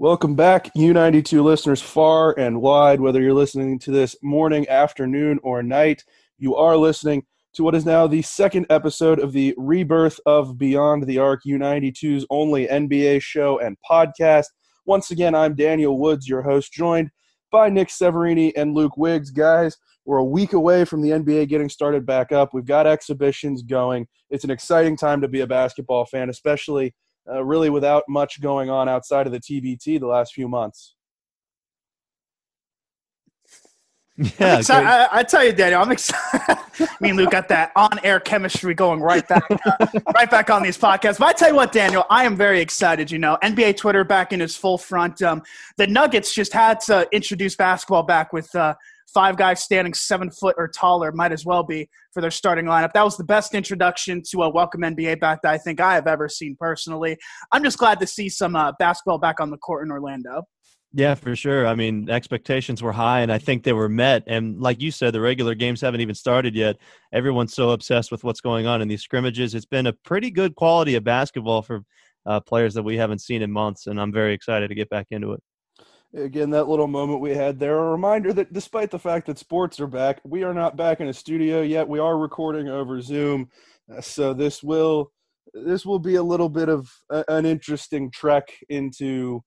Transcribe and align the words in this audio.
Welcome 0.00 0.34
back, 0.34 0.72
U92 0.74 1.44
listeners 1.44 1.82
far 1.82 2.34
and 2.38 2.62
wide, 2.62 3.02
whether 3.02 3.20
you're 3.20 3.34
listening 3.34 3.78
to 3.80 3.90
this 3.90 4.16
morning, 4.22 4.66
afternoon, 4.66 5.38
or 5.42 5.62
night. 5.62 6.06
You 6.38 6.56
are 6.56 6.78
listening 6.78 7.26
to 7.52 7.62
what 7.62 7.74
is 7.74 7.84
now 7.84 8.06
the 8.06 8.22
second 8.22 8.64
episode 8.70 9.20
of 9.20 9.32
the 9.32 9.52
rebirth 9.58 10.18
of 10.24 10.56
Beyond 10.56 11.02
the 11.02 11.18
Arc, 11.18 11.42
U92's 11.46 12.24
only 12.30 12.66
NBA 12.66 13.20
show 13.20 13.58
and 13.58 13.76
podcast. 13.88 14.46
Once 14.86 15.10
again, 15.10 15.34
I'm 15.34 15.54
Daniel 15.54 15.98
Woods, 15.98 16.26
your 16.26 16.40
host, 16.40 16.72
joined 16.72 17.10
by 17.52 17.68
Nic 17.68 17.88
Severini 17.88 18.54
and 18.56 18.72
Luke 18.72 18.96
Wiggs. 18.96 19.30
Guys, 19.30 19.76
we're 20.06 20.16
a 20.16 20.24
week 20.24 20.54
away 20.54 20.86
from 20.86 21.02
the 21.02 21.10
NBA 21.10 21.50
getting 21.50 21.68
started 21.68 22.06
back 22.06 22.32
up. 22.32 22.54
We've 22.54 22.64
got 22.64 22.86
exhibitions 22.86 23.62
going. 23.62 24.08
It's 24.30 24.44
an 24.44 24.50
exciting 24.50 24.96
time 24.96 25.20
to 25.20 25.28
be 25.28 25.40
a 25.40 25.46
basketball 25.46 26.06
fan, 26.06 26.30
especially 26.30 26.94
uh, 27.30 27.44
really 27.44 27.70
without 27.70 28.04
much 28.08 28.40
going 28.40 28.70
on 28.70 28.88
outside 28.88 29.26
of 29.26 29.32
the 29.32 29.40
TBT 29.40 30.00
the 30.00 30.06
last 30.06 30.34
few 30.34 30.48
months. 30.48 30.94
Yeah, 34.38 34.60
I, 34.68 35.08
I, 35.12 35.22
tell 35.22 35.42
you, 35.44 35.52
Daniel, 35.52 35.80
I'm 35.80 35.90
excited. 35.92 36.58
Me 37.00 37.08
and 37.08 37.16
Luke 37.16 37.30
got 37.30 37.48
that 37.48 37.72
on-air 37.74 38.20
chemistry 38.20 38.74
going 38.74 39.00
right 39.00 39.26
back, 39.26 39.44
uh, 39.50 39.86
right 40.14 40.30
back 40.30 40.50
on 40.50 40.62
these 40.62 40.76
podcasts. 40.76 41.18
But 41.18 41.28
I 41.28 41.32
tell 41.32 41.48
you 41.48 41.54
what, 41.54 41.72
Daniel, 41.72 42.04
I 42.10 42.24
am 42.24 42.36
very 42.36 42.60
excited. 42.60 43.10
You 43.10 43.18
know, 43.18 43.38
NBA 43.42 43.78
Twitter 43.78 44.04
back 44.04 44.34
in 44.34 44.42
its 44.42 44.54
full 44.54 44.76
front. 44.76 45.22
Um, 45.22 45.42
the 45.78 45.86
Nuggets 45.86 46.34
just 46.34 46.52
had 46.52 46.80
to 46.80 47.08
introduce 47.12 47.56
basketball 47.56 48.02
back 48.02 48.34
with 48.34 48.54
uh, 48.54 48.74
five 49.12 49.36
guys 49.36 49.62
standing 49.62 49.94
seven 49.94 50.30
foot 50.30 50.54
or 50.58 50.68
taller. 50.68 51.12
Might 51.12 51.32
as 51.32 51.44
well 51.44 51.62
be 51.62 51.88
for 52.12 52.20
their 52.20 52.30
starting 52.30 52.66
lineup. 52.66 52.92
That 52.92 53.04
was 53.04 53.16
the 53.16 53.24
best 53.24 53.54
introduction 53.54 54.22
to 54.30 54.42
a 54.42 54.50
welcome 54.50 54.82
NBA 54.82 55.20
back 55.20 55.42
that 55.42 55.52
I 55.52 55.58
think 55.58 55.80
I 55.80 55.94
have 55.94 56.06
ever 56.06 56.28
seen 56.28 56.56
personally. 56.58 57.16
I'm 57.52 57.64
just 57.64 57.78
glad 57.78 58.00
to 58.00 58.06
see 58.06 58.28
some 58.28 58.56
uh, 58.56 58.72
basketball 58.78 59.18
back 59.18 59.40
on 59.40 59.50
the 59.50 59.58
court 59.58 59.84
in 59.86 59.90
Orlando. 59.90 60.44
Yeah, 60.92 61.14
for 61.14 61.36
sure. 61.36 61.68
I 61.68 61.76
mean, 61.76 62.10
expectations 62.10 62.82
were 62.82 62.90
high, 62.90 63.20
and 63.20 63.30
I 63.30 63.38
think 63.38 63.62
they 63.62 63.72
were 63.72 63.88
met. 63.88 64.24
And 64.26 64.60
like 64.60 64.82
you 64.82 64.90
said, 64.90 65.14
the 65.14 65.20
regular 65.20 65.54
games 65.54 65.80
haven't 65.80 66.00
even 66.00 66.16
started 66.16 66.56
yet. 66.56 66.78
Everyone's 67.12 67.54
so 67.54 67.70
obsessed 67.70 68.10
with 68.10 68.24
what's 68.24 68.40
going 68.40 68.66
on 68.66 68.82
in 68.82 68.88
these 68.88 69.02
scrimmages. 69.02 69.54
It's 69.54 69.66
been 69.66 69.86
a 69.86 69.92
pretty 69.92 70.32
good 70.32 70.56
quality 70.56 70.96
of 70.96 71.04
basketball 71.04 71.62
for 71.62 71.82
uh, 72.26 72.40
players 72.40 72.74
that 72.74 72.82
we 72.82 72.96
haven't 72.96 73.20
seen 73.20 73.40
in 73.40 73.52
months, 73.52 73.86
and 73.86 74.00
I'm 74.00 74.12
very 74.12 74.34
excited 74.34 74.68
to 74.68 74.74
get 74.74 74.90
back 74.90 75.06
into 75.10 75.32
it. 75.32 75.42
Again, 76.16 76.50
that 76.50 76.68
little 76.68 76.88
moment 76.88 77.20
we 77.20 77.34
had 77.34 77.60
there, 77.60 77.78
a 77.78 77.90
reminder 77.90 78.32
that 78.32 78.52
despite 78.52 78.90
the 78.90 78.98
fact 78.98 79.26
that 79.26 79.38
sports 79.38 79.78
are 79.78 79.86
back, 79.86 80.20
we 80.24 80.42
are 80.42 80.54
not 80.54 80.76
back 80.76 81.00
in 81.00 81.06
a 81.06 81.12
studio 81.12 81.62
yet. 81.62 81.86
We 81.86 82.00
are 82.00 82.18
recording 82.18 82.68
over 82.68 83.00
Zoom, 83.00 83.48
uh, 83.92 84.00
so 84.00 84.34
this 84.34 84.60
will 84.60 85.12
this 85.54 85.86
will 85.86 86.00
be 86.00 86.16
a 86.16 86.22
little 86.22 86.48
bit 86.48 86.68
of 86.68 86.90
a, 87.10 87.24
an 87.28 87.46
interesting 87.46 88.10
trek 88.10 88.48
into 88.68 89.44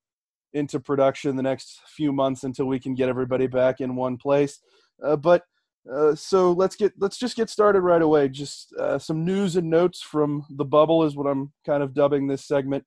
into 0.54 0.80
production 0.80 1.36
the 1.36 1.44
next 1.44 1.82
few 1.88 2.14
months 2.14 2.46
until 2.46 2.66
we 2.66 2.80
can 2.80 2.96
get 2.96 3.10
everybody 3.10 3.48
back 3.48 3.82
in 3.82 3.98
one 3.98 4.16
place. 4.16 4.60
Uh, 5.04 5.18
but 5.18 5.44
uh, 5.92 6.16
so 6.16 6.54
let's 6.54 6.78
get 6.78 6.94
let's 6.98 7.18
just 7.18 7.36
get 7.36 7.50
started 7.50 7.82
right 7.82 8.02
away. 8.02 8.30
Just 8.30 8.74
uh, 8.80 8.98
some 8.98 9.26
news 9.26 9.58
and 9.58 9.70
notes 9.70 10.02
from 10.02 10.46
the 10.50 10.64
bubble 10.64 11.04
is 11.04 11.16
what 11.18 11.28
I'm 11.28 11.52
kind 11.66 11.84
of 11.84 11.94
dubbing 11.94 12.28
this 12.28 12.46
segment 12.46 12.86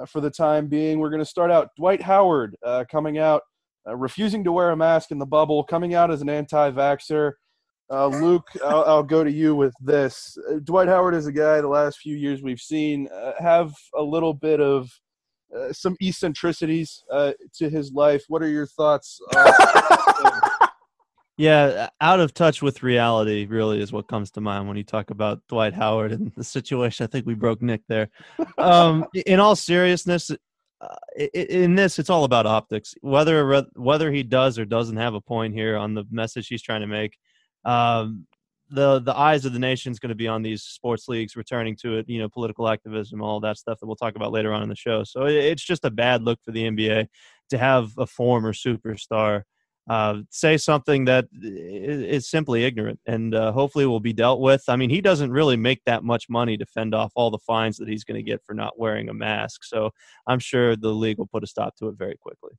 uh, 0.00 0.06
for 0.06 0.20
the 0.20 0.30
time 0.30 0.66
being. 0.66 0.98
We're 0.98 1.10
going 1.10 1.22
to 1.22 1.26
start 1.26 1.50
out 1.50 1.70
Dwight 1.76 2.02
Howard 2.02 2.56
uh, 2.64 2.84
coming 2.90 3.18
out, 3.18 3.42
uh, 3.86 3.96
refusing 3.96 4.44
to 4.44 4.52
wear 4.52 4.70
a 4.70 4.76
mask 4.76 5.10
in 5.10 5.18
the 5.18 5.26
bubble, 5.26 5.64
coming 5.64 5.94
out 5.94 6.10
as 6.10 6.22
an 6.22 6.28
anti-vaxxer. 6.28 7.32
Luke, 7.90 8.46
I'll, 8.64 8.84
I'll, 8.84 9.02
go 9.02 9.24
to 9.24 9.32
you 9.32 9.54
with 9.54 9.72
this. 9.80 10.36
Dwight 10.64 10.88
Howard 10.88 11.14
is 11.14 11.26
a 11.26 11.32
guy 11.32 11.60
the 11.62 11.68
last 11.68 11.98
few 11.98 12.16
years 12.16 12.42
we've 12.42 12.60
seen 12.60 13.08
have 13.38 13.72
a 13.96 14.02
little 14.02 14.34
bit 14.34 14.60
of 14.60 14.90
uh, 15.56 15.72
some 15.72 15.96
eccentricities 16.02 17.04
uh, 17.10 17.32
to 17.54 17.70
his 17.70 17.92
life. 17.92 18.24
What 18.28 18.42
are 18.42 18.48
your 18.48 18.66
thoughts? 18.66 19.20
yeah, 21.38 21.88
out 22.00 22.18
of 22.18 22.34
touch 22.34 22.62
with 22.62 22.82
reality 22.82 23.46
really 23.46 23.80
is 23.80 23.92
what 23.92 24.08
comes 24.08 24.32
to 24.32 24.40
mind 24.40 24.66
when 24.66 24.76
you 24.76 24.82
talk 24.82 25.10
about 25.10 25.40
Dwight 25.48 25.72
Howard 25.72 26.10
and 26.10 26.32
the 26.36 26.42
situation. 26.42 27.04
I 27.04 27.06
think 27.06 27.26
we 27.26 27.34
broke 27.34 27.62
Nic 27.62 27.82
there. 27.88 28.10
Um, 28.58 29.06
in 29.26 29.38
all 29.38 29.54
seriousness, 29.54 30.32
uh, 30.80 31.26
in 31.32 31.76
this, 31.76 32.00
it's 32.00 32.10
all 32.10 32.24
about 32.24 32.46
optics. 32.46 32.94
Whether 33.02 33.64
whether 33.76 34.10
he 34.10 34.24
does 34.24 34.58
or 34.58 34.64
doesn't 34.64 34.96
have 34.96 35.14
a 35.14 35.20
point 35.20 35.54
here 35.54 35.76
on 35.76 35.94
the 35.94 36.04
message 36.10 36.48
he's 36.48 36.62
trying 36.62 36.80
to 36.80 36.88
make, 36.88 37.16
um, 37.64 38.26
the 38.70 38.98
the 38.98 39.16
eyes 39.16 39.44
of 39.44 39.52
the 39.52 39.60
nation 39.60 39.92
is 39.92 40.00
going 40.00 40.08
to 40.08 40.16
be 40.16 40.28
on 40.28 40.42
these 40.42 40.64
sports 40.64 41.06
leagues 41.06 41.36
returning 41.36 41.76
to 41.82 41.98
it. 41.98 42.08
You 42.08 42.18
know, 42.18 42.28
political 42.28 42.68
activism, 42.68 43.22
all 43.22 43.38
that 43.40 43.58
stuff 43.58 43.78
that 43.78 43.86
we'll 43.86 43.94
talk 43.94 44.16
about 44.16 44.32
later 44.32 44.52
on 44.52 44.64
in 44.64 44.68
the 44.68 44.76
show. 44.76 45.04
So 45.04 45.26
it's 45.26 45.64
just 45.64 45.84
a 45.84 45.90
bad 45.90 46.22
look 46.22 46.40
for 46.44 46.50
the 46.50 46.64
NBA 46.64 47.06
to 47.50 47.58
have 47.58 47.92
a 47.96 48.06
former 48.06 48.52
superstar 48.52 49.42
uh, 49.88 50.18
say 50.30 50.56
something 50.56 51.06
that 51.06 51.26
is 51.42 52.28
simply 52.28 52.64
ignorant 52.64 53.00
and 53.06 53.34
uh, 53.34 53.52
hopefully 53.52 53.86
will 53.86 54.00
be 54.00 54.12
dealt 54.12 54.40
with. 54.40 54.62
I 54.68 54.76
mean, 54.76 54.90
he 54.90 55.00
doesn't 55.00 55.32
really 55.32 55.56
make 55.56 55.82
that 55.86 56.04
much 56.04 56.28
money 56.28 56.56
to 56.56 56.66
fend 56.66 56.94
off 56.94 57.12
all 57.14 57.30
the 57.30 57.38
fines 57.38 57.78
that 57.78 57.88
he's 57.88 58.04
going 58.04 58.16
to 58.16 58.22
get 58.22 58.42
for 58.44 58.54
not 58.54 58.78
wearing 58.78 59.08
a 59.08 59.14
mask. 59.14 59.64
So 59.64 59.90
I'm 60.26 60.38
sure 60.38 60.76
the 60.76 60.90
league 60.90 61.18
will 61.18 61.26
put 61.26 61.42
a 61.42 61.46
stop 61.46 61.76
to 61.76 61.88
it 61.88 61.96
very 61.96 62.16
quickly. 62.16 62.52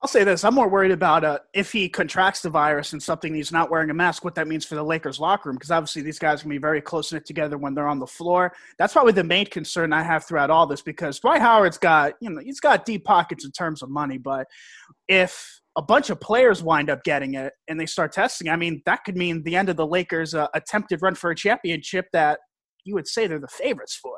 I'll 0.00 0.08
say 0.08 0.22
this: 0.22 0.44
I'm 0.44 0.54
more 0.54 0.68
worried 0.68 0.92
about 0.92 1.24
uh, 1.24 1.40
if 1.52 1.72
he 1.72 1.88
contracts 1.88 2.40
the 2.40 2.50
virus 2.50 2.92
and 2.92 3.02
something 3.02 3.34
he's 3.34 3.50
not 3.50 3.68
wearing 3.68 3.90
a 3.90 3.94
mask. 3.94 4.24
What 4.24 4.36
that 4.36 4.46
means 4.46 4.64
for 4.64 4.76
the 4.76 4.82
Lakers 4.84 5.18
locker 5.18 5.48
room, 5.48 5.56
because 5.56 5.72
obviously 5.72 6.02
these 6.02 6.20
guys 6.20 6.40
can 6.40 6.50
be 6.50 6.58
very 6.58 6.80
close 6.80 7.12
knit 7.12 7.26
together 7.26 7.58
when 7.58 7.74
they're 7.74 7.88
on 7.88 7.98
the 7.98 8.06
floor. 8.06 8.52
That's 8.78 8.92
probably 8.92 9.12
the 9.12 9.24
main 9.24 9.46
concern 9.46 9.92
I 9.92 10.04
have 10.04 10.24
throughout 10.24 10.50
all 10.50 10.68
this. 10.68 10.82
Because 10.82 11.18
Dwight 11.18 11.40
Howard's 11.40 11.78
got, 11.78 12.14
you 12.20 12.30
know, 12.30 12.40
he's 12.40 12.60
got 12.60 12.86
deep 12.86 13.04
pockets 13.04 13.44
in 13.44 13.50
terms 13.50 13.82
of 13.82 13.90
money, 13.90 14.18
but 14.18 14.46
if 15.08 15.57
a 15.76 15.82
bunch 15.82 16.10
of 16.10 16.20
players 16.20 16.62
wind 16.62 16.90
up 16.90 17.04
getting 17.04 17.34
it 17.34 17.52
and 17.68 17.78
they 17.78 17.86
start 17.86 18.12
testing, 18.12 18.48
I 18.48 18.56
mean, 18.56 18.82
that 18.86 19.04
could 19.04 19.16
mean 19.16 19.42
the 19.44 19.56
end 19.56 19.68
of 19.68 19.76
the 19.76 19.86
Lakers' 19.86 20.34
uh, 20.34 20.48
attempted 20.54 21.00
run 21.02 21.14
for 21.14 21.30
a 21.30 21.36
championship 21.36 22.06
that 22.12 22.40
you 22.84 22.94
would 22.94 23.06
say 23.06 23.26
they're 23.26 23.38
the 23.38 23.48
favorites 23.48 23.98
for. 24.00 24.16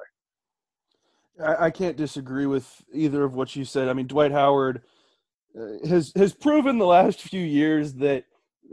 I, 1.45 1.67
I 1.67 1.71
can't 1.71 1.97
disagree 1.97 2.47
with 2.47 2.83
either 2.93 3.25
of 3.25 3.35
what 3.35 3.55
you 3.57 3.65
said. 3.65 3.89
I 3.89 3.93
mean, 3.93 4.07
Dwight 4.07 4.33
Howard 4.33 4.83
uh, 5.59 5.89
has 5.89 6.13
has 6.15 6.33
proven 6.33 6.79
the 6.79 6.87
last 6.87 7.21
few 7.21 7.41
years 7.41 7.95
that 7.95 8.25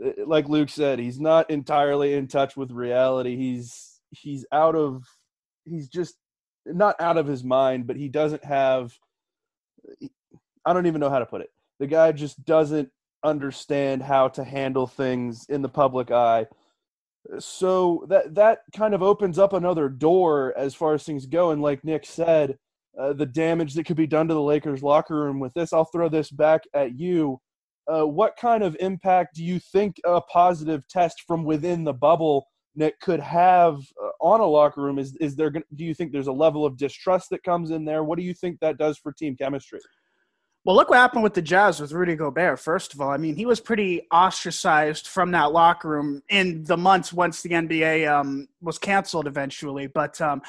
uh, 0.04 0.10
like 0.26 0.48
Luke 0.48 0.68
said 0.68 1.00
he's 1.00 1.18
not 1.18 1.50
entirely 1.50 2.14
in 2.14 2.28
touch 2.28 2.56
with 2.56 2.70
reality 2.70 3.34
he's 3.34 4.00
he's 4.10 4.46
out 4.52 4.76
of 4.76 5.02
he's 5.64 5.88
just 5.88 6.14
not 6.66 6.94
out 7.00 7.16
of 7.16 7.26
his 7.26 7.42
mind 7.42 7.88
but 7.88 7.96
he 7.96 8.08
doesn't 8.08 8.44
have 8.44 8.96
I 10.64 10.72
don't 10.72 10.86
even 10.86 11.00
know 11.00 11.10
how 11.10 11.18
to 11.18 11.26
put 11.26 11.40
it 11.40 11.50
the 11.78 11.86
guy 11.86 12.12
just 12.12 12.44
doesn't 12.44 12.90
understand 13.24 14.02
how 14.02 14.28
to 14.28 14.44
handle 14.44 14.86
things 14.86 15.46
in 15.48 15.62
the 15.62 15.68
public 15.68 16.10
eye 16.10 16.46
so 17.38 18.06
that 18.08 18.34
that 18.34 18.60
kind 18.74 18.94
of 18.94 19.02
opens 19.02 19.38
up 19.38 19.52
another 19.52 19.88
door 19.88 20.54
as 20.56 20.74
far 20.74 20.94
as 20.94 21.04
things 21.04 21.26
go 21.26 21.50
and 21.50 21.60
like 21.60 21.84
Nic 21.84 22.06
said 22.06 22.56
uh, 22.98 23.12
the 23.12 23.26
damage 23.26 23.74
that 23.74 23.84
could 23.84 23.96
be 23.96 24.06
done 24.06 24.28
to 24.28 24.34
the 24.34 24.42
Lakers 24.42 24.82
locker 24.82 25.14
room 25.14 25.38
with 25.38 25.54
this. 25.54 25.72
I'll 25.72 25.84
throw 25.84 26.08
this 26.08 26.30
back 26.30 26.62
at 26.74 26.98
you. 26.98 27.40
Uh, 27.86 28.06
what 28.06 28.36
kind 28.36 28.62
of 28.62 28.76
impact 28.80 29.36
do 29.36 29.44
you 29.44 29.58
think 29.58 29.96
a 30.04 30.20
positive 30.20 30.86
test 30.88 31.22
from 31.26 31.44
within 31.44 31.84
the 31.84 31.92
bubble 31.92 32.46
Nic 32.74 32.98
could 33.00 33.20
have 33.20 33.76
uh, 34.02 34.08
on 34.20 34.40
a 34.40 34.46
locker 34.46 34.82
room? 34.82 34.98
Is 34.98 35.16
is 35.20 35.36
there? 35.36 35.50
Do 35.50 35.84
you 35.84 35.94
think 35.94 36.12
there's 36.12 36.26
a 36.26 36.32
level 36.32 36.64
of 36.64 36.76
distrust 36.76 37.30
that 37.30 37.42
comes 37.42 37.70
in 37.70 37.84
there? 37.84 38.04
What 38.04 38.18
do 38.18 38.24
you 38.24 38.34
think 38.34 38.58
that 38.60 38.78
does 38.78 38.98
for 38.98 39.12
team 39.12 39.36
chemistry? 39.36 39.80
Well, 40.64 40.76
look 40.76 40.90
what 40.90 40.98
happened 40.98 41.22
with 41.22 41.34
the 41.34 41.42
Jazz 41.42 41.80
with 41.80 41.92
Rudy 41.92 42.14
Gobert. 42.14 42.60
First 42.60 42.92
of 42.92 43.00
all, 43.00 43.10
I 43.10 43.16
mean, 43.16 43.36
he 43.36 43.46
was 43.46 43.60
pretty 43.60 44.06
ostracized 44.12 45.06
from 45.06 45.30
that 45.30 45.52
locker 45.52 45.88
room 45.88 46.22
in 46.28 46.64
the 46.64 46.76
months 46.76 47.12
once 47.12 47.42
the 47.42 47.50
NBA 47.50 48.10
um, 48.10 48.48
was 48.60 48.78
canceled 48.78 49.26
eventually. 49.26 49.86
But 49.86 50.20
um, 50.20 50.42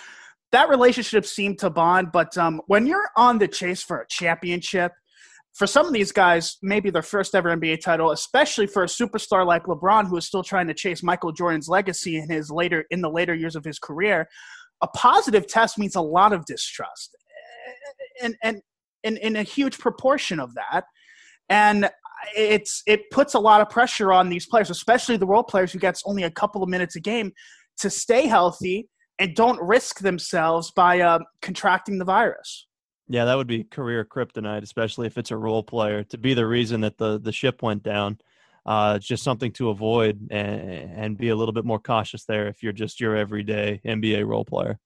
that 0.52 0.68
relationship 0.68 1.26
seemed 1.26 1.60
to 1.60 1.70
bond. 1.70 2.12
But 2.12 2.38
um, 2.38 2.62
when 2.68 2.86
you're 2.86 3.10
on 3.16 3.38
the 3.38 3.48
chase 3.48 3.84
for 3.84 4.02
a 4.02 4.08
championship, 4.08 4.92
for 5.54 5.68
some 5.68 5.86
of 5.86 5.94
these 5.94 6.12
guys, 6.12 6.58
maybe 6.62 6.90
their 6.90 7.02
first 7.02 7.36
ever 7.36 7.56
NBA 7.56 7.82
title, 7.82 8.12
especially 8.12 8.68
for 8.68 8.84
a 8.84 8.88
superstar 8.88 9.46
like 9.46 9.64
LeBron, 9.64 10.08
who 10.08 10.18
is 10.18 10.26
still 10.26 10.44
trying 10.44 10.68
to 10.68 10.74
chase 10.74 11.04
Michael 11.04 11.32
Jordan's 11.32 11.68
legacy 11.68 12.18
in 12.18 12.30
his 12.30 12.50
later 12.50 12.86
in 12.92 13.02
the 13.02 13.10
later 13.10 13.34
years 13.34 13.56
of 13.56 13.64
his 13.64 13.80
career, 13.80 14.28
a 14.82 14.88
positive 14.88 15.48
test 15.48 15.78
means 15.78 15.96
a 15.96 16.02
lot 16.02 16.34
of 16.34 16.46
distrust, 16.46 17.16
and 18.22 18.36
and 18.42 18.62
in, 19.04 19.18
in 19.18 19.36
a 19.36 19.44
huge 19.44 19.78
proportion 19.78 20.40
of 20.40 20.54
that, 20.56 20.86
and 21.50 21.90
it's 22.36 22.84
it 22.86 23.10
puts 23.12 23.34
a 23.34 23.40
lot 23.40 23.62
of 23.62 23.70
pressure 23.70 24.12
on 24.12 24.30
these 24.30 24.46
players, 24.46 24.70
especially 24.70 25.18
the 25.18 25.26
role 25.26 25.44
players 25.44 25.72
who 25.72 25.80
gets 25.80 26.04
only 26.06 26.24
a 26.24 26.32
couple 26.32 26.64
of 26.64 26.70
minutes 26.70 26.96
a 26.96 27.00
game, 27.00 27.32
to 27.78 27.90
stay 27.90 28.28
healthy 28.28 28.88
and 29.18 29.36
don't 29.36 29.62
risk 29.62 30.00
themselves 30.00 30.72
by 30.72 31.00
uh, 31.02 31.20
contracting 31.42 31.98
the 31.98 32.06
virus. 32.06 32.68
Yeah, 33.08 33.26
that 33.26 33.36
would 33.36 33.48
be 33.48 33.64
career 33.64 34.06
kryptonite, 34.06 34.62
especially 34.62 35.08
if 35.08 35.18
it's 35.18 35.32
a 35.32 35.38
role 35.38 35.64
player. 35.64 36.04
To 36.06 36.18
be 36.18 36.34
the 36.34 36.46
reason 36.46 36.82
that 36.82 36.98
the 36.98 37.20
the 37.20 37.32
ship 37.32 37.64
went 37.64 37.84
down, 37.84 38.20
uh, 38.66 39.00
just 39.00 39.24
something 39.24 39.52
to 39.54 39.70
avoid 39.70 40.28
and, 40.32 40.62
and 40.96 41.18
be 41.18 41.30
a 41.30 41.36
little 41.36 41.54
bit 41.54 41.66
more 41.66 41.80
cautious 41.80 42.26
there 42.26 42.48
if 42.48 42.62
you're 42.62 42.72
just 42.74 43.00
your 43.00 43.16
everyday 43.16 43.82
NBA 43.86 44.28
role 44.28 44.46
player. 44.46 44.80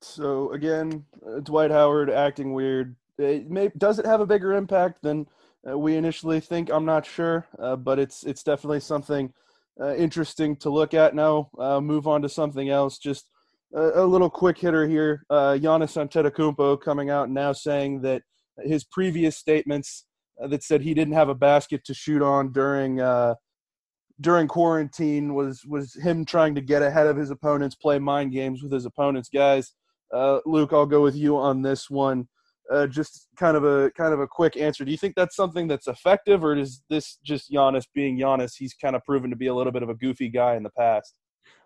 So 0.00 0.52
again, 0.52 1.04
uh, 1.26 1.40
Dwight 1.40 1.70
Howard 1.70 2.10
acting 2.10 2.52
weird. 2.52 2.96
It 3.18 3.50
may, 3.50 3.70
does 3.76 3.98
it 3.98 4.06
have 4.06 4.20
a 4.20 4.26
bigger 4.26 4.54
impact 4.54 5.02
than 5.02 5.26
uh, 5.68 5.78
we 5.78 5.96
initially 5.96 6.40
think? 6.40 6.70
I'm 6.70 6.84
not 6.84 7.04
sure, 7.04 7.46
uh, 7.58 7.76
but 7.76 7.98
it's 7.98 8.24
it's 8.24 8.42
definitely 8.42 8.80
something 8.80 9.32
uh, 9.80 9.94
interesting 9.96 10.56
to 10.56 10.70
look 10.70 10.94
at. 10.94 11.14
Now, 11.14 11.50
uh, 11.58 11.80
move 11.80 12.06
on 12.06 12.22
to 12.22 12.28
something 12.28 12.68
else. 12.68 12.98
Just 12.98 13.28
a, 13.74 14.02
a 14.02 14.06
little 14.06 14.30
quick 14.30 14.58
hitter 14.58 14.86
here. 14.86 15.24
Uh, 15.28 15.58
Giannis 15.60 15.96
Antetokounmpo 15.96 16.80
coming 16.80 17.10
out 17.10 17.30
now 17.30 17.52
saying 17.52 18.02
that 18.02 18.22
his 18.64 18.84
previous 18.84 19.36
statements 19.36 20.04
uh, 20.42 20.46
that 20.46 20.62
said 20.62 20.82
he 20.82 20.94
didn't 20.94 21.14
have 21.14 21.28
a 21.28 21.34
basket 21.34 21.84
to 21.84 21.94
shoot 21.94 22.22
on 22.22 22.52
during 22.52 23.00
during 24.20 24.48
quarantine 24.48 25.34
was 25.34 25.64
was 25.64 25.94
him 25.94 26.24
trying 26.24 26.54
to 26.54 26.60
get 26.60 26.82
ahead 26.82 27.06
of 27.06 27.16
his 27.16 27.30
opponents, 27.30 27.74
play 27.74 27.98
mind 27.98 28.32
games 28.32 28.62
with 28.62 28.72
his 28.72 28.84
opponents. 28.84 29.28
Guys, 29.28 29.74
uh, 30.12 30.38
Luke, 30.46 30.72
I'll 30.72 30.86
go 30.86 31.02
with 31.02 31.16
you 31.16 31.36
on 31.36 31.62
this 31.62 31.90
one. 31.90 32.28
Uh, 32.70 32.86
just 32.86 33.28
kind 33.36 33.56
of 33.56 33.64
a 33.64 33.90
kind 33.92 34.12
of 34.12 34.20
a 34.20 34.26
quick 34.26 34.56
answer. 34.56 34.84
Do 34.84 34.90
you 34.90 34.98
think 34.98 35.14
that's 35.16 35.34
something 35.34 35.66
that's 35.66 35.88
effective, 35.88 36.44
or 36.44 36.54
is 36.54 36.82
this 36.90 37.18
just 37.24 37.50
Giannis 37.50 37.84
being 37.94 38.18
Giannis? 38.18 38.52
He's 38.58 38.74
kind 38.74 38.94
of 38.94 39.02
proven 39.04 39.30
to 39.30 39.36
be 39.36 39.46
a 39.46 39.54
little 39.54 39.72
bit 39.72 39.82
of 39.82 39.88
a 39.88 39.94
goofy 39.94 40.28
guy 40.28 40.54
in 40.56 40.62
the 40.62 40.70
past. 40.70 41.14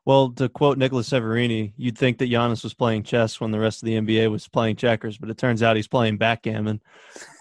Well, 0.05 0.31
to 0.33 0.49
quote 0.49 0.79
Nicholas 0.79 1.09
Severini, 1.09 1.75
you'd 1.77 1.97
think 1.97 2.19
that 2.19 2.31
Giannis 2.31 2.65
was 2.65 2.75
playing 2.75 3.05
chess 3.05 3.41
when 3.41 3.53
the 3.53 3.61
rest 3.61 3.83
of 3.83 3.87
the 3.87 3.95
NBA 3.95 4.31
was 4.31 4.49
playing 4.49 4.77
checkers, 4.77 5.17
but 5.17 5.31
it 5.31 5.39
turns 5.39 5.63
out 5.63 5.77
he's 5.77 5.87
playing 5.87 6.19
backgammon. 6.19 6.81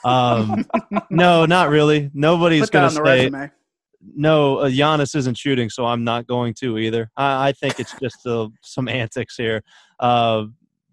Um, 0.05 0.65
no, 1.09 1.45
not 1.45 1.69
really. 1.69 2.11
Nobody's 2.13 2.69
going 2.69 2.89
to 2.89 2.95
say. 2.95 3.01
Resume. 3.01 3.51
No, 4.15 4.57
uh, 4.57 4.69
Giannis 4.69 5.15
isn't 5.15 5.37
shooting, 5.37 5.69
so 5.69 5.85
I'm 5.85 6.03
not 6.03 6.27
going 6.27 6.53
to 6.55 6.77
either. 6.77 7.09
I, 7.17 7.49
I 7.49 7.51
think 7.51 7.79
it's 7.79 7.95
just 7.99 8.25
uh, 8.27 8.49
some 8.61 8.87
antics 8.87 9.35
here. 9.37 9.63
Uh, 9.99 10.45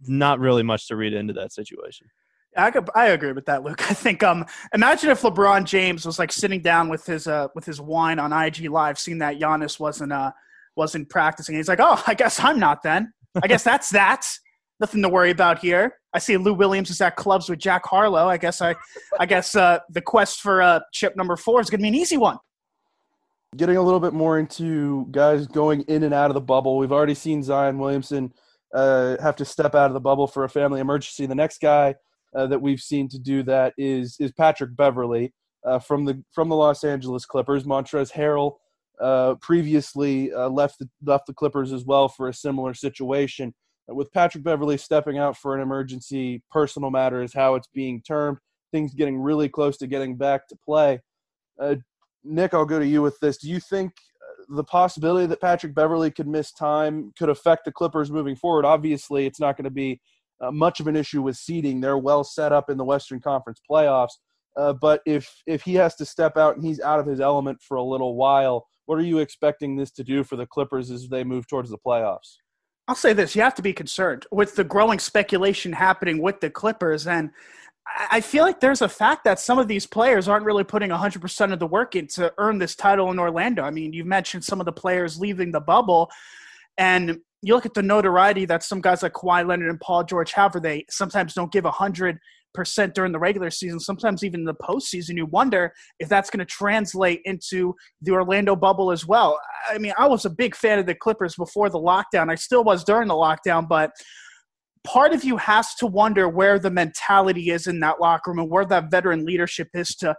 not 0.06 0.38
really 0.38 0.62
much 0.62 0.88
to 0.88 0.96
read 0.96 1.12
into 1.12 1.32
that 1.34 1.52
situation. 1.52 2.08
I, 2.56 2.70
could, 2.70 2.88
I 2.94 3.08
agree 3.08 3.32
with 3.32 3.46
that, 3.46 3.62
Luke. 3.62 3.82
I 3.90 3.94
think 3.94 4.22
um, 4.22 4.44
imagine 4.72 5.10
if 5.10 5.22
LeBron 5.22 5.64
James 5.64 6.04
was 6.06 6.18
like 6.18 6.32
sitting 6.32 6.60
down 6.60 6.88
with 6.88 7.06
his 7.06 7.26
uh, 7.26 7.48
with 7.54 7.64
his 7.64 7.80
wine 7.80 8.18
on 8.18 8.32
IG 8.32 8.70
Live, 8.70 8.98
seeing 8.98 9.18
that 9.18 9.38
Giannis 9.38 9.78
wasn't 9.78 10.12
uh, 10.12 10.32
wasn't 10.76 11.08
practicing. 11.08 11.56
He's 11.56 11.68
like, 11.68 11.80
oh, 11.80 12.02
I 12.06 12.14
guess 12.14 12.42
I'm 12.42 12.58
not 12.58 12.82
then. 12.82 13.12
I 13.42 13.46
guess 13.46 13.62
that's 13.64 13.90
that. 13.90 14.26
Nothing 14.80 15.02
to 15.02 15.08
worry 15.08 15.30
about 15.30 15.58
here. 15.58 15.94
I 16.14 16.20
see 16.20 16.36
Lou 16.36 16.54
Williams 16.54 16.88
is 16.88 17.00
at 17.00 17.16
clubs 17.16 17.48
with 17.48 17.58
Jack 17.58 17.84
Harlow. 17.84 18.28
I 18.28 18.38
guess 18.38 18.62
I, 18.62 18.76
I 19.18 19.26
guess 19.26 19.54
uh, 19.54 19.80
the 19.90 20.00
quest 20.00 20.40
for 20.40 20.62
uh, 20.62 20.80
chip 20.92 21.16
number 21.16 21.36
four 21.36 21.60
is 21.60 21.68
going 21.68 21.80
to 21.80 21.82
be 21.82 21.88
an 21.88 21.94
easy 21.94 22.16
one. 22.16 22.38
Getting 23.56 23.76
a 23.76 23.82
little 23.82 24.00
bit 24.00 24.12
more 24.12 24.38
into 24.38 25.06
guys 25.10 25.46
going 25.46 25.82
in 25.82 26.04
and 26.04 26.14
out 26.14 26.30
of 26.30 26.34
the 26.34 26.40
bubble. 26.40 26.78
We've 26.78 26.92
already 26.92 27.14
seen 27.14 27.42
Zion 27.42 27.78
Williamson 27.78 28.32
uh, 28.74 29.16
have 29.20 29.36
to 29.36 29.44
step 29.44 29.74
out 29.74 29.86
of 29.86 29.94
the 29.94 30.00
bubble 30.00 30.26
for 30.26 30.44
a 30.44 30.48
family 30.48 30.80
emergency. 30.80 31.26
The 31.26 31.34
next 31.34 31.60
guy 31.60 31.94
uh, 32.36 32.46
that 32.46 32.60
we've 32.60 32.80
seen 32.80 33.08
to 33.08 33.18
do 33.18 33.42
that 33.44 33.74
is 33.78 34.16
is 34.20 34.32
Patrick 34.32 34.76
Beverley 34.76 35.32
uh, 35.64 35.78
from 35.78 36.04
the 36.04 36.22
from 36.32 36.48
the 36.48 36.56
Los 36.56 36.84
Angeles 36.84 37.24
Clippers. 37.24 37.64
Montrezl 37.64 38.12
Harrell 38.12 38.56
uh, 39.00 39.36
previously 39.40 40.32
uh, 40.32 40.48
left 40.48 40.78
the, 40.78 40.88
left 41.04 41.26
the 41.26 41.34
Clippers 41.34 41.72
as 41.72 41.84
well 41.84 42.08
for 42.08 42.28
a 42.28 42.34
similar 42.34 42.74
situation. 42.74 43.54
Uh, 43.90 43.94
with 43.94 44.12
Patrick 44.12 44.44
Beverley 44.44 44.76
stepping 44.76 45.18
out 45.18 45.36
for 45.36 45.54
an 45.54 45.62
emergency 45.62 46.42
personal 46.50 46.90
matter, 46.90 47.22
is 47.22 47.34
how 47.34 47.54
it's 47.54 47.68
being 47.72 48.02
termed. 48.02 48.38
Things 48.70 48.92
getting 48.94 49.18
really 49.18 49.48
close 49.48 49.78
to 49.78 49.86
getting 49.86 50.16
back 50.16 50.46
to 50.48 50.56
play. 50.62 51.00
Nic, 52.24 52.52
I'll 52.52 52.66
go 52.66 52.78
to 52.78 52.86
you 52.86 53.00
with 53.00 53.18
this. 53.20 53.38
Do 53.38 53.48
you 53.48 53.60
think 53.60 53.92
the 54.48 54.64
possibility 54.64 55.26
that 55.26 55.40
Patrick 55.40 55.74
Beverley 55.74 56.10
could 56.10 56.26
miss 56.26 56.52
time 56.52 57.12
could 57.18 57.28
affect 57.28 57.64
the 57.64 57.72
Clippers 57.72 58.10
moving 58.10 58.36
forward? 58.36 58.64
Obviously, 58.64 59.26
it's 59.26 59.40
not 59.40 59.56
going 59.56 59.64
to 59.64 59.70
be 59.70 60.00
uh, 60.40 60.50
much 60.50 60.80
of 60.80 60.86
an 60.86 60.96
issue 60.96 61.22
with 61.22 61.36
seeding. 61.36 61.80
They're 61.80 61.98
well 61.98 62.24
set 62.24 62.52
up 62.52 62.70
in 62.70 62.78
the 62.78 62.84
Western 62.84 63.20
Conference 63.20 63.60
playoffs. 63.70 64.12
Uh, 64.56 64.72
but 64.72 65.02
if 65.06 65.42
if 65.46 65.62
he 65.62 65.74
has 65.74 65.94
to 65.96 66.04
step 66.04 66.36
out 66.36 66.56
and 66.56 66.64
he's 66.64 66.80
out 66.80 66.98
of 66.98 67.06
his 67.06 67.20
element 67.20 67.58
for 67.62 67.76
a 67.76 67.82
little 67.82 68.16
while, 68.16 68.66
what 68.86 68.98
are 68.98 69.02
you 69.02 69.18
expecting 69.18 69.76
this 69.76 69.90
to 69.92 70.04
do 70.04 70.24
for 70.24 70.36
the 70.36 70.46
Clippers 70.46 70.90
as 70.90 71.08
they 71.08 71.22
move 71.22 71.46
towards 71.46 71.70
the 71.70 71.78
playoffs? 71.78 72.36
I'll 72.88 72.94
say 72.94 73.12
this: 73.12 73.36
you 73.36 73.42
have 73.42 73.54
to 73.56 73.62
be 73.62 73.72
concerned 73.72 74.26
with 74.32 74.56
the 74.56 74.64
growing 74.64 74.98
speculation 74.98 75.72
happening 75.72 76.20
with 76.22 76.40
the 76.40 76.50
Clippers, 76.50 77.06
and 77.06 77.30
I 78.10 78.20
feel 78.20 78.44
like 78.44 78.60
there's 78.60 78.82
a 78.82 78.88
fact 78.88 79.24
that 79.24 79.40
some 79.40 79.58
of 79.58 79.66
these 79.66 79.86
players 79.86 80.28
aren't 80.28 80.44
really 80.44 80.64
putting 80.64 80.90
100% 80.90 81.52
of 81.52 81.58
the 81.58 81.66
work 81.66 81.96
in 81.96 82.06
to 82.08 82.32
earn 82.38 82.58
this 82.58 82.76
title 82.76 83.10
in 83.10 83.18
Orlando. 83.18 83.62
I 83.62 83.70
mean, 83.70 83.92
you've 83.92 84.06
mentioned 84.06 84.44
some 84.44 84.60
of 84.60 84.66
the 84.66 84.72
players 84.72 85.18
leaving 85.18 85.52
the 85.52 85.60
bubble, 85.60 86.10
and 86.76 87.18
you 87.42 87.54
look 87.54 87.66
at 87.66 87.74
the 87.74 87.82
notoriety 87.82 88.44
that 88.46 88.62
some 88.62 88.80
guys 88.80 89.02
like 89.02 89.14
Kawhi 89.14 89.46
Leonard 89.46 89.70
and 89.70 89.80
Paul 89.80 90.04
George 90.04 90.32
have, 90.32 90.54
where 90.54 90.60
they 90.60 90.84
sometimes 90.90 91.34
don't 91.34 91.52
give 91.52 91.64
100 91.64 92.18
percent 92.54 92.94
during 92.94 93.12
the 93.12 93.18
regular 93.18 93.50
season, 93.50 93.78
sometimes 93.78 94.24
even 94.24 94.40
in 94.40 94.46
the 94.46 94.54
postseason. 94.54 95.16
You 95.16 95.26
wonder 95.26 95.72
if 95.98 96.08
that's 96.08 96.30
going 96.30 96.38
to 96.40 96.44
translate 96.44 97.20
into 97.24 97.74
the 98.02 98.12
Orlando 98.12 98.56
bubble 98.56 98.90
as 98.90 99.06
well. 99.06 99.38
I 99.68 99.78
mean, 99.78 99.92
I 99.98 100.06
was 100.06 100.24
a 100.24 100.30
big 100.30 100.56
fan 100.56 100.78
of 100.78 100.86
the 100.86 100.94
Clippers 100.94 101.36
before 101.36 101.70
the 101.70 101.78
lockdown. 101.78 102.30
I 102.30 102.34
still 102.34 102.64
was 102.64 102.84
during 102.84 103.08
the 103.08 103.14
lockdown, 103.14 103.68
but 103.68 103.92
part 104.84 105.12
of 105.12 105.24
you 105.24 105.36
has 105.36 105.74
to 105.76 105.86
wonder 105.86 106.28
where 106.28 106.58
the 106.58 106.70
mentality 106.70 107.50
is 107.50 107.66
in 107.66 107.80
that 107.80 108.00
locker 108.00 108.30
room 108.30 108.38
and 108.38 108.50
where 108.50 108.64
that 108.66 108.90
veteran 108.90 109.24
leadership 109.24 109.68
is 109.74 109.94
to 109.96 110.14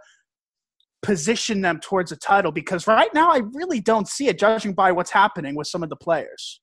position 1.02 1.62
them 1.62 1.80
towards 1.80 2.12
a 2.12 2.16
title 2.16 2.52
because 2.52 2.86
right 2.86 3.12
now 3.14 3.30
I 3.30 3.38
really 3.54 3.80
don't 3.80 4.06
see 4.06 4.28
it 4.28 4.38
judging 4.38 4.74
by 4.74 4.92
what's 4.92 5.10
happening 5.10 5.54
with 5.54 5.66
some 5.66 5.82
of 5.82 5.88
the 5.88 5.96
players. 5.96 6.60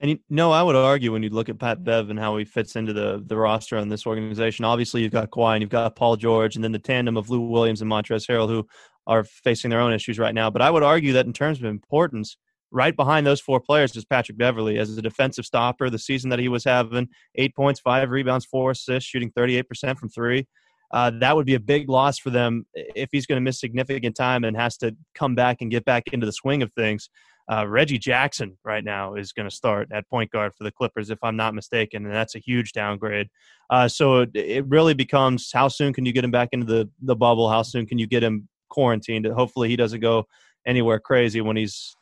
And 0.00 0.10
you 0.10 0.18
know, 0.30 0.52
I 0.52 0.62
would 0.62 0.76
argue 0.76 1.12
when 1.12 1.22
you 1.22 1.30
look 1.30 1.48
at 1.48 1.58
Pat 1.58 1.82
Bev 1.82 2.10
and 2.10 2.18
how 2.18 2.36
he 2.36 2.44
fits 2.44 2.76
into 2.76 2.92
the 2.92 3.22
the 3.26 3.36
roster 3.36 3.76
on 3.76 3.88
this 3.88 4.06
organization, 4.06 4.64
obviously 4.64 5.02
you've 5.02 5.12
got 5.12 5.30
Kawhi 5.30 5.54
and 5.54 5.62
you've 5.62 5.70
got 5.70 5.96
Paul 5.96 6.16
George, 6.16 6.54
and 6.54 6.62
then 6.62 6.70
the 6.70 6.78
tandem 6.78 7.16
of 7.16 7.30
Lou 7.30 7.40
Williams 7.40 7.82
and 7.82 7.90
Montrezl 7.90 8.28
Harrell, 8.28 8.48
who 8.48 8.66
are 9.08 9.24
facing 9.24 9.70
their 9.70 9.80
own 9.80 9.92
issues 9.92 10.18
right 10.18 10.34
now. 10.34 10.50
But 10.50 10.62
I 10.62 10.70
would 10.70 10.84
argue 10.84 11.14
that 11.14 11.26
in 11.26 11.32
terms 11.32 11.58
of 11.58 11.64
importance, 11.64 12.36
right 12.70 12.94
behind 12.94 13.26
those 13.26 13.40
four 13.40 13.60
players 13.60 13.96
is 13.96 14.04
Patrick 14.04 14.38
Beverley 14.38 14.78
as 14.78 14.96
a 14.96 15.02
defensive 15.02 15.44
stopper. 15.44 15.90
The 15.90 15.98
season 15.98 16.30
that 16.30 16.38
he 16.38 16.48
was 16.48 16.64
having, 16.64 17.08
eight 17.34 17.54
points, 17.54 17.80
five 17.80 18.10
rebounds, 18.10 18.44
four 18.44 18.72
assists, 18.72 19.08
shooting 19.08 19.32
38% 19.32 19.98
from 19.98 20.08
three. 20.08 20.46
Uh, 20.90 21.10
that 21.20 21.36
would 21.36 21.46
be 21.46 21.54
a 21.54 21.60
big 21.60 21.88
loss 21.88 22.18
for 22.18 22.30
them 22.30 22.64
if 22.74 23.10
he's 23.12 23.26
going 23.26 23.36
to 23.36 23.42
miss 23.42 23.60
significant 23.60 24.16
time 24.16 24.44
and 24.44 24.56
has 24.56 24.76
to 24.78 24.96
come 25.14 25.34
back 25.34 25.58
and 25.60 25.70
get 25.70 25.84
back 25.84 26.04
into 26.12 26.24
the 26.24 26.32
swing 26.32 26.62
of 26.62 26.72
things. 26.72 27.10
Uh, 27.50 27.66
Reggie 27.66 27.98
Jackson 27.98 28.58
right 28.62 28.84
now 28.84 29.14
is 29.14 29.32
going 29.32 29.48
to 29.48 29.54
start 29.54 29.88
at 29.92 30.08
point 30.08 30.30
guard 30.30 30.52
for 30.56 30.64
the 30.64 30.70
Clippers, 30.70 31.08
if 31.08 31.18
I'm 31.22 31.36
not 31.36 31.54
mistaken, 31.54 32.04
and 32.04 32.14
that's 32.14 32.34
a 32.34 32.38
huge 32.38 32.72
downgrade. 32.72 33.28
Uh, 33.70 33.88
so 33.88 34.20
it, 34.20 34.30
it, 34.34 34.66
really 34.66 34.92
becomes 34.92 35.50
how 35.52 35.68
soon 35.68 35.94
can 35.94 36.04
you 36.04 36.12
get 36.12 36.24
him 36.24 36.30
back 36.30 36.50
into 36.52 36.66
the, 36.66 36.90
the 37.00 37.16
bubble? 37.16 37.48
How 37.48 37.62
soon 37.62 37.86
can 37.86 37.98
you 37.98 38.06
get 38.06 38.22
him 38.22 38.48
quarantined? 38.68 39.24
Hopefully, 39.26 39.68
he 39.70 39.76
doesn't 39.76 40.00
go 40.00 40.26
anywhere 40.66 41.00
crazy 41.00 41.40
when 41.40 41.56
he's 41.56 41.96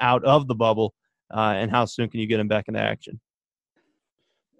out 0.00 0.24
of 0.24 0.48
the 0.48 0.54
bubble. 0.54 0.94
Uh, 1.32 1.54
and 1.56 1.70
how 1.70 1.84
soon 1.84 2.08
can 2.08 2.20
you 2.20 2.26
get 2.26 2.40
him 2.40 2.48
back 2.48 2.66
into 2.68 2.80
action? 2.80 3.20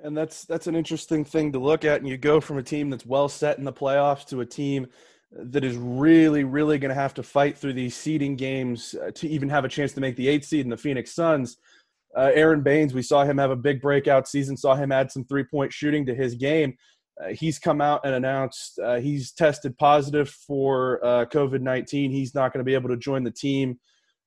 And 0.02 0.16
that's 0.16 0.44
that's 0.44 0.66
an 0.66 0.75
interesting 0.75 1.25
thing 1.25 1.52
to 1.52 1.59
look 1.59 1.85
at. 1.85 2.00
And 2.00 2.09
you 2.09 2.16
go 2.16 2.40
from 2.40 2.59
a 2.59 2.62
team 2.62 2.90
that's 2.90 3.04
well 3.04 3.28
set 3.28 3.59
in 3.59 3.64
the 3.64 3.73
playoffs 3.73 4.25
to 4.28 4.40
a 4.40 4.47
team 4.47 4.87
that 5.32 5.64
is 5.64 5.76
really, 5.76 6.44
really 6.44 6.78
going 6.78 6.88
to 6.88 7.00
have 7.00 7.14
to 7.14 7.23
fight 7.23 7.56
through 7.56 7.75
these 7.75 7.94
seeding 7.94 8.35
games 8.35 8.94
uh, 8.94 9.11
to 9.12 9.28
even 9.28 9.49
have 9.49 9.64
a 9.64 9.68
chance 9.68 9.92
to 9.92 10.00
make 10.00 10.16
the 10.16 10.28
eighth 10.28 10.47
seed 10.47 10.64
in 10.64 10.70
the 10.70 10.76
Phoenix 10.76 11.14
Suns. 11.14 11.56
Uh, 12.16 12.32
Aron 12.35 12.62
Baynes, 12.62 12.92
we 12.92 13.02
saw 13.02 13.25
him 13.25 13.38
have 13.38 13.52
a 13.52 13.56
big 13.56 13.80
breakout 13.80 14.26
season, 14.26 14.56
saw 14.56 14.75
him 14.75 14.90
add 14.90 15.12
some 15.12 15.25
three 15.25 15.44
point 15.44 15.73
shooting 15.73 16.04
to 16.06 16.14
his 16.14 16.35
game. 16.35 16.75
Uh, 17.23 17.28
he's 17.28 17.59
come 17.59 17.80
out 17.80 18.00
and 18.04 18.14
announced 18.14 18.78
uh, 18.82 18.99
he's 18.99 19.32
tested 19.32 19.76
positive 19.78 20.28
for 20.28 21.04
uh, 21.04 21.26
COVID 21.26 21.61
19. 21.61 22.11
He's 22.11 22.35
not 22.35 22.52
going 22.52 22.61
to 22.61 22.68
be 22.68 22.75
able 22.75 22.88
to 22.88 22.97
join 22.97 23.23
the 23.23 23.30
team. 23.30 23.78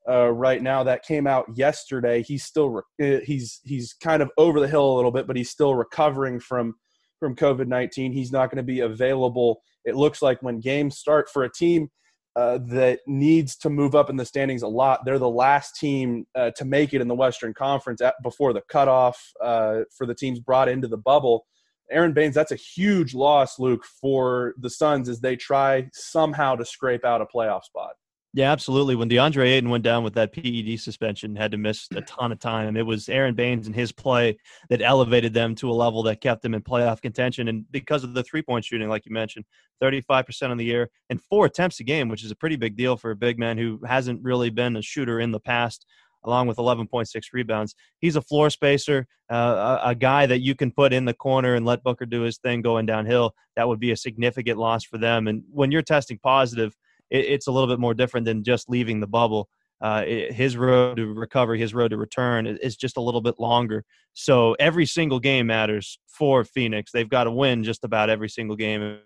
Uh, 0.09 0.29
right 0.29 0.61
now, 0.61 0.83
that 0.83 1.03
came 1.03 1.27
out 1.27 1.45
yesterday. 1.55 2.21
He's 2.21 2.43
still 2.43 2.69
re- 2.69 3.23
he's 3.25 3.61
he's 3.63 3.93
kind 3.93 4.21
of 4.21 4.29
over 4.37 4.59
the 4.59 4.67
hill 4.67 4.93
a 4.93 4.95
little 4.95 5.11
bit, 5.11 5.27
but 5.27 5.37
he's 5.37 5.49
still 5.49 5.75
recovering 5.75 6.39
from 6.39 6.75
from 7.19 7.35
COVID 7.35 7.67
19. 7.67 8.11
He's 8.11 8.31
not 8.31 8.49
going 8.49 8.57
to 8.57 8.63
be 8.63 8.81
available, 8.81 9.61
it 9.85 9.95
looks 9.95 10.21
like, 10.21 10.41
when 10.41 10.59
games 10.59 10.97
start 10.97 11.29
for 11.29 11.43
a 11.43 11.51
team 11.51 11.89
uh, 12.35 12.57
that 12.65 12.99
needs 13.07 13.55
to 13.57 13.69
move 13.69 13.95
up 13.95 14.09
in 14.09 14.17
the 14.17 14.25
standings 14.25 14.63
a 14.63 14.67
lot. 14.67 15.05
They're 15.05 15.19
the 15.19 15.29
last 15.29 15.75
team 15.75 16.25
uh, 16.35 16.51
to 16.57 16.65
make 16.65 16.93
it 16.93 17.01
in 17.01 17.07
the 17.07 17.15
Western 17.15 17.53
Conference 17.53 18.01
at, 18.01 18.15
before 18.23 18.53
the 18.53 18.63
cutoff 18.69 19.21
uh, 19.41 19.81
for 19.95 20.05
the 20.05 20.15
teams 20.15 20.39
brought 20.39 20.67
into 20.67 20.87
the 20.87 20.97
bubble. 20.97 21.45
Aron 21.91 22.13
Baynes, 22.13 22.33
that's 22.33 22.51
a 22.51 22.57
huge 22.57 23.13
loss, 23.13 23.59
Luke, 23.59 23.85
for 24.01 24.55
the 24.57 24.69
Suns 24.69 25.09
as 25.09 25.19
they 25.19 25.35
try 25.35 25.89
somehow 25.93 26.55
to 26.55 26.65
scrape 26.65 27.05
out 27.05 27.21
a 27.21 27.25
playoff 27.25 27.63
spot. 27.63 27.91
Yeah, 28.35 28.51
absolutely. 28.51 28.95
When 28.95 29.09
DeAndre 29.09 29.45
Ayton 29.45 29.69
went 29.69 29.83
down 29.83 30.03
with 30.03 30.15
that 30.15 30.33
PED 30.33 30.79
suspension, 30.79 31.35
had 31.35 31.51
to 31.51 31.57
miss 31.57 31.87
a 31.95 32.01
ton 32.01 32.31
of 32.31 32.39
time. 32.39 32.75
It 32.75 32.85
was 32.85 33.07
Aron 33.07 33.35
Baynes 33.35 33.67
and 33.67 33.75
his 33.75 33.91
play 33.91 34.37
that 34.69 34.81
elevated 34.81 35.35
them 35.35 35.53
to 35.55 35.69
a 35.69 35.71
level 35.71 36.01
that 36.03 36.19
kept 36.19 36.41
them 36.41 36.55
in 36.55 36.63
playoff 36.63 36.99
contention. 36.99 37.47
And 37.47 37.71
because 37.71 38.03
of 38.03 38.15
the 38.15 38.23
three 38.23 38.41
point 38.41 38.65
shooting, 38.65 38.89
like 38.89 39.05
you 39.05 39.13
mentioned, 39.13 39.45
35% 39.83 40.49
on 40.49 40.57
the 40.57 40.65
year 40.65 40.89
and 41.11 41.21
four 41.21 41.45
attempts 41.45 41.79
a 41.79 41.83
game, 41.83 42.09
which 42.09 42.23
is 42.23 42.31
a 42.31 42.35
pretty 42.35 42.55
big 42.55 42.75
deal 42.75 42.97
for 42.97 43.11
a 43.11 43.15
big 43.15 43.37
man 43.37 43.55
who 43.55 43.79
hasn't 43.85 44.23
really 44.23 44.49
been 44.49 44.77
a 44.77 44.81
shooter 44.81 45.19
in 45.19 45.31
the 45.31 45.39
past. 45.39 45.85
along 46.25 46.47
with 46.47 46.55
11.6 46.55 47.21
rebounds. 47.33 47.75
He's 47.99 48.15
a 48.15 48.21
floor 48.21 48.49
spacer, 48.49 49.07
uh, 49.29 49.79
a, 49.83 49.89
a, 49.89 49.95
guy 49.95 50.25
that 50.25 50.39
you 50.39 50.55
can 50.55 50.71
put 50.71 50.93
in 50.93 51.03
the 51.03 51.13
corner 51.13 51.55
and 51.55 51.65
let 51.65 51.83
Booker 51.83 52.05
do 52.05 52.21
his 52.21 52.37
thing 52.37 52.61
going 52.61 52.85
downhill. 52.85 53.33
That 53.57 53.67
would 53.67 53.81
be 53.81 53.91
a 53.91 53.97
significant 53.97 54.57
loss 54.57 54.85
for 54.85 54.97
them. 54.97 55.27
And 55.27 55.43
when 55.51 55.69
you're 55.69 55.81
testing 55.81 56.17
positive, 56.23 56.77
it, 57.09 57.25
it's 57.25 57.47
a 57.47 57.51
little 57.51 57.67
bit 57.67 57.79
more 57.79 57.93
different 57.93 58.25
than 58.25 58.43
just 58.43 58.69
leaving 58.69 58.99
the 58.99 59.07
bubble. 59.07 59.49
Uh, 59.81 60.03
it, 60.05 60.33
his 60.33 60.55
road 60.55 60.97
to 60.97 61.13
recovery, 61.13 61.59
his 61.59 61.73
road 61.73 61.89
to 61.89 61.97
return 61.97 62.47
is 62.47 62.77
just 62.77 62.97
a 62.97 63.01
little 63.01 63.21
bit 63.21 63.35
longer. 63.39 63.83
So 64.13 64.55
every 64.59 64.85
single 64.85 65.19
game 65.19 65.47
matters 65.47 65.99
for 66.07 66.43
Phoenix. 66.43 66.91
They've 66.91 67.09
got 67.09 67.25
to 67.25 67.31
win 67.31 67.63
just 67.63 67.83
about 67.83 68.09
every 68.09 68.29
single 68.29 68.55
game 68.55 68.99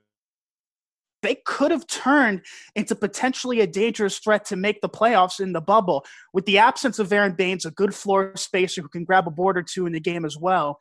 they 1.23 1.35
could 1.45 1.71
have 1.71 1.87
turned 1.87 2.41
into 2.75 2.95
potentially 2.95 3.59
a 3.59 3.67
dangerous 3.67 4.19
threat 4.19 4.45
to 4.45 4.55
make 4.55 4.81
the 4.81 4.89
playoffs 4.89 5.39
in 5.39 5.53
the 5.53 5.61
bubble. 5.61 6.05
With 6.33 6.45
the 6.45 6.57
absence 6.57 6.99
of 6.99 7.11
Aron 7.11 7.33
Baynes, 7.33 7.65
a 7.65 7.71
good 7.71 7.93
floor 7.93 8.33
spacer 8.35 8.81
who 8.81 8.87
can 8.87 9.03
grab 9.03 9.27
a 9.27 9.31
board 9.31 9.57
or 9.57 9.63
two 9.63 9.85
in 9.85 9.93
the 9.93 9.99
game 9.99 10.25
as 10.25 10.37
well, 10.37 10.77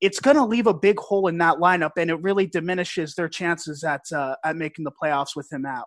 it's 0.00 0.20
going 0.20 0.36
to 0.36 0.44
leave 0.44 0.66
a 0.66 0.74
big 0.74 0.98
hole 0.98 1.26
in 1.26 1.38
that 1.38 1.56
lineup, 1.56 1.92
and 1.96 2.10
it 2.10 2.20
really 2.22 2.46
diminishes 2.46 3.14
their 3.14 3.28
chances 3.28 3.82
at 3.82 4.02
uh, 4.14 4.36
at 4.44 4.56
making 4.56 4.84
the 4.84 4.92
playoffs 4.92 5.34
with 5.34 5.50
him 5.50 5.66
out. 5.66 5.86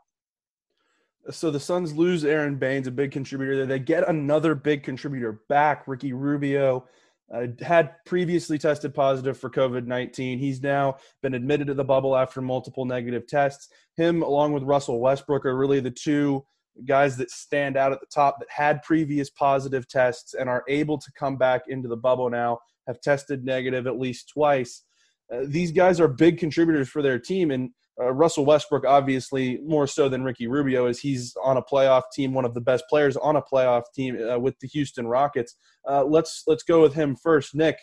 So 1.30 1.52
the 1.52 1.60
Suns 1.60 1.94
lose 1.94 2.26
Aron 2.26 2.56
Baynes, 2.56 2.88
a 2.88 2.92
big 2.92 3.12
contributor 3.12 3.56
there. 3.56 3.66
They 3.66 3.80
get 3.80 4.10
another 4.10 4.56
big 4.56 4.84
contributor 4.84 5.42
back, 5.48 5.88
Ricky 5.88 6.14
Rubio 6.14 6.88
uh, 7.34 7.48
had 7.62 8.04
previously 8.06 8.58
tested 8.58 8.94
positive 8.94 9.38
for 9.38 9.50
COVID 9.50 9.86
19. 9.86 10.38
He's 10.38 10.62
now 10.62 10.98
been 11.22 11.34
admitted 11.34 11.68
to 11.68 11.74
the 11.74 11.84
bubble 11.84 12.16
after 12.16 12.42
multiple 12.42 12.86
negative 12.86 13.26
tests. 13.28 13.70
Him, 13.96 14.22
along 14.22 14.54
with 14.54 14.64
Russell 14.64 15.00
Westbrook, 15.00 15.46
are 15.46 15.56
really 15.56 15.80
the 15.80 15.92
two 15.92 16.44
guys 16.86 17.18
that 17.18 17.32
stand 17.32 17.78
out 17.78 17.92
at 17.92 18.00
the 18.00 18.08
top 18.08 18.40
that 18.40 18.50
had 18.50 18.84
previous 18.84 19.30
positive 19.30 19.88
tests 19.88 20.34
and 20.34 20.50
are 20.50 20.64
able 20.68 20.98
to 20.98 21.12
come 21.14 21.38
back 21.38 21.64
into 21.68 21.88
the 21.88 21.98
bubble 21.98 22.30
now, 22.30 22.60
have 22.88 23.00
tested 23.02 23.46
negative 23.46 23.88
at 23.88 24.00
least 24.00 24.30
twice. 24.30 24.84
Uh, 25.32 25.46
these 25.46 25.72
guys 25.72 26.00
are 26.00 26.08
big 26.08 26.38
contributors 26.38 26.90
for 26.90 27.02
their 27.02 27.18
team. 27.20 27.52
And 27.52 27.70
uh, 28.00 28.12
Russell 28.12 28.46
Westbrook, 28.46 28.86
obviously, 28.86 29.60
more 29.64 29.88
so 29.88 30.10
than 30.10 30.24
Ricky 30.24 30.48
Rubio, 30.48 30.88
is 30.88 31.00
he's 31.00 31.36
on 31.44 31.58
a 31.58 31.62
playoff 31.62 32.04
team, 32.14 32.34
one 32.34 32.46
of 32.46 32.54
the 32.54 32.62
best 32.62 32.84
players 32.90 33.16
on 33.18 33.36
a 33.36 33.42
playoff 33.42 33.84
team 33.94 34.18
uh, 34.30 34.40
with 34.40 34.60
the 34.60 34.68
Houston 34.68 35.08
Rockets. 35.08 35.56
Uh, 35.88 36.04
let's 36.04 36.44
let's 36.48 36.64
go 36.64 36.82
with 36.82 36.94
him 36.94 37.16
first, 37.16 37.54
Nic. 37.54 37.78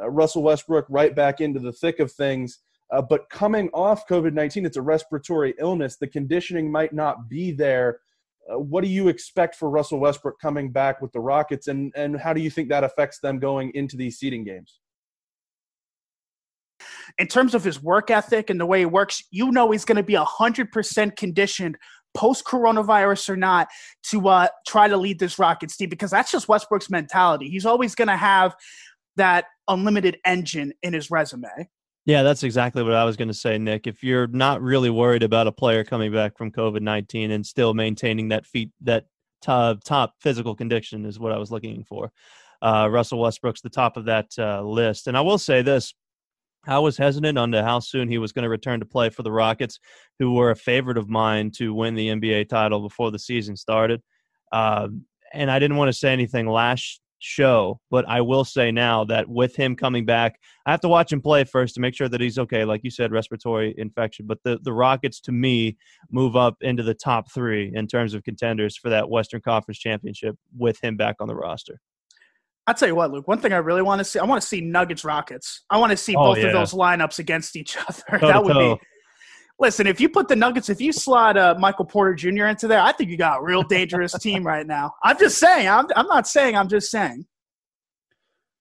Uh, 0.00 0.08
Russell 0.08 0.42
Westbrook, 0.42 0.86
right 0.88 1.14
back 1.14 1.40
into 1.40 1.60
the 1.60 1.72
thick 1.72 1.98
of 1.98 2.12
things, 2.12 2.60
but 3.08 3.28
coming 3.30 3.68
off 3.74 4.06
COVID 4.06 4.32
nineteen, 4.32 4.64
it's 4.64 4.76
a 4.76 4.82
respiratory 4.82 5.54
illness. 5.58 5.96
The 5.96 6.06
conditioning 6.06 6.70
might 6.70 6.92
not 6.92 7.28
be 7.28 7.52
there. 7.52 8.00
What 8.48 8.82
do 8.82 8.88
you 8.88 9.08
expect 9.08 9.56
for 9.56 9.68
Russell 9.68 9.98
Westbrook 9.98 10.40
coming 10.40 10.72
back 10.72 11.02
with 11.02 11.12
the 11.12 11.20
Rockets, 11.20 11.68
and 11.68 11.92
and 11.96 12.18
how 12.18 12.32
do 12.32 12.40
you 12.40 12.48
think 12.48 12.68
that 12.68 12.84
affects 12.84 13.18
them 13.20 13.38
going 13.38 13.72
into 13.74 13.96
these 13.96 14.18
seeding 14.18 14.44
games? 14.44 14.80
In 17.18 17.26
terms 17.26 17.54
of 17.54 17.64
his 17.64 17.82
work 17.82 18.10
ethic 18.10 18.48
and 18.48 18.60
the 18.60 18.66
way 18.66 18.80
he 18.80 18.86
works, 18.86 19.22
you 19.30 19.50
know 19.50 19.70
he's 19.70 19.84
going 19.84 19.96
to 19.96 20.02
be 20.02 20.14
100% 20.14 21.16
conditioned 21.16 21.76
post 22.14 22.44
coronavirus 22.44 23.30
or 23.30 23.36
not 23.36 23.68
to 24.10 24.28
uh, 24.28 24.48
try 24.66 24.88
to 24.88 24.96
lead 24.96 25.18
this 25.18 25.38
Rockets 25.38 25.76
team 25.76 25.88
because 25.88 26.10
that's 26.10 26.30
just 26.30 26.48
Westbrook's 26.48 26.90
mentality. 26.90 27.48
He's 27.48 27.66
always 27.66 27.94
going 27.94 28.08
to 28.08 28.16
have 28.16 28.54
that 29.16 29.46
unlimited 29.68 30.18
engine 30.24 30.72
in 30.82 30.92
his 30.92 31.10
resume. 31.10 31.68
Yeah, 32.06 32.22
that's 32.22 32.42
exactly 32.42 32.82
what 32.82 32.94
I 32.94 33.04
was 33.04 33.16
going 33.16 33.28
to 33.28 33.34
say, 33.34 33.58
Nic. 33.58 33.86
If 33.86 34.02
you're 34.02 34.28
not 34.28 34.62
really 34.62 34.88
worried 34.88 35.22
about 35.22 35.46
a 35.46 35.52
player 35.52 35.84
coming 35.84 36.10
back 36.10 36.38
from 36.38 36.50
COVID 36.50 36.80
19 36.80 37.30
and 37.30 37.44
still 37.44 37.74
maintaining 37.74 38.28
that 38.28 38.46
feet, 38.46 38.70
that 38.80 39.06
top, 39.42 39.84
top 39.84 40.14
physical 40.18 40.54
condition 40.54 41.04
is 41.04 41.18
what 41.18 41.32
I 41.32 41.38
was 41.38 41.50
looking 41.50 41.84
for. 41.84 42.10
Uh, 42.62 42.88
Russell 42.90 43.20
Westbrook's 43.20 43.60
the 43.60 43.68
top 43.68 43.96
of 43.96 44.06
that 44.06 44.30
uh, 44.38 44.62
list. 44.62 45.06
And 45.06 45.16
I 45.16 45.20
will 45.20 45.38
say 45.38 45.60
this 45.62 45.92
I 46.68 46.78
was 46.78 46.98
hesitant 46.98 47.38
on 47.38 47.50
to 47.52 47.64
how 47.64 47.80
soon 47.80 48.08
he 48.08 48.18
was 48.18 48.32
going 48.32 48.42
to 48.42 48.48
return 48.48 48.80
to 48.80 48.86
play 48.86 49.08
for 49.08 49.22
the 49.22 49.32
Rockets, 49.32 49.80
who 50.18 50.34
were 50.34 50.50
a 50.50 50.56
favorite 50.56 50.98
of 50.98 51.08
mine 51.08 51.50
to 51.56 51.72
win 51.72 51.94
the 51.94 52.08
NBA 52.08 52.48
title 52.48 52.80
before 52.80 53.10
the 53.10 53.18
season 53.18 53.56
started. 53.56 54.02
Uh, 54.52 54.88
and 55.32 55.50
I 55.50 55.58
didn't 55.58 55.78
want 55.78 55.88
to 55.88 55.98
say 55.98 56.12
anything 56.12 56.46
last 56.46 57.00
show, 57.20 57.80
but 57.90 58.06
I 58.06 58.20
will 58.20 58.44
say 58.44 58.70
now 58.70 59.04
that 59.04 59.28
with 59.28 59.56
him 59.56 59.76
coming 59.76 60.04
back, 60.04 60.38
I 60.66 60.70
have 60.70 60.80
to 60.82 60.88
watch 60.88 61.12
him 61.12 61.20
play 61.20 61.44
first 61.44 61.74
to 61.74 61.80
make 61.80 61.94
sure 61.94 62.08
that 62.08 62.20
he's 62.20 62.38
okay. 62.38 62.64
Like 62.64 62.84
you 62.84 62.90
said, 62.90 63.12
respiratory 63.12 63.74
infection. 63.76 64.26
But 64.26 64.38
the, 64.44 64.58
the 64.62 64.72
Rockets, 64.72 65.20
to 65.22 65.32
me, 65.32 65.78
move 66.10 66.36
up 66.36 66.56
into 66.60 66.82
the 66.82 66.94
top 66.94 67.32
three 67.32 67.72
in 67.74 67.86
terms 67.86 68.14
of 68.14 68.24
contenders 68.24 68.76
for 68.76 68.90
that 68.90 69.08
Western 69.08 69.40
Conference 69.40 69.78
championship 69.78 70.36
with 70.56 70.78
him 70.82 70.96
back 70.96 71.16
on 71.20 71.28
the 71.28 71.34
roster. 71.34 71.80
I'll 72.68 72.74
tell 72.74 72.86
you 72.86 72.94
what, 72.94 73.10
Luke. 73.10 73.26
One 73.26 73.40
thing 73.40 73.54
I 73.54 73.56
really 73.56 73.80
want 73.80 73.98
to 74.00 74.04
see, 74.04 74.18
I 74.18 74.24
want 74.26 74.42
to 74.42 74.46
see 74.46 74.60
Nuggets 74.60 75.02
Rockets. 75.02 75.64
I 75.70 75.78
want 75.78 75.90
to 75.90 75.96
see 75.96 76.14
oh, 76.14 76.34
both 76.34 76.38
yeah. 76.38 76.48
of 76.48 76.52
those 76.52 76.74
lineups 76.74 77.18
against 77.18 77.56
each 77.56 77.78
other. 77.78 78.18
that 78.20 78.44
would 78.44 78.52
be. 78.52 78.76
Listen, 79.58 79.86
if 79.86 80.02
you 80.02 80.10
put 80.10 80.28
the 80.28 80.36
Nuggets, 80.36 80.68
if 80.68 80.78
you 80.78 80.92
slot 80.92 81.38
uh, 81.38 81.54
Michael 81.58 81.86
Porter 81.86 82.14
Jr. 82.14 82.44
into 82.44 82.68
there, 82.68 82.82
I 82.82 82.92
think 82.92 83.08
you 83.08 83.16
got 83.16 83.40
a 83.40 83.42
real 83.42 83.62
dangerous 83.62 84.12
team 84.20 84.46
right 84.46 84.66
now. 84.66 84.92
I'm 85.02 85.18
just 85.18 85.38
saying. 85.38 85.66
I'm, 85.66 85.86
I'm 85.96 86.06
not 86.08 86.28
saying. 86.28 86.56
I'm 86.56 86.68
just 86.68 86.90
saying. 86.90 87.24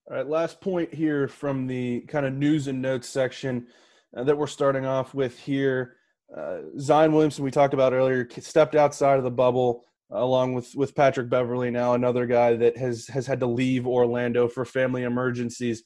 All 0.10 0.16
right, 0.16 0.26
last 0.26 0.62
point 0.62 0.94
here 0.94 1.28
from 1.28 1.68
the 1.68 2.00
kind 2.08 2.26
of 2.26 2.32
news 2.32 2.70
and 2.70 2.82
notes 2.82 3.10
section 3.10 3.68
uh, 4.16 4.24
that 4.24 4.38
we're 4.38 4.48
starting 4.48 4.86
off 4.86 5.14
with 5.14 5.38
here. 5.38 5.98
Uh, 6.36 6.60
Zion 6.80 7.12
Williamson, 7.12 7.44
we 7.44 7.52
talked 7.52 7.74
about 7.74 7.92
earlier, 7.92 8.26
stepped 8.40 8.76
outside 8.76 9.18
of 9.18 9.26
the 9.26 9.32
bubble 9.32 9.84
along 10.12 10.54
with 10.54 10.74
with 10.76 10.96
Patrick 10.96 11.30
Beverley 11.30 11.70
now 11.70 11.94
another 11.94 12.26
guy 12.26 12.56
that 12.56 12.78
has 12.78 13.08
has 13.08 13.28
had 13.28 13.40
to 13.42 13.46
leave 13.46 13.88
Orlando 13.88 14.48
for 14.48 14.66
family 14.66 15.04
emergencies. 15.04 15.84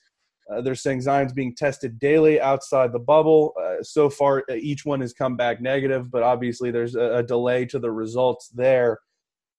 Uh, 0.51 0.62
they're 0.62 0.75
saying 0.75 1.01
Zion's 1.01 1.34
being 1.34 1.56
tested 1.56 1.98
daily 2.00 2.42
outside 2.42 2.92
the 2.92 3.00
bubble. 3.00 3.54
Uh, 3.62 3.82
so 3.82 4.10
far, 4.10 4.44
uh, 4.50 4.56
each 4.56 4.86
one 4.86 5.00
has 5.00 5.13
come 5.13 5.38
back 5.38 5.62
negative, 5.62 6.12
but 6.12 6.24
obviously 6.24 6.72
there's 6.72 6.96
a, 6.96 7.18
a 7.18 7.24
delay 7.24 7.66
to 7.66 7.80
the 7.80 7.92
results 7.92 8.50
there. 8.50 9.00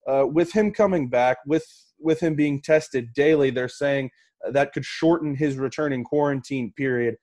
Uh, 0.07 0.25
with 0.27 0.51
him 0.51 0.71
coming 0.71 1.09
back, 1.09 1.37
with 1.47 1.65
with 1.99 2.19
him 2.19 2.35
being 2.35 2.61
tested 2.61 3.13
daily, 3.13 3.49
they're 3.49 3.67
saying 3.67 4.09
that 4.51 4.73
could 4.73 4.85
shorten 4.85 5.35
his 5.35 5.57
returning 5.57 6.03
quarantine 6.03 6.73
period. 6.75 7.15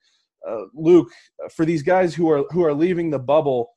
Uh, 0.47 0.63
Luke, 0.73 1.09
for 1.55 1.65
these 1.65 1.83
guys 1.83 2.15
who 2.15 2.29
are 2.29 2.43
who 2.51 2.63
are 2.65 2.73
leaving 2.73 3.09
the 3.09 3.19
bubble, 3.19 3.69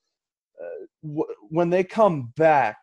uh, 0.61 0.87
w- 1.03 1.35
when 1.51 1.71
they 1.71 1.85
come 1.85 2.33
back, 2.37 2.77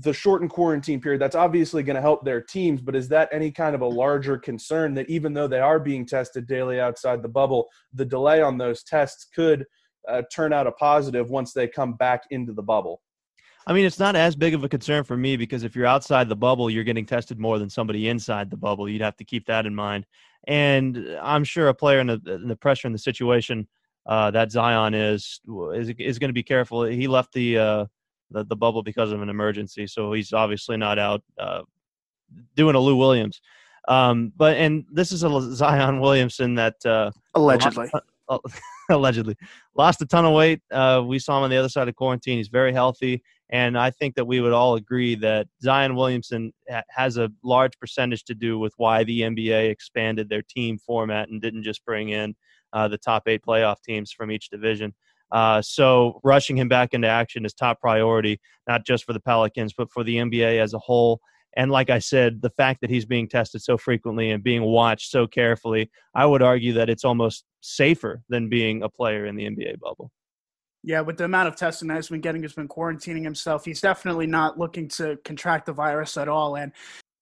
the 0.00 0.12
shortened 0.12 0.50
quarantine 0.50 1.00
period 1.00 1.20
that's 1.20 1.36
obviously 1.36 1.82
going 1.82 1.94
to 1.94 2.02
help 2.02 2.24
their 2.24 2.40
teams 2.40 2.80
but 2.80 2.96
is 2.96 3.08
that 3.08 3.28
any 3.32 3.50
kind 3.50 3.74
of 3.74 3.80
a 3.80 3.86
larger 3.86 4.36
concern 4.36 4.92
that 4.92 5.08
even 5.08 5.32
though 5.32 5.46
they 5.46 5.60
are 5.60 5.78
being 5.78 6.04
tested 6.04 6.46
daily 6.46 6.80
outside 6.80 7.22
the 7.22 7.28
bubble 7.28 7.68
the 7.92 8.04
delay 8.04 8.42
on 8.42 8.58
those 8.58 8.82
tests 8.82 9.26
could 9.34 9.64
uh, 10.08 10.22
turn 10.32 10.52
out 10.52 10.66
a 10.66 10.72
positive 10.72 11.30
once 11.30 11.52
they 11.52 11.68
come 11.68 11.94
back 11.94 12.22
into 12.30 12.52
the 12.52 12.62
bubble 12.62 13.00
I 13.66 13.72
mean, 13.72 13.86
it's 13.86 13.98
not 13.98 14.14
as 14.14 14.36
big 14.36 14.52
of 14.52 14.62
a 14.62 14.68
concern 14.68 15.04
for 15.04 15.16
me 15.16 15.38
because 15.38 15.64
if 15.64 15.74
you're 15.74 15.86
outside 15.86 16.28
the 16.28 16.36
bubble, 16.36 16.68
you're 16.68 16.84
getting 16.84 17.06
tested 17.06 17.38
more 17.38 17.58
than 17.58 17.70
somebody 17.70 18.08
inside 18.08 18.50
the 18.50 18.58
bubble. 18.58 18.90
You'd 18.90 19.00
have 19.00 19.16
to 19.16 19.24
keep 19.24 19.46
that 19.46 19.64
in 19.64 19.74
mind. 19.74 20.04
And 20.46 21.16
I'm 21.22 21.44
sure 21.44 21.68
a 21.68 21.74
player 21.74 22.00
in 22.00 22.08
the, 22.08 22.20
in 22.26 22.46
the 22.46 22.56
pressure 22.56 22.88
in 22.88 22.92
the 22.92 22.98
situation 22.98 23.66
uh, 24.06 24.30
that 24.32 24.52
Zion 24.52 24.92
is 24.92 25.40
is, 25.74 25.88
is 25.98 26.18
going 26.18 26.28
to 26.28 26.34
be 26.34 26.42
careful. 26.42 26.84
He 26.84 27.08
left 27.08 27.32
the 27.32 27.58
uh, 27.58 27.86
the, 28.30 28.44
the 28.44 28.56
bubble 28.56 28.82
because 28.82 29.12
of 29.12 29.22
an 29.22 29.28
emergency. 29.28 29.86
So 29.86 30.12
he's 30.12 30.32
obviously 30.32 30.76
not 30.76 30.98
out 30.98 31.22
uh, 31.38 31.62
doing 32.56 32.74
a 32.74 32.80
Lou 32.80 32.96
Williams. 32.96 33.40
Um, 33.88 34.32
but 34.36 34.56
and 34.56 34.84
this 34.90 35.12
is 35.12 35.24
a 35.24 35.54
Zion 35.54 36.00
Williamson 36.00 36.54
that 36.54 36.76
uh, 36.86 37.10
allegedly. 37.34 37.90
Lost, 37.92 38.04
uh, 38.28 38.38
allegedly 38.90 39.36
lost 39.74 40.00
a 40.02 40.06
ton 40.06 40.24
of 40.24 40.32
weight. 40.32 40.60
Uh, 40.70 41.02
we 41.04 41.18
saw 41.18 41.38
him 41.38 41.44
on 41.44 41.50
the 41.50 41.56
other 41.56 41.68
side 41.68 41.88
of 41.88 41.94
quarantine. 41.94 42.38
He's 42.38 42.48
very 42.48 42.72
healthy, 42.72 43.22
and 43.50 43.78
I 43.78 43.90
think 43.90 44.14
that 44.14 44.26
we 44.26 44.40
would 44.40 44.52
all 44.52 44.76
agree 44.76 45.14
that 45.16 45.46
Zion 45.62 45.94
Williamson 45.94 46.52
ha- 46.70 46.82
has 46.88 47.18
a 47.18 47.30
large 47.42 47.78
percentage 47.78 48.24
to 48.24 48.34
do 48.34 48.58
with 48.58 48.72
why 48.76 49.04
the 49.04 49.22
NBA 49.22 49.70
expanded 49.70 50.28
their 50.28 50.42
team 50.42 50.78
format 50.78 51.28
and 51.28 51.40
didn't 51.40 51.62
just 51.62 51.84
bring 51.84 52.10
in 52.10 52.34
uh, 52.72 52.88
the 52.88 52.98
top 52.98 53.24
eight 53.26 53.42
playoff 53.46 53.76
teams 53.82 54.12
from 54.12 54.30
each 54.30 54.50
division. 54.50 54.94
Uh, 55.32 55.60
so 55.62 56.20
rushing 56.22 56.56
him 56.56 56.68
back 56.68 56.94
into 56.94 57.08
action 57.08 57.44
is 57.44 57.54
top 57.54 57.80
priority, 57.80 58.40
not 58.68 58.84
just 58.84 59.04
for 59.04 59.12
the 59.12 59.20
Pelicans, 59.20 59.72
but 59.76 59.90
for 59.90 60.04
the 60.04 60.16
NBA 60.16 60.60
as 60.60 60.74
a 60.74 60.78
whole. 60.78 61.20
And 61.56 61.70
like 61.70 61.90
I 61.90 61.98
said, 62.00 62.42
the 62.42 62.50
fact 62.50 62.80
that 62.80 62.90
he's 62.90 63.04
being 63.04 63.28
tested 63.28 63.62
so 63.62 63.78
frequently 63.78 64.30
and 64.30 64.42
being 64.42 64.62
watched 64.62 65.10
so 65.10 65.26
carefully, 65.26 65.90
I 66.14 66.26
would 66.26 66.42
argue 66.42 66.72
that 66.74 66.90
it's 66.90 67.04
almost 67.04 67.44
safer 67.60 68.22
than 68.28 68.48
being 68.48 68.82
a 68.82 68.88
player 68.88 69.26
in 69.26 69.36
the 69.36 69.44
NBA 69.44 69.78
bubble. 69.78 70.10
Yeah, 70.82 71.00
with 71.00 71.16
the 71.16 71.24
amount 71.24 71.48
of 71.48 71.56
testing 71.56 71.88
that 71.88 71.94
he's 71.94 72.08
been 72.08 72.20
getting, 72.20 72.42
he's 72.42 72.52
been 72.52 72.68
quarantining 72.68 73.24
himself. 73.24 73.64
He's 73.64 73.80
definitely 73.80 74.26
not 74.26 74.58
looking 74.58 74.88
to 74.90 75.16
contract 75.24 75.66
the 75.66 75.72
virus 75.72 76.18
at 76.18 76.28
all. 76.28 76.56
And 76.56 76.72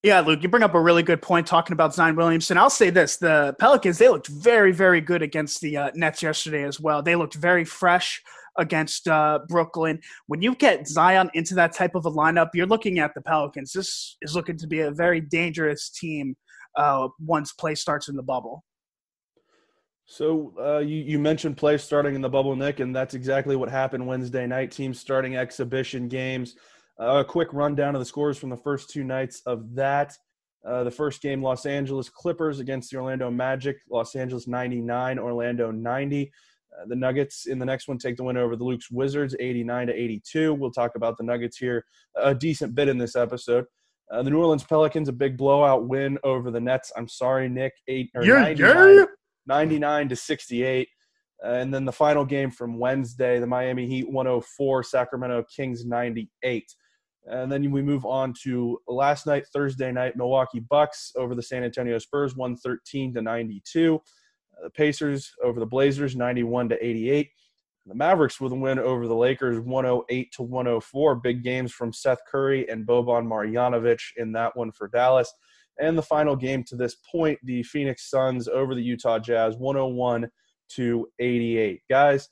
Yeah, 0.02 0.18
Luke, 0.18 0.42
you 0.42 0.48
bring 0.48 0.64
up 0.64 0.74
a 0.74 0.80
really 0.80 1.04
good 1.04 1.22
point 1.22 1.46
talking 1.46 1.74
about 1.74 1.94
Zion 1.94 2.16
Williamson. 2.16 2.58
I'll 2.58 2.70
say 2.70 2.90
this: 2.90 3.18
the 3.18 3.54
Pelicans 3.60 3.98
they 3.98 4.08
looked 4.08 4.26
very, 4.26 4.72
very 4.72 5.00
good 5.00 5.22
against 5.22 5.60
the 5.60 5.76
uh, 5.76 5.90
Nets 5.94 6.22
yesterday 6.22 6.64
as 6.64 6.80
well. 6.80 7.02
They 7.02 7.14
looked 7.14 7.34
very 7.34 7.64
fresh 7.64 8.20
against 8.58 9.06
uh, 9.06 9.38
Brooklyn. 9.48 10.00
When 10.26 10.42
you 10.42 10.56
get 10.56 10.88
Zion 10.88 11.30
into 11.34 11.54
that 11.54 11.72
type 11.72 11.94
of 11.94 12.04
a 12.04 12.10
lineup, 12.10 12.48
you're 12.52 12.66
looking 12.66 12.98
at 12.98 13.14
the 13.14 13.22
Pelicans. 13.22 13.72
This 13.72 14.16
is 14.22 14.34
looking 14.34 14.56
to 14.58 14.66
be 14.66 14.80
a 14.80 14.90
very 14.90 15.20
dangerous 15.20 15.88
team 15.88 16.36
uh, 16.76 17.08
once 17.20 17.52
play 17.52 17.76
starts 17.76 18.08
in 18.08 18.16
the 18.16 18.22
bubble. 18.24 18.64
So 20.04 20.52
uh, 20.60 20.78
you, 20.78 20.96
you 20.96 21.18
mentioned 21.20 21.56
play 21.56 21.78
starting 21.78 22.16
in 22.16 22.20
the 22.20 22.28
bubble, 22.28 22.56
Nic, 22.56 22.80
and 22.80 22.94
that's 22.94 23.14
exactly 23.14 23.54
what 23.54 23.70
happened 23.70 24.06
Wednesday 24.06 24.46
night. 24.48 24.72
Teams 24.72 24.98
starting 24.98 25.36
exhibition 25.36 26.08
games. 26.08 26.56
Uh, 27.00 27.20
a 27.20 27.24
quick 27.24 27.48
rundown 27.52 27.94
of 27.94 28.00
the 28.00 28.04
scores 28.04 28.38
from 28.38 28.50
the 28.50 28.56
first 28.56 28.90
two 28.90 29.04
nights 29.04 29.42
of 29.46 29.74
that. 29.74 30.16
Uh, 30.64 30.84
the 30.84 30.90
first 30.90 31.22
game, 31.22 31.42
Los 31.42 31.66
Angeles 31.66 32.08
Clippers 32.08 32.60
against 32.60 32.90
the 32.90 32.96
Orlando 32.96 33.30
Magic. 33.30 33.78
Los 33.90 34.14
Angeles 34.14 34.46
99, 34.46 35.18
Orlando 35.18 35.70
90. 35.70 36.30
Uh, 36.72 36.86
the 36.86 36.96
Nuggets 36.96 37.46
in 37.46 37.58
the 37.58 37.66
next 37.66 37.88
one 37.88 37.98
take 37.98 38.16
the 38.16 38.24
win 38.24 38.36
over 38.36 38.56
the 38.56 38.64
Luke's 38.64 38.90
Wizards, 38.90 39.34
89 39.40 39.88
to 39.88 39.94
82. 39.94 40.54
We'll 40.54 40.70
talk 40.70 40.92
about 40.94 41.16
the 41.18 41.24
Nuggets 41.24 41.56
here 41.56 41.84
a 42.16 42.34
decent 42.34 42.74
bit 42.74 42.88
in 42.88 42.98
this 42.98 43.16
episode. 43.16 43.64
Uh, 44.10 44.22
the 44.22 44.30
New 44.30 44.38
Orleans 44.38 44.64
Pelicans, 44.64 45.08
a 45.08 45.12
big 45.12 45.36
blowout 45.36 45.88
win 45.88 46.18
over 46.22 46.50
the 46.50 46.60
Nets. 46.60 46.92
I'm 46.96 47.08
sorry, 47.08 47.48
Nic, 47.48 47.72
eight 47.88 48.10
or 48.14 48.24
yeah, 48.24 48.42
99, 48.42 48.94
yeah. 48.94 49.04
99 49.46 50.08
to 50.10 50.16
68. 50.16 50.88
Uh, 51.44 51.48
and 51.48 51.74
then 51.74 51.84
the 51.84 51.92
final 51.92 52.24
game 52.24 52.50
from 52.50 52.78
Wednesday, 52.78 53.40
the 53.40 53.46
Miami 53.46 53.86
Heat 53.86 54.08
104, 54.08 54.82
Sacramento 54.82 55.44
Kings 55.54 55.84
98. 55.84 56.64
And 57.26 57.50
then 57.50 57.70
we 57.70 57.82
move 57.82 58.04
on 58.04 58.34
to 58.42 58.78
last 58.88 59.26
night, 59.26 59.46
Thursday 59.52 59.92
night, 59.92 60.16
Milwaukee 60.16 60.60
Bucks 60.60 61.12
over 61.16 61.34
the 61.34 61.42
San 61.42 61.62
Antonio 61.62 61.98
Spurs, 61.98 62.36
113 62.36 63.14
to 63.14 63.22
92. 63.22 63.94
Uh, 63.96 64.64
the 64.64 64.70
Pacers 64.70 65.30
over 65.42 65.60
the 65.60 65.66
Blazers, 65.66 66.16
91 66.16 66.70
to 66.70 66.84
88. 66.84 67.28
The 67.86 67.94
Mavericks 67.94 68.40
with 68.40 68.52
a 68.52 68.56
win 68.56 68.78
over 68.78 69.08
the 69.08 69.14
Lakers, 69.14 69.58
108 69.60 70.32
to 70.34 70.42
104. 70.42 71.16
Big 71.16 71.42
games 71.42 71.72
from 71.72 71.92
Seth 71.92 72.20
Curry 72.30 72.68
and 72.68 72.86
Boban 72.86 73.26
Marjanovic 73.26 74.00
in 74.16 74.32
that 74.32 74.56
one 74.56 74.72
for 74.72 74.88
Dallas. 74.88 75.32
And 75.80 75.96
the 75.96 76.02
final 76.02 76.36
game 76.36 76.64
to 76.64 76.76
this 76.76 76.96
point, 77.10 77.38
the 77.42 77.62
Phoenix 77.62 78.10
Suns 78.10 78.46
over 78.46 78.74
the 78.74 78.82
Utah 78.82 79.18
Jazz, 79.18 79.56
101 79.56 80.28
to 80.74 81.08
88. 81.18 81.80
Guys, 81.88 82.28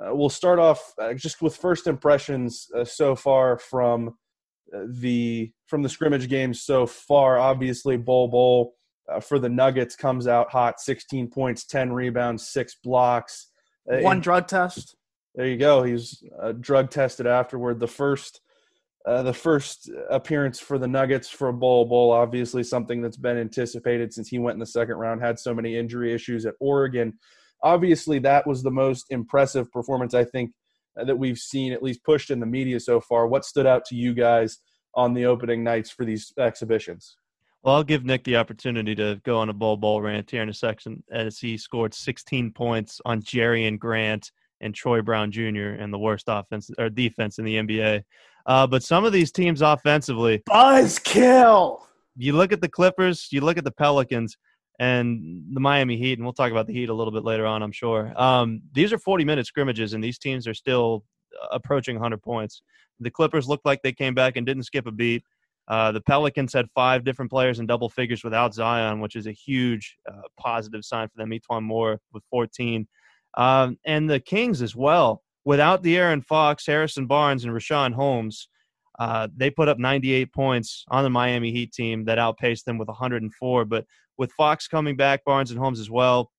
uh, 0.00 0.14
we'll 0.14 0.28
start 0.28 0.58
off 0.58 0.92
uh, 0.98 1.14
just 1.14 1.42
with 1.42 1.56
first 1.56 1.86
impressions 1.86 2.68
uh, 2.76 2.84
so 2.84 3.14
far 3.14 3.58
from 3.58 4.14
the 4.72 5.52
from 5.66 5.82
the 5.82 5.88
scrimmage 5.88 6.28
games 6.28 6.62
so 6.62 6.86
far. 6.86 7.38
Obviously, 7.38 7.96
Bol 7.96 8.28
Bol 8.28 8.74
uh, 9.08 9.20
for 9.20 9.38
the 9.38 9.48
Nuggets 9.48 9.96
comes 9.96 10.26
out 10.26 10.50
hot, 10.50 10.80
16 10.80 11.28
points, 11.28 11.64
10 11.64 11.92
rebounds, 11.92 12.48
six 12.48 12.76
blocks, 12.82 13.48
uh, 13.92 13.98
one 13.98 14.20
drug 14.20 14.48
test. 14.48 14.96
There 15.34 15.46
you 15.46 15.56
go. 15.56 15.82
He's 15.82 16.22
uh, 16.40 16.52
drug 16.52 16.90
tested 16.90 17.26
afterward. 17.26 17.80
The 17.80 17.88
first. 17.88 18.40
Uh, 19.04 19.22
the 19.22 19.32
first 19.32 19.88
appearance 20.10 20.58
for 20.58 20.78
the 20.78 20.88
Nuggets 20.88 21.28
for 21.28 21.52
Bol 21.52 21.84
Bol, 21.84 22.10
obviously 22.10 22.64
something 22.64 23.00
that's 23.00 23.16
been 23.16 23.38
anticipated 23.38 24.12
since 24.12 24.26
he 24.26 24.40
went 24.40 24.56
in 24.56 24.58
the 24.58 24.66
second 24.66 24.96
round, 24.96 25.22
had 25.22 25.38
so 25.38 25.54
many 25.54 25.76
injury 25.76 26.12
issues 26.12 26.44
at 26.44 26.54
Oregon. 26.58 27.16
Obviously, 27.62 28.18
that 28.18 28.48
was 28.48 28.64
the 28.64 28.70
most 28.72 29.06
impressive 29.10 29.70
performance 29.70 30.12
I 30.12 30.24
think 30.24 30.50
that 31.04 31.16
we've 31.16 31.38
seen 31.38 31.72
at 31.72 31.82
least 31.82 32.04
pushed 32.04 32.30
in 32.30 32.40
the 32.40 32.46
media 32.46 32.80
so 32.80 33.00
far. 33.00 33.26
What 33.26 33.44
stood 33.44 33.66
out 33.66 33.84
to 33.86 33.94
you 33.94 34.14
guys 34.14 34.58
on 34.94 35.14
the 35.14 35.26
opening 35.26 35.62
nights 35.62 35.90
for 35.90 36.04
these 36.04 36.32
exhibitions? 36.38 37.16
Well, 37.62 37.74
I'll 37.74 37.84
give 37.84 38.04
Nick 38.04 38.24
the 38.24 38.36
opportunity 38.36 38.94
to 38.94 39.20
go 39.24 39.38
on 39.38 39.48
a 39.48 39.52
Bol 39.52 39.76
Bol 39.76 40.00
rant 40.00 40.30
here 40.30 40.42
in 40.42 40.48
a 40.48 40.54
section 40.54 41.02
as 41.10 41.38
he 41.38 41.58
scored 41.58 41.92
16 41.94 42.52
points 42.52 43.00
on 43.04 43.20
Jerian 43.22 43.78
Grant 43.78 44.30
and 44.60 44.74
Troy 44.74 45.02
Brown 45.02 45.30
Jr. 45.32 45.74
and 45.78 45.92
the 45.92 45.98
worst 45.98 46.26
offense 46.28 46.70
or 46.78 46.88
defense 46.88 47.38
in 47.38 47.44
the 47.44 47.56
NBA. 47.56 48.02
Uh, 48.46 48.66
but 48.66 48.82
some 48.82 49.04
of 49.04 49.12
these 49.12 49.32
teams 49.32 49.62
offensively, 49.62 50.42
buzzkill. 50.48 51.80
You 52.16 52.32
look 52.34 52.52
at 52.52 52.60
the 52.60 52.68
Clippers, 52.68 53.28
you 53.32 53.40
look 53.40 53.58
at 53.58 53.64
the 53.64 53.72
Pelicans, 53.72 54.36
and 54.78 55.44
the 55.52 55.60
Miami 55.60 55.96
Heat, 55.96 56.18
and 56.18 56.24
we'll 56.24 56.32
talk 56.32 56.50
about 56.50 56.66
the 56.66 56.72
Heat 56.72 56.88
a 56.88 56.94
little 56.94 57.12
bit 57.12 57.24
later 57.24 57.46
on, 57.46 57.62
I'm 57.62 57.72
sure. 57.72 58.12
Um, 58.16 58.62
these 58.72 58.92
are 58.92 58.98
40 58.98 59.24
minute 59.24 59.46
scrimmages, 59.46 59.94
and 59.94 60.02
these 60.02 60.18
teams 60.18 60.46
are 60.46 60.54
still 60.54 61.04
uh, 61.42 61.48
approaching 61.52 61.96
100 61.96 62.22
points. 62.22 62.62
The 63.00 63.10
Clippers 63.10 63.48
looked 63.48 63.64
like 63.64 63.82
they 63.82 63.92
came 63.92 64.14
back 64.14 64.36
and 64.36 64.46
didn't 64.46 64.64
skip 64.64 64.86
a 64.86 64.92
beat. 64.92 65.22
Uh, 65.68 65.92
the 65.92 66.00
Pelicans 66.00 66.52
had 66.52 66.66
five 66.74 67.04
different 67.04 67.30
players 67.30 67.58
in 67.58 67.66
double 67.66 67.88
figures 67.88 68.22
without 68.22 68.54
Zion, 68.54 69.00
which 69.00 69.16
is 69.16 69.26
a 69.26 69.32
huge 69.32 69.96
uh, 70.08 70.22
positive 70.38 70.84
sign 70.84 71.08
for 71.08 71.16
them. 71.16 71.30
E'Twaun 71.30 71.62
Moore 71.62 71.98
with 72.12 72.22
14. 72.30 72.86
Um, 73.36 73.78
and 73.84 74.08
the 74.08 74.20
Kings 74.20 74.62
as 74.62 74.76
well. 74.76 75.22
Without 75.44 75.82
De'Aaron 75.82 76.24
Fox, 76.24 76.66
Harrison 76.66 77.06
Barnes, 77.06 77.44
and 77.44 77.52
Richaun 77.52 77.94
Holmes, 77.94 78.48
uh, 78.98 79.28
they 79.36 79.50
put 79.50 79.68
up 79.68 79.78
98 79.78 80.32
points 80.32 80.84
on 80.88 81.04
the 81.04 81.10
Miami 81.10 81.52
Heat 81.52 81.72
team 81.72 82.04
that 82.06 82.18
outpaced 82.18 82.64
them 82.64 82.78
with 82.78 82.88
104. 82.88 83.64
But 83.64 83.84
with 84.18 84.32
Fox 84.32 84.68
coming 84.68 84.96
back, 84.96 85.24
Barnes 85.24 85.50
and 85.50 85.58
Holmes 85.58 85.80
as 85.80 85.90
well. 85.90 86.30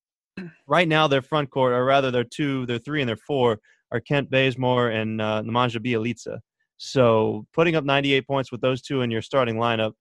Right 0.67 0.87
now, 0.87 1.07
their 1.07 1.21
front 1.21 1.49
court, 1.49 1.73
or 1.73 1.83
rather, 1.83 2.11
their 2.11 2.23
two, 2.23 2.65
their 2.67 2.77
three, 2.77 3.01
and 3.01 3.09
their 3.09 3.17
four 3.17 3.59
are 3.91 3.99
Kent 3.99 4.29
Bazemore 4.29 4.89
and 4.89 5.21
uh, 5.21 5.41
Nemanja 5.43 5.83
Bjelica. 5.83 6.39
So 6.77 7.47
putting 7.53 7.75
up 7.75 7.83
98 7.83 8.27
points 8.27 8.51
with 8.51 8.61
those 8.61 8.81
two 8.81 9.01
in 9.01 9.09
your 9.09 9.21
starting 9.23 9.55
lineup, 9.55 9.93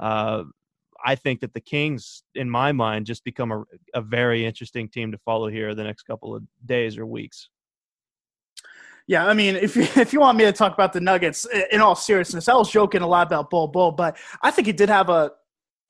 uh, 0.00 0.44
I 1.04 1.14
think 1.14 1.40
that 1.40 1.54
the 1.54 1.60
Kings, 1.60 2.24
in 2.34 2.48
my 2.48 2.72
mind, 2.72 3.06
just 3.06 3.24
become 3.24 3.52
a, 3.52 3.62
a 3.94 4.00
very 4.00 4.44
interesting 4.44 4.88
team 4.88 5.12
to 5.12 5.18
follow 5.18 5.48
here 5.48 5.74
the 5.74 5.84
next 5.84 6.02
couple 6.04 6.34
of 6.34 6.42
days 6.64 6.98
or 6.98 7.06
weeks. 7.06 7.50
Yeah, 9.06 9.26
I 9.26 9.34
mean, 9.34 9.54
if 9.54 9.76
you, 9.76 9.82
if 9.96 10.12
you 10.12 10.20
want 10.20 10.38
me 10.38 10.44
to 10.44 10.52
talk 10.52 10.72
about 10.72 10.92
the 10.92 11.00
Nuggets, 11.00 11.46
in 11.70 11.80
all 11.80 11.94
seriousness, 11.94 12.48
I 12.48 12.54
was 12.54 12.70
joking 12.70 13.02
a 13.02 13.06
lot 13.06 13.26
about 13.26 13.50
Bol 13.50 13.68
Bol, 13.68 13.92
but 13.92 14.16
I 14.42 14.50
think 14.50 14.66
he 14.66 14.72
did 14.72 14.88
have 14.88 15.10
a 15.10 15.32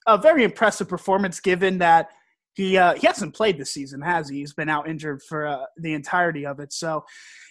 a 0.06 0.18
very 0.18 0.44
impressive 0.44 0.88
performance 0.88 1.40
given 1.40 1.78
that 1.78 2.10
he 2.54 2.78
uh, 2.78 2.94
he 2.94 3.06
hasn't 3.06 3.34
played 3.34 3.58
this 3.58 3.72
season, 3.72 4.00
has 4.00 4.28
he? 4.28 4.38
He's 4.38 4.54
been 4.54 4.68
out 4.68 4.88
injured 4.88 5.22
for 5.28 5.46
uh, 5.46 5.64
the 5.76 5.92
entirety 5.92 6.46
of 6.46 6.60
it. 6.60 6.72
So, 6.72 7.04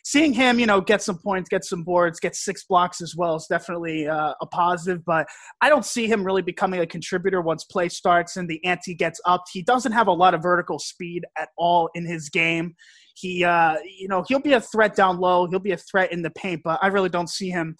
seeing 0.06 0.34
him, 0.34 0.60
you 0.60 0.66
know, 0.66 0.80
get 0.80 1.02
some 1.02 1.18
points, 1.18 1.50
get 1.50 1.66
some 1.66 1.84
boards, 1.84 2.22
get 2.22 2.36
six 2.36 2.63
blocks 2.63 3.02
as 3.02 3.13
well 3.16 3.36
is 3.36 3.46
definitely 3.48 4.08
uh, 4.08 4.34
a 4.39 4.46
positive. 4.48 5.04
But 5.06 5.28
I 5.62 5.68
don't 5.68 5.86
see 5.86 6.08
him 6.08 6.24
really 6.24 6.42
becoming 6.42 6.80
a 6.80 6.88
contributor 6.88 7.42
once 7.42 7.66
play 7.66 7.89
starts 7.89 8.38
and 8.38 8.48
the 8.48 8.63
ante 8.63 8.96
gets 8.96 9.20
up. 9.26 9.44
He 9.52 9.62
doesn't 9.62 9.92
have 9.92 10.08
a 10.08 10.13
lot 10.13 10.34
of 10.34 10.42
vertical 10.42 10.80
speed 10.80 11.26
at 11.38 11.50
all 11.58 11.89
in 11.96 12.06
his 12.06 12.30
game. 12.30 12.74
He, 13.16 13.44
uh, 13.44 13.76
you 13.84 14.08
know, 14.08 14.24
he'll 14.28 14.39
be 14.39 14.54
a 14.54 14.62
threat 14.62 14.96
down 14.96 15.20
low. 15.20 15.48
He'll 15.48 15.60
be 15.60 15.74
a 15.74 15.78
threat 15.78 16.13
in 16.13 16.22
the 16.22 16.32
paint, 16.32 16.62
but 16.63 16.80
I 16.82 16.88
really 16.88 17.10
don't 17.10 17.30
see 17.30 17.50
him 17.50 17.76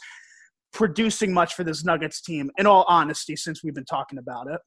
producing 0.73 1.33
much 1.33 1.53
for 1.53 1.63
this 1.63 1.86
Nuggets 1.86 2.21
team. 2.21 2.51
In 2.57 2.65
all 2.65 2.86
honesty, 2.88 3.36
since 3.36 3.63
we've 3.63 3.75
been 3.75 3.86
talking 3.86 4.17
about 4.17 4.47
it. 4.47 4.59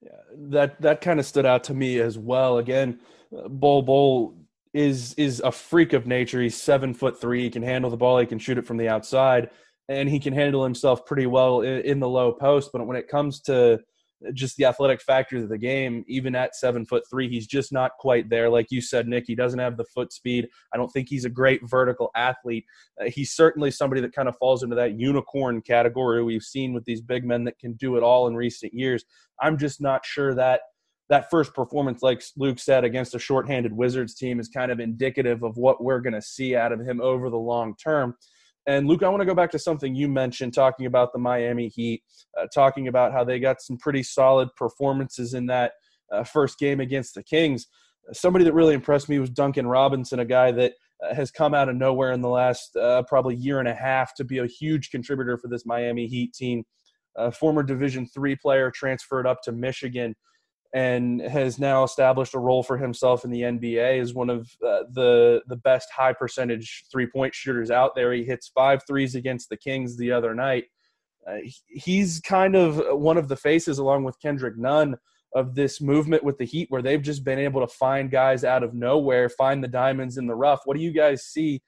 Yeah, 0.00 0.10
that 0.50 0.80
that 0.82 1.00
kind 1.00 1.18
of 1.18 1.26
stood 1.26 1.46
out 1.46 1.64
to 1.64 1.74
me 1.74 1.98
as 1.98 2.18
well. 2.18 2.58
Again, 2.58 3.00
Bol 3.48 3.82
Bol 3.82 4.36
is 4.74 5.14
is 5.14 5.40
a 5.40 5.50
freak 5.50 5.92
of 5.92 6.06
nature. 6.06 6.42
He's 6.42 6.56
seven 6.56 6.92
foot 6.92 7.20
three. 7.20 7.42
He 7.42 7.50
can 7.50 7.62
handle 7.62 7.90
the 7.90 7.96
ball. 7.96 8.18
He 8.18 8.26
can 8.26 8.38
shoot 8.38 8.58
it 8.58 8.66
from 8.66 8.76
the 8.76 8.88
outside, 8.88 9.50
and 9.88 10.08
he 10.08 10.20
can 10.20 10.34
handle 10.34 10.62
himself 10.62 11.06
pretty 11.06 11.26
well 11.26 11.62
in, 11.62 11.80
in 11.82 12.00
the 12.00 12.08
low 12.08 12.32
post. 12.32 12.70
But 12.72 12.86
when 12.86 12.96
it 12.96 13.08
comes 13.08 13.40
to 13.42 13.80
just 14.32 14.56
the 14.56 14.64
athletic 14.64 15.00
factors 15.02 15.42
of 15.42 15.48
the 15.48 15.58
game, 15.58 16.04
even 16.08 16.34
at 16.34 16.56
seven 16.56 16.86
foot 16.86 17.04
three, 17.08 17.28
he's 17.28 17.46
just 17.46 17.72
not 17.72 17.92
quite 17.98 18.30
there. 18.30 18.48
Like 18.48 18.70
you 18.70 18.80
said, 18.80 19.06
Nic, 19.06 19.24
he 19.26 19.34
doesn't 19.34 19.58
have 19.58 19.76
the 19.76 19.84
foot 19.84 20.12
speed. 20.12 20.48
I 20.72 20.76
don't 20.76 20.88
think 20.88 21.08
he's 21.08 21.24
a 21.24 21.30
great 21.30 21.60
vertical 21.68 22.10
athlete. 22.14 22.64
Uh, 23.00 23.04
he's 23.06 23.32
certainly 23.32 23.70
somebody 23.70 24.00
that 24.00 24.14
kind 24.14 24.28
of 24.28 24.36
falls 24.38 24.62
into 24.62 24.76
that 24.76 24.98
unicorn 24.98 25.60
category 25.60 26.22
we've 26.22 26.42
seen 26.42 26.72
with 26.72 26.84
these 26.84 27.00
big 27.00 27.24
men 27.24 27.44
that 27.44 27.58
can 27.58 27.74
do 27.74 27.96
it 27.96 28.02
all 28.02 28.26
in 28.26 28.36
recent 28.36 28.72
years. 28.72 29.04
I'm 29.40 29.58
just 29.58 29.80
not 29.80 30.06
sure 30.06 30.34
that 30.34 30.60
that 31.10 31.30
first 31.30 31.52
performance, 31.54 32.02
like 32.02 32.22
Luke 32.36 32.58
said, 32.58 32.84
against 32.84 33.14
a 33.14 33.18
shorthanded 33.18 33.72
Wizards 33.72 34.14
team 34.14 34.40
is 34.40 34.48
kind 34.48 34.72
of 34.72 34.80
indicative 34.80 35.42
of 35.42 35.56
what 35.56 35.84
we're 35.84 36.00
going 36.00 36.14
to 36.14 36.22
see 36.22 36.56
out 36.56 36.72
of 36.72 36.80
him 36.80 37.00
over 37.00 37.28
the 37.28 37.36
long 37.36 37.76
term. 37.76 38.14
And 38.66 38.86
Luke, 38.86 39.02
I 39.02 39.08
want 39.08 39.20
to 39.20 39.26
go 39.26 39.34
back 39.34 39.50
to 39.50 39.58
something 39.58 39.94
you 39.94 40.08
mentioned, 40.08 40.54
talking 40.54 40.86
about 40.86 41.12
the 41.12 41.18
Miami 41.18 41.68
Heat, 41.68 42.02
uh, 42.38 42.46
talking 42.54 42.88
about 42.88 43.12
how 43.12 43.22
they 43.22 43.38
got 43.38 43.60
some 43.60 43.76
pretty 43.76 44.02
solid 44.02 44.48
performances 44.56 45.34
in 45.34 45.46
that 45.46 45.72
uh, 46.10 46.24
first 46.24 46.58
game 46.58 46.80
against 46.80 47.14
the 47.14 47.22
Kings. 47.22 47.66
Somebody 48.12 48.44
that 48.44 48.54
really 48.54 48.74
impressed 48.74 49.08
me 49.08 49.18
was 49.18 49.30
Duncan 49.30 49.66
Robinson, 49.66 50.18
a 50.18 50.24
guy 50.24 50.50
that 50.52 50.72
uh, 51.04 51.14
has 51.14 51.30
come 51.30 51.52
out 51.54 51.68
of 51.68 51.76
nowhere 51.76 52.12
in 52.12 52.22
the 52.22 52.28
last 52.28 52.74
uh, 52.76 53.02
probably 53.02 53.36
year 53.36 53.58
and 53.58 53.68
a 53.68 53.74
half 53.74 54.14
to 54.14 54.24
be 54.24 54.38
a 54.38 54.46
huge 54.46 54.90
contributor 54.90 55.36
for 55.36 55.48
this 55.48 55.66
Miami 55.66 56.06
Heat 56.06 56.32
team. 56.32 56.64
former 57.32 57.62
Division 57.62 58.06
three 58.06 58.36
player 58.36 58.70
transferred 58.70 59.26
up 59.26 59.42
to 59.42 59.52
Michigan 59.52 60.14
and 60.74 61.20
has 61.20 61.58
now 61.60 61.84
established 61.84 62.34
a 62.34 62.38
role 62.38 62.64
for 62.64 62.76
himself 62.76 63.24
in 63.24 63.30
the 63.30 63.42
NBA 63.42 64.00
as 64.00 64.12
one 64.12 64.28
of 64.28 64.50
uh, 64.66 64.82
the 64.92 65.40
the 65.46 65.56
best 65.56 65.88
high 65.96 66.12
percentage 66.12 66.84
three 66.90 67.06
point 67.06 67.32
shooters 67.32 67.70
out 67.70 67.94
there. 67.94 68.12
He 68.12 68.24
hits 68.24 68.48
five 68.48 68.82
threes 68.84 69.14
against 69.14 69.48
the 69.48 69.56
Kings 69.56 69.96
the 69.96 70.10
other 70.10 70.34
night, 70.34 70.64
Uh, 71.26 71.38
he's 71.68 72.20
kind 72.20 72.54
of 72.54 72.80
one 73.00 73.16
of 73.16 73.28
the 73.28 73.36
faces, 73.36 73.78
along 73.78 74.04
with 74.04 74.20
Kendrick 74.20 74.58
Nunn, 74.58 74.96
of 75.34 75.54
this 75.54 75.80
movement 75.80 76.22
with 76.22 76.38
the 76.38 76.44
Heat, 76.44 76.66
where 76.70 76.82
they've 76.82 77.02
just 77.02 77.24
been 77.24 77.38
able 77.38 77.60
to 77.60 77.66
find 77.66 78.10
guys 78.10 78.44
out 78.44 78.62
of 78.62 78.74
nowhere, 78.74 79.28
find 79.28 79.62
the 79.62 79.68
diamonds 79.68 80.16
in 80.18 80.26
the 80.26 80.34
rough. 80.34 80.60
What 80.64 80.76
do 80.76 80.82
you 80.82 80.92
guys 80.92 81.24
see 81.24 81.62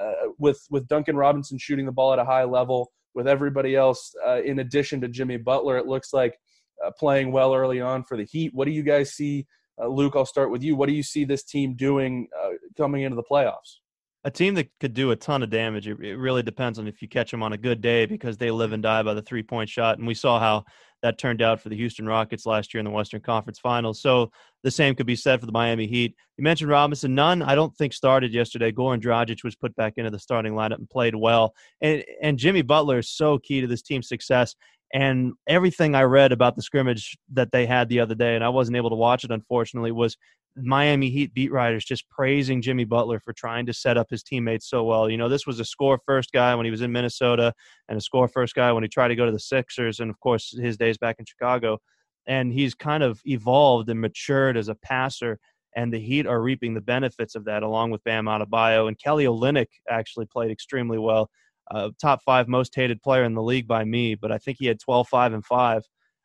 uh, 0.00 0.28
with 0.38 0.64
with 0.70 0.88
Duncan 0.88 1.16
Robinson 1.16 1.58
shooting 1.58 1.86
the 1.86 1.92
ball 1.92 2.12
at 2.12 2.18
a 2.18 2.24
high 2.24 2.44
level, 2.44 2.90
with 3.14 3.28
everybody 3.28 3.76
else 3.76 4.14
uh, 4.26 4.40
in 4.42 4.60
addition 4.60 5.00
to 5.00 5.08
Jimmy 5.08 5.36
Butler? 5.36 5.78
It 5.78 5.86
looks 5.86 6.12
like 6.12 6.38
uh, 6.84 6.90
playing 6.98 7.32
well 7.32 7.54
early 7.54 7.80
on 7.80 8.04
for 8.04 8.16
the 8.16 8.24
Heat. 8.24 8.52
What 8.54 8.66
do 8.66 8.70
you 8.72 8.82
guys 8.82 9.12
see, 9.14 9.46
uh, 9.80 9.86
Luke? 9.86 10.14
I'll 10.16 10.26
start 10.26 10.50
with 10.50 10.62
you. 10.62 10.76
What 10.76 10.88
do 10.88 10.94
you 10.94 11.02
see 11.02 11.24
this 11.24 11.44
team 11.44 11.74
doing 11.74 12.28
uh, 12.38 12.50
coming 12.76 13.02
into 13.02 13.16
the 13.16 13.22
playoffs? 13.22 13.78
a 14.24 14.30
team 14.30 14.54
that 14.54 14.68
could 14.78 14.94
do 14.94 15.10
a 15.10 15.16
ton 15.16 15.42
of 15.42 15.50
damage. 15.50 15.88
It, 15.88 15.98
it, 16.00 16.16
really 16.16 16.42
depends 16.42 16.78
on 16.78 16.86
if 16.86 17.02
you 17.02 17.08
catch 17.08 17.30
them 17.30 17.42
on 17.42 17.52
a 17.52 17.58
good 17.58 17.80
day 17.80 18.06
because 18.06 18.36
they 18.36 18.50
live 18.50 18.72
and 18.72 18.82
die 18.82 19.02
by 19.02 19.14
the 19.14 19.22
three 19.22 19.42
point 19.42 19.68
shot. 19.68 19.98
And 19.98 20.06
we 20.06 20.14
saw 20.14 20.38
how 20.38 20.64
that 21.02 21.18
turned 21.18 21.42
out 21.42 21.60
for 21.60 21.68
the 21.68 21.76
Houston 21.76 22.06
Rockets 22.06 22.46
last 22.46 22.72
year 22.72 22.78
in 22.78 22.84
the 22.84 22.90
Western 22.90 23.20
Conference 23.20 23.58
Finals. 23.58 24.00
So 24.00 24.30
the 24.62 24.70
same 24.70 24.94
could 24.94 25.06
be 25.06 25.16
said 25.16 25.40
for 25.40 25.46
the 25.46 25.52
Miami 25.52 25.88
Heat. 25.88 26.14
You 26.36 26.44
mentioned 26.44 26.70
Robinson. 26.70 27.16
Nunn, 27.16 27.42
I 27.42 27.56
don't 27.56 27.76
think, 27.76 27.92
started 27.92 28.32
yesterday. 28.32 28.70
Goran 28.70 29.02
Dragic 29.02 29.42
was 29.42 29.56
put 29.56 29.74
back 29.74 29.94
into 29.96 30.10
the 30.10 30.20
starting 30.20 30.52
lineup 30.52 30.78
and 30.78 30.88
played 30.88 31.16
well. 31.16 31.54
And, 31.80 32.04
and 32.22 32.38
Jimmy 32.38 32.62
Butler 32.62 32.98
is 32.98 33.10
so 33.10 33.38
key 33.38 33.60
to 33.60 33.66
this 33.66 33.82
team's 33.82 34.08
success. 34.08 34.54
And 34.92 35.32
everything 35.46 35.94
I 35.94 36.02
read 36.02 36.32
about 36.32 36.54
the 36.54 36.62
scrimmage 36.62 37.16
that 37.32 37.50
they 37.50 37.64
had 37.64 37.88
the 37.88 38.00
other 38.00 38.14
day, 38.14 38.34
and 38.34 38.44
I 38.44 38.50
wasn't 38.50 38.76
able 38.76 38.90
to 38.90 38.96
watch 38.96 39.24
it, 39.24 39.30
unfortunately, 39.30 39.90
was 39.90 40.16
Miami 40.54 41.08
Heat 41.08 41.32
beat 41.32 41.50
writers 41.50 41.84
just 41.84 42.08
praising 42.10 42.60
Jimmy 42.60 42.84
Butler 42.84 43.18
for 43.20 43.32
trying 43.32 43.64
to 43.66 43.72
set 43.72 43.96
up 43.96 44.08
his 44.10 44.22
teammates 44.22 44.68
so 44.68 44.84
well. 44.84 45.08
You 45.08 45.16
know, 45.16 45.28
this 45.30 45.46
was 45.46 45.60
a 45.60 45.64
score 45.64 45.98
first 46.04 46.30
guy 46.32 46.54
when 46.54 46.66
he 46.66 46.70
was 46.70 46.82
in 46.82 46.92
Minnesota 46.92 47.54
and 47.88 47.96
a 47.96 48.02
score 48.02 48.28
first 48.28 48.54
guy 48.54 48.70
when 48.72 48.82
he 48.82 48.88
tried 48.88 49.08
to 49.08 49.16
go 49.16 49.24
to 49.24 49.32
the 49.32 49.40
Sixers 49.40 50.00
and, 50.00 50.10
of 50.10 50.20
course, 50.20 50.54
his 50.58 50.76
days 50.76 50.98
back 50.98 51.16
in 51.18 51.24
Chicago. 51.24 51.78
And 52.26 52.52
he's 52.52 52.74
kind 52.74 53.02
of 53.02 53.20
evolved 53.24 53.88
and 53.88 54.00
matured 54.00 54.58
as 54.58 54.68
a 54.68 54.74
passer. 54.74 55.38
And 55.74 55.90
the 55.90 55.98
Heat 55.98 56.26
are 56.26 56.42
reaping 56.42 56.74
the 56.74 56.82
benefits 56.82 57.34
of 57.34 57.46
that 57.46 57.62
along 57.62 57.90
with 57.90 58.04
Bam 58.04 58.26
Adebayo. 58.26 58.88
And 58.88 58.98
Kelly 58.98 59.24
Olynyk 59.24 59.68
actually 59.88 60.26
played 60.26 60.50
extremely 60.50 60.98
well. 60.98 61.30
Uh, 61.72 61.90
top 62.00 62.20
five 62.22 62.48
most 62.48 62.74
hated 62.74 63.02
player 63.02 63.24
in 63.24 63.34
the 63.34 63.42
league 63.42 63.66
by 63.66 63.82
me, 63.84 64.14
but 64.14 64.30
I 64.30 64.38
think 64.38 64.58
he 64.58 64.66
had 64.66 64.78
12, 64.78 65.08
5, 65.08 65.32
and 65.32 65.44
5. 65.44 65.82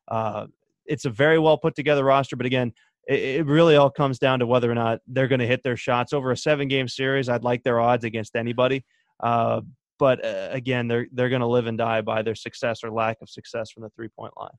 Uh, 0.10 0.47
it's 0.86 1.05
a 1.05 1.10
very 1.10 1.39
well 1.39 1.57
put 1.57 1.75
together 1.75 2.03
roster, 2.03 2.36
but 2.36 2.45
again, 2.45 2.73
it, 3.07 3.19
it 3.19 3.45
really 3.45 3.75
all 3.75 3.89
comes 3.89 4.19
down 4.19 4.39
to 4.39 4.47
whether 4.47 4.69
or 4.69 4.75
not 4.75 4.99
they're 5.07 5.27
going 5.27 5.39
to 5.39 5.47
hit 5.47 5.63
their 5.63 5.77
shots 5.77 6.13
over 6.13 6.31
a 6.31 6.38
seven 6.38 6.67
game 6.67 6.88
series. 6.88 7.29
I'd 7.29 7.43
like 7.43 7.63
their 7.63 7.79
odds 7.79 8.03
against 8.03 8.36
anybody. 8.36 8.83
Uh, 9.21 9.62
but 9.99 10.23
uh, 10.23 10.49
again, 10.51 10.88
they're 10.88 11.07
they're 11.12 11.29
going 11.29 11.41
to 11.41 11.47
live 11.47 11.67
and 11.67 11.77
die 11.77 12.01
by 12.01 12.21
their 12.21 12.36
success 12.36 12.83
or 12.83 12.91
lack 12.91 13.17
of 13.21 13.29
success 13.29 13.71
from 13.71 13.83
the 13.83 13.89
three 13.89 14.10
point 14.10 14.33
line. 14.38 14.51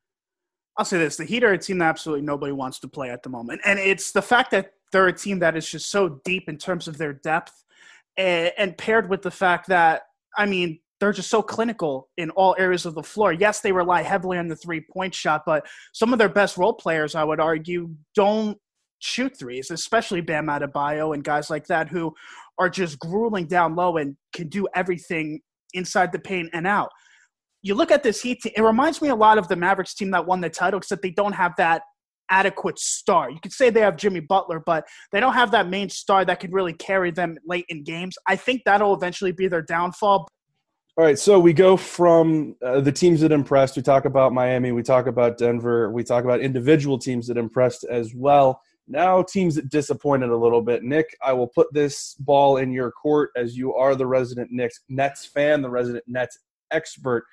I'll 0.76 0.84
say 0.84 0.98
this: 0.98 1.16
the 1.16 1.24
Heat 1.24 1.44
are 1.44 1.52
a 1.52 1.58
team 1.58 1.78
that 1.78 1.86
absolutely 1.86 2.24
nobody 2.24 2.52
wants 2.52 2.78
to 2.80 2.88
play 2.88 3.10
at 3.10 3.22
the 3.22 3.28
moment, 3.28 3.60
and 3.64 3.78
it's 3.78 4.12
the 4.12 4.22
fact 4.22 4.50
that 4.50 4.72
they're 4.90 5.06
a 5.06 5.12
team 5.12 5.38
that 5.40 5.56
is 5.56 5.68
just 5.68 5.90
so 5.90 6.20
deep 6.24 6.48
in 6.48 6.56
terms 6.56 6.88
of 6.88 6.98
their 6.98 7.12
depth, 7.12 7.64
and, 8.16 8.52
and 8.58 8.76
paired 8.76 9.08
with 9.08 9.22
the 9.22 9.30
fact 9.30 9.68
that 9.68 10.02
I 10.38 10.46
mean 10.46 10.78
they're 11.00 11.12
just 11.12 11.30
so 11.30 11.42
clinical 11.42 12.08
in 12.16 12.30
all 12.30 12.56
areas 12.58 12.84
of 12.84 12.94
the 12.94 13.02
floor. 13.02 13.32
Yes, 13.32 13.60
they 13.60 13.72
rely 13.72 14.02
heavily 14.02 14.38
on 14.38 14.48
the 14.48 14.56
three 14.56 14.80
point 14.80 15.14
shot, 15.14 15.42
but 15.46 15.66
some 15.92 16.12
of 16.12 16.18
their 16.18 16.28
best 16.28 16.56
role 16.56 16.72
players, 16.72 17.14
I 17.14 17.24
would 17.24 17.40
argue, 17.40 17.90
don't 18.14 18.58
shoot 18.98 19.36
threes, 19.38 19.70
especially 19.70 20.20
Bam 20.20 20.46
Adebayo 20.46 21.14
and 21.14 21.22
guys 21.22 21.50
like 21.50 21.66
that 21.68 21.88
who 21.88 22.12
are 22.58 22.68
just 22.68 22.98
grueling 22.98 23.46
down 23.46 23.76
low 23.76 23.96
and 23.96 24.16
can 24.32 24.48
do 24.48 24.66
everything 24.74 25.40
inside 25.72 26.10
the 26.10 26.18
paint 26.18 26.50
and 26.52 26.66
out. 26.66 26.90
You 27.62 27.74
look 27.74 27.92
at 27.92 28.02
this 28.02 28.20
Heat 28.20 28.40
team, 28.42 28.52
it 28.56 28.62
reminds 28.62 29.00
me 29.00 29.08
a 29.08 29.14
lot 29.14 29.38
of 29.38 29.46
the 29.46 29.56
Mavericks 29.56 29.94
team 29.94 30.10
that 30.12 30.26
won 30.26 30.40
the 30.40 30.50
title, 30.50 30.78
except 30.78 31.02
they 31.02 31.10
don't 31.10 31.32
have 31.32 31.52
that 31.58 31.82
adequate 32.30 32.78
star. 32.78 33.30
You 33.30 33.40
could 33.40 33.52
say 33.52 33.70
they 33.70 33.80
have 33.80 33.96
Jimmy 33.96 34.20
Butler, 34.20 34.60
but 34.60 34.86
they 35.12 35.20
don't 35.20 35.34
have 35.34 35.50
that 35.52 35.68
main 35.68 35.88
star 35.90 36.24
that 36.24 36.40
can 36.40 36.50
really 36.50 36.72
carry 36.72 37.10
them 37.10 37.36
late 37.46 37.66
in 37.68 37.84
games. 37.84 38.16
I 38.26 38.36
think 38.36 38.62
that'll 38.64 38.94
eventually 38.94 39.32
be 39.32 39.48
their 39.48 39.62
downfall. 39.62 40.28
All 40.98 41.04
right, 41.04 41.18
so 41.18 41.38
we 41.38 41.52
go 41.52 41.76
from 41.76 42.56
uh, 42.60 42.80
the 42.80 42.90
teams 42.90 43.20
that 43.20 43.30
impressed. 43.30 43.76
We 43.76 43.82
talk 43.82 44.04
about 44.04 44.32
Miami. 44.32 44.72
We 44.72 44.82
talk 44.82 45.06
about 45.06 45.38
Denver. 45.38 45.92
We 45.92 46.02
talk 46.02 46.24
about 46.24 46.40
individual 46.40 46.98
teams 46.98 47.28
that 47.28 47.36
impressed 47.36 47.84
as 47.84 48.16
well. 48.16 48.60
Now, 48.88 49.22
teams 49.22 49.54
that 49.54 49.68
disappointed 49.68 50.30
a 50.30 50.36
little 50.36 50.62
bit. 50.62 50.82
Nic, 50.82 51.16
I 51.22 51.34
will 51.34 51.46
put 51.46 51.72
this 51.72 52.14
ball 52.14 52.56
in 52.56 52.72
your 52.72 52.90
court 52.90 53.30
as 53.36 53.56
you 53.56 53.74
are 53.74 53.94
the 53.94 54.06
resident 54.06 54.50
Knicks, 54.50 54.80
Nets 54.88 55.24
fan, 55.26 55.62
the 55.62 55.70
resident 55.70 56.04
Nets 56.08 56.38
expert. 56.72 57.26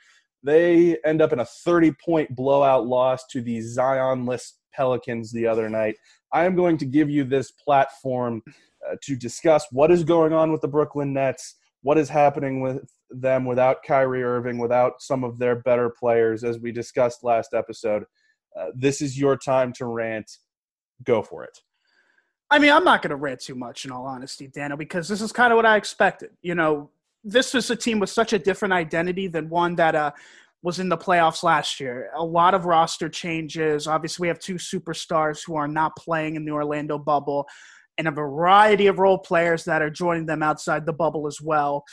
They 0.43 0.97
end 1.03 1.21
up 1.23 1.33
in 1.33 1.39
a 1.39 1.45
30 1.45 1.93
point 1.93 2.35
blowout 2.35 2.85
loss 2.85 3.25
to 3.31 3.41
the 3.41 3.57
Zionless 3.59 4.51
Pelicans 4.75 5.31
the 5.31 5.47
other 5.47 5.69
night. 5.69 5.95
I 6.33 6.45
am 6.45 6.55
going 6.55 6.77
to 6.77 6.85
give 6.85 7.09
you 7.09 7.23
this 7.23 7.51
platform 7.51 8.41
uh, 8.87 8.95
to 9.03 9.15
discuss 9.15 9.65
what 9.71 9.91
is 9.91 10.03
going 10.03 10.33
on 10.33 10.51
with 10.51 10.61
the 10.61 10.67
Brooklyn 10.67 11.13
Nets 11.13 11.55
what 11.85 11.99
is 11.99 12.09
happening 12.09 12.61
with 12.61 12.83
them 13.11 13.45
without 13.45 13.83
Kyrie 13.83 14.23
Irving, 14.23 14.57
without 14.57 15.03
some 15.03 15.23
of 15.23 15.37
their 15.37 15.57
better 15.57 15.87
players, 15.87 16.43
as 16.43 16.57
we 16.57 16.71
discussed 16.71 17.23
last 17.23 17.53
episode. 17.53 18.05
Uh, 18.59 18.69
this 18.73 19.01
is 19.01 19.19
your 19.19 19.37
time 19.37 19.71
to 19.73 19.85
rant. 19.85 20.39
Go 21.03 21.21
for 21.21 21.43
it. 21.43 21.59
I 22.49 22.57
mean, 22.57 22.71
I'm 22.71 22.83
not 22.83 23.03
going 23.03 23.11
to 23.11 23.15
rant 23.17 23.39
too 23.39 23.53
much, 23.53 23.85
in 23.85 23.91
all 23.91 24.07
honesty, 24.07 24.47
Daniel, 24.47 24.77
because 24.77 25.07
this 25.07 25.21
is 25.21 25.31
kind 25.31 25.53
of 25.53 25.57
what 25.57 25.67
I 25.67 25.77
expected. 25.77 26.31
You 26.41 26.55
know, 26.55 26.89
this 27.23 27.53
was 27.53 27.69
a 27.69 27.75
team 27.75 27.99
with 27.99 28.09
such 28.09 28.33
a 28.33 28.39
different 28.39 28.73
identity 28.73 29.27
than 29.27 29.47
one 29.47 29.75
that 29.75 29.93
uh, 29.93 30.11
was 30.65 30.79
in 30.79 30.89
the 30.89 30.97
playoffs 30.97 31.43
last 31.43 31.79
year. 31.79 32.09
A 32.15 32.25
lot 32.25 32.55
of 32.55 32.65
roster 32.65 33.07
changes. 33.07 33.85
Obviously, 33.85 34.23
we 34.23 34.27
have 34.29 34.39
two 34.39 34.55
superstars 34.55 35.45
who 35.45 35.55
are 35.55 35.67
not 35.67 35.95
playing 35.95 36.35
in 36.35 36.43
the 36.43 36.51
Orlando 36.51 36.97
bubble 36.97 37.45
and 37.99 38.07
a 38.07 38.11
variety 38.11 38.87
of 38.87 38.97
role 38.97 39.19
players 39.19 39.63
that 39.65 39.83
are 39.83 39.91
joining 39.91 40.25
them 40.25 40.41
outside 40.41 40.87
the 40.87 40.91
bubble 40.91 41.27
as 41.27 41.39
well. 41.39 41.83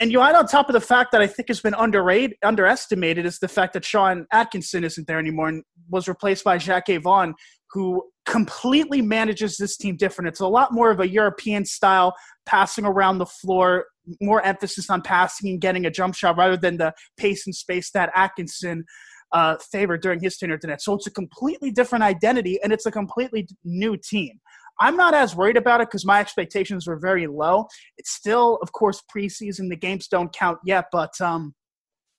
And 0.00 0.10
you 0.10 0.20
add 0.22 0.34
on 0.34 0.48
top 0.48 0.68
of 0.68 0.72
the 0.72 0.80
fact 0.80 1.12
that 1.12 1.20
I 1.20 1.28
think 1.28 1.46
has 1.46 1.60
been 1.60 1.74
underrated, 1.74 2.36
underestimated 2.42 3.26
is 3.26 3.38
the 3.38 3.46
fact 3.46 3.74
that 3.74 3.84
Sean 3.84 4.26
Atkinson 4.32 4.82
isn't 4.82 5.06
there 5.06 5.20
anymore 5.20 5.48
and 5.48 5.62
was 5.88 6.08
replaced 6.08 6.42
by 6.42 6.58
Jacque 6.58 7.00
Vaughn, 7.00 7.36
who 7.70 8.02
completely 8.30 9.02
manages 9.02 9.56
this 9.56 9.76
team 9.76 9.96
different. 9.96 10.28
It's 10.28 10.38
a 10.38 10.46
lot 10.46 10.72
more 10.72 10.92
of 10.92 11.00
a 11.00 11.08
European 11.08 11.64
style 11.64 12.14
passing 12.46 12.84
around 12.84 13.18
the 13.18 13.26
floor, 13.26 13.86
more 14.22 14.40
emphasis 14.42 14.88
on 14.88 15.02
passing 15.02 15.50
and 15.50 15.60
getting 15.60 15.84
a 15.84 15.90
jump 15.90 16.14
shot 16.14 16.38
rather 16.38 16.56
than 16.56 16.76
the 16.76 16.94
pace 17.16 17.44
and 17.44 17.54
space 17.54 17.90
that 17.90 18.10
Atkinson 18.14 18.84
uh, 19.32 19.56
favored 19.72 20.00
during 20.00 20.20
his 20.20 20.36
tenure. 20.36 20.60
So 20.78 20.94
it's 20.94 21.08
a 21.08 21.10
completely 21.10 21.72
different 21.72 22.04
identity 22.04 22.60
and 22.62 22.72
it's 22.72 22.86
a 22.86 22.92
completely 22.92 23.48
new 23.64 23.96
team. 23.96 24.40
I'm 24.78 24.96
not 24.96 25.12
as 25.12 25.34
worried 25.34 25.56
about 25.56 25.80
it 25.80 25.88
because 25.88 26.06
my 26.06 26.20
expectations 26.20 26.86
were 26.86 27.00
very 27.00 27.26
low. 27.26 27.66
It's 27.98 28.12
still, 28.12 28.60
of 28.62 28.70
course, 28.70 29.02
preseason. 29.14 29.68
The 29.70 29.76
games 29.76 30.06
don't 30.06 30.32
count 30.32 30.58
yet, 30.64 30.84
but 30.92 31.20
um, 31.20 31.52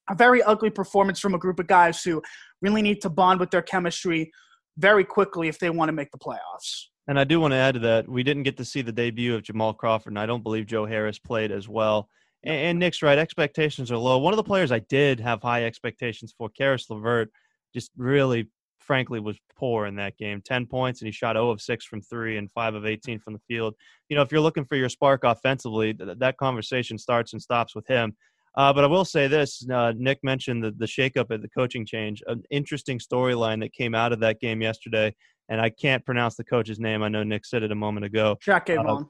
a 0.09 0.15
very 0.15 0.43
ugly 0.43 0.71
performance 0.71 1.21
from 1.21 1.35
a 1.35 1.39
group 1.39 1.57
of 1.57 1.67
guys 1.67 2.03
who 2.03 2.21
really 2.61 2.81
need 2.81 2.99
to 3.01 3.09
bond 3.09 3.39
with 3.39 3.49
their 3.49 3.61
chemistry 3.61 4.29
very 4.77 5.03
quickly 5.03 5.47
if 5.47 5.59
they 5.59 5.69
want 5.69 5.89
to 5.89 5.93
make 5.93 6.11
the 6.11 6.17
playoffs. 6.17 6.85
And 7.07 7.19
I 7.19 7.23
do 7.23 7.39
want 7.39 7.51
to 7.51 7.57
add 7.57 7.73
to 7.73 7.79
that, 7.81 8.07
we 8.07 8.23
didn't 8.23 8.43
get 8.43 8.57
to 8.57 8.65
see 8.65 8.81
the 8.81 8.91
debut 8.91 9.35
of 9.35 9.43
Jamal 9.43 9.73
Crawford, 9.73 10.11
and 10.11 10.19
I 10.19 10.25
don't 10.25 10.43
believe 10.43 10.65
Joe 10.65 10.85
Harris 10.85 11.19
played 11.19 11.51
as 11.51 11.67
well. 11.67 12.07
And, 12.43 12.55
and 12.55 12.79
Nic's 12.79 13.01
right, 13.01 13.17
expectations 13.17 13.91
are 13.91 13.97
low. 13.97 14.17
One 14.19 14.33
of 14.33 14.37
the 14.37 14.43
players 14.43 14.71
I 14.71 14.79
did 14.79 15.19
have 15.19 15.41
high 15.41 15.65
expectations 15.65 16.33
for, 16.37 16.49
Caris 16.49 16.89
LeVert, 16.89 17.31
just 17.73 17.91
really 17.97 18.47
frankly 18.81 19.19
was 19.19 19.39
poor 19.55 19.85
in 19.85 19.95
that 19.95 20.17
game 20.17 20.41
10 20.43 20.65
points 20.65 21.01
and 21.01 21.07
he 21.07 21.11
shot 21.11 21.35
0 21.35 21.49
of 21.49 21.61
6 21.61 21.85
from 21.85 22.01
3 22.01 22.37
and 22.37 22.51
5 22.51 22.75
of 22.75 22.85
18 22.85 23.19
from 23.19 23.33
the 23.33 23.39
field 23.47 23.75
you 24.09 24.15
know 24.15 24.21
if 24.21 24.31
you're 24.31 24.41
looking 24.41 24.65
for 24.65 24.75
your 24.75 24.89
spark 24.89 25.23
offensively 25.23 25.93
th- 25.93 26.17
that 26.17 26.37
conversation 26.37 26.97
starts 26.97 27.33
and 27.33 27.41
stops 27.41 27.75
with 27.75 27.87
him 27.87 28.15
uh, 28.55 28.73
but 28.73 28.83
I 28.83 28.87
will 28.87 29.05
say 29.05 29.27
this: 29.27 29.65
uh, 29.69 29.93
Nic 29.95 30.19
mentioned 30.23 30.63
the 30.63 30.71
the 30.71 30.85
shakeup 30.85 31.31
at 31.31 31.41
the 31.41 31.49
coaching 31.49 31.85
change. 31.85 32.21
An 32.27 32.43
interesting 32.49 32.99
storyline 32.99 33.59
that 33.61 33.73
came 33.73 33.95
out 33.95 34.11
of 34.11 34.19
that 34.19 34.39
game 34.39 34.61
yesterday, 34.61 35.15
and 35.49 35.61
I 35.61 35.69
can't 35.69 36.05
pronounce 36.05 36.35
the 36.35 36.43
coach's 36.43 36.79
name. 36.79 37.03
I 37.03 37.09
know 37.09 37.23
Nic 37.23 37.45
said 37.45 37.63
it 37.63 37.71
a 37.71 37.75
moment 37.75 38.05
ago. 38.05 38.37
Jack 38.41 38.69
uh, 38.69 39.03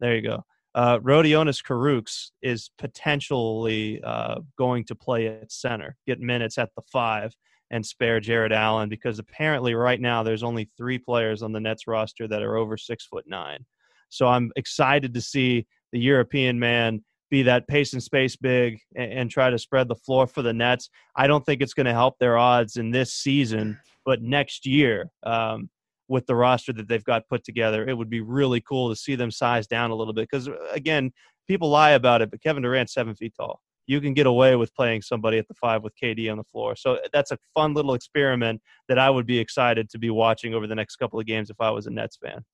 There 0.00 0.16
you 0.16 0.22
go. 0.22 0.44
Uh, 0.74 0.98
Rodions 1.00 1.62
Kurucs 1.62 2.30
is 2.42 2.70
potentially 2.78 4.02
uh, 4.02 4.36
going 4.56 4.84
to 4.84 4.94
play 4.94 5.26
at 5.26 5.50
center, 5.50 5.96
get 6.06 6.20
minutes 6.20 6.58
at 6.58 6.70
the 6.76 6.82
five 6.92 7.34
and 7.70 7.84
spare 7.84 8.20
Jarrett 8.20 8.52
Allen 8.52 8.88
because 8.88 9.18
apparently 9.18 9.74
right 9.74 10.00
now 10.00 10.22
there's 10.22 10.42
only 10.42 10.70
three 10.76 10.98
players 10.98 11.42
on 11.42 11.52
the 11.52 11.60
Nets 11.60 11.86
roster 11.86 12.28
that 12.28 12.42
are 12.42 12.56
over 12.56 12.76
six 12.76 13.06
foot 13.06 13.24
nine. 13.26 13.64
So 14.08 14.26
I'm 14.26 14.50
excited 14.56 15.12
to 15.14 15.20
see 15.20 15.66
the 15.92 15.98
European 15.98 16.58
man 16.58 17.04
be 17.30 17.42
that 17.42 17.68
pace 17.68 17.92
and 17.92 18.02
space 18.02 18.36
big 18.36 18.80
and, 18.94 19.12
and 19.12 19.30
try 19.30 19.50
to 19.50 19.58
spread 19.58 19.88
the 19.88 19.94
floor 19.94 20.26
for 20.26 20.42
the 20.42 20.52
Nets. 20.52 20.90
I 21.16 21.26
don't 21.26 21.44
think 21.44 21.60
it's 21.60 21.74
going 21.74 21.86
to 21.86 21.92
help 21.92 22.18
their 22.18 22.38
odds 22.38 22.76
in 22.76 22.90
this 22.90 23.12
season, 23.14 23.78
but 24.04 24.22
next 24.22 24.66
year. 24.66 25.10
Um, 25.22 25.70
with 26.10 26.24
the 26.24 26.34
roster 26.34 26.72
that 26.72 26.88
they've 26.88 27.04
got 27.04 27.28
put 27.28 27.44
together, 27.44 27.86
it 27.86 27.92
would 27.92 28.08
be 28.08 28.22
really 28.22 28.62
cool 28.62 28.88
to 28.88 28.96
see 28.96 29.14
them 29.14 29.30
size 29.30 29.66
down 29.66 29.90
a 29.90 29.94
little 29.94 30.14
bit. 30.14 30.22
Because 30.22 30.48
again, 30.72 31.12
people 31.46 31.68
lie 31.68 31.90
about 31.90 32.22
it, 32.22 32.30
but 32.30 32.42
Kevin 32.42 32.62
Durant's 32.62 32.94
seven 32.94 33.14
feet 33.14 33.34
tall 33.36 33.60
you 33.88 34.00
can 34.02 34.14
get 34.14 34.26
away 34.26 34.54
with 34.54 34.72
playing 34.74 35.02
somebody 35.02 35.38
at 35.38 35.48
the 35.48 35.54
five 35.54 35.82
with 35.82 35.94
KD 36.00 36.30
on 36.30 36.36
the 36.36 36.44
floor. 36.44 36.76
So 36.76 37.00
that's 37.12 37.32
a 37.32 37.38
fun 37.54 37.72
little 37.72 37.94
experiment 37.94 38.60
that 38.86 38.98
I 38.98 39.08
would 39.08 39.26
be 39.26 39.38
excited 39.38 39.88
to 39.90 39.98
be 39.98 40.10
watching 40.10 40.54
over 40.54 40.66
the 40.66 40.74
next 40.74 40.96
couple 40.96 41.18
of 41.18 41.26
games 41.26 41.48
if 41.48 41.58
I 41.58 41.70
was 41.70 41.86
a 41.86 41.90
Nets 41.90 42.18
fan. 42.22 42.44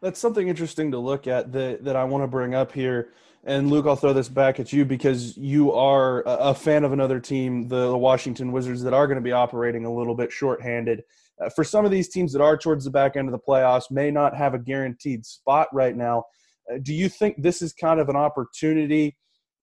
That's 0.00 0.20
something 0.20 0.46
interesting 0.46 0.92
to 0.92 0.98
look 0.98 1.26
at 1.26 1.52
that 1.52 1.84
that 1.84 1.96
I 1.96 2.04
want 2.04 2.22
to 2.22 2.28
bring 2.28 2.54
up 2.54 2.72
here. 2.72 3.12
And 3.46 3.70
Luke, 3.70 3.84
I'll 3.86 3.96
throw 3.96 4.14
this 4.14 4.30
back 4.30 4.58
at 4.58 4.72
you 4.72 4.86
because 4.86 5.36
you 5.36 5.70
are 5.72 6.22
a 6.26 6.54
fan 6.54 6.82
of 6.82 6.94
another 6.94 7.20
team, 7.20 7.68
the, 7.68 7.94
Washington 7.94 8.52
Wizards, 8.52 8.82
that 8.82 8.94
are 8.94 9.06
going 9.06 9.18
to 9.18 9.22
be 9.22 9.32
operating 9.32 9.84
a 9.84 9.92
little 9.92 10.14
bit 10.14 10.32
shorthanded. 10.32 11.02
Uh, 11.38 11.50
for 11.50 11.62
some 11.62 11.84
of 11.84 11.90
these 11.90 12.08
teams 12.08 12.32
that 12.32 12.40
are 12.40 12.56
towards 12.56 12.86
the 12.86 12.90
back 12.90 13.16
end 13.16 13.28
of 13.28 13.32
the 13.32 13.38
playoffs, 13.38 13.90
may 13.90 14.10
not 14.10 14.34
have 14.34 14.54
a 14.54 14.58
guaranteed 14.58 15.26
spot 15.26 15.68
right 15.74 15.94
now. 15.94 16.24
Uh, 16.72 16.78
do 16.82 16.94
you 16.94 17.06
think 17.06 17.42
this 17.42 17.60
is 17.60 17.74
kind 17.74 18.00
of 18.00 18.08
an 18.08 18.16
opportunity, 18.16 19.14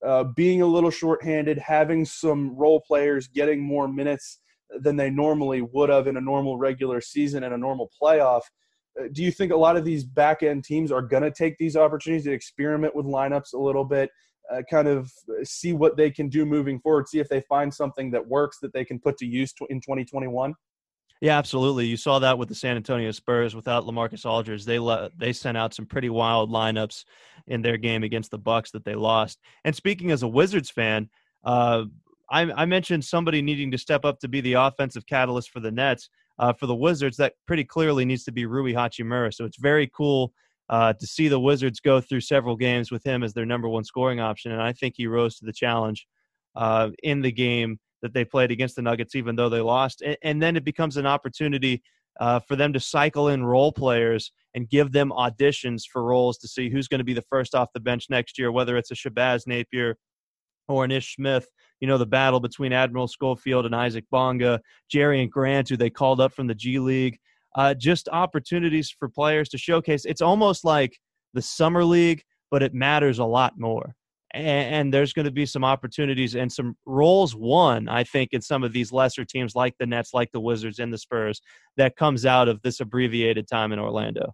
uh, 0.06 0.26
being 0.26 0.62
a 0.62 0.68
little 0.68 0.92
shorthanded, 0.92 1.58
having 1.58 2.06
some 2.06 2.56
role 2.56 2.84
players 2.86 3.28
getting 3.28 3.60
more 3.60 3.88
minutes 3.88 4.38
than 4.82 4.96
they 4.96 5.10
normally 5.10 5.64
would 5.64 5.90
have 5.90 6.06
in 6.06 6.18
a 6.18 6.22
normal 6.22 6.60
regular 6.60 7.02
season 7.02 7.44
and 7.44 7.54
a 7.54 7.58
normal 7.58 7.90
playoff? 8.00 8.42
Uh, 9.00 9.06
do 9.12 9.24
you 9.24 9.32
think 9.32 9.52
a 9.52 9.58
lot 9.58 9.78
of 9.78 9.86
these 9.86 10.04
back 10.04 10.44
end 10.44 10.64
teams 10.64 10.92
are 10.92 11.02
going 11.02 11.24
to 11.24 11.32
take 11.32 11.58
these 11.58 11.76
opportunities 11.76 12.26
to 12.26 12.32
experiment 12.32 12.96
with 12.96 13.06
lineups 13.06 13.54
a 13.54 13.58
little 13.58 13.86
bit, 13.86 14.10
uh, 14.52 14.62
kind 14.70 14.88
of 14.88 15.12
see 15.44 15.74
what 15.74 15.96
they 15.98 16.12
can 16.12 16.28
do 16.30 16.46
moving 16.46 16.80
forward, 16.80 17.08
see 17.08 17.20
if 17.20 17.30
they 17.30 17.42
find 17.42 17.74
something 17.74 18.12
that 18.12 18.26
works 18.26 18.58
that 18.62 18.74
they 18.74 18.84
can 18.84 19.00
put 19.00 19.18
to 19.18 19.26
use 19.26 19.54
in 19.70 19.80
2021? 19.80 20.54
Yeah, 21.22 21.38
absolutely. 21.38 21.86
You 21.86 21.98
saw 21.98 22.18
that 22.20 22.40
with 22.40 22.50
the 22.50 22.56
San 22.56 22.76
Antonio 22.76 23.12
Spurs 23.12 23.56
without 23.56 23.86
LaMarcus 23.86 24.26
Aldridge. 24.26 24.66
They 24.66 24.80
le- 24.80 25.12
they 25.16 25.34
sent 25.34 25.56
out 25.56 25.74
some 25.76 25.86
pretty 25.86 26.10
wild 26.10 26.50
lineups 26.50 27.06
in 27.46 27.62
their 27.62 27.78
game 27.78 28.02
against 28.02 28.32
the 28.32 28.40
Bucks 28.40 28.72
that 28.72 28.84
they 28.86 28.96
lost. 28.96 29.40
And 29.64 29.76
speaking 29.76 30.10
as 30.10 30.24
a 30.24 30.28
Wizards 30.28 30.72
fan, 30.72 31.10
uh, 31.44 31.86
I, 32.30 32.52
I, 32.52 32.66
mentioned 32.66 33.06
somebody 33.06 33.42
needing 33.42 33.72
to 33.72 33.78
step 33.78 34.06
up 34.06 34.20
to 34.20 34.28
be 34.28 34.42
the 34.42 34.54
offensive 34.54 35.06
catalyst 35.06 35.52
for 35.52 35.60
the 35.60 35.72
Nets. 35.72 36.10
Uh, 36.42 36.52
for 36.52 36.66
the 36.66 36.76
Wizards, 36.76 37.18
that 37.18 37.34
pretty 37.46 37.64
clearly 37.64 38.04
needs 38.04 38.24
to 38.24 38.32
be 38.32 38.46
Rui 38.48 38.74
Hachimura. 38.74 39.32
So 39.32 39.46
it's 39.46 39.60
very 39.60 39.88
cool 39.96 40.34
uh, 40.70 40.92
to 40.94 41.06
see 41.06 41.28
the 41.28 41.40
Wizards 41.40 41.80
go 41.80 42.02
through 42.02 42.22
several 42.22 42.56
games 42.56 42.92
with 42.92 43.06
him 43.06 43.22
as 43.22 43.32
their 43.34 43.46
number 43.46 43.70
one 43.70 43.84
scoring 43.84 44.20
option. 44.20 44.52
And 44.52 44.62
I 44.62 44.74
think 44.74 44.96
he 44.98 45.06
rose 45.06 45.38
to 45.38 45.46
the 45.46 45.54
challenge 45.54 46.08
uh, 46.56 46.90
in 47.04 47.22
the 47.22 47.32
game 47.32 47.80
that 48.02 48.14
they 48.14 48.26
played 48.26 48.50
against 48.50 48.76
the 48.76 48.82
Nuggets, 48.82 49.14
even 49.16 49.36
though 49.36 49.50
they 49.50 49.62
lost. 49.62 50.02
And, 50.02 50.18
and 50.24 50.42
then 50.42 50.58
it 50.58 50.66
becomes 50.66 50.98
an 50.98 51.06
opportunity 51.06 51.84
uh, 52.20 52.40
for 52.40 52.56
them 52.56 52.74
to 52.74 52.80
cycle 52.80 53.28
in 53.28 53.44
role 53.44 53.72
players 53.72 54.32
and 54.56 54.68
give 54.70 54.92
them 54.92 55.12
auditions 55.12 55.84
for 55.92 56.04
roles 56.04 56.38
to 56.40 56.48
see 56.48 56.70
who's 56.70 56.88
going 56.88 57.00
to 57.00 57.06
be 57.06 57.14
the 57.14 57.22
first 57.30 57.54
off 57.54 57.70
the 57.74 57.80
bench 57.80 58.08
next 58.10 58.40
year, 58.40 58.52
whether 58.52 58.78
it's 58.78 58.92
a 58.92 58.96
Shabazz 58.96 59.46
Napier 59.46 59.98
or 60.72 60.86
an 60.86 60.92
Ish 60.92 61.16
Smith. 61.16 61.48
You 61.80 61.88
know, 61.88 61.98
the 61.98 62.06
battle 62.06 62.40
between 62.40 62.74
Admiral 62.74 63.08
Schofield 63.08 63.66
and 63.66 63.76
Isaac 63.76 64.06
Bonga, 64.12 64.62
Jerian 64.94 65.30
Grant, 65.30 65.70
who 65.70 65.78
they 65.78 65.90
called 65.90 66.22
up 66.22 66.34
from 66.34 66.48
the 66.48 66.56
G 66.56 66.80
League. 66.80 67.18
Uh, 67.56 67.74
just 67.74 68.08
opportunities 68.12 68.90
for 68.90 69.10
players 69.10 69.50
to 69.50 69.58
showcase. 69.58 70.06
It's 70.06 70.22
almost 70.22 70.64
like 70.64 70.98
the 71.34 71.42
summer 71.42 71.84
league, 71.84 72.24
but 72.50 72.64
it 72.64 72.74
matters 72.74 73.20
a 73.20 73.26
lot 73.26 73.60
more 73.60 73.96
and, 74.34 74.94
there's 74.94 75.14
going 75.14 75.26
to 75.26 75.32
be 75.32 75.46
some 75.46 75.64
opportunities 75.64 76.36
and 76.36 76.52
some 76.52 76.76
roles 76.86 77.36
won, 77.36 77.88
I 77.88 78.04
think, 78.04 78.30
in 78.34 78.42
some 78.42 78.64
of 78.64 78.74
these 78.74 78.92
lesser 78.92 79.26
teams 79.26 79.56
like 79.56 79.76
the 79.80 79.86
Nets, 79.86 80.14
like 80.14 80.32
the 80.32 80.40
Wizards, 80.40 80.80
and 80.80 80.94
the 80.94 80.98
Spurs 80.98 81.42
that 81.78 81.96
comes 81.96 82.26
out 82.26 82.48
of 82.48 82.62
this 82.62 82.80
abbreviated 82.80 83.48
time 83.48 83.72
in 83.72 83.80
Orlando. 83.80 84.34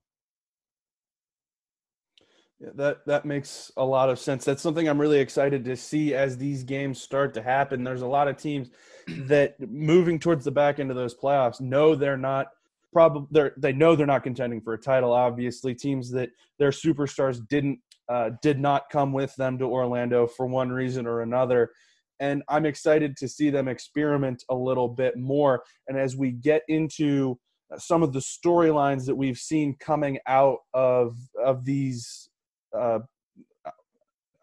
Yeah, 2.59 2.69
that 2.75 3.05
that 3.05 3.25
makes 3.25 3.71
a 3.77 3.85
lot 3.85 4.09
of 4.09 4.17
sense. 4.17 4.43
That's 4.43 4.63
something 4.63 4.89
I'm 4.89 4.99
really 4.99 5.19
excited 5.19 5.63
to 5.65 5.75
see 5.75 6.15
as 6.15 6.37
these 6.37 6.63
games 6.63 6.99
start 6.99 7.33
to 7.35 7.41
happen. 7.41 7.83
There's 7.83 8.01
a 8.01 8.07
lot 8.07 8.27
of 8.27 8.37
teams 8.37 8.69
that 9.25 9.55
moving 9.59 10.17
towards 10.19 10.43
the 10.43 10.51
back 10.51 10.79
end 10.79 10.89
of 10.89 10.95
those 10.95 11.15
playoffs 11.15 11.61
know 11.61 11.93
they're 11.93 12.17
not 12.17 12.47
probably 12.91 13.27
they 13.31 13.51
they 13.57 13.73
know 13.73 13.95
they're 13.95 14.07
not 14.07 14.23
contending 14.23 14.61
for 14.61 14.73
a 14.73 14.77
title. 14.77 15.13
Obviously, 15.13 15.75
teams 15.75 16.09
that 16.11 16.29
their 16.57 16.71
superstars 16.71 17.47
didn't 17.47 17.79
uh, 18.09 18.31
did 18.41 18.59
not 18.59 18.89
come 18.89 19.13
with 19.13 19.35
them 19.35 19.57
to 19.59 19.65
Orlando 19.65 20.25
for 20.27 20.45
one 20.45 20.69
reason 20.69 21.05
or 21.05 21.21
another. 21.21 21.71
And 22.19 22.41
I'm 22.49 22.65
excited 22.65 23.15
to 23.17 23.27
see 23.27 23.49
them 23.49 23.67
experiment 23.67 24.43
a 24.49 24.55
little 24.55 24.87
bit 24.87 25.17
more. 25.17 25.63
And 25.87 25.97
as 25.97 26.15
we 26.15 26.31
get 26.31 26.63
into 26.67 27.37
some 27.77 28.01
of 28.01 28.13
the 28.13 28.19
storylines 28.19 29.05
that 29.05 29.15
we've 29.15 29.37
seen 29.37 29.75
coming 29.79 30.17
out 30.25 30.59
of 30.73 31.17
of 31.43 31.65
these, 31.65 32.29
uh, 32.75 32.99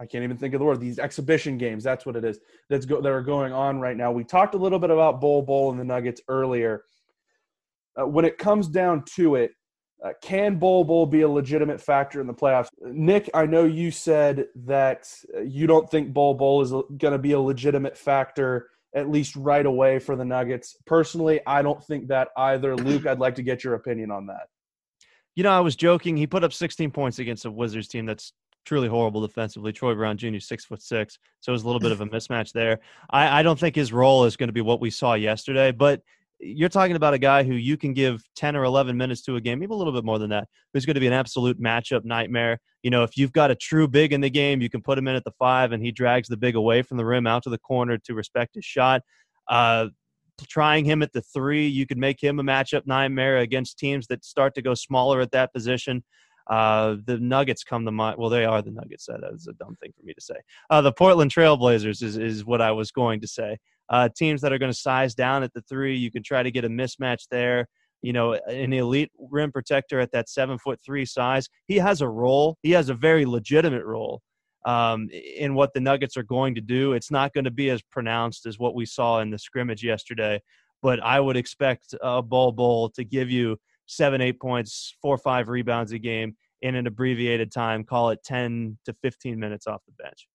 I 0.00 0.06
can't 0.06 0.24
even 0.24 0.36
think 0.36 0.54
of 0.54 0.58
the 0.58 0.64
word. 0.64 0.80
These 0.80 0.98
exhibition 0.98 1.56
games. 1.56 1.84
That's 1.84 2.04
what 2.04 2.16
it 2.16 2.24
is. 2.24 2.40
That's 2.68 2.84
go, 2.84 3.00
that 3.00 3.10
are 3.10 3.22
going 3.22 3.52
on 3.52 3.80
right 3.80 3.96
now. 3.96 4.10
We 4.10 4.24
talked 4.24 4.54
a 4.54 4.58
little 4.58 4.78
bit 4.78 4.90
about 4.90 5.20
Bol 5.20 5.42
Bol 5.42 5.70
and 5.70 5.78
the 5.78 5.84
Nuggets 5.84 6.20
earlier. 6.28 6.84
Uh, 7.98 8.06
when 8.06 8.24
it 8.24 8.36
comes 8.38 8.68
down 8.68 9.04
to 9.14 9.36
it, 9.36 9.52
uh, 10.04 10.10
can 10.20 10.58
Bol 10.58 10.84
Bol 10.84 11.06
be 11.06 11.22
a 11.22 11.28
legitimate 11.28 11.80
factor 11.80 12.20
in 12.20 12.26
the 12.26 12.34
playoffs? 12.34 12.68
Nic, 12.82 13.30
I 13.32 13.46
know 13.46 13.64
you 13.64 13.90
said 13.90 14.46
that 14.66 15.08
uh, 15.34 15.40
you 15.42 15.66
don't 15.66 15.88
think 15.90 16.12
Bol 16.12 16.34
Bol 16.34 16.60
is 16.60 16.70
going 16.70 17.12
to 17.12 17.18
be 17.18 17.32
a 17.32 17.40
legitimate 17.40 17.96
factor 17.96 18.68
at 18.94 19.10
least 19.10 19.34
right 19.36 19.64
away 19.64 19.98
for 19.98 20.16
the 20.16 20.24
Nuggets. 20.24 20.76
Personally, 20.86 21.40
I 21.46 21.62
don't 21.62 21.82
think 21.84 22.08
that 22.08 22.28
either. 22.36 22.76
Luke, 22.76 23.06
I'd 23.06 23.18
like 23.18 23.36
to 23.36 23.42
get 23.42 23.64
your 23.64 23.74
opinion 23.74 24.10
on 24.10 24.26
that. 24.26 24.48
You 25.34 25.42
know, 25.42 25.50
I 25.50 25.60
was 25.60 25.76
joking. 25.76 26.16
He 26.16 26.26
put 26.26 26.44
up 26.44 26.52
16 26.52 26.90
points 26.90 27.18
against 27.18 27.44
a 27.44 27.50
Wizards 27.50 27.88
team 27.88 28.06
that's 28.06 28.32
truly 28.64 28.88
horrible 28.88 29.20
defensively. 29.20 29.72
Troy 29.72 29.94
Brown 29.94 30.16
Jr. 30.16 30.38
six 30.38 30.64
foot 30.64 30.82
six, 30.82 31.18
so 31.40 31.52
it 31.52 31.54
was 31.54 31.62
a 31.62 31.66
little 31.66 31.80
bit 31.80 31.92
of 31.92 32.00
a 32.00 32.06
mismatch 32.14 32.52
there. 32.52 32.80
I, 33.10 33.40
I 33.40 33.42
don't 33.42 33.58
think 33.58 33.74
his 33.74 33.92
role 33.92 34.24
is 34.24 34.36
going 34.36 34.48
to 34.48 34.52
be 34.52 34.60
what 34.60 34.80
we 34.80 34.90
saw 34.90 35.14
yesterday, 35.14 35.72
but 35.72 36.00
you're 36.40 36.68
talking 36.68 36.96
about 36.96 37.14
a 37.14 37.18
guy 37.18 37.42
who 37.42 37.54
you 37.54 37.76
can 37.76 37.92
give 37.92 38.22
10 38.36 38.56
or 38.56 38.64
11 38.64 38.96
minutes 38.96 39.22
to 39.22 39.36
a 39.36 39.40
game, 39.40 39.60
maybe 39.60 39.72
a 39.72 39.76
little 39.76 39.92
bit 39.92 40.04
more 40.04 40.18
than 40.18 40.30
that, 40.30 40.48
who's 40.72 40.84
going 40.84 40.94
to 40.94 41.00
be 41.00 41.06
an 41.06 41.12
absolute 41.12 41.60
matchup 41.60 42.04
nightmare. 42.04 42.58
You 42.82 42.90
know, 42.90 43.02
if 43.02 43.16
you've 43.16 43.32
got 43.32 43.50
a 43.50 43.54
true 43.54 43.88
big 43.88 44.12
in 44.12 44.20
the 44.20 44.30
game, 44.30 44.60
you 44.60 44.68
can 44.68 44.82
put 44.82 44.98
him 44.98 45.08
in 45.08 45.14
at 45.14 45.24
the 45.24 45.32
five 45.38 45.72
and 45.72 45.82
he 45.82 45.92
drags 45.92 46.28
the 46.28 46.36
big 46.36 46.54
away 46.54 46.82
from 46.82 46.96
the 46.96 47.04
rim 47.04 47.26
out 47.26 47.44
to 47.44 47.50
the 47.50 47.58
corner 47.58 47.98
to 47.98 48.14
respect 48.14 48.56
his 48.56 48.64
shot. 48.64 49.02
Uh, 49.48 49.86
trying 50.48 50.84
him 50.84 51.02
at 51.02 51.12
the 51.12 51.22
three, 51.22 51.66
you 51.66 51.86
could 51.86 51.98
make 51.98 52.22
him 52.22 52.38
a 52.38 52.42
matchup 52.42 52.86
nightmare 52.86 53.38
against 53.38 53.78
teams 53.78 54.06
that 54.08 54.24
start 54.24 54.54
to 54.54 54.62
go 54.62 54.74
smaller 54.74 55.20
at 55.20 55.30
that 55.32 55.52
position. 55.52 56.02
Uh, 56.50 56.96
the 57.06 57.18
Nuggets 57.18 57.64
come 57.64 57.84
to 57.84 57.90
mind. 57.90 58.18
Well, 58.18 58.28
they 58.28 58.44
are 58.44 58.60
the 58.60 58.70
Nuggets. 58.70 59.06
That 59.06 59.20
is 59.32 59.46
a 59.46 59.54
dumb 59.54 59.76
thing 59.80 59.92
for 59.98 60.04
me 60.04 60.12
to 60.12 60.20
say. 60.20 60.34
Uh, 60.68 60.82
the 60.82 60.92
Portland 60.92 61.30
Trailblazers 61.30 62.02
is, 62.02 62.18
is 62.18 62.44
what 62.44 62.60
I 62.60 62.70
was 62.70 62.90
going 62.90 63.20
to 63.20 63.26
say 63.26 63.58
uh, 63.88 64.08
teams 64.14 64.40
that 64.40 64.52
are 64.52 64.58
going 64.58 64.72
to 64.72 64.78
size 64.78 65.14
down 65.14 65.42
at 65.42 65.52
the 65.52 65.62
three. 65.62 65.96
You 65.96 66.10
can 66.10 66.22
try 66.22 66.42
to 66.42 66.50
get 66.50 66.64
a 66.64 66.68
mismatch 66.68 67.28
there. 67.30 67.68
You 68.02 68.12
know, 68.12 68.34
an 68.34 68.72
elite 68.72 69.10
rim 69.18 69.50
protector 69.50 69.98
at 69.98 70.12
that 70.12 70.28
seven 70.28 70.58
foot 70.58 70.78
three 70.84 71.06
size. 71.06 71.48
He 71.68 71.76
has 71.76 72.02
a 72.02 72.08
role. 72.08 72.58
He 72.62 72.72
has 72.72 72.90
a 72.90 72.94
very 72.94 73.24
legitimate 73.24 73.84
role 73.84 74.20
um, 74.64 75.08
in 75.10 75.54
what 75.54 75.72
the 75.74 75.80
Nuggets 75.80 76.16
are 76.16 76.22
going 76.22 76.54
to 76.54 76.60
do. 76.60 76.92
It's 76.92 77.10
not 77.10 77.32
going 77.32 77.44
to 77.44 77.50
be 77.50 77.70
as 77.70 77.82
pronounced 77.82 78.46
as 78.46 78.58
what 78.58 78.74
we 78.74 78.86
saw 78.86 79.20
in 79.20 79.30
the 79.30 79.38
scrimmage 79.38 79.84
yesterday, 79.84 80.40
but 80.82 81.02
I 81.02 81.20
would 81.20 81.36
expect 81.36 81.94
a 82.02 82.22
Bol 82.22 82.52
Bol 82.52 82.90
to 82.90 83.04
give 83.04 83.30
you 83.30 83.58
seven, 83.86 84.20
eight 84.20 84.40
points, 84.40 84.96
four, 85.02 85.18
five 85.18 85.48
rebounds 85.48 85.92
a 85.92 85.98
game 85.98 86.36
in 86.62 86.74
an 86.74 86.86
abbreviated 86.86 87.52
time. 87.52 87.84
Call 87.84 88.10
it 88.10 88.20
10 88.24 88.78
to 88.86 88.94
15 89.02 89.38
minutes 89.38 89.66
off 89.66 89.82
the 89.86 90.02
bench. 90.02 90.26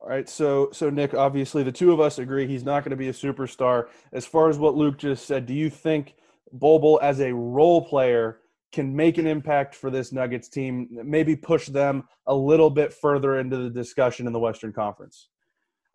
All 0.00 0.10
right, 0.10 0.28
so 0.28 0.68
so 0.72 0.90
Nic, 0.90 1.14
obviously 1.14 1.62
the 1.62 1.72
two 1.72 1.90
of 1.90 2.00
us 2.00 2.18
agree 2.18 2.46
he's 2.46 2.64
not 2.64 2.84
going 2.84 2.90
to 2.90 2.96
be 2.96 3.08
a 3.08 3.12
superstar. 3.12 3.86
As 4.12 4.26
far 4.26 4.50
as 4.50 4.58
what 4.58 4.74
Luke 4.74 4.98
just 4.98 5.26
said, 5.26 5.46
do 5.46 5.54
you 5.54 5.70
think 5.70 6.14
Bol 6.52 6.78
Bol 6.78 7.00
as 7.02 7.20
a 7.20 7.32
role 7.32 7.82
player 7.82 8.40
can 8.76 8.94
make 8.94 9.16
an 9.16 9.26
impact 9.26 9.74
for 9.74 9.90
this 9.90 10.12
Nuggets 10.12 10.48
team, 10.48 10.86
maybe 10.90 11.34
push 11.34 11.66
them 11.66 12.04
a 12.26 12.34
little 12.34 12.68
bit 12.68 12.92
further 12.92 13.40
into 13.40 13.56
the 13.56 13.70
discussion 13.70 14.26
in 14.26 14.32
the 14.34 14.38
Western 14.38 14.72
Conference? 14.72 15.28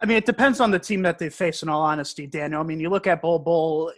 I 0.01 0.07
mean, 0.07 0.17
it 0.17 0.25
depends 0.25 0.59
on 0.59 0.71
the 0.71 0.79
team 0.79 1.03
that 1.03 1.19
they 1.19 1.29
face. 1.29 1.61
In 1.61 1.69
all 1.69 1.83
honesty, 1.83 2.25
Daniel. 2.25 2.59
I 2.59 2.63
mean, 2.63 2.79
you 2.79 2.89
look 2.89 3.05
at 3.05 3.21
Bol 3.21 3.37
Bol. 3.37 3.93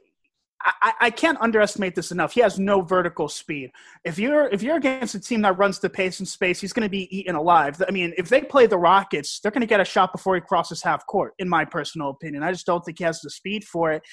I, 0.61 0.93
I, 1.01 1.09
can't 1.09 1.37
underestimate 1.41 1.93
this 1.93 2.11
enough. 2.11 2.33
He 2.33 2.41
has 2.41 2.57
no 2.57 2.81
vertical 2.81 3.27
speed. 3.27 3.71
If 4.05 4.17
you're 4.17 4.47
if 4.47 4.61
you're 4.61 4.77
against 4.77 5.15
a 5.15 5.19
team 5.19 5.41
that 5.41 5.57
runs 5.57 5.79
the 5.79 5.89
pace 5.89 6.19
and 6.19 6.27
space, 6.27 6.59
he's 6.59 6.71
going 6.71 6.85
to 6.85 6.89
be 6.89 7.17
eaten 7.17 7.35
alive. 7.35 7.81
I 7.87 7.91
mean, 7.91 8.13
if 8.17 8.29
they 8.29 8.41
play 8.41 8.65
the 8.65 8.77
Rockets, 8.77 9.39
they're 9.39 9.51
going 9.51 9.61
to 9.61 9.67
get 9.67 9.79
a 9.79 9.85
shot 9.85 10.11
before 10.13 10.35
he 10.35 10.41
crosses 10.41 10.81
half 10.81 11.05
court. 11.07 11.33
In 11.39 11.49
my 11.49 11.63
personal 11.65 12.09
opinion, 12.09 12.43
I 12.43 12.51
just 12.51 12.65
don't 12.65 12.83
think 12.83 12.97
he 12.97 13.03
has 13.05 13.19
the 13.21 13.29
speed 13.29 13.63
for 13.63 13.91
it. 13.93 14.03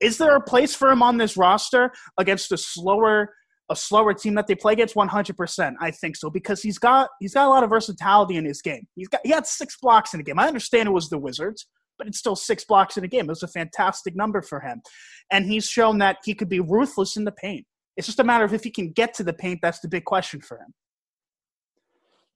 Is 0.00 0.18
there 0.18 0.34
a 0.36 0.40
place 0.40 0.74
for 0.74 0.90
him 0.90 1.02
on 1.02 1.18
this 1.18 1.36
roster 1.36 1.92
against 2.18 2.50
a 2.52 2.56
slower 2.56 3.32
a 3.72 3.76
slower 3.76 4.14
team 4.14 4.34
that 4.34 4.46
they 4.46 4.54
play 4.54 4.74
against 4.74 4.94
100% 4.94 5.74
i 5.80 5.90
think 5.90 6.16
so 6.16 6.30
because 6.30 6.62
he's 6.62 6.78
got 6.78 7.08
he's 7.20 7.34
got 7.34 7.46
a 7.46 7.50
lot 7.50 7.64
of 7.64 7.70
versatility 7.70 8.36
in 8.36 8.44
his 8.44 8.62
game 8.62 8.86
he's 8.94 9.08
got 9.08 9.20
he 9.24 9.30
had 9.30 9.46
six 9.46 9.76
blocks 9.80 10.14
in 10.14 10.18
the 10.18 10.24
game 10.24 10.38
i 10.38 10.46
understand 10.46 10.88
it 10.88 10.92
was 10.92 11.08
the 11.08 11.18
wizards 11.18 11.66
but 12.02 12.08
it's 12.08 12.18
still 12.18 12.34
six 12.34 12.64
blocks 12.64 12.96
in 12.96 13.04
a 13.04 13.08
game. 13.08 13.26
It 13.26 13.28
was 13.28 13.44
a 13.44 13.48
fantastic 13.48 14.16
number 14.16 14.42
for 14.42 14.58
him. 14.58 14.82
And 15.30 15.46
he's 15.46 15.68
shown 15.68 15.98
that 15.98 16.18
he 16.24 16.34
could 16.34 16.48
be 16.48 16.58
ruthless 16.58 17.16
in 17.16 17.24
the 17.24 17.30
paint. 17.30 17.64
It's 17.96 18.06
just 18.06 18.18
a 18.18 18.24
matter 18.24 18.44
of 18.44 18.52
if 18.52 18.64
he 18.64 18.70
can 18.70 18.90
get 18.90 19.14
to 19.14 19.22
the 19.22 19.32
paint. 19.32 19.60
That's 19.62 19.78
the 19.78 19.88
big 19.88 20.04
question 20.04 20.40
for 20.40 20.58
him. 20.58 20.74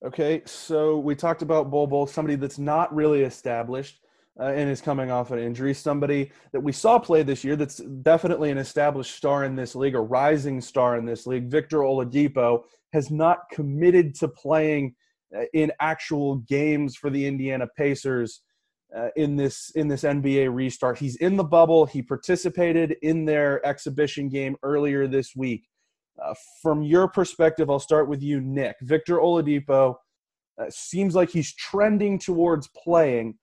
Okay, 0.05 0.43
so 0.45 0.99
we 0.99 1.17
talked 1.17 1.43
about 1.43 1.71
Bol 1.71 1.89
Bol, 1.89 2.07
somebody 2.07 2.37
that's 2.37 2.59
not 2.59 2.95
really 2.95 3.23
established 3.23 3.99
uh, 4.39 4.45
and 4.45 4.71
is 4.71 4.81
coming 4.81 5.11
off 5.11 5.31
an 5.31 5.39
injury. 5.39 5.75
Somebody 5.75 6.31
that 6.53 6.61
we 6.61 6.73
saw 6.73 6.99
play 6.99 7.23
this 7.23 7.45
year 7.45 7.57
that's 7.57 7.79
definitely 8.03 8.51
an 8.51 8.59
established 8.59 9.15
star 9.15 9.45
in 9.45 9.57
this 9.57 9.75
league, 9.75 9.95
a 9.95 10.01
rising 10.01 10.61
star 10.61 10.97
in 10.97 11.05
this 11.05 11.27
league. 11.27 11.51
Victor 11.51 11.79
Oladipo 11.79 12.63
has 12.93 13.11
not 13.11 13.41
committed 13.51 14.15
to 14.17 14.29
playing 14.29 14.95
uh, 15.37 15.43
in 15.53 15.73
actual 15.81 16.37
games 16.49 16.97
for 16.97 17.11
the 17.11 17.27
Indiana 17.27 17.67
Pacers 17.77 18.43
uh, 18.97 19.09
in 19.17 19.37
this 19.37 19.71
in 19.75 19.89
this 19.89 20.03
NBA 20.03 20.55
restart. 20.55 20.99
He's 20.99 21.17
in 21.17 21.37
the 21.37 21.45
bubble. 21.45 21.87
He 21.87 22.03
participated 22.03 22.97
in 23.03 23.25
their 23.25 23.65
exhibition 23.67 24.29
game 24.29 24.57
earlier 24.63 25.07
this 25.07 25.35
week. 25.35 25.67
Uh, 26.23 26.35
from 26.63 26.83
your 26.83 27.09
perspective, 27.09 27.69
I'll 27.69 27.79
start 27.79 28.09
with 28.09 28.23
you, 28.23 28.41
Nick. 28.41 28.77
Victor 28.83 29.17
Oladipo 29.17 29.97
uh, 30.59 30.65
seems 30.71 31.15
like 31.15 31.31
he's 31.31 31.55
trending 31.55 32.19
towards 32.19 32.69
playing. 32.69 33.37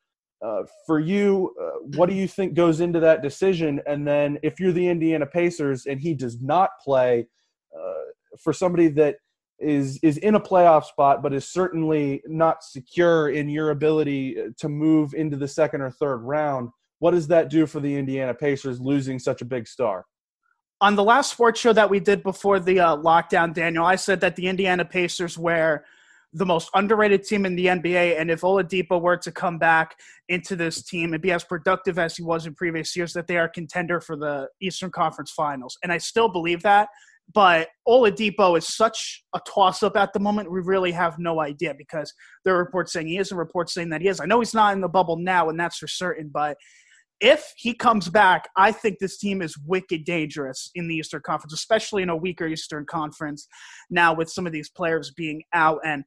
Uh, 0.43 0.63
for 0.86 0.99
you, 0.99 1.56
uh, 1.62 1.79
what 1.95 2.10
do 2.10 2.15
you 2.15 2.27
think 2.27 2.53
goes 2.53 2.82
into 2.82 2.99
that 2.99 3.21
decision? 3.21 3.82
And 3.88 4.06
then, 4.06 4.38
if 4.43 4.60
you're 4.60 4.73
the 4.73 4.88
Indiana 4.88 5.25
Pacers 5.25 5.86
and 5.86 5.99
he 5.99 6.13
does 6.13 6.41
not 6.41 6.71
play, 6.84 7.27
uh, 7.73 7.93
for 8.39 8.51
somebody 8.51 8.89
that 8.89 9.17
is 9.60 9.99
is 10.03 10.17
in 10.17 10.36
a 10.36 10.39
playoff 10.39 10.84
spot, 10.84 11.23
but 11.23 11.34
is 11.34 11.47
certainly 11.47 12.21
not 12.27 12.63
secure 12.63 13.29
in 13.29 13.47
your 13.47 13.69
ability 13.69 14.36
to 14.58 14.67
move 14.67 15.13
into 15.13 15.38
the 15.38 15.47
second 15.47 15.82
or 15.82 15.91
third 15.91 16.17
round. 16.17 16.69
What 16.99 17.12
does 17.12 17.27
that 17.27 17.49
do 17.49 17.65
for 17.65 17.79
the 17.79 17.95
Indiana 17.95 18.34
Pacers 18.34 18.79
losing 18.79 19.19
such 19.19 19.41
a 19.41 19.45
big 19.45 19.67
star? 19.67 20.06
On 20.82 20.95
the 20.95 21.03
last 21.03 21.32
sports 21.32 21.60
show 21.60 21.71
that 21.71 21.89
we 21.89 21.99
did 21.99 22.23
before 22.23 22.60
the 22.60 22.79
uh, 22.79 22.97
lockdown, 22.97 23.53
Daniel, 23.53 23.86
I 23.86 23.95
said 23.95 24.19
that 24.21 24.36
the 24.36 24.47
Indiana 24.47 24.84
Pacers 24.84 25.38
were 25.38 25.86
the 26.34 26.46
most 26.46 26.69
underrated 26.74 27.24
team 27.24 27.46
in 27.46 27.56
the 27.56 27.67
NBA, 27.67 28.19
and 28.19 28.32
if 28.32 28.41
Oladipo 28.41 29.00
were 29.00 29.17
to 29.17 29.32
come 29.32 29.58
back 29.60 29.96
into 30.30 30.56
this 30.56 30.84
team 30.84 31.13
and 31.13 31.22
be 31.22 31.32
as 31.32 31.43
productive 31.43 32.00
as 32.00 32.15
he 32.15 32.24
was 32.24 32.46
in 32.46 32.56
previous 32.56 32.96
years, 32.96 33.13
that 33.13 33.28
they 33.28 33.38
are 33.38 33.48
contender 33.48 34.02
for 34.02 34.15
the 34.15 34.48
Eastern 34.62 34.89
Conference 34.89 35.32
Finals. 35.32 35.78
And 35.84 35.91
I 35.91 36.00
still 36.00 36.30
believe 36.30 36.63
that 36.63 36.89
but 37.32 37.69
Oladipo 37.88 38.58
is 38.58 38.67
such 38.67 39.24
a 39.34 39.39
toss 39.48 39.82
up 39.82 39.96
at 39.96 40.13
the 40.13 40.19
moment. 40.19 40.52
We 40.52 40.62
really 40.62 40.91
have 40.91 41.19
no 41.19 41.39
idea 41.39 41.74
because 41.78 42.13
there 42.43 42.56
are 42.56 42.60
reports 42.60 42.93
saying 42.93 43.08
he 43.08 43.17
is 43.17 43.32
and 43.32 43.39
reports 43.39 43.74
saying 43.74 43.89
that 43.89 44.02
he 44.02 44.08
is. 44.08 44.19
I 44.19 44.26
know 44.26 44.39
he's 44.39 44.54
not 44.54 44.74
in 44.74 44.82
the 44.82 44.89
bubble 44.89 45.17
now, 45.17 45.50
and 45.50 45.60
that's 45.60 45.78
for 45.78 45.88
certain. 45.88 46.30
But 46.34 46.58
if 47.22 47.54
he 47.56 47.74
comes 47.74 48.10
back, 48.10 48.50
I 48.58 48.72
think 48.72 49.00
this 49.00 49.17
team 49.17 49.41
is 49.41 49.58
wicked 49.65 50.04
dangerous 50.04 50.69
in 50.76 50.88
the 50.88 50.96
Eastern 50.96 51.22
Conference, 51.26 51.54
especially 51.54 52.04
in 52.04 52.10
a 52.10 52.17
weaker 52.17 52.48
Eastern 52.48 52.86
Conference 52.86 53.48
now 53.89 54.13
with 54.13 54.30
some 54.30 54.46
of 54.46 54.52
these 54.52 54.69
players 54.69 55.12
being 55.12 55.43
out 55.54 55.80
and 55.86 56.04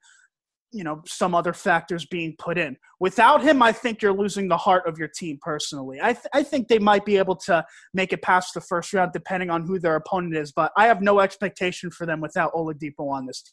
you 0.76 0.84
know 0.84 1.02
some 1.06 1.34
other 1.34 1.52
factors 1.52 2.04
being 2.04 2.34
put 2.38 2.58
in. 2.58 2.76
Without 3.00 3.42
him 3.42 3.62
i 3.62 3.72
think 3.72 4.02
you're 4.02 4.12
losing 4.12 4.48
the 4.48 4.56
heart 4.56 4.86
of 4.86 4.98
your 4.98 5.08
team 5.08 5.38
personally. 5.40 5.98
I, 6.02 6.12
th- 6.12 6.26
I 6.32 6.42
think 6.42 6.68
they 6.68 6.78
might 6.78 7.04
be 7.04 7.16
able 7.16 7.36
to 7.36 7.64
make 7.94 8.12
it 8.12 8.22
past 8.22 8.54
the 8.54 8.60
first 8.60 8.92
round 8.92 9.12
depending 9.12 9.50
on 9.50 9.66
who 9.66 9.78
their 9.78 9.96
opponent 9.96 10.36
is 10.36 10.52
but 10.52 10.72
i 10.76 10.86
have 10.86 11.00
no 11.02 11.20
expectation 11.20 11.90
for 11.90 12.06
them 12.06 12.20
without 12.20 12.52
oladipo 12.52 13.10
on 13.10 13.26
this 13.26 13.42
team. 13.42 13.52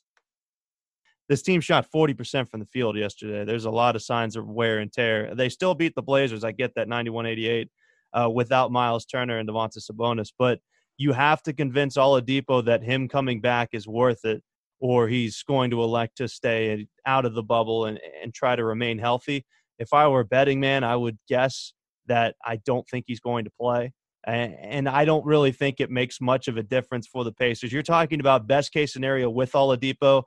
This 1.30 1.42
team 1.42 1.62
shot 1.62 1.88
40% 1.90 2.50
from 2.50 2.60
the 2.60 2.66
field 2.66 2.98
yesterday. 2.98 3.46
There's 3.46 3.64
a 3.64 3.72
lot 3.72 3.96
of 3.96 4.04
signs 4.04 4.36
of 4.36 4.46
wear 4.46 4.80
and 4.80 4.92
tear. 4.92 5.34
They 5.34 5.48
still 5.48 5.74
beat 5.74 5.96
the 5.96 6.02
blazers 6.02 6.44
i 6.44 6.52
get 6.52 6.76
that 6.76 6.88
91-88 6.88 7.70
uh, 8.14 8.30
without 8.30 8.72
miles 8.72 9.06
turner 9.06 9.38
and 9.40 9.48
domantas 9.50 9.90
sabonis 9.90 10.32
but 10.38 10.60
you 10.98 11.12
have 11.14 11.42
to 11.44 11.54
convince 11.54 11.98
oladipo 11.98 12.64
that 12.66 12.84
him 12.84 13.08
coming 13.08 13.42
back 13.42 13.70
is 13.74 13.88
worth 13.88 14.26
it 14.26 14.44
or 14.84 15.08
he's 15.08 15.44
going 15.44 15.72
to 15.72 15.82
elect 15.82 16.18
to 16.18 16.28
stay 16.28 16.86
out 17.06 17.24
of 17.24 17.34
the 17.34 17.42
bubble 17.42 17.86
and, 17.86 17.98
and 18.22 18.34
try 18.34 18.54
to 18.54 18.66
remain 18.66 19.00
healthy. 19.00 19.46
If 19.80 19.94
I 19.94 20.10
were 20.10 20.20
a 20.20 20.26
betting 20.26 20.60
man, 20.60 20.84
I 20.84 20.98
would 20.98 21.18
guess 21.30 21.72
that 22.08 22.36
I 22.44 22.58
don't 22.58 22.86
think 22.90 23.06
he's 23.08 23.22
going 23.22 23.46
to 23.46 23.52
play. 23.58 23.94
And 24.26 24.90
I 24.90 25.06
don't 25.06 25.26
really 25.26 25.54
think 25.54 25.80
it 25.80 25.90
makes 25.90 26.20
much 26.20 26.50
of 26.50 26.58
a 26.58 26.64
difference 26.64 27.08
for 27.08 27.24
the 27.24 27.32
Pacers. 27.32 27.72
You're 27.72 27.82
talking 27.82 28.20
about 28.20 28.46
best 28.46 28.74
case 28.74 28.92
scenario 28.92 29.30
with 29.30 29.54
Oladipo, 29.54 30.24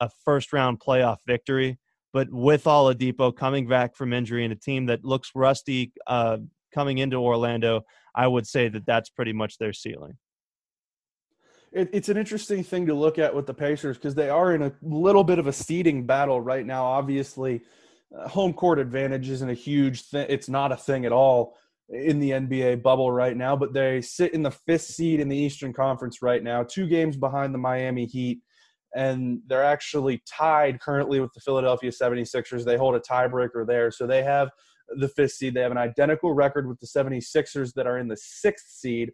a 0.00 0.08
first 0.24 0.54
round 0.54 0.80
playoff 0.80 1.18
victory. 1.26 1.78
But 2.14 2.28
with 2.30 2.64
Oladipo 2.64 3.36
coming 3.36 3.68
back 3.68 3.94
from 3.94 4.14
injury 4.14 4.42
and 4.42 4.54
a 4.54 4.56
team 4.56 4.86
that 4.86 5.04
looks 5.04 5.32
rusty 5.34 5.92
uh, 6.06 6.38
coming 6.74 6.96
into 6.96 7.16
Orlando, 7.16 7.82
I 8.14 8.26
would 8.26 8.46
say 8.46 8.68
that 8.68 8.86
that's 8.86 9.10
pretty 9.10 9.34
much 9.34 9.58
their 9.58 9.74
ceiling 9.74 10.16
it, 11.72 11.90
it's 11.92 12.08
an 12.08 12.16
interesting 12.16 12.62
thing 12.62 12.86
to 12.86 12.94
look 12.94 13.18
at 13.18 13.34
with 13.34 13.46
the 13.46 13.54
Pacers 13.54 13.96
because 13.96 14.14
they 14.14 14.30
are 14.30 14.54
in 14.54 14.62
a 14.62 14.72
little 14.82 15.24
bit 15.24 15.38
of 15.38 15.46
a 15.46 15.52
seeding 15.52 16.06
battle 16.06 16.40
right 16.40 16.64
now. 16.64 16.84
Obviously, 16.84 17.62
uh, 18.16 18.28
home 18.28 18.52
court 18.52 18.78
advantage 18.78 19.28
isn't 19.28 19.50
a 19.50 19.54
huge 19.54 20.04
thing; 20.04 20.26
it's 20.28 20.48
not 20.48 20.72
a 20.72 20.76
thing 20.76 21.04
at 21.04 21.12
all 21.12 21.56
in 21.90 22.20
the 22.20 22.30
NBA 22.30 22.82
bubble 22.82 23.10
right 23.10 23.36
now. 23.36 23.56
But 23.56 23.72
they 23.72 24.00
sit 24.00 24.34
in 24.34 24.42
the 24.42 24.50
fifth 24.50 24.82
seed 24.82 25.20
in 25.20 25.28
the 25.28 25.36
Eastern 25.36 25.72
Conference 25.72 26.22
right 26.22 26.42
now, 26.42 26.62
two 26.62 26.86
games 26.86 27.16
behind 27.16 27.54
the 27.54 27.58
Miami 27.58 28.06
Heat, 28.06 28.40
and 28.94 29.40
they're 29.46 29.64
actually 29.64 30.22
tied 30.26 30.80
currently 30.80 31.20
with 31.20 31.32
the 31.34 31.40
Philadelphia 31.40 31.90
76ers. 31.90 32.64
They 32.64 32.76
hold 32.76 32.94
a 32.94 33.00
tiebreaker 33.00 33.66
there, 33.66 33.90
so 33.90 34.06
they 34.06 34.22
have 34.22 34.50
the 34.96 35.08
fifth 35.08 35.32
seed. 35.32 35.54
They 35.54 35.60
have 35.60 35.72
an 35.72 35.78
identical 35.78 36.32
record 36.32 36.66
with 36.66 36.80
the 36.80 36.86
76ers 36.86 37.74
that 37.74 37.86
are 37.86 37.98
in 37.98 38.08
the 38.08 38.16
sixth 38.16 38.70
seed 38.70 39.12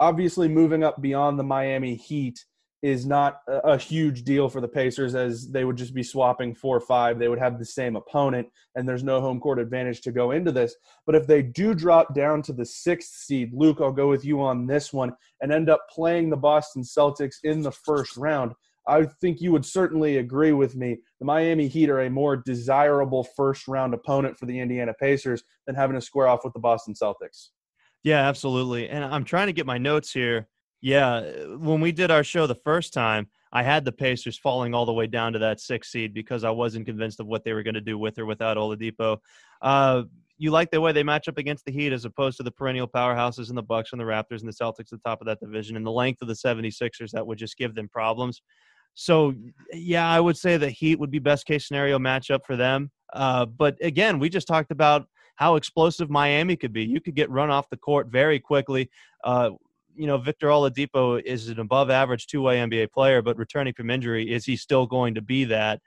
obviously 0.00 0.48
moving 0.48 0.82
up 0.82 1.00
beyond 1.00 1.38
the 1.38 1.44
Miami 1.44 1.94
Heat 1.94 2.44
is 2.82 3.04
not 3.04 3.42
a, 3.46 3.76
huge 3.76 4.24
deal 4.24 4.48
for 4.48 4.62
the 4.62 4.68
Pacers 4.68 5.14
as 5.14 5.50
they 5.50 5.66
would 5.66 5.76
just 5.76 5.92
be 5.92 6.02
swapping 6.02 6.54
4 6.54 6.78
or 6.78 6.80
5. 6.80 7.18
They 7.18 7.28
would 7.28 7.38
have 7.38 7.58
the 7.58 7.64
same 7.64 7.94
opponent, 7.94 8.48
and 8.74 8.88
there's 8.88 9.04
no 9.04 9.20
home 9.20 9.38
court 9.38 9.58
advantage 9.58 10.00
to 10.02 10.12
go 10.12 10.30
into 10.30 10.50
this. 10.50 10.74
But 11.04 11.14
if 11.14 11.26
they 11.26 11.42
do 11.42 11.74
drop 11.74 12.14
down 12.14 12.40
to 12.42 12.54
the 12.54 12.64
sixth 12.64 13.10
seed, 13.10 13.52
Luke, 13.52 13.78
I'll 13.82 13.92
go 13.92 14.08
with 14.08 14.24
you 14.24 14.40
on 14.40 14.66
this 14.66 14.94
one, 14.94 15.12
and 15.42 15.52
end 15.52 15.68
up 15.68 15.82
playing 15.90 16.30
the 16.30 16.38
Boston 16.38 16.82
Celtics 16.82 17.36
in 17.44 17.60
the 17.60 17.72
first 17.72 18.16
round. 18.16 18.52
I 18.88 19.04
think 19.20 19.42
you 19.42 19.52
would 19.52 19.66
certainly 19.66 20.16
agree 20.16 20.52
with 20.52 20.74
me. 20.74 21.00
The 21.18 21.26
Miami 21.26 21.68
Heat 21.68 21.90
are 21.90 22.00
a 22.00 22.10
more 22.10 22.38
desirable 22.38 23.24
first 23.36 23.68
round 23.68 23.92
opponent 23.92 24.38
for 24.38 24.46
the 24.46 24.58
Indiana 24.58 24.94
Pacers 24.98 25.42
than 25.66 25.76
having 25.76 25.96
to 25.96 26.00
square 26.00 26.28
off 26.28 26.44
with 26.44 26.54
the 26.54 26.60
Boston 26.60 26.94
Celtics. 26.94 27.50
Yeah, 28.02 28.28
absolutely. 28.28 28.88
And 28.88 29.04
I'm 29.04 29.24
trying 29.24 29.48
to 29.48 29.52
get 29.52 29.66
my 29.66 29.78
notes 29.78 30.12
here. 30.12 30.48
Yeah, 30.80 31.16
uh, 31.16 31.58
when 31.58 31.80
we 31.82 31.92
did 31.92 32.10
our 32.10 32.24
show 32.24 32.46
the 32.46 32.54
first 32.54 32.94
time, 32.94 33.28
I 33.52 33.62
had 33.62 33.84
the 33.84 33.92
Pacers 33.92 34.38
falling 34.38 34.72
all 34.72 34.86
the 34.86 34.92
way 34.92 35.06
down 35.06 35.34
to 35.34 35.38
that 35.40 35.60
six 35.60 35.92
seed 35.92 36.14
because 36.14 36.42
I 36.42 36.50
wasn't 36.50 36.86
convinced 36.86 37.20
of 37.20 37.26
what 37.26 37.44
they 37.44 37.52
were 37.52 37.62
going 37.62 37.74
to 37.74 37.82
do 37.82 37.98
with 37.98 38.18
or 38.18 38.24
without 38.24 38.56
Oladipo. 38.56 39.18
Uh, 39.60 40.04
you 40.38 40.50
like 40.50 40.70
the 40.70 40.80
way 40.80 40.92
they 40.92 41.02
match 41.02 41.28
up 41.28 41.36
against 41.36 41.66
the 41.66 41.72
Heat 41.72 41.92
as 41.92 42.06
opposed 42.06 42.38
to 42.38 42.42
the 42.42 42.50
perennial 42.50 42.88
powerhouses 42.88 43.50
and 43.50 43.58
the 43.58 43.62
Bucks 43.62 43.92
and 43.92 44.00
the 44.00 44.06
Raptors 44.06 44.40
and 44.40 44.48
the 44.48 44.54
Celtics 44.54 44.90
at 44.90 44.90
the 44.90 45.00
top 45.04 45.20
of 45.20 45.26
that 45.26 45.40
division 45.40 45.76
and 45.76 45.84
the 45.84 45.90
length 45.90 46.22
of 46.22 46.28
the 46.28 46.34
76ers 46.34 47.10
that 47.10 47.26
would 47.26 47.36
just 47.36 47.58
give 47.58 47.74
them 47.74 47.88
problems. 47.88 48.40
So, 48.94 49.34
yeah, 49.72 50.08
I 50.08 50.18
would 50.18 50.38
say 50.38 50.56
the 50.56 50.70
Heat 50.70 50.98
would 50.98 51.10
be 51.10 51.18
best 51.18 51.44
case 51.44 51.68
scenario 51.68 51.98
matchup 51.98 52.40
for 52.46 52.56
them. 52.56 52.90
Uh, 53.12 53.44
but 53.44 53.76
again, 53.82 54.18
we 54.18 54.30
just 54.30 54.48
talked 54.48 54.70
about– 54.70 55.06
how 55.40 55.56
explosive 55.56 56.10
Miami 56.10 56.54
could 56.54 56.72
be. 56.72 56.84
You 56.84 57.00
could 57.00 57.14
get 57.14 57.30
run 57.30 57.50
off 57.50 57.70
the 57.70 57.76
court 57.78 58.08
very 58.08 58.38
quickly. 58.38 58.90
Uh, 59.24 59.52
you 59.96 60.06
know, 60.06 60.18
Victor 60.18 60.48
Oladipo 60.48 61.20
is 61.22 61.48
an 61.48 61.58
above 61.58 61.88
average 61.88 62.26
two 62.26 62.42
way 62.42 62.58
NBA 62.58 62.92
player, 62.92 63.22
but 63.22 63.38
returning 63.38 63.72
from 63.72 63.88
injury, 63.88 64.30
is 64.30 64.44
he 64.44 64.54
still 64.54 64.86
going 64.86 65.14
to 65.14 65.22
be 65.22 65.44
that? 65.44 65.80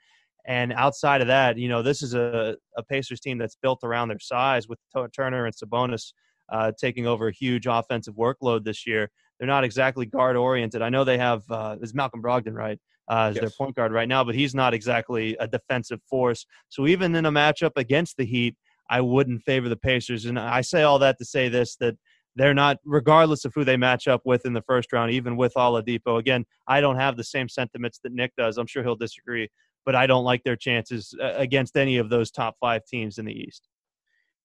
And 0.44 0.72
outside 0.72 1.20
of 1.20 1.28
that, 1.28 1.56
you 1.56 1.68
know, 1.68 1.82
this 1.82 2.02
is 2.02 2.14
a, 2.14 2.56
a 2.76 2.82
Pacers 2.82 3.20
team 3.20 3.38
that's 3.38 3.56
built 3.62 3.78
around 3.84 4.08
their 4.08 4.18
size 4.18 4.68
with 4.68 4.80
Turner 5.16 5.46
and 5.46 5.54
Sabonis 5.54 6.12
uh, 6.50 6.72
taking 6.78 7.06
over 7.06 7.28
a 7.28 7.32
huge 7.32 7.66
offensive 7.66 8.14
workload 8.14 8.64
this 8.64 8.86
year. 8.86 9.08
They're 9.38 9.46
not 9.46 9.62
exactly 9.62 10.04
guard 10.04 10.36
oriented. 10.36 10.82
I 10.82 10.88
know 10.90 11.04
they 11.04 11.18
have, 11.18 11.48
uh, 11.48 11.76
is 11.80 11.94
Malcolm 11.94 12.20
Brogdon, 12.20 12.54
right? 12.54 12.78
Uh, 13.08 13.28
as 13.30 13.36
yes. 13.36 13.42
their 13.42 13.50
point 13.50 13.76
guard 13.76 13.92
right 13.92 14.08
now, 14.08 14.24
but 14.24 14.34
he's 14.34 14.54
not 14.54 14.74
exactly 14.74 15.36
a 15.38 15.46
defensive 15.46 16.00
force. 16.08 16.46
So 16.70 16.86
even 16.86 17.14
in 17.14 17.26
a 17.26 17.32
matchup 17.32 17.72
against 17.76 18.16
the 18.16 18.24
Heat, 18.24 18.56
I 18.94 19.00
wouldn't 19.00 19.42
favor 19.42 19.68
the 19.68 19.76
Pacers. 19.76 20.24
And 20.24 20.38
I 20.38 20.60
say 20.60 20.84
all 20.84 21.00
that 21.00 21.18
to 21.18 21.24
say 21.24 21.48
this 21.48 21.74
that 21.80 21.96
they're 22.36 22.54
not, 22.54 22.78
regardless 22.84 23.44
of 23.44 23.52
who 23.52 23.64
they 23.64 23.76
match 23.76 24.06
up 24.06 24.22
with 24.24 24.46
in 24.46 24.52
the 24.52 24.62
first 24.62 24.92
round, 24.92 25.10
even 25.10 25.36
with 25.36 25.52
Oladipo. 25.54 26.20
Again, 26.20 26.44
I 26.68 26.80
don't 26.80 26.94
have 26.94 27.16
the 27.16 27.24
same 27.24 27.48
sentiments 27.48 27.98
that 28.04 28.12
Nick 28.12 28.32
does. 28.36 28.56
I'm 28.56 28.68
sure 28.68 28.84
he'll 28.84 28.94
disagree, 28.94 29.48
but 29.84 29.96
I 29.96 30.06
don't 30.06 30.22
like 30.22 30.44
their 30.44 30.54
chances 30.54 31.12
uh, 31.20 31.32
against 31.34 31.76
any 31.76 31.96
of 31.96 32.08
those 32.08 32.30
top 32.30 32.54
five 32.60 32.82
teams 32.86 33.18
in 33.18 33.24
the 33.24 33.32
East. 33.32 33.66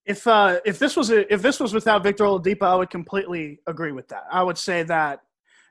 If 0.08 0.26
uh, 0.26 0.62
if 0.66 0.80
this 0.80 0.98
was 0.98 1.12
a, 1.12 1.32
if 1.32 1.44
this 1.44 1.60
was 1.60 1.72
without 1.72 2.02
Victor 2.02 2.24
Oladipo, 2.24 2.64
I 2.64 2.76
would 2.76 2.90
completely 2.90 3.60
agree 3.68 3.92
with 3.92 4.08
that. 4.08 4.24
I 4.32 4.42
would 4.42 4.58
say 4.58 4.82
that 4.82 5.20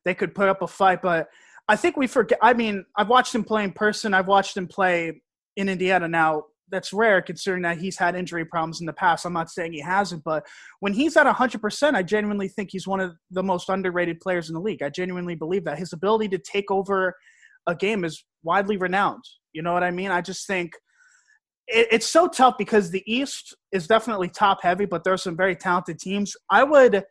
they 0.04 0.14
could 0.14 0.36
put 0.36 0.48
up 0.48 0.62
a 0.62 0.68
fight, 0.68 1.02
but 1.02 1.26
I 1.66 1.74
think 1.74 1.96
we 1.96 2.06
forget. 2.06 2.38
I 2.40 2.52
mean, 2.52 2.84
I've 2.94 3.08
watched 3.08 3.34
him 3.34 3.42
play 3.42 3.64
in 3.64 3.72
person. 3.72 4.14
I've 4.14 4.28
watched 4.28 4.56
him 4.56 4.68
play 4.68 5.20
in 5.56 5.68
Indiana 5.68 6.06
now 6.06 6.44
that's 6.70 6.92
rare 6.92 7.22
considering 7.22 7.62
that 7.62 7.78
he's 7.78 7.96
had 7.96 8.14
injury 8.14 8.44
problems 8.44 8.80
in 8.80 8.86
the 8.86 8.92
past. 8.92 9.24
I'm 9.24 9.32
not 9.32 9.50
saying 9.50 9.72
he 9.72 9.80
hasn't, 9.80 10.24
but 10.24 10.46
when 10.80 10.92
he's 10.92 11.16
at 11.16 11.26
100%, 11.26 11.94
I 11.94 12.02
genuinely 12.02 12.48
think 12.48 12.70
he's 12.72 12.86
one 12.86 13.00
of 13.00 13.16
the 13.30 13.42
most 13.42 13.68
underrated 13.68 14.20
players 14.20 14.48
in 14.48 14.54
the 14.54 14.60
league. 14.60 14.82
I 14.82 14.90
genuinely 14.90 15.34
believe 15.34 15.64
that 15.64 15.78
his 15.78 15.92
ability 15.92 16.28
to 16.28 16.38
take 16.38 16.70
over 16.70 17.14
a 17.66 17.74
game 17.74 18.04
is 18.04 18.24
widely 18.42 18.76
renowned. 18.76 19.24
You 19.52 19.62
know 19.62 19.72
what 19.72 19.84
I 19.84 19.90
mean? 19.90 20.10
I 20.10 20.20
just 20.20 20.46
think 20.46 20.72
it, 21.66 21.88
it's 21.90 22.08
so 22.08 22.28
tough 22.28 22.54
because 22.58 22.90
the 22.90 23.02
East 23.06 23.56
is 23.72 23.86
definitely 23.86 24.28
top 24.28 24.62
heavy, 24.62 24.86
but 24.86 25.04
there's 25.04 25.22
some 25.22 25.36
very 25.36 25.56
talented 25.56 25.98
teams. 25.98 26.34
I 26.50 26.64
would 26.64 27.04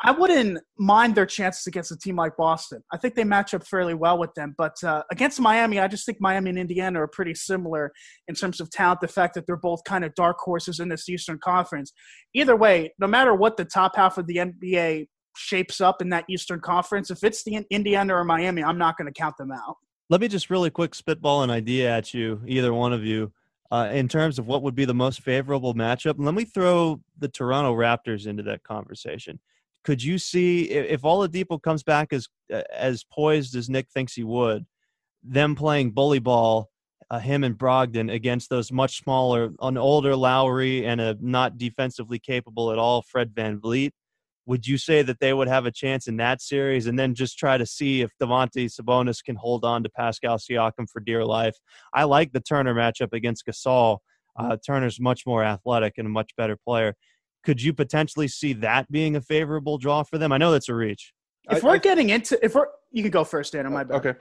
I 0.00 0.12
wouldn't 0.12 0.60
mind 0.78 1.16
their 1.16 1.26
chances 1.26 1.66
against 1.66 1.90
a 1.90 1.96
team 1.96 2.16
like 2.16 2.36
Boston. 2.36 2.84
I 2.92 2.96
think 2.96 3.16
they 3.16 3.24
match 3.24 3.52
up 3.52 3.66
fairly 3.66 3.94
well 3.94 4.16
with 4.16 4.32
them. 4.34 4.54
But 4.56 4.82
uh, 4.84 5.02
against 5.10 5.40
Miami, 5.40 5.80
I 5.80 5.88
just 5.88 6.06
think 6.06 6.18
Miami 6.20 6.50
and 6.50 6.58
Indiana 6.58 7.02
are 7.02 7.08
pretty 7.08 7.34
similar 7.34 7.92
in 8.28 8.36
terms 8.36 8.60
of 8.60 8.70
talent. 8.70 9.00
The 9.00 9.08
fact 9.08 9.34
that 9.34 9.46
they're 9.46 9.56
both 9.56 9.82
kind 9.84 10.04
of 10.04 10.14
dark 10.14 10.38
horses 10.38 10.78
in 10.78 10.88
this 10.88 11.08
Eastern 11.08 11.38
Conference. 11.38 11.92
Either 12.32 12.54
way, 12.54 12.94
no 13.00 13.08
matter 13.08 13.34
what 13.34 13.56
the 13.56 13.64
top 13.64 13.96
half 13.96 14.18
of 14.18 14.28
the 14.28 14.36
NBA 14.36 15.08
shapes 15.36 15.80
up 15.80 16.00
in 16.00 16.10
that 16.10 16.24
Eastern 16.28 16.60
Conference, 16.60 17.10
if 17.10 17.24
it's 17.24 17.42
the 17.42 17.66
Indiana 17.70 18.14
or 18.14 18.24
Miami, 18.24 18.62
I'm 18.62 18.78
not 18.78 18.96
going 18.96 19.12
to 19.12 19.18
count 19.18 19.36
them 19.36 19.50
out. 19.50 19.76
Let 20.10 20.20
me 20.20 20.28
just 20.28 20.48
really 20.48 20.70
quick 20.70 20.94
spitball 20.94 21.42
an 21.42 21.50
idea 21.50 21.90
at 21.90 22.14
you, 22.14 22.40
either 22.46 22.72
one 22.72 22.92
of 22.92 23.04
you. 23.04 23.32
Uh, 23.70 23.90
in 23.92 24.08
terms 24.08 24.38
of 24.38 24.46
what 24.46 24.62
would 24.62 24.74
be 24.74 24.86
the 24.86 24.94
most 24.94 25.20
favorable 25.20 25.74
matchup, 25.74 26.14
let 26.16 26.32
me 26.32 26.44
throw 26.44 27.00
the 27.18 27.28
Toronto 27.28 27.74
Raptors 27.74 28.26
into 28.26 28.42
that 28.44 28.62
conversation 28.62 29.40
could 29.84 30.02
you 30.02 30.18
see 30.18 30.70
if 30.70 31.04
all 31.04 31.26
the 31.26 31.28
Oladipo 31.28 31.60
comes 31.62 31.82
back 31.82 32.12
as 32.12 32.28
as 32.74 33.04
poised 33.04 33.54
as 33.54 33.68
Nick 33.68 33.88
thinks 33.90 34.14
he 34.14 34.24
would, 34.24 34.66
them 35.22 35.54
playing 35.54 35.92
bully 35.92 36.18
ball, 36.18 36.70
uh, 37.10 37.18
him 37.18 37.44
and 37.44 37.56
Brogdon 37.56 38.12
against 38.12 38.50
those 38.50 38.70
much 38.70 39.02
smaller, 39.02 39.50
an 39.60 39.78
older 39.78 40.14
Lowry 40.14 40.86
and 40.86 41.00
a 41.00 41.16
not 41.20 41.58
defensively 41.58 42.18
capable 42.18 42.70
at 42.72 42.78
all 42.78 43.02
Fred 43.02 43.34
Van 43.34 43.60
VanVleet? 43.60 43.90
Would 44.46 44.66
you 44.66 44.78
say 44.78 45.02
that 45.02 45.20
they 45.20 45.34
would 45.34 45.48
have 45.48 45.66
a 45.66 45.70
chance 45.70 46.08
in 46.08 46.16
that 46.16 46.40
series 46.40 46.86
and 46.86 46.98
then 46.98 47.14
just 47.14 47.38
try 47.38 47.58
to 47.58 47.66
see 47.66 48.00
if 48.00 48.10
Domantas 48.20 48.80
Sabonis 48.80 49.22
can 49.22 49.36
hold 49.36 49.62
on 49.62 49.82
to 49.82 49.90
Pascal 49.90 50.38
Siakam 50.38 50.88
for 50.90 51.00
dear 51.00 51.22
life? 51.22 51.56
I 51.92 52.04
like 52.04 52.32
the 52.32 52.40
Turner 52.40 52.74
matchup 52.74 53.12
against 53.12 53.44
Gasol. 53.46 53.98
Uh, 54.38 54.56
Turner's 54.64 55.00
much 55.00 55.26
more 55.26 55.44
athletic 55.44 55.94
and 55.98 56.06
a 56.06 56.10
much 56.10 56.30
better 56.36 56.56
player 56.56 56.94
could 57.44 57.62
you 57.62 57.72
potentially 57.72 58.28
see 58.28 58.52
that 58.54 58.90
being 58.90 59.16
a 59.16 59.20
favorable 59.20 59.78
draw 59.78 60.02
for 60.02 60.18
them? 60.18 60.32
I 60.32 60.38
know 60.38 60.52
that's 60.52 60.68
a 60.68 60.74
reach. 60.74 61.12
If 61.50 61.62
we're 61.62 61.74
I, 61.74 61.78
getting 61.78 62.10
into, 62.10 62.38
if 62.44 62.54
we're, 62.54 62.66
you 62.92 63.02
can 63.02 63.10
go 63.10 63.24
first, 63.24 63.52
Dan. 63.52 63.72
My 63.72 63.84
bad. 63.84 64.06
Okay. 64.06 64.18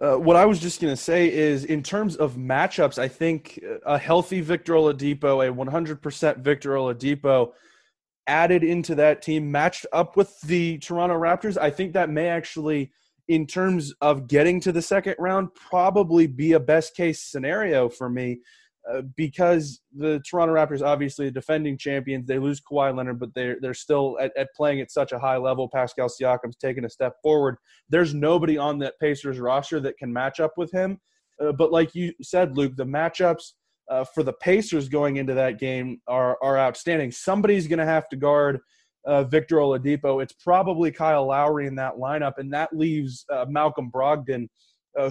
Uh, 0.00 0.16
what 0.16 0.34
I 0.34 0.44
was 0.44 0.58
just 0.58 0.80
going 0.80 0.92
to 0.92 1.00
say 1.00 1.32
is, 1.32 1.64
in 1.64 1.82
terms 1.82 2.16
of 2.16 2.34
matchups, 2.34 2.98
I 2.98 3.06
think 3.06 3.60
a 3.86 3.96
healthy 3.96 4.40
Victor 4.40 4.72
Oladipo, 4.72 5.48
a 5.48 5.52
100% 5.52 6.38
Victor 6.38 6.70
Oladipo, 6.70 7.52
added 8.26 8.64
into 8.64 8.96
that 8.96 9.22
team, 9.22 9.52
matched 9.52 9.86
up 9.92 10.16
with 10.16 10.40
the 10.42 10.78
Toronto 10.78 11.14
Raptors, 11.14 11.56
I 11.56 11.70
think 11.70 11.92
that 11.92 12.10
may 12.10 12.28
actually, 12.28 12.90
in 13.28 13.46
terms 13.46 13.92
of 14.00 14.26
getting 14.26 14.60
to 14.60 14.72
the 14.72 14.82
second 14.82 15.14
round, 15.18 15.54
probably 15.54 16.26
be 16.26 16.52
a 16.52 16.60
best 16.60 16.96
case 16.96 17.22
scenario 17.22 17.88
for 17.88 18.08
me 18.08 18.40
uh, 18.92 19.02
because 19.16 19.80
the 19.96 20.20
Toronto 20.28 20.54
Raptors 20.54 20.84
obviously 20.84 21.26
the 21.26 21.32
defending 21.32 21.78
champions. 21.78 22.26
They 22.26 22.38
lose 22.38 22.60
Kawhi 22.60 22.94
Leonard, 22.94 23.18
but 23.18 23.30
they're 23.34 23.56
they're 23.60 23.74
still 23.74 24.18
at, 24.20 24.32
at 24.36 24.48
playing 24.54 24.80
at 24.80 24.90
such 24.90 25.12
a 25.12 25.18
high 25.18 25.38
level. 25.38 25.70
Pascal 25.72 26.08
Siakam's 26.08 26.56
taking 26.56 26.84
a 26.84 26.90
step 26.90 27.14
forward. 27.22 27.56
There's 27.88 28.14
nobody 28.14 28.58
on 28.58 28.78
that 28.80 28.98
Pacers 29.00 29.38
roster 29.38 29.80
that 29.80 29.96
can 29.96 30.12
match 30.12 30.38
up 30.38 30.52
with 30.56 30.70
him. 30.70 31.00
Uh, 31.42 31.52
but 31.52 31.72
like 31.72 31.94
you 31.94 32.12
said, 32.22 32.56
Luke, 32.56 32.76
the 32.76 32.84
matchups 32.84 33.52
uh, 33.90 34.04
for 34.04 34.22
the 34.22 34.34
Pacers 34.34 34.88
going 34.88 35.16
into 35.16 35.34
that 35.34 35.58
game 35.58 36.00
are 36.06 36.36
are 36.42 36.58
outstanding. 36.58 37.10
Somebody's 37.10 37.66
going 37.66 37.78
to 37.78 37.86
have 37.86 38.08
to 38.10 38.16
guard. 38.16 38.60
Uh, 39.06 39.22
Victor 39.22 39.56
Oladipo. 39.56 40.22
It's 40.22 40.32
probably 40.32 40.90
Kyle 40.90 41.26
Lowry 41.26 41.66
in 41.66 41.74
that 41.74 41.96
lineup, 41.96 42.38
and 42.38 42.50
that 42.54 42.74
leaves 42.74 43.26
uh, 43.30 43.44
Malcolm 43.46 43.90
Brogdon, 43.94 44.48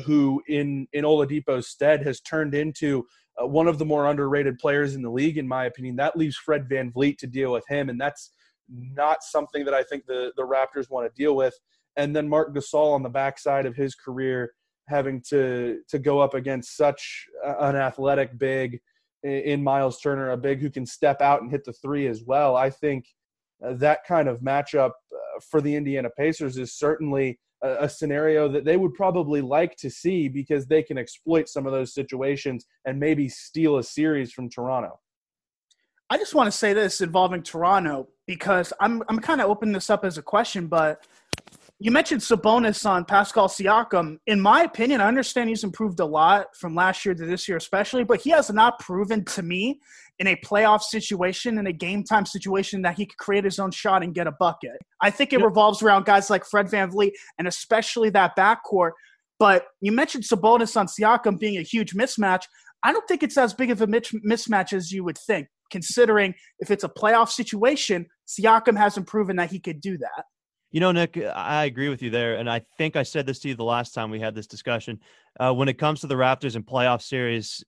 who 0.03 0.41
in 0.47 0.88
in 0.93 1.05
Oladipo's 1.05 1.67
stead 1.67 2.03
has 2.03 2.19
turned 2.19 2.55
into 2.55 3.05
uh, 3.41 3.47
one 3.47 3.67
of 3.67 3.79
the 3.79 3.86
more 3.86 4.09
underrated 4.09 4.59
players 4.59 4.95
in 4.95 5.01
the 5.01 5.09
league, 5.09 5.38
in 5.38 5.47
my 5.47 5.65
opinion. 5.65 5.95
That 5.95 6.17
leaves 6.17 6.36
Fred 6.36 6.67
VanVleet 6.69 7.17
to 7.19 7.27
deal 7.27 7.51
with 7.51 7.65
him, 7.67 7.89
and 7.89 7.99
that's 7.99 8.31
not 8.69 9.23
something 9.23 9.65
that 9.65 9.73
I 9.73 9.84
think 9.84 10.05
the, 10.05 10.31
the 10.38 10.43
Raptors 10.43 10.89
want 10.89 11.07
to 11.07 11.21
deal 11.21 11.36
with. 11.36 11.53
And 11.95 12.15
then 12.15 12.27
Marc 12.27 12.55
Gasol 12.55 12.93
on 12.93 13.03
the 13.03 13.09
backside 13.09 13.65
of 13.65 13.75
his 13.75 13.95
career 13.95 14.53
having 14.89 15.21
to 15.29 15.79
to 15.88 15.99
go 15.99 16.19
up 16.19 16.34
against 16.34 16.75
such 16.75 17.25
an 17.45 17.75
athletic 17.75 18.38
big 18.38 18.79
in 19.23 19.63
Miles 19.63 19.99
Turner, 20.01 20.31
a 20.31 20.38
big 20.38 20.59
who 20.59 20.69
can 20.69 20.86
step 20.86 21.21
out 21.21 21.41
and 21.41 21.49
hit 21.49 21.63
the 21.63 21.73
three 21.73 22.07
as 22.07 22.23
well. 22.23 22.55
I 22.55 22.69
think 22.69 23.05
uh, 23.65 23.73
that 23.75 24.03
kind 24.05 24.27
of 24.27 24.41
matchup 24.41 24.89
uh, 24.89 25.39
for 25.49 25.61
the 25.61 25.75
Indiana 25.75 26.09
Pacers 26.17 26.57
is 26.57 26.77
certainly 26.77 27.39
a, 27.64 27.86
a, 27.86 27.89
scenario 27.89 28.47
that 28.49 28.66
they 28.66 28.78
would 28.78 28.93
probably 28.93 29.41
like 29.41 29.76
to 29.78 29.89
see 29.89 30.28
because 30.28 30.68
they 30.68 30.84
can 30.84 30.97
exploit 30.97 31.49
some 31.49 31.66
of 31.66 31.72
those 31.72 31.93
situations 31.93 32.66
and 32.86 32.99
maybe 32.99 33.30
steal 33.30 33.78
a 33.78 33.84
series 33.84 34.32
from 34.32 34.49
Toronto. 34.49 34.99
I 36.09 36.18
just 36.18 36.36
want 36.36 36.47
to 36.47 36.57
say 36.57 36.74
this 36.74 37.01
involving 37.01 37.41
Toronto 37.41 38.07
because 38.28 38.72
I'm 38.80 39.01
I'm 39.09 39.20
kind 39.20 39.41
of 39.41 39.49
opening 39.49 39.74
this 39.74 39.89
up 39.89 40.05
as 40.05 40.18
a 40.18 40.22
question, 40.22 40.68
but 40.68 41.07
you 41.84 41.91
mentioned 41.91 42.21
Sabonis 42.21 42.89
on 42.89 43.03
Pascal 43.03 43.49
Siakam. 43.49 44.17
In 44.25 44.39
my 44.39 44.63
opinion, 44.63 45.01
I 45.01 45.07
understand 45.09 45.49
he's 45.49 45.65
improved 45.65 45.99
a 45.99 46.05
lot 46.05 46.55
from 46.55 46.75
last 46.75 47.03
year 47.03 47.13
to 47.13 47.25
this 47.25 47.45
year, 47.45 47.57
especially, 47.57 48.05
but 48.05 48.21
he 48.21 48.29
has 48.29 48.49
not 48.49 48.79
proven 48.79 49.25
to 49.25 49.43
me 49.43 49.81
in 50.17 50.27
a 50.27 50.38
playoff 50.38 50.81
situation, 50.81 51.57
in 51.57 51.67
a 51.67 51.73
game 51.73 52.05
time 52.05 52.25
situation, 52.25 52.84
that 52.84 52.95
he 52.95 53.05
could 53.05 53.17
create 53.17 53.43
his 53.43 53.59
own 53.59 53.69
shot 53.69 54.01
and 54.01 54.15
get 54.15 54.27
a 54.27 54.31
bucket. 54.31 54.77
I 55.01 55.09
think 55.09 55.34
it 55.34 55.41
yep. 55.41 55.45
revolves 55.45 55.84
around 55.84 56.05
guys 56.05 56.29
like 56.29 56.45
Fred 56.45 56.67
VanVleet 56.67 57.11
and 57.38 57.49
especially 57.49 58.09
that 58.11 58.31
backcourt. 58.38 58.91
But 59.38 59.65
you 59.81 59.91
mentioned 59.91 60.23
Sabonis 60.23 60.77
on 60.77 60.88
Siakam 60.88 61.38
being 61.38 61.57
a 61.57 61.63
huge 61.63 61.95
mismatch. 61.95 62.43
I 62.84 62.93
don't 62.93 63.05
think 63.09 63.23
it's 63.23 63.38
as 63.38 63.53
big 63.53 63.71
of 63.71 63.81
a 63.81 63.88
mismatch 63.88 64.71
as 64.71 64.93
you 64.93 65.03
would 65.03 65.17
think, 65.17 65.47
considering 65.69 66.34
if 66.59 66.71
it's 66.71 66.86
a 66.86 66.89
playoff 66.89 67.27
situation, 67.27 68.05
Siakam 68.25 68.77
hasn't 68.77 69.07
proven 69.07 69.36
that 69.36 69.51
he 69.51 69.59
could 69.59 69.81
do 69.81 69.97
that. 69.97 70.23
You 70.74 70.82
know, 70.82 70.91
Nick, 70.91 71.17
I 71.17 71.63
agree 71.63 71.88
with 71.88 72.01
you 72.01 72.09
there. 72.09 72.36
And 72.36 72.49
I 72.49 72.61
think 72.78 72.97
I 72.97 73.03
said 73.03 73.26
this 73.26 73.39
to 73.39 73.47
you 73.47 73.55
the 73.55 73.63
last 73.63 73.93
time 73.93 74.09
we 74.09 74.19
had 74.19 74.36
this 74.36 74.47
discussion. 74.47 74.99
Uh, 75.39 75.53
when 75.53 75.69
it 75.69 75.78
comes 75.78 76.01
to 76.01 76.07
the 76.07 76.15
Raptors 76.15 76.55
and 76.55 76.65
playoff 76.65 77.01
series, 77.01 77.63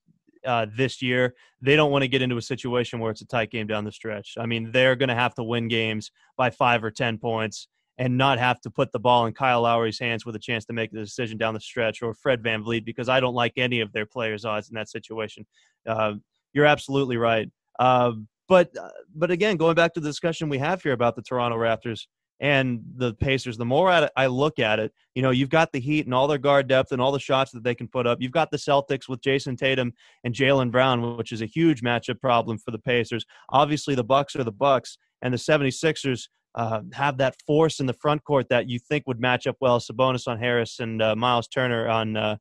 uh, 0.46 0.68
this 0.76 1.02
year. 1.02 1.36
They 1.62 1.76
don't 1.76 1.92
want 1.92 2.04
to 2.04 2.08
get 2.08 2.22
into 2.22 2.38
a 2.38 2.42
situation 2.42 3.00
where 3.00 3.12
it's 3.12 3.22
a 3.22 3.26
tight 3.26 3.52
game 3.52 3.68
down 3.68 3.84
the 3.84 3.92
stretch. 3.92 4.36
I 4.40 4.46
mean, 4.46 4.72
they're 4.72 4.96
going 4.96 5.10
to 5.10 5.16
have 5.16 5.34
to 5.36 5.44
win 5.44 5.68
games 5.68 6.12
by 6.38 6.50
five 6.50 6.84
or 6.84 6.92
10 6.92 7.18
points 7.18 7.68
and 7.98 8.18
not 8.18 8.40
have 8.40 8.60
to 8.62 8.70
put 8.70 8.92
the 8.92 9.00
ball 9.00 9.26
in 9.26 9.34
Kyle 9.34 9.62
Lowry's 9.62 10.00
hands 10.00 10.26
with 10.26 10.36
a 10.36 10.40
chance 10.40 10.66
to 10.66 10.74
make 10.74 10.92
the 10.92 11.00
decision 11.00 11.38
down 11.38 11.54
the 11.54 11.60
stretch 11.60 12.02
or 12.02 12.14
Fred 12.14 12.44
VanVleet 12.44 12.86
because 12.86 13.10
I 13.10 13.20
don't 13.20 13.34
like 13.34 13.54
any 13.58 13.80
of 13.80 13.92
their 13.94 14.06
players' 14.06 14.46
odds 14.46 14.70
in 14.70 14.76
that 14.76 14.90
situation. 14.90 15.46
Uh, 15.88 16.14
you're 16.54 16.66
absolutely 16.66 17.18
right. 17.18 17.50
Uh, 17.80 18.14
but 18.48 18.76
uh, 18.78 18.90
but 19.16 19.32
again, 19.32 19.58
going 19.58 19.76
back 19.76 19.94
to 19.96 20.00
the 20.00 20.10
discussion 20.10 20.50
we 20.50 20.60
have 20.60 20.84
here 20.84 20.94
about 20.94 21.16
the 21.16 21.22
Toronto 21.22 21.58
Raptors, 21.58 22.06
and 22.40 22.82
the 22.98 23.14
Pacers, 23.14 23.58
the 23.58 23.66
more 23.66 23.90
I 24.16 24.28
look 24.28 24.60
at 24.60 24.80
it, 24.80 24.92
you 25.14 25.22
know, 25.22 25.32
you've 25.32 25.50
got 25.50 25.72
the 25.72 25.80
Heat 25.80 26.06
and 26.06 26.14
all 26.14 26.28
their 26.28 26.38
guard 26.38 26.68
depth 26.68 26.92
and 26.92 27.02
all 27.02 27.12
the 27.12 27.20
shots 27.20 27.52
that 27.52 27.64
they 27.64 27.76
can 27.76 27.88
put 27.88 28.06
up. 28.06 28.22
You've 28.22 28.32
got 28.34 28.52
the 28.52 28.58
Celtics 28.58 29.08
with 29.08 29.22
Jayson 29.22 29.56
Tatum 29.56 29.94
and 30.24 30.34
Jaylen 30.34 30.72
Brown, 30.72 31.16
which 31.16 31.32
is 31.32 31.42
a 31.42 31.46
huge 31.46 31.82
matchup 31.82 32.20
problem 32.20 32.58
for 32.58 32.72
the 32.72 32.80
Pacers. 32.80 33.26
Obviously, 33.50 33.96
the 33.96 34.04
Bucks 34.04 34.36
are 34.36 34.44
the 34.44 34.52
Bucks, 34.52 34.98
and 35.22 35.34
the 35.34 35.38
76ers 35.38 36.28
uh, 36.56 36.82
have 36.94 37.18
that 37.18 37.36
force 37.48 37.80
in 37.80 37.86
the 37.86 37.94
front 37.94 38.24
court 38.24 38.50
that 38.50 38.70
you 38.70 38.80
think 38.80 39.08
would 39.08 39.20
match 39.20 39.48
up 39.48 39.58
well. 39.62 39.80
Sabonis 39.80 40.28
on 40.28 40.38
Harris 40.38 40.80
and 40.80 41.02
uh, 41.02 41.16
Miles 41.16 41.48
Turner 41.48 41.88
on 41.88 42.18
uh, 42.18 42.38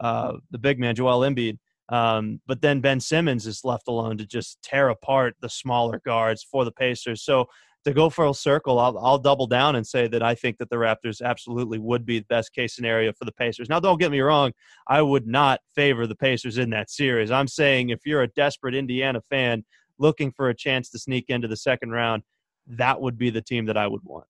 uh 0.00 0.34
the 0.50 0.58
big 0.58 0.78
man, 0.78 0.94
Joel 0.94 1.20
Embiid. 1.20 1.58
Um, 1.90 2.40
but 2.46 2.62
then 2.62 2.80
Ben 2.80 3.00
Simmons 3.00 3.46
is 3.46 3.64
left 3.64 3.88
alone 3.88 4.16
to 4.18 4.26
just 4.26 4.62
tear 4.62 4.90
apart 4.90 5.34
the 5.40 5.48
smaller 5.48 6.00
guards 6.04 6.42
for 6.42 6.64
the 6.64 6.72
Pacers. 6.72 7.22
So 7.22 7.46
to 7.84 7.92
go 7.92 8.10
full 8.10 8.34
circle, 8.34 8.78
I'll, 8.78 8.98
I'll 8.98 9.18
double 9.18 9.46
down 9.46 9.76
and 9.76 9.86
say 9.86 10.06
that 10.08 10.22
I 10.22 10.34
think 10.34 10.58
that 10.58 10.68
the 10.68 10.76
Raptors 10.76 11.22
absolutely 11.22 11.78
would 11.78 12.04
be 12.04 12.18
the 12.18 12.26
best 12.28 12.52
case 12.52 12.74
scenario 12.74 13.12
for 13.12 13.24
the 13.24 13.32
Pacers. 13.32 13.68
Now, 13.68 13.80
don't 13.80 13.98
get 13.98 14.10
me 14.10 14.20
wrong, 14.20 14.52
I 14.86 15.00
would 15.02 15.26
not 15.26 15.60
favor 15.74 16.06
the 16.06 16.16
Pacers 16.16 16.58
in 16.58 16.70
that 16.70 16.90
series. 16.90 17.30
I'm 17.30 17.48
saying 17.48 17.88
if 17.88 18.00
you're 18.04 18.22
a 18.22 18.28
desperate 18.28 18.74
Indiana 18.74 19.20
fan 19.30 19.64
looking 19.98 20.30
for 20.32 20.48
a 20.48 20.54
chance 20.54 20.90
to 20.90 20.98
sneak 20.98 21.26
into 21.28 21.48
the 21.48 21.56
second 21.56 21.90
round, 21.90 22.22
that 22.66 23.00
would 23.00 23.16
be 23.16 23.30
the 23.30 23.42
team 23.42 23.66
that 23.66 23.76
I 23.76 23.86
would 23.86 24.02
want. 24.04 24.26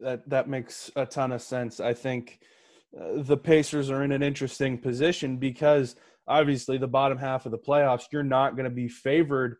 That 0.00 0.28
that 0.28 0.48
makes 0.48 0.90
a 0.96 1.04
ton 1.04 1.32
of 1.32 1.42
sense. 1.42 1.80
I 1.80 1.92
think 1.92 2.40
uh, 2.98 3.22
the 3.22 3.36
Pacers 3.36 3.90
are 3.90 4.04
in 4.04 4.12
an 4.12 4.22
interesting 4.22 4.78
position 4.78 5.38
because 5.38 5.96
obviously 6.26 6.78
the 6.78 6.86
bottom 6.86 7.18
half 7.18 7.46
of 7.46 7.52
the 7.52 7.58
playoffs, 7.58 8.04
you're 8.12 8.22
not 8.22 8.54
going 8.54 8.64
to 8.64 8.74
be 8.74 8.88
favored 8.88 9.56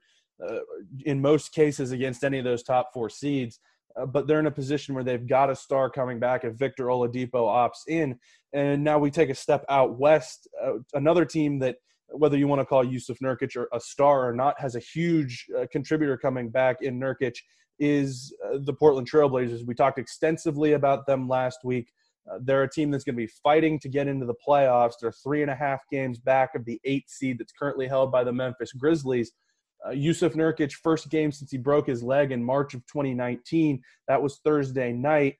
uh, 0.47 0.59
in 1.05 1.21
most 1.21 1.53
cases 1.53 1.93
against 1.93 2.25
any 2.25 2.39
of 2.39 2.45
those 2.45 2.63
top 2.63 2.91
four 2.93 3.09
seeds. 3.09 3.61
Uh, 3.99 4.07
but 4.07 4.27
they're 4.27 4.39
in 4.39 4.47
a 4.47 4.51
position 4.51 4.95
where 4.95 5.05
they've 5.05 5.27
got 5.27 5.51
a 5.51 5.57
star 5.57 5.91
coming 5.91 6.19
back 6.19 6.45
if 6.45 6.55
Victor 6.55 6.87
Oladipo 6.87 7.33
opts 7.33 7.87
in. 7.89 8.19
And 8.53 8.85
now 8.85 8.99
we 8.99 9.11
take 9.11 9.31
a 9.31 9.35
step 9.35 9.65
out 9.69 9.99
west. 9.99 10.49
Uh, 10.63 10.75
another 10.95 11.25
team 11.25 11.59
that, 11.61 11.77
whether 12.11 12.39
you 12.39 12.49
want 12.49 12.61
to 12.61 12.67
call 12.67 12.85
Jusuf 12.85 13.19
Nurkic 13.23 13.57
or 13.57 13.69
a 13.73 13.81
star 13.81 14.29
or 14.29 14.33
not, 14.33 14.59
has 14.61 14.77
a 14.77 14.81
huge 14.81 15.47
uh, 15.59 15.67
contributor 15.73 16.17
coming 16.17 16.49
back 16.49 16.83
in 16.83 16.99
Nurkic 16.99 17.37
is 17.79 18.35
uh, 18.45 18.59
the 18.63 18.73
Portland 18.73 19.11
Trailblazers. 19.11 19.67
We 19.67 19.75
talked 19.75 19.99
extensively 19.99 20.73
about 20.73 21.07
them 21.07 21.29
last 21.29 21.61
week. 21.65 21.93
Uh, 22.31 22.39
they're 22.43 22.65
a 22.65 22.71
team 22.71 22.91
that's 22.91 23.05
going 23.05 23.15
to 23.15 23.23
be 23.23 23.33
fighting 23.43 23.79
to 23.81 23.89
get 23.89 24.09
into 24.09 24.27
the 24.27 24.35
playoffs. 24.47 24.95
They're 25.01 25.13
three 25.13 25.43
and 25.43 25.51
a 25.51 25.55
half 25.55 25.81
games 25.91 26.19
back 26.19 26.55
of 26.55 26.65
the 26.65 26.81
eight 26.85 27.09
seed 27.09 27.39
that's 27.39 27.53
currently 27.53 27.87
held 27.87 28.13
by 28.13 28.25
the 28.25 28.33
Memphis 28.33 28.73
Grizzlies. 28.73 29.33
Uh, 29.85 29.91
Jusuf 29.91 30.35
Nurkic, 30.35 30.73
first 30.73 31.09
game 31.09 31.31
since 31.31 31.51
he 31.51 31.59
broke 31.59 31.87
his 31.87 32.03
leg 32.03 32.33
in 32.33 32.43
March 32.43 32.75
of 32.75 32.85
2019. 32.87 33.81
That 34.09 34.21
was 34.21 34.41
Thursday 34.45 34.93
night. 34.93 35.37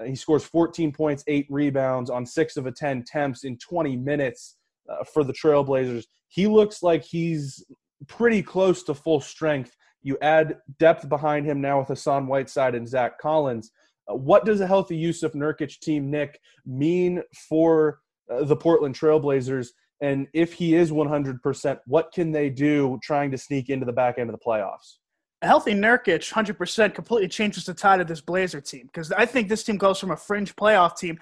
Uh, 0.00 0.04
he 0.04 0.14
scores 0.14 0.44
14 0.44 0.92
points, 0.92 1.24
eight 1.26 1.46
rebounds 1.50 2.10
on 2.10 2.24
six 2.24 2.56
of 2.56 2.66
a 2.66 2.72
10 2.72 2.98
attempts 2.98 3.44
in 3.44 3.58
20 3.58 3.96
minutes 3.96 4.56
uh, 4.88 5.04
for 5.04 5.24
the 5.24 5.32
Trailblazers. 5.32 6.04
He 6.28 6.46
looks 6.46 6.82
like 6.82 7.04
he's 7.04 7.64
pretty 8.08 8.42
close 8.42 8.82
to 8.84 8.94
full 8.94 9.20
strength. 9.20 9.76
You 10.02 10.16
add 10.22 10.58
depth 10.78 11.08
behind 11.08 11.46
him 11.46 11.60
now 11.60 11.80
with 11.80 11.88
Hassan 11.88 12.26
Whiteside 12.26 12.74
and 12.74 12.88
Zach 12.88 13.18
Collins. 13.18 13.70
Uh, 14.08 14.14
what 14.14 14.44
does 14.44 14.60
a 14.60 14.66
healthy 14.66 15.00
Jusuf 15.00 15.34
Nurkic 15.34 15.78
team, 15.80 16.10
Nick, 16.10 16.40
mean 16.66 17.22
for 17.48 18.00
uh, 18.30 18.44
the 18.44 18.56
Portland 18.56 18.98
Trailblazers? 18.98 19.68
And 20.02 20.26
if 20.34 20.52
he 20.52 20.74
is 20.74 20.90
100%, 20.90 21.78
what 21.86 22.12
can 22.12 22.32
they 22.32 22.50
do 22.50 22.98
trying 23.02 23.30
to 23.30 23.38
sneak 23.38 23.70
into 23.70 23.86
the 23.86 23.92
back 23.92 24.18
end 24.18 24.28
of 24.28 24.36
the 24.36 24.44
playoffs? 24.44 24.96
A 25.42 25.46
healthy 25.46 25.74
Nurkic, 25.74 26.32
100%, 26.32 26.92
completely 26.92 27.28
changes 27.28 27.64
the 27.64 27.72
tide 27.72 28.00
of 28.00 28.08
this 28.08 28.20
Blazer 28.20 28.60
team 28.60 28.86
because 28.86 29.12
I 29.12 29.26
think 29.26 29.48
this 29.48 29.62
team 29.62 29.76
goes 29.76 30.00
from 30.00 30.10
a 30.10 30.16
fringe 30.16 30.54
playoff 30.56 30.98
team. 30.98 31.18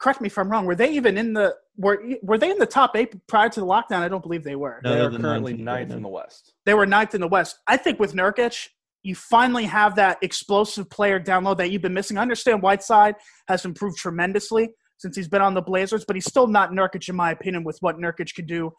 Correct 0.00 0.20
me 0.20 0.26
if 0.26 0.36
I'm 0.38 0.50
wrong. 0.50 0.66
Were 0.66 0.74
they 0.74 0.92
even 0.92 1.16
in 1.16 1.32
the 1.32 1.54
were 1.78 2.02
were 2.22 2.36
they 2.36 2.50
in 2.50 2.58
the 2.58 2.66
top 2.66 2.96
eight 2.96 3.14
prior 3.28 3.48
to 3.48 3.60
the 3.60 3.66
lockdown? 3.66 4.00
I 4.00 4.08
don't 4.08 4.22
believe 4.22 4.44
they 4.44 4.54
were. 4.54 4.80
No, 4.84 4.94
they 4.94 5.00
are 5.00 5.08
the 5.08 5.18
currently 5.18 5.52
ninth, 5.54 5.88
ninth 5.88 5.92
in 5.92 6.02
the 6.02 6.08
West. 6.08 6.52
They 6.66 6.74
were 6.74 6.84
ninth 6.84 7.14
in 7.14 7.20
the 7.22 7.28
West. 7.28 7.60
I 7.66 7.78
think 7.78 7.98
with 7.98 8.12
Nurkic, 8.12 8.68
you 9.02 9.14
finally 9.14 9.64
have 9.64 9.96
that 9.96 10.18
explosive 10.20 10.90
player 10.90 11.18
down 11.18 11.44
low 11.44 11.54
that 11.54 11.70
you've 11.70 11.80
been 11.80 11.94
missing. 11.94 12.18
I 12.18 12.22
understand 12.22 12.60
Whiteside 12.60 13.14
has 13.48 13.64
improved 13.64 13.96
tremendously 13.96 14.70
since 14.98 15.16
he's 15.16 15.28
been 15.28 15.42
on 15.42 15.54
the 15.54 15.62
Blazers, 15.62 16.04
but 16.04 16.16
he's 16.16 16.26
still 16.26 16.46
not 16.46 16.70
Nurkic, 16.70 17.08
in 17.08 17.16
my 17.16 17.30
opinion, 17.32 17.64
with 17.64 17.78
what 17.80 17.98
Nurkic 17.98 18.34
can 18.34 18.46
do 18.46 18.70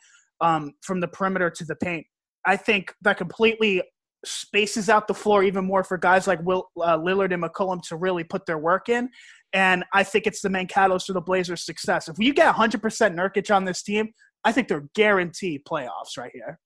um, 0.42 0.74
from 0.82 1.00
the 1.00 1.08
perimeter 1.08 1.50
to 1.50 1.66
the 1.66 1.76
paint. 1.76 2.06
I 2.46 2.58
think 2.58 2.94
that 3.02 3.18
completely 3.18 3.82
spaces 4.26 4.90
out 4.90 5.08
the 5.08 5.14
floor 5.14 5.44
even 5.44 5.66
more 5.66 5.84
for 5.84 5.98
guys 5.98 6.28
like 6.28 6.42
Will 6.44 6.70
uh, 6.82 6.98
Lillard 6.98 7.34
and 7.34 7.44
McCollum 7.44 7.82
to 7.84 7.96
really 7.96 8.24
put 8.24 8.46
their 8.46 8.58
work 8.58 8.90
in. 8.90 9.10
And 9.54 9.84
I 9.94 10.04
think 10.04 10.28
it's 10.28 10.42
the 10.42 10.50
main 10.50 10.68
catalyst 10.68 11.08
for 11.08 11.14
the 11.14 11.22
Blazers' 11.22 11.66
success. 11.66 12.08
If 12.08 12.16
you 12.20 12.34
get 12.34 12.54
100% 12.54 12.82
Nurkic 12.82 13.56
on 13.56 13.66
this 13.66 13.84
team, 13.84 14.10
I 14.44 14.52
think 14.52 14.68
they're 14.68 14.88
guaranteed 14.96 15.64
playoffs 15.66 16.18
right 16.18 16.32
here. 16.34 16.60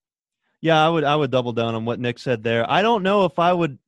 Yeah, 0.61 0.85
I 0.85 0.89
would 0.89 1.03
I 1.03 1.15
would 1.15 1.31
double 1.31 1.53
down 1.53 1.73
on 1.73 1.85
what 1.85 1.99
Nick 1.99 2.19
said 2.19 2.43
there. 2.43 2.69
I 2.69 2.83
don't 2.83 3.01
know 3.01 3.25
if 3.25 3.39
I 3.39 3.51
would 3.51 3.79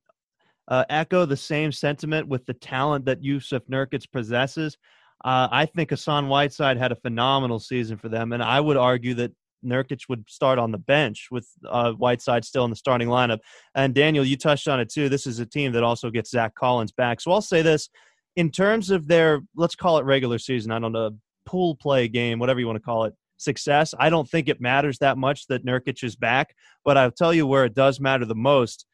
uh, 0.68 0.86
echo 0.90 1.26
the 1.26 1.38
same 1.38 1.72
sentiment 1.72 2.28
with 2.28 2.46
the 2.46 2.54
talent 2.54 3.06
that 3.06 3.22
Jusuf 3.22 3.62
Nurkic 3.70 4.12
possesses. 4.12 4.78
Uh, 5.24 5.48
I 5.52 5.66
think 5.66 5.90
Hassan 5.90 6.28
Whiteside 6.28 6.78
had 6.78 6.92
a 6.92 6.96
phenomenal 6.96 7.60
season 7.60 7.98
for 7.98 8.10
them, 8.10 8.34
and 8.34 8.44
I 8.44 8.60
would 8.60 8.78
argue 8.78 9.14
that 9.16 9.32
Nurkic 9.66 10.10
would 10.10 10.30
start 10.30 10.60
on 10.60 10.72
the 10.72 10.78
bench 10.78 11.30
with 11.32 11.48
uh, 11.68 11.94
Whiteside 11.94 12.44
still 12.44 12.66
in 12.66 12.70
the 12.70 12.76
starting 12.76 13.08
lineup. 13.08 13.40
And 13.76 13.96
Daniel, 13.96 14.26
you 14.26 14.36
touched 14.36 14.68
on 14.68 14.80
it 14.82 14.90
too. 14.90 15.08
This 15.08 15.26
is 15.26 15.40
a 15.40 15.46
team 15.46 15.72
that 15.72 15.84
also 15.84 16.10
gets 16.10 16.32
Zach 16.32 16.54
Collins 16.56 16.92
back. 16.92 17.22
So 17.22 17.32
I'll 17.32 17.42
say 17.42 17.62
this: 17.62 17.90
in 18.36 18.50
terms 18.50 18.90
of 18.90 19.08
their, 19.08 19.42
let's 19.56 19.76
call 19.76 19.98
it 19.98 20.06
regular 20.06 20.40
season, 20.40 20.72
I 20.72 20.80
don't 20.80 20.92
know, 20.92 21.12
pool 21.46 21.76
play 21.76 22.08
game, 22.08 22.40
whatever 22.40 22.60
you 22.60 22.68
want 22.68 22.78
to 22.78 22.84
call 22.84 23.06
it, 23.06 23.14
success. 23.38 23.94
I 24.00 24.10
don't 24.10 24.30
think 24.30 24.48
it 24.48 24.62
matters 24.62 24.98
that 25.00 25.18
much 25.18 25.48
that 25.48 25.66
Nurkic 25.66 26.04
is 26.04 26.16
back, 26.16 26.56
but 26.84 26.98
I'll 26.98 27.12
tell 27.12 27.34
you 27.34 27.46
where 27.46 27.66
it 27.66 27.76
does 27.76 28.00
matter 28.00 28.26
the 28.26 28.36
most. 28.36 28.86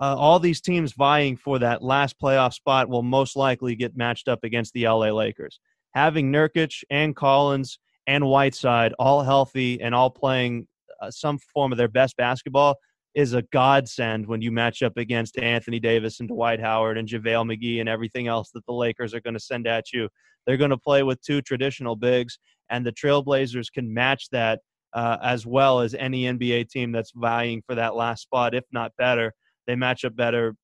Uh, 0.00 0.14
all 0.16 0.38
these 0.38 0.60
teams 0.60 0.92
vying 0.92 1.36
for 1.36 1.58
that 1.58 1.82
last 1.82 2.20
playoff 2.20 2.54
spot 2.54 2.88
will 2.88 3.02
most 3.02 3.36
likely 3.36 3.74
get 3.74 3.96
matched 3.96 4.28
up 4.28 4.44
against 4.44 4.72
the 4.72 4.84
LA 4.86 5.10
Lakers. 5.10 5.58
Having 5.94 6.32
Nurkic 6.32 6.82
and 6.90 7.14
Collins 7.14 7.78
and 8.06 8.26
Whiteside 8.26 8.94
all 8.98 9.22
healthy 9.22 9.80
and 9.80 9.94
all 9.94 10.10
playing 10.10 10.66
uh, 11.00 11.10
some 11.10 11.38
form 11.38 11.72
of 11.72 11.78
their 11.78 11.88
best 11.88 12.16
basketball 12.16 12.76
is 13.14 13.34
a 13.34 13.42
godsend 13.52 14.26
when 14.26 14.40
you 14.40 14.52
match 14.52 14.82
up 14.82 14.96
against 14.96 15.38
Anthony 15.38 15.80
Davis 15.80 16.20
and 16.20 16.28
Dwight 16.28 16.60
Howard 16.60 16.98
and 16.98 17.08
JaVale 17.08 17.52
McGee 17.52 17.80
and 17.80 17.88
everything 17.88 18.28
else 18.28 18.50
that 18.52 18.64
the 18.66 18.72
Lakers 18.72 19.14
are 19.14 19.20
going 19.20 19.34
to 19.34 19.40
send 19.40 19.66
at 19.66 19.92
you. 19.92 20.08
They're 20.46 20.56
going 20.56 20.70
to 20.70 20.78
play 20.78 21.02
with 21.02 21.20
two 21.20 21.42
traditional 21.42 21.96
bigs, 21.96 22.38
and 22.70 22.84
the 22.84 22.92
Trailblazers 22.92 23.72
can 23.72 23.92
match 23.92 24.28
that 24.30 24.60
uh, 24.92 25.18
as 25.22 25.46
well 25.46 25.80
as 25.80 25.94
any 25.94 26.22
NBA 26.22 26.70
team 26.70 26.92
that's 26.92 27.12
vying 27.14 27.62
for 27.66 27.74
that 27.74 27.94
last 27.94 28.22
spot, 28.22 28.54
if 28.54 28.64
not 28.72 28.92
better. 28.96 29.34
They 29.66 29.74
match 29.74 30.04
up 30.04 30.16
better 30.16 30.54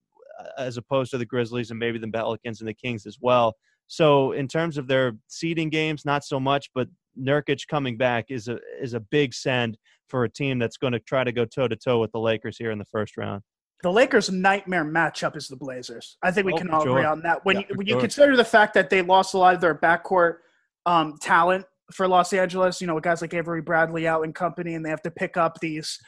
uh, 0.40 0.46
as 0.58 0.76
opposed 0.76 1.10
to 1.10 1.18
the 1.18 1.26
Grizzlies 1.26 1.70
and 1.70 1.78
maybe 1.78 1.98
the 1.98 2.08
Pelicans 2.08 2.60
and 2.60 2.68
the 2.68 2.74
Kings 2.74 3.06
as 3.06 3.18
well. 3.20 3.54
So 3.94 4.32
in 4.32 4.48
terms 4.48 4.76
of 4.76 4.88
their 4.88 5.12
seeding 5.28 5.70
games, 5.70 6.04
not 6.04 6.24
so 6.24 6.40
much, 6.40 6.68
but 6.74 6.88
Nurkic 7.16 7.68
coming 7.68 7.96
back 7.96 8.26
is 8.28 8.48
a 8.48 8.58
is 8.82 8.92
a 8.94 8.98
big 8.98 9.32
send 9.32 9.78
for 10.08 10.24
a 10.24 10.28
team 10.28 10.58
that's 10.58 10.76
going 10.76 10.92
to 10.92 10.98
try 10.98 11.22
to 11.22 11.30
go 11.30 11.44
toe 11.44 11.68
to 11.68 11.76
toe 11.76 12.00
with 12.00 12.10
the 12.10 12.18
Lakers 12.18 12.58
here 12.58 12.72
in 12.72 12.78
the 12.78 12.84
first 12.86 13.16
round. 13.16 13.42
The 13.84 13.92
Lakers' 13.92 14.30
nightmare 14.30 14.84
matchup 14.84 15.36
is 15.36 15.46
the 15.46 15.56
Blazers. 15.56 16.16
I 16.24 16.32
think 16.32 16.46
we 16.46 16.54
oh, 16.54 16.56
can 16.56 16.70
all 16.70 16.82
sure. 16.82 16.98
agree 16.98 17.04
on 17.04 17.22
that. 17.22 17.44
When 17.44 17.56
yeah, 17.56 17.62
you 17.68 17.76
when 17.76 17.86
sure. 17.86 17.96
you 17.96 18.00
consider 18.00 18.36
the 18.36 18.44
fact 18.44 18.74
that 18.74 18.90
they 18.90 19.00
lost 19.00 19.34
a 19.34 19.38
lot 19.38 19.54
of 19.54 19.60
their 19.60 19.76
backcourt 19.76 20.38
um, 20.86 21.16
talent 21.20 21.64
for 21.92 22.08
Los 22.08 22.32
Angeles, 22.32 22.80
you 22.80 22.88
know, 22.88 22.96
with 22.96 23.04
guys 23.04 23.20
like 23.20 23.32
Avery 23.32 23.62
Bradley 23.62 24.08
out 24.08 24.24
and 24.24 24.34
company, 24.34 24.74
and 24.74 24.84
they 24.84 24.90
have 24.90 25.02
to 25.02 25.10
pick 25.12 25.36
up 25.36 25.60
these, 25.60 26.00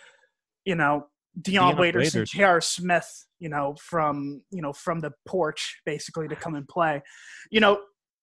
you 0.65 0.75
know, 0.75 1.07
Dion 1.41 1.77
Waiters, 1.77 2.15
Waiters 2.15 2.15
and 2.15 2.27
J.R. 2.27 2.61
Smith, 2.61 3.27
you 3.39 3.49
know, 3.49 3.77
from 3.81 4.43
you 4.51 4.63
know 4.63 4.73
from 4.73 5.01
the 5.01 5.13
porch 5.27 5.81
basically 5.85 6.29
to 6.29 6.37
come 6.37 6.55
and 6.55 6.67
play. 6.69 7.03
You 7.51 7.61
know, 7.61 7.81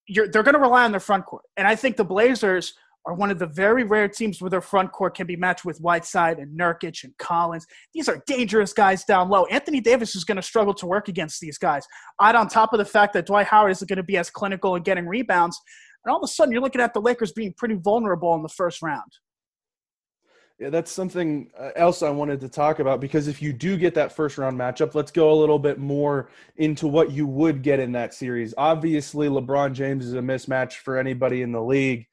they're 0.08 0.44
going 0.44 0.54
to 0.54 0.60
rely 0.60 0.84
on 0.84 0.92
their 0.92 1.00
front 1.00 1.26
court, 1.26 1.44
and 1.58 1.68
I 1.68 1.76
think 1.76 1.98
the 1.98 2.06
Blazers 2.06 2.74
are 3.06 3.14
one 3.14 3.30
of 3.30 3.38
the 3.38 3.48
very 3.48 3.84
rare 3.84 4.08
teams 4.08 4.42
where 4.42 4.50
their 4.50 4.62
front 4.62 4.92
court 4.92 5.16
can 5.16 5.28
be 5.28 5.36
matched 5.36 5.66
with 5.66 5.78
Whiteside 5.80 6.40
and 6.40 6.58
Nurkic 6.58 7.04
and 7.04 7.16
Collins. 7.18 7.66
These 7.94 8.08
are 8.08 8.24
dangerous 8.26 8.72
guys 8.72 9.04
down 9.04 9.30
low. 9.30 9.46
Anthony 9.48 9.82
Davis 9.82 10.16
is 10.16 10.24
going 10.24 10.38
to 10.38 10.42
struggle 10.42 10.74
to 10.76 10.86
work 10.86 11.10
against 11.10 11.42
these 11.42 11.58
guys. 11.58 11.86
Add 12.22 12.36
on 12.36 12.48
top 12.48 12.72
of 12.72 12.80
the 12.80 12.86
fact 12.86 13.14
that 13.14 13.26
Dwight 13.26 13.48
Howard 13.48 13.72
isn't 13.72 13.90
going 13.90 13.98
to 13.98 14.04
be 14.04 14.18
as 14.18 14.30
clinical 14.30 14.76
in 14.76 14.84
getting 14.84 15.06
rebounds, 15.06 15.60
and 16.06 16.12
all 16.12 16.18
of 16.18 16.24
a 16.24 16.32
sudden 16.32 16.52
you're 16.52 16.62
looking 16.62 16.82
at 16.82 16.94
the 16.94 17.02
Lakers 17.02 17.34
being 17.34 17.54
pretty 17.58 17.76
vulnerable 17.76 18.34
in 18.36 18.42
the 18.42 18.50
first 18.50 18.82
round. 18.82 19.12
Yeah, 20.64 20.70
that's 20.70 20.92
something 20.92 21.52
uh, 21.60 21.72
else 21.76 22.02
I 22.02 22.10
wanted 22.10 22.40
to 22.40 22.48
talk 22.48 22.80
about 22.80 23.02
because 23.02 23.28
if 23.28 23.42
you 23.42 23.52
do 23.52 23.76
get 23.76 23.94
that 23.96 24.14
first 24.14 24.38
round 24.38 24.58
matchup, 24.58 24.96
let's 24.96 25.12
go 25.12 25.30
a 25.30 25.36
little 25.36 25.60
bit 25.60 25.78
more 25.78 26.30
into 26.56 26.88
what 26.88 27.12
you 27.12 27.28
would 27.28 27.64
get 27.64 27.82
in 27.82 27.92
that 27.92 28.14
series. 28.14 28.54
Obviously, 28.58 29.28
LeBron 29.28 29.74
James 29.74 30.06
is 30.06 30.14
a 30.14 30.20
mismatch 30.22 30.76
for 30.76 30.98
anybody 30.98 31.42
in 31.42 31.52
the 31.52 31.62
league 31.62 32.08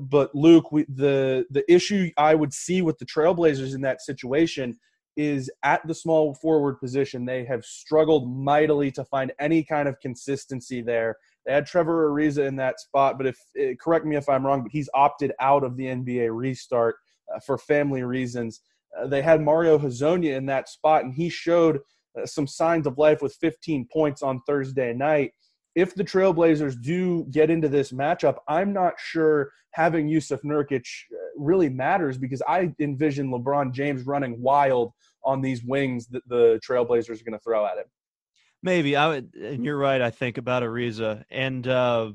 but 0.00 0.34
Luke, 0.34 0.70
we, 0.70 0.84
the 0.84 1.46
the 1.50 1.64
issue 1.72 2.10
I 2.16 2.34
would 2.34 2.52
see 2.52 2.82
with 2.82 2.98
the 2.98 3.06
Trailblazers 3.06 3.74
in 3.74 3.80
that 3.82 4.02
situation 4.02 4.78
is 5.16 5.50
at 5.64 5.84
the 5.86 5.94
small 5.94 6.34
forward 6.34 6.78
position. 6.78 7.24
They 7.24 7.44
have 7.44 7.64
struggled 7.64 8.30
mightily 8.30 8.90
to 8.92 9.04
find 9.04 9.32
any 9.40 9.64
kind 9.64 9.88
of 9.88 9.98
consistency 10.00 10.80
there. 10.82 11.16
They 11.44 11.52
had 11.52 11.66
Trevor 11.66 12.10
Ariza 12.10 12.46
in 12.46 12.56
that 12.56 12.80
spot, 12.80 13.16
but 13.16 13.26
if 13.26 13.38
eh, 13.58 13.74
correct 13.80 14.04
me 14.04 14.16
if 14.16 14.28
I'm 14.28 14.46
wrong, 14.46 14.62
but 14.62 14.72
he's 14.72 14.90
opted 14.94 15.32
out 15.40 15.64
of 15.64 15.76
the 15.76 15.86
NBA 15.86 16.28
restart 16.36 16.96
uh, 16.96 17.07
for 17.44 17.58
family 17.58 18.02
reasons. 18.02 18.60
Uh, 18.98 19.06
they 19.06 19.22
had 19.22 19.40
Mario 19.40 19.78
Hezonja 19.78 20.36
in 20.36 20.46
that 20.46 20.68
spot, 20.68 21.04
and 21.04 21.14
he 21.14 21.28
showed 21.28 21.80
uh, 22.18 22.26
some 22.26 22.46
signs 22.46 22.86
of 22.86 22.98
life 22.98 23.22
with 23.22 23.36
15 23.40 23.86
points 23.92 24.22
on 24.22 24.40
Thursday 24.46 24.92
night 24.92 25.32
if 25.78 25.94
the 25.94 26.02
Trailblazers 26.02 26.82
do 26.82 27.24
get 27.30 27.50
into 27.50 27.68
this 27.68 27.92
matchup, 27.92 28.38
I'm 28.48 28.72
not 28.72 28.94
sure 28.98 29.52
having 29.70 30.08
Jusuf 30.08 30.42
Nurkic 30.42 30.84
uh, 31.12 31.16
really 31.36 31.68
matters 31.68 32.18
because 32.18 32.42
I 32.48 32.74
envision 32.80 33.30
LeBron 33.30 33.72
James 33.72 34.04
running 34.04 34.42
wild 34.42 34.92
on 35.22 35.40
these 35.40 35.62
wings 35.62 36.08
that 36.08 36.28
the 36.28 36.60
Trailblazers 36.68 37.20
are 37.20 37.24
going 37.24 37.38
to 37.38 37.44
throw 37.44 37.64
at 37.64 37.78
him. 37.78 37.84
Maybe 38.60 38.96
I 38.96 39.06
would, 39.06 39.32
and 39.36 39.64
you're 39.64 39.78
right. 39.78 40.02
I 40.02 40.10
think 40.10 40.36
about 40.36 40.64
Ariza 40.64 41.22
and 41.30 41.68
uh, 41.68 42.10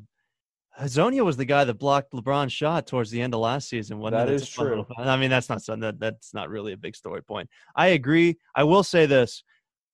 Hezonja 0.82 1.24
was 1.24 1.38
the 1.38 1.46
guy 1.46 1.64
that 1.64 1.76
blocked 1.76 2.14
LeBron's 2.14 2.52
shot 2.52 2.88
towards 2.88 3.12
the 3.12 3.22
end 3.22 3.34
of 3.34 3.40
last 3.40 3.70
season. 3.70 4.00
Wasn't 4.00 4.26
that 4.26 4.34
is 4.34 4.50
true. 4.50 4.70
Little, 4.70 4.88
I 4.98 5.18
mean, 5.18 5.30
that's 5.30 5.50
not 5.50 5.64
that 5.66 6.00
that's 6.00 6.34
not 6.34 6.50
really 6.50 6.74
a 6.74 6.78
big 6.78 6.96
story 6.96 7.22
point. 7.22 7.50
I 7.76 7.88
agree. 7.88 8.38
I 8.56 8.64
will 8.64 8.84
say 8.84 9.06
this: 9.06 9.44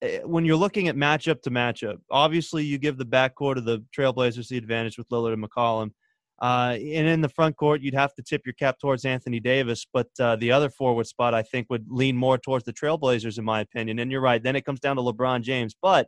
Eh, 0.01 0.19
when 0.23 0.45
you're 0.45 0.55
looking 0.55 0.87
at 0.87 0.95
matchup 0.95 1.41
to 1.41 1.51
matchup, 1.51 1.97
obviously 2.09 2.63
you 2.63 2.77
give 2.77 2.97
the 2.97 3.05
backcourt 3.05 3.57
of 3.57 3.65
the 3.65 3.83
Trailblazers 3.95 4.47
the 4.47 4.57
advantage 4.57 4.97
with 4.97 5.09
Lillard 5.09 5.33
and 5.33 5.43
McCollum. 5.43 5.91
Uh, 6.41 6.77
and 6.79 7.07
in 7.07 7.19
the 7.19 7.27
front 7.27 7.57
court, 7.57 7.81
you'd 7.81 7.93
have 7.93 8.13
to 8.13 8.23
tip 8.23 8.43
your 8.45 8.53
cap 8.53 8.79
towards 8.79 9.03
Anthony 9.03 9.41
Davis, 9.41 9.85
but 9.91 10.07
uh, 10.21 10.37
the 10.37 10.53
other 10.53 10.69
forward 10.69 11.05
spot 11.05 11.33
I 11.33 11.41
think 11.43 11.67
would 11.69 11.85
lean 11.89 12.15
more 12.15 12.37
towards 12.37 12.63
the 12.63 12.71
Trailblazers, 12.71 13.37
in 13.37 13.43
my 13.43 13.59
opinion. 13.59 13.99
And 13.99 14.09
you're 14.09 14.21
right. 14.21 14.41
Then 14.41 14.55
it 14.55 14.63
comes 14.63 14.79
down 14.79 14.95
to 14.95 15.01
LeBron 15.01 15.41
James, 15.41 15.75
but 15.81 16.07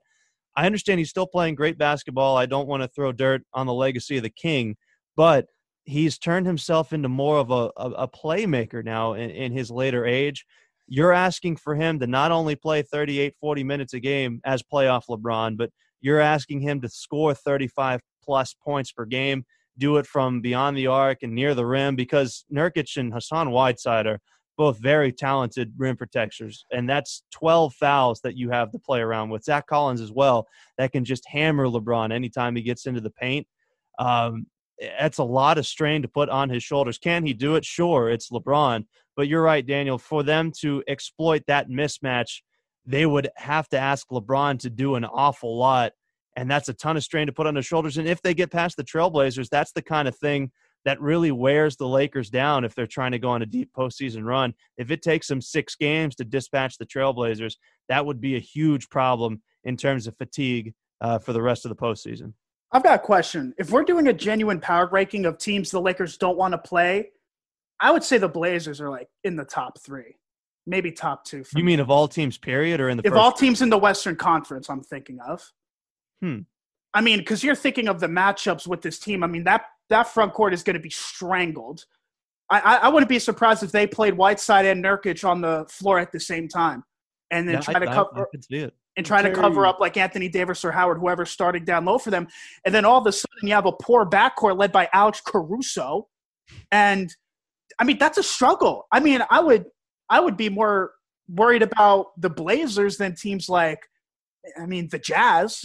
I 0.55 0.65
understand 0.65 0.99
he's 0.99 1.09
still 1.09 1.27
playing 1.27 1.55
great 1.55 1.77
basketball. 1.77 2.37
I 2.37 2.45
don't 2.45 2.67
want 2.67 2.83
to 2.83 2.89
throw 2.89 3.11
dirt 3.11 3.43
on 3.53 3.67
the 3.67 3.73
legacy 3.73 4.17
of 4.17 4.23
the 4.23 4.29
King, 4.29 4.75
but 5.15 5.47
he's 5.83 6.17
turned 6.17 6.45
himself 6.45 6.93
into 6.93 7.09
more 7.09 7.37
of 7.37 7.51
a, 7.51 7.71
a, 7.77 7.89
a 7.91 8.07
playmaker 8.07 8.83
now 8.83 9.13
in, 9.13 9.29
in 9.29 9.51
his 9.51 9.71
later 9.71 10.05
age 10.05 10.45
you're 10.93 11.13
asking 11.13 11.55
for 11.55 11.73
him 11.73 11.99
to 11.99 12.05
not 12.05 12.33
only 12.33 12.53
play 12.53 12.81
38, 12.81 13.33
40 13.39 13.63
minutes 13.63 13.93
a 13.93 13.99
game 14.01 14.41
as 14.43 14.61
playoff 14.61 15.03
LeBron, 15.09 15.55
but 15.55 15.69
you're 16.01 16.19
asking 16.19 16.59
him 16.59 16.81
to 16.81 16.89
score 16.89 17.33
35 17.33 18.01
plus 18.21 18.53
points 18.61 18.91
per 18.91 19.05
game, 19.05 19.45
do 19.77 19.95
it 19.95 20.05
from 20.05 20.41
beyond 20.41 20.75
the 20.75 20.87
arc 20.87 21.19
and 21.23 21.33
near 21.33 21.55
the 21.55 21.65
rim 21.65 21.95
because 21.95 22.43
Nurkic 22.53 22.97
and 22.97 23.13
Hassan 23.13 23.51
Whiteside 23.51 24.05
are 24.05 24.19
both 24.61 24.77
very 24.77 25.11
talented 25.11 25.73
rim 25.75 25.97
protectors. 25.97 26.67
And 26.71 26.87
that's 26.87 27.23
12 27.31 27.73
fouls 27.73 28.21
that 28.21 28.37
you 28.37 28.51
have 28.51 28.71
to 28.73 28.77
play 28.77 28.99
around 28.99 29.31
with. 29.31 29.43
Zach 29.43 29.65
Collins 29.65 30.01
as 30.01 30.11
well, 30.11 30.47
that 30.77 30.91
can 30.91 31.03
just 31.03 31.27
hammer 31.27 31.65
LeBron 31.65 32.13
anytime 32.13 32.55
he 32.55 32.61
gets 32.61 32.85
into 32.85 33.01
the 33.01 33.09
paint. 33.09 33.47
Um, 33.97 34.45
that's 34.99 35.17
a 35.17 35.23
lot 35.23 35.57
of 35.57 35.65
strain 35.65 36.03
to 36.03 36.07
put 36.07 36.29
on 36.29 36.47
his 36.47 36.61
shoulders. 36.61 36.99
Can 36.99 37.25
he 37.25 37.33
do 37.33 37.55
it? 37.55 37.65
Sure, 37.65 38.07
it's 38.07 38.29
LeBron. 38.29 38.85
But 39.15 39.27
you're 39.27 39.41
right, 39.41 39.65
Daniel. 39.65 39.97
For 39.97 40.21
them 40.21 40.51
to 40.59 40.83
exploit 40.87 41.41
that 41.47 41.67
mismatch, 41.67 42.41
they 42.85 43.07
would 43.07 43.29
have 43.37 43.67
to 43.69 43.79
ask 43.79 44.09
LeBron 44.09 44.59
to 44.59 44.69
do 44.69 44.93
an 44.93 45.05
awful 45.05 45.57
lot. 45.57 45.93
And 46.35 46.51
that's 46.51 46.69
a 46.69 46.75
ton 46.75 46.97
of 46.97 47.03
strain 47.03 47.25
to 47.25 47.33
put 47.33 47.47
on 47.47 47.55
his 47.55 47.65
shoulders. 47.65 47.97
And 47.97 48.07
if 48.07 48.21
they 48.21 48.35
get 48.35 48.51
past 48.51 48.77
the 48.77 48.83
Trailblazers, 48.83 49.49
that's 49.49 49.71
the 49.71 49.81
kind 49.81 50.07
of 50.07 50.15
thing 50.15 50.51
that 50.85 50.99
really 51.01 51.31
wears 51.31 51.75
the 51.75 51.87
Lakers 51.87 52.29
down 52.29 52.63
if 52.63 52.73
they're 52.73 52.87
trying 52.87 53.11
to 53.11 53.19
go 53.19 53.29
on 53.29 53.41
a 53.41 53.45
deep 53.45 53.71
postseason 53.77 54.23
run. 54.25 54.53
If 54.77 54.91
it 54.91 55.01
takes 55.01 55.27
them 55.27 55.41
six 55.41 55.75
games 55.75 56.15
to 56.15 56.25
dispatch 56.25 56.77
the 56.77 56.85
Trailblazers, 56.85 57.55
that 57.89 58.05
would 58.05 58.19
be 58.19 58.35
a 58.35 58.39
huge 58.39 58.89
problem 58.89 59.41
in 59.63 59.77
terms 59.77 60.07
of 60.07 60.17
fatigue 60.17 60.73
uh, 61.01 61.19
for 61.19 61.33
the 61.33 61.41
rest 61.41 61.65
of 61.65 61.69
the 61.69 61.75
postseason. 61.75 62.33
I've 62.71 62.83
got 62.83 62.95
a 62.95 62.99
question. 62.99 63.53
If 63.57 63.71
we're 63.71 63.83
doing 63.83 64.07
a 64.07 64.13
genuine 64.13 64.59
power 64.59 64.87
ranking 64.91 65.25
of 65.25 65.37
teams 65.37 65.71
the 65.71 65.81
Lakers 65.81 66.17
don't 66.17 66.37
want 66.37 66.53
to 66.53 66.57
play, 66.57 67.09
I 67.79 67.91
would 67.91 68.03
say 68.03 68.17
the 68.17 68.29
Blazers 68.29 68.79
are 68.79 68.89
like 68.89 69.09
in 69.23 69.35
the 69.35 69.43
top 69.43 69.79
three, 69.81 70.15
maybe 70.65 70.91
top 70.91 71.25
two. 71.25 71.43
You 71.55 71.63
mean 71.63 71.79
of 71.79 71.89
all 71.89 72.07
teams, 72.07 72.37
period, 72.37 72.79
or 72.79 72.89
in 72.89 72.97
the 72.97 73.03
if 73.05 73.13
all 73.13 73.31
teams 73.31 73.61
in 73.61 73.69
the 73.69 73.77
Western 73.77 74.15
Conference? 74.15 74.69
I'm 74.69 74.83
thinking 74.83 75.19
of. 75.19 75.51
Hmm. 76.21 76.39
I 76.93 77.01
mean, 77.01 77.19
because 77.19 77.43
you're 77.43 77.55
thinking 77.55 77.87
of 77.87 77.99
the 77.99 78.07
matchups 78.07 78.67
with 78.67 78.81
this 78.81 78.99
team. 78.99 79.23
I 79.23 79.27
mean 79.27 79.43
that 79.45 79.63
that 79.91 80.07
front 80.07 80.33
court 80.33 80.53
is 80.53 80.63
going 80.63 80.75
to 80.75 80.81
be 80.81 80.89
strangled. 80.89 81.85
I, 82.49 82.59
I, 82.59 82.75
I 82.75 82.89
wouldn't 82.89 83.09
be 83.09 83.19
surprised 83.19 83.63
if 83.63 83.71
they 83.71 83.87
played 83.87 84.15
Whiteside 84.15 84.65
and 84.65 84.83
Nurkic 84.83 85.27
on 85.27 85.41
the 85.41 85.65
floor 85.69 85.99
at 85.99 86.11
the 86.11 86.19
same 86.19 86.47
time, 86.47 86.83
and 87.29 87.47
then 87.47 87.55
yeah, 87.55 87.61
try 87.61 87.75
I, 87.75 87.79
to 87.79 87.85
cover 87.87 88.27
and 88.97 89.05
trying 89.05 89.23
to 89.23 89.31
cover 89.31 89.65
up 89.65 89.79
like 89.79 89.95
Anthony 89.95 90.27
Davis 90.27 90.65
or 90.65 90.71
Howard, 90.71 90.97
whoever 90.97 91.25
starting 91.25 91.63
down 91.63 91.85
low 91.85 91.97
for 91.97 92.11
them. 92.11 92.27
And 92.65 92.75
then 92.75 92.83
all 92.83 92.99
of 92.99 93.07
a 93.07 93.11
sudden 93.11 93.47
you 93.47 93.53
have 93.53 93.65
a 93.65 93.71
poor 93.71 94.05
backcourt 94.05 94.59
led 94.59 94.71
by 94.71 94.89
Alex 94.93 95.21
Caruso. 95.25 96.09
And 96.71 97.13
I 97.79 97.85
mean, 97.85 97.97
that's 97.97 98.17
a 98.17 98.23
struggle. 98.23 98.87
I 98.91 98.99
mean, 98.99 99.21
I 99.29 99.39
would 99.39 99.65
I 100.09 100.19
would 100.19 100.35
be 100.35 100.49
more 100.49 100.91
worried 101.29 101.61
about 101.61 102.07
the 102.17 102.29
Blazers 102.29 102.97
than 102.97 103.15
teams 103.15 103.47
like 103.47 103.79
I 104.61 104.65
mean, 104.65 104.89
the 104.91 104.99
Jazz 104.99 105.63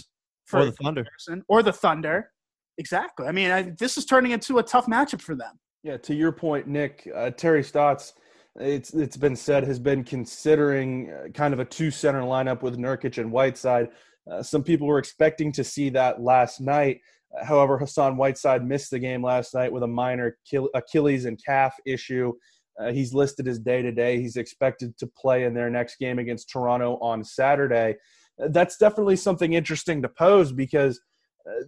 or 0.53 0.65
the 0.65 0.71
Thunder 0.71 1.05
or 1.49 1.63
the 1.63 1.73
Thunder. 1.73 2.31
Exactly. 2.77 3.27
I 3.27 3.31
mean, 3.31 3.51
I, 3.51 3.73
this 3.77 3.97
is 3.97 4.05
turning 4.05 4.31
into 4.31 4.59
a 4.59 4.63
tough 4.63 4.85
matchup 4.85 5.21
for 5.21 5.35
them. 5.35 5.59
Yeah, 5.83 5.97
to 5.97 6.13
your 6.13 6.31
point, 6.31 6.67
Nick, 6.67 7.09
uh, 7.15 7.31
Terry 7.31 7.63
Stotts 7.63 8.13
it's 8.59 8.93
it's 8.93 9.17
been 9.17 9.35
said 9.35 9.63
has 9.65 9.79
been 9.79 10.03
considering 10.03 11.11
uh, 11.11 11.29
kind 11.29 11.53
of 11.53 11.59
a 11.59 11.65
two 11.65 11.91
center 11.91 12.21
lineup 12.21 12.61
with 12.61 12.77
Nurkic 12.77 13.17
and 13.17 13.31
Whiteside. 13.31 13.89
Uh, 14.29 14.41
some 14.41 14.63
people 14.63 14.87
were 14.87 14.99
expecting 14.99 15.51
to 15.53 15.63
see 15.63 15.89
that 15.91 16.21
last 16.21 16.59
night. 16.59 16.99
However, 17.43 17.77
Hassan 17.77 18.17
Whiteside 18.17 18.65
missed 18.65 18.91
the 18.91 18.99
game 18.99 19.23
last 19.23 19.53
night 19.53 19.71
with 19.71 19.83
a 19.83 19.87
minor 19.87 20.37
Achilles 20.73 21.25
and 21.25 21.39
calf 21.43 21.75
issue. 21.85 22.33
Uh, 22.79 22.91
he's 22.91 23.13
listed 23.13 23.47
as 23.47 23.59
day 23.59 23.81
to 23.81 23.91
day. 23.91 24.19
He's 24.19 24.37
expected 24.37 24.97
to 24.99 25.07
play 25.07 25.43
in 25.43 25.53
their 25.53 25.69
next 25.69 25.97
game 25.97 26.19
against 26.19 26.49
Toronto 26.49 26.97
on 27.01 27.23
Saturday. 27.23 27.95
Uh, 28.41 28.47
that's 28.49 28.77
definitely 28.77 29.17
something 29.17 29.53
interesting 29.53 30.01
to 30.01 30.09
pose 30.09 30.51
because 30.51 30.99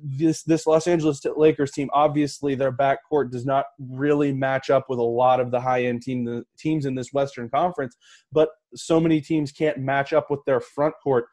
this 0.02 0.44
this 0.44 0.68
Los 0.68 0.88
Angeles 0.88 1.22
Lakers 1.36 1.72
team, 1.72 1.90
obviously 1.94 2.56
their 2.56 2.72
backcourt 2.72 3.32
does 3.32 3.46
not 3.46 3.66
really 3.80 4.32
match 4.34 4.70
up 4.70 4.90
with 4.90 5.00
a 5.00 5.04
lot 5.04 5.40
of 5.40 5.52
the 5.52 5.60
high 5.60 5.84
end 5.84 6.02
team 6.02 6.26
the 6.26 6.44
teams 6.58 6.86
in 6.86 6.96
this 6.96 7.14
Western 7.14 7.50
Conference, 7.50 7.96
but 8.32 8.50
so 8.76 9.00
many 9.00 9.22
teams 9.22 9.52
can't 9.52 9.78
match 9.78 10.14
up 10.14 10.30
with 10.30 10.42
their 10.46 10.60
front 10.60 10.94
court. 11.02 11.26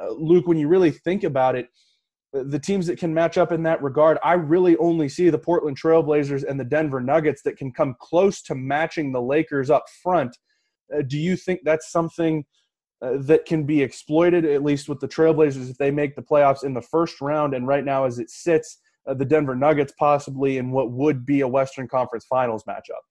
Uh, 0.00 0.12
Luke, 0.12 0.46
when 0.46 0.58
you 0.58 0.68
really 0.68 0.90
think 0.90 1.24
about 1.24 1.56
it, 1.56 1.68
the 2.32 2.58
teams 2.58 2.86
that 2.88 2.98
can 2.98 3.14
match 3.14 3.38
up 3.38 3.52
in 3.52 3.62
that 3.62 3.82
regard, 3.82 4.18
I 4.24 4.34
really 4.34 4.76
only 4.78 5.08
see 5.08 5.30
the 5.30 5.38
Portland 5.38 5.80
Trailblazers 5.80 6.44
and 6.48 6.58
the 6.58 6.64
Denver 6.64 7.00
Nuggets 7.00 7.42
that 7.42 7.56
can 7.56 7.72
come 7.72 7.94
close 8.00 8.42
to 8.42 8.54
matching 8.56 9.12
the 9.12 9.22
Lakers 9.22 9.70
up 9.70 9.84
front. 10.02 10.36
Uh, 10.94 11.02
do 11.06 11.16
you 11.16 11.36
think 11.36 11.60
that's 11.64 11.92
something? 11.92 12.44
Uh, 13.04 13.18
that 13.18 13.44
can 13.44 13.64
be 13.64 13.82
exploited, 13.82 14.46
at 14.46 14.64
least 14.64 14.88
with 14.88 14.98
the 14.98 15.08
Trailblazers, 15.08 15.68
if 15.68 15.76
they 15.76 15.90
make 15.90 16.16
the 16.16 16.22
playoffs 16.22 16.64
in 16.64 16.72
the 16.72 16.80
first 16.80 17.20
round. 17.20 17.52
And 17.52 17.66
right 17.66 17.84
now, 17.84 18.06
as 18.06 18.18
it 18.18 18.30
sits, 18.30 18.78
uh, 19.06 19.12
the 19.12 19.26
Denver 19.26 19.54
Nuggets 19.54 19.92
possibly 19.98 20.56
in 20.56 20.70
what 20.70 20.90
would 20.90 21.26
be 21.26 21.42
a 21.42 21.48
Western 21.48 21.86
Conference 21.86 22.24
Finals 22.24 22.64
matchup. 22.64 23.02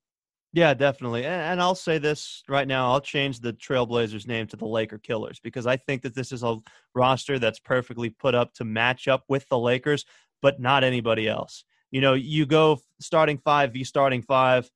Yeah, 0.51 0.73
definitely. 0.73 1.25
And, 1.25 1.41
and 1.41 1.61
I'll 1.61 1.75
say 1.75 1.99
this 1.99 2.41
right 2.47 2.67
now 2.67 2.91
I'll 2.91 3.01
change 3.01 3.39
the 3.39 3.53
Trailblazers 3.53 4.27
name 4.27 4.47
to 4.47 4.57
the 4.57 4.65
Laker 4.65 4.97
Killers 4.97 5.39
because 5.39 5.67
I 5.67 5.77
think 5.77 6.01
that 6.01 6.15
this 6.15 6.31
is 6.31 6.41
a 6.41 6.57
roster 6.95 7.37
that's 7.37 7.59
perfectly 7.59 8.09
put 8.09 8.33
up 8.33 8.53
to 8.55 8.63
match 8.63 9.07
up 9.07 9.23
with 9.29 9.47
the 9.49 9.59
Lakers, 9.59 10.05
but 10.41 10.59
not 10.59 10.83
anybody 10.83 11.27
else. 11.27 11.65
You 11.91 12.01
know, 12.01 12.13
you 12.13 12.47
go 12.47 12.79
starting 12.99 13.37
five 13.37 13.73
v 13.73 13.83
starting 13.83 14.23
five 14.23 14.69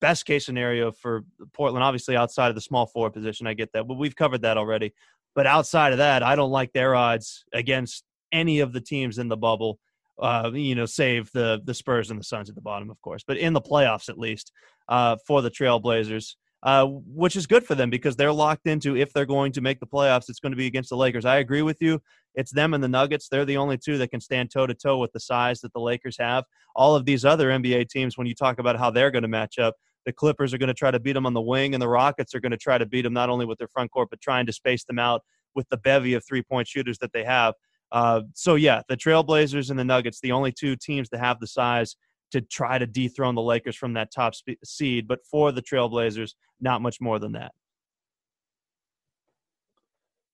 best 0.00 0.26
case 0.26 0.46
scenario 0.46 0.92
for 0.92 1.24
Portland, 1.52 1.84
obviously 1.84 2.16
outside 2.16 2.48
of 2.48 2.54
the 2.54 2.60
small 2.60 2.86
forward 2.86 3.12
position. 3.12 3.46
I 3.46 3.54
get 3.54 3.72
that, 3.72 3.86
but 3.86 3.98
we've 3.98 4.16
covered 4.16 4.42
that 4.42 4.56
already. 4.56 4.94
But 5.34 5.46
outside 5.46 5.92
of 5.92 5.98
that, 5.98 6.22
I 6.22 6.34
don't 6.34 6.50
like 6.50 6.72
their 6.72 6.94
odds 6.94 7.44
against 7.52 8.04
any 8.32 8.60
of 8.60 8.72
the 8.72 8.80
teams 8.80 9.18
in 9.18 9.28
the 9.28 9.36
bubble. 9.36 9.78
Uh, 10.18 10.50
you 10.54 10.74
know, 10.74 10.86
save 10.86 11.30
the 11.32 11.60
the 11.64 11.74
Spurs 11.74 12.10
and 12.10 12.18
the 12.18 12.24
Suns 12.24 12.48
at 12.48 12.54
the 12.54 12.62
bottom, 12.62 12.90
of 12.90 13.00
course, 13.02 13.22
but 13.26 13.36
in 13.36 13.52
the 13.52 13.60
playoffs 13.60 14.08
at 14.08 14.18
least 14.18 14.50
uh, 14.88 15.16
for 15.26 15.42
the 15.42 15.50
Trailblazers 15.50 16.36
uh, 16.62 16.86
which 16.86 17.36
is 17.36 17.46
good 17.46 17.64
for 17.64 17.74
them 17.74 17.90
because 17.90 18.16
they're 18.16 18.32
locked 18.32 18.66
into 18.66 18.96
if 18.96 19.12
they're 19.12 19.26
going 19.26 19.52
to 19.52 19.60
make 19.60 19.80
the 19.80 19.86
playoffs, 19.86 20.28
it's 20.28 20.40
going 20.40 20.52
to 20.52 20.56
be 20.56 20.66
against 20.66 20.90
the 20.90 20.96
Lakers. 20.96 21.24
I 21.24 21.36
agree 21.36 21.62
with 21.62 21.80
you. 21.80 22.00
It's 22.34 22.52
them 22.52 22.74
and 22.74 22.82
the 22.82 22.88
Nuggets. 22.88 23.28
They're 23.28 23.44
the 23.44 23.56
only 23.56 23.78
two 23.78 23.98
that 23.98 24.10
can 24.10 24.20
stand 24.20 24.50
toe 24.50 24.66
to 24.66 24.74
toe 24.74 24.98
with 24.98 25.12
the 25.12 25.20
size 25.20 25.60
that 25.60 25.72
the 25.72 25.80
Lakers 25.80 26.16
have. 26.18 26.44
All 26.74 26.94
of 26.94 27.04
these 27.04 27.24
other 27.24 27.48
NBA 27.48 27.88
teams, 27.88 28.18
when 28.18 28.26
you 28.26 28.34
talk 28.34 28.58
about 28.58 28.78
how 28.78 28.90
they're 28.90 29.10
going 29.10 29.22
to 29.22 29.28
match 29.28 29.58
up, 29.58 29.74
the 30.04 30.12
Clippers 30.12 30.54
are 30.54 30.58
going 30.58 30.68
to 30.68 30.74
try 30.74 30.90
to 30.90 31.00
beat 31.00 31.14
them 31.14 31.26
on 31.26 31.34
the 31.34 31.40
wing, 31.40 31.74
and 31.74 31.82
the 31.82 31.88
Rockets 31.88 32.34
are 32.34 32.40
going 32.40 32.52
to 32.52 32.58
try 32.58 32.78
to 32.78 32.86
beat 32.86 33.02
them 33.02 33.12
not 33.12 33.28
only 33.28 33.44
with 33.44 33.58
their 33.58 33.68
front 33.68 33.90
court, 33.90 34.08
but 34.10 34.20
trying 34.20 34.46
to 34.46 34.52
space 34.52 34.84
them 34.84 34.98
out 34.98 35.22
with 35.54 35.68
the 35.68 35.76
bevy 35.78 36.14
of 36.14 36.24
three 36.24 36.42
point 36.42 36.68
shooters 36.68 36.98
that 36.98 37.12
they 37.12 37.24
have. 37.24 37.54
Uh, 37.92 38.22
so, 38.34 38.54
yeah, 38.54 38.82
the 38.88 38.96
Trailblazers 38.96 39.70
and 39.70 39.78
the 39.78 39.84
Nuggets, 39.84 40.20
the 40.20 40.32
only 40.32 40.52
two 40.52 40.76
teams 40.76 41.08
that 41.10 41.18
have 41.18 41.40
the 41.40 41.46
size 41.46 41.96
to 42.32 42.40
try 42.40 42.78
to 42.78 42.86
dethrone 42.86 43.34
the 43.34 43.42
Lakers 43.42 43.76
from 43.76 43.94
that 43.94 44.12
top 44.12 44.34
spe- 44.34 44.62
seed. 44.64 45.06
But 45.06 45.20
for 45.30 45.52
the 45.52 45.62
Trailblazers, 45.62 46.34
not 46.60 46.82
much 46.82 47.00
more 47.00 47.18
than 47.18 47.32
that. 47.32 47.52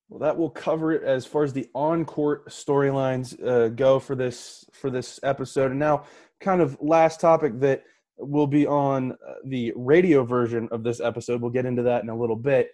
Well, 0.09 0.21
that 0.21 0.37
will 0.37 0.51
cover 0.51 0.93
it 0.93 1.03
as 1.05 1.25
far 1.25 1.43
as 1.43 1.55
the 1.55 1.69
on-court 1.75 2.49
storylines 2.49 3.43
uh, 3.47 3.69
go 3.69 3.99
for 3.99 4.15
this 4.15 4.65
for 4.73 4.91
this 4.91 5.19
episode. 5.23 5.71
And 5.71 5.81
now, 5.81 6.05
kind 6.41 6.61
of 6.61 6.77
last 6.81 7.21
topic 7.21 7.61
that 7.61 7.85
will 8.19 8.47
be 8.47 8.67
on 8.67 9.13
uh, 9.13 9.35
the 9.47 9.73
radio 9.75 10.23
version 10.23 10.69
of 10.71 10.83
this 10.85 11.01
episode. 11.01 11.41
We'll 11.41 11.51
get 11.51 11.65
into 11.65 11.83
that 11.85 12.03
in 12.03 12.11
a 12.11 12.17
little 12.17 12.37
bit. 12.37 12.73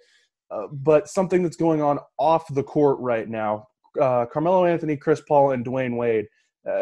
Uh, 0.51 0.67
but 0.73 1.09
something 1.09 1.43
that's 1.43 1.57
going 1.57 1.81
on 1.81 1.99
off 2.19 2.53
the 2.53 2.63
court 2.63 2.99
right 3.01 3.29
now. 3.29 3.69
Uh, 4.01 4.27
Carmelo 4.27 4.65
Anthony, 4.65 4.97
Chris 4.97 5.21
Paul, 5.21 5.53
and 5.53 5.65
Dwyane 5.65 5.97
Wade 5.97 6.27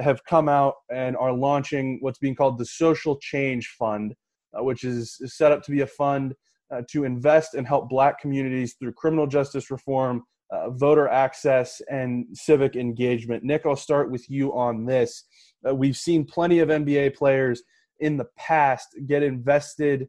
have 0.03 0.25
come 0.25 0.49
out 0.49 0.75
and 0.91 1.17
are 1.17 1.33
launching 1.33 1.99
what's 2.01 2.19
being 2.19 2.35
called 2.35 2.59
the 2.59 2.67
Social 2.67 3.17
Change 3.19 3.69
Fund, 3.79 4.15
uh, 4.59 4.63
which 4.63 4.85
is, 4.85 5.21
set 5.27 5.53
up 5.53 5.63
to 5.65 5.71
be 5.71 5.81
a 5.81 5.87
fund 5.87 6.35
uh, 6.71 6.83
to 6.91 7.05
invest 7.05 7.55
and 7.55 7.67
help 7.67 7.89
black 7.89 8.21
communities 8.21 8.75
through 8.79 8.93
criminal 8.93 9.27
justice 9.27 9.71
reform, 9.71 10.23
uh, 10.51 10.71
voter 10.71 11.09
access, 11.09 11.81
and 11.91 12.27
civic 12.33 12.77
engagement. 12.77 13.45
Nick, 13.45 13.67
I'll 13.67 13.77
start 13.77 14.11
with 14.11 14.29
you 14.29 14.57
on 14.57 14.85
this. 14.85 15.25
Uh, 15.67 15.75
we've 15.75 15.97
seen 15.97 16.25
plenty 16.25 16.59
of 16.59 16.69
NBA 16.69 17.15
players 17.15 17.63
in 18.01 18.17
the 18.17 18.27
past 18.37 18.89
get 19.07 19.23
invested 19.23 20.09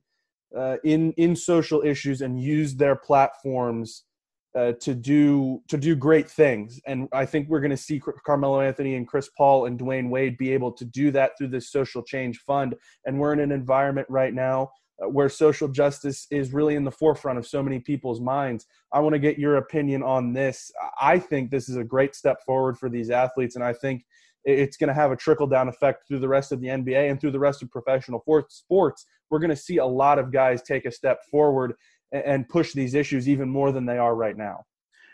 uh, 0.57 0.77
in 0.83 1.13
in 1.13 1.35
social 1.35 1.81
issues 1.81 2.21
and 2.21 2.41
use 2.41 2.75
their 2.75 2.95
platforms 2.95 4.03
uh, 4.57 4.73
to 4.81 4.95
do 4.95 5.61
to 5.67 5.77
do 5.77 5.95
great 5.95 6.29
things. 6.29 6.81
And 6.87 7.07
I 7.13 7.25
think 7.25 7.47
we're 7.47 7.59
going 7.59 7.71
to 7.71 7.77
see 7.77 8.01
Carmelo 8.25 8.61
Anthony 8.61 8.95
and 8.95 9.07
Chris 9.07 9.29
Paul 9.37 9.67
and 9.67 9.79
Dwyane 9.79 10.09
Wade 10.09 10.37
be 10.37 10.51
able 10.51 10.71
to 10.71 10.85
do 10.85 11.11
that 11.11 11.37
through 11.37 11.49
this 11.49 11.71
social 11.71 12.01
change 12.01 12.39
fund. 12.39 12.73
And 13.05 13.19
we're 13.19 13.33
in 13.33 13.39
an 13.39 13.51
environment 13.51 14.07
right 14.09 14.33
now 14.33 14.71
uh, 15.03 15.09
where 15.09 15.29
social 15.29 15.67
justice 15.67 16.25
is 16.31 16.53
really 16.53 16.73
in 16.73 16.83
the 16.83 16.91
forefront 16.91 17.37
of 17.37 17.45
so 17.45 17.61
many 17.61 17.79
people's 17.79 18.19
minds. 18.19 18.65
I 18.91 18.99
want 18.99 19.13
to 19.13 19.19
get 19.19 19.37
your 19.37 19.57
opinion 19.57 20.01
on 20.01 20.33
this. 20.33 20.71
I 20.99 21.19
think 21.19 21.51
this 21.51 21.69
is 21.69 21.75
a 21.75 21.83
great 21.83 22.15
step 22.15 22.37
forward 22.43 22.79
for 22.79 22.89
these 22.89 23.11
athletes, 23.11 23.55
and 23.55 23.63
I 23.63 23.73
think 23.73 24.05
it's 24.43 24.77
going 24.77 24.87
to 24.87 24.93
have 24.93 25.11
a 25.11 25.15
trickle 25.15 25.45
down 25.45 25.67
effect 25.67 26.07
through 26.07 26.19
the 26.19 26.27
rest 26.27 26.51
of 26.51 26.61
the 26.61 26.67
NBA 26.67 27.11
and 27.11 27.19
through 27.19 27.31
the 27.31 27.39
rest 27.39 27.61
of 27.61 27.69
professional 27.69 28.23
sports. 28.49 29.05
We're 29.29 29.39
going 29.39 29.49
to 29.49 29.57
see 29.57 29.77
a 29.77 29.85
lot 29.85 30.19
of 30.19 30.31
guys 30.31 30.61
take 30.61 30.85
a 30.85 30.91
step 30.91 31.19
forward 31.29 31.73
and 32.11 32.47
push 32.47 32.73
these 32.73 32.93
issues 32.93 33.27
even 33.27 33.49
more 33.49 33.71
than 33.71 33.85
they 33.85 33.97
are 33.97 34.15
right 34.15 34.37
now. 34.37 34.65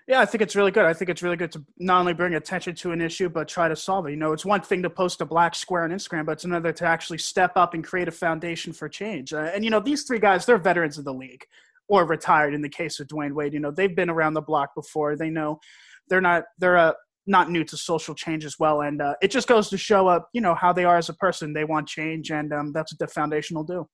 Yeah, 0.08 0.20
I 0.20 0.26
think 0.26 0.42
it's 0.42 0.56
really 0.56 0.72
good. 0.72 0.86
I 0.86 0.94
think 0.94 1.10
it's 1.10 1.24
really 1.24 1.38
good 1.38 1.52
to 1.54 1.64
not 1.78 2.02
only 2.02 2.14
bring 2.14 2.36
attention 2.36 2.76
to 2.76 2.92
an 2.92 3.00
issue, 3.00 3.30
but 3.30 3.48
try 3.48 3.70
to 3.70 3.76
solve 3.76 4.06
it. 4.08 4.12
You 4.12 4.18
know, 4.18 4.34
it's 4.34 4.44
one 4.44 4.60
thing 4.60 4.84
to 4.84 4.90
post 4.90 5.22
a 5.22 5.26
black 5.26 5.56
square 5.56 5.84
on 5.84 5.92
Instagram, 5.92 6.26
but 6.26 6.34
it's 6.34 6.44
another 6.44 6.74
to 6.74 6.86
actually 6.86 7.20
step 7.20 7.54
up 7.56 7.74
and 7.74 7.84
create 7.86 8.10
a 8.10 8.12
foundation 8.12 8.74
for 8.74 8.90
change. 8.90 9.34
Uh, 9.34 9.50
and, 9.54 9.64
you 9.64 9.70
know, 9.70 9.80
these 9.80 10.04
three 10.04 10.20
guys, 10.20 10.46
they're 10.46 10.58
veterans 10.58 10.98
of 10.98 11.06
the 11.06 11.14
league 11.14 11.46
or 11.88 12.06
retired 12.06 12.54
in 12.54 12.62
the 12.62 12.70
case 12.70 13.00
of 13.00 13.08
Dwyane 13.08 13.34
Wade. 13.34 13.54
You 13.54 13.62
know, 13.62 13.72
they've 13.72 13.96
been 13.96 14.10
around 14.10 14.34
the 14.34 14.42
block 14.42 14.76
before. 14.76 15.16
They 15.16 15.30
know 15.30 15.62
they're 16.10 16.22
not, 16.22 16.44
they're 16.60 16.78
uh, 16.78 16.94
not 17.26 17.50
new 17.50 17.64
to 17.64 17.78
social 17.78 18.14
change 18.14 18.44
as 18.44 18.60
well. 18.60 18.82
And 18.82 19.02
uh, 19.02 19.16
it 19.22 19.32
just 19.32 19.48
goes 19.48 19.70
to 19.70 19.78
show 19.78 20.10
up, 20.10 20.28
you 20.34 20.42
know, 20.42 20.54
how 20.54 20.74
they 20.74 20.84
are 20.84 20.98
as 20.98 21.08
a 21.08 21.14
person. 21.14 21.54
They 21.54 21.64
want 21.64 21.88
change, 21.88 22.30
and 22.32 22.52
um, 22.52 22.74
that's 22.74 22.92
what 22.92 23.00
the 23.00 23.08
foundation 23.08 23.56
will 23.56 23.64
do. 23.64 23.88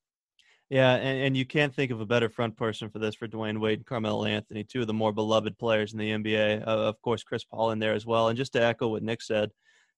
Yeah, 0.70 0.96
and, 0.96 1.20
and 1.24 1.38
you 1.38 1.46
can't 1.46 1.74
think 1.74 1.92
of 1.92 2.00
a 2.00 2.06
better 2.06 2.30
front 2.30 2.56
person 2.56 2.90
for 2.90 3.00
this 3.00 3.16
for 3.16 3.28
Dwyane 3.28 3.60
Wade 3.60 3.80
and 3.80 3.86
Carmelo 3.86 4.26
Anthony, 4.26 4.64
two 4.64 4.82
of 4.82 4.88
the 4.88 4.94
more 4.94 5.12
beloved 5.12 5.58
players 5.58 5.94
in 5.94 6.00
the 6.00 6.12
NBA. 6.12 6.62
Uh, 6.62 6.70
of 6.70 7.02
course, 7.02 7.24
Chris 7.24 7.44
Paul 7.44 7.72
in 7.72 7.80
there 7.80 7.94
as 7.94 8.06
well. 8.06 8.28
And 8.28 8.38
just 8.38 8.54
to 8.54 8.64
echo 8.64 8.90
what 8.90 9.02
Nick 9.02 9.24
said, 9.24 9.50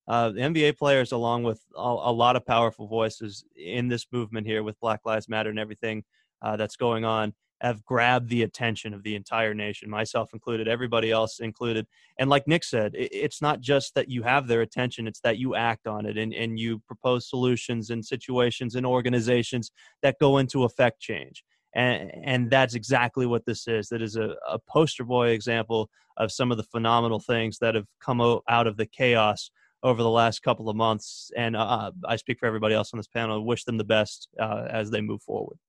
uh, 0.08 0.30
the 0.30 0.40
NBA 0.40 0.78
players, 0.78 1.12
along 1.12 1.44
with 1.44 1.62
a, 1.76 1.82
a, 1.82 2.12
lot 2.12 2.36
of 2.36 2.46
powerful 2.46 2.88
voices 2.88 3.44
in 3.56 3.88
this 3.88 4.08
movement 4.12 4.48
here 4.48 4.64
with 4.64 4.80
Black 4.80 5.02
Lives 5.06 5.30
Matter 5.30 5.50
and 5.50 5.60
everything 5.60 6.04
uh, 6.42 6.56
that's 6.56 6.76
going 6.76 7.06
on, 7.06 7.34
have 7.62 7.86
grabbed 7.86 8.30
the 8.30 8.42
attention 8.42 8.92
of 8.92 9.04
the 9.04 9.16
entire 9.16 9.54
nation, 9.54 9.88
myself 9.88 10.34
included, 10.34 10.68
everybody 10.68 11.12
else 11.12 11.40
included. 11.40 11.86
And 12.18 12.28
like 12.28 12.48
Nick 12.48 12.64
said, 12.64 12.94
it's 12.96 13.40
not 13.40 13.62
just 13.62 13.94
that 13.94 14.10
you 14.10 14.24
have 14.24 14.48
their 14.48 14.62
attention, 14.62 15.06
it's 15.06 15.20
that 15.20 15.38
you 15.38 15.54
act 15.54 15.86
on 15.86 16.08
it 16.08 16.18
and, 16.18 16.34
and 16.34 16.60
you 16.60 16.80
propose 16.88 17.30
solutions 17.30 17.92
and 17.92 18.04
situations 18.04 18.74
and 18.74 18.84
organizations 18.84 19.72
that 20.02 20.18
go 20.20 20.40
into 20.40 20.64
effect 20.64 21.00
change. 21.00 21.44
And, 21.76 22.12
and 22.24 22.50
that's 22.50 22.74
exactly 22.74 23.28
what 23.28 23.46
this 23.46 23.68
is. 23.68 23.90
That 23.90 24.02
is 24.02 24.16
a, 24.16 24.36
a 24.50 24.58
poster 24.68 25.04
boy 25.04 25.30
example 25.30 25.88
of 26.18 26.32
some 26.32 26.52
of 26.52 26.58
the 26.58 26.64
phenomenal 26.64 27.20
things 27.20 27.60
that 27.60 27.76
have 27.76 27.88
come 28.04 28.20
out 28.50 28.66
of 28.66 28.76
the 28.76 28.88
chaos 28.88 29.52
over 29.84 30.02
the 30.02 30.10
last 30.10 30.42
couple 30.42 30.68
of 30.68 30.76
months. 30.76 31.30
And 31.38 31.56
uh, 31.56 31.92
I 32.08 32.16
speak 32.16 32.40
for 32.40 32.48
everybody 32.48 32.74
else 32.74 32.92
on 32.92 32.98
this 32.98 33.08
panel. 33.08 33.46
Wish 33.46 33.66
them 33.66 33.78
the 33.78 33.84
best 33.84 34.28
uh, 34.40 34.66
as 34.68 34.90
they 34.90 35.02
move 35.02 35.22
forward 35.22 35.60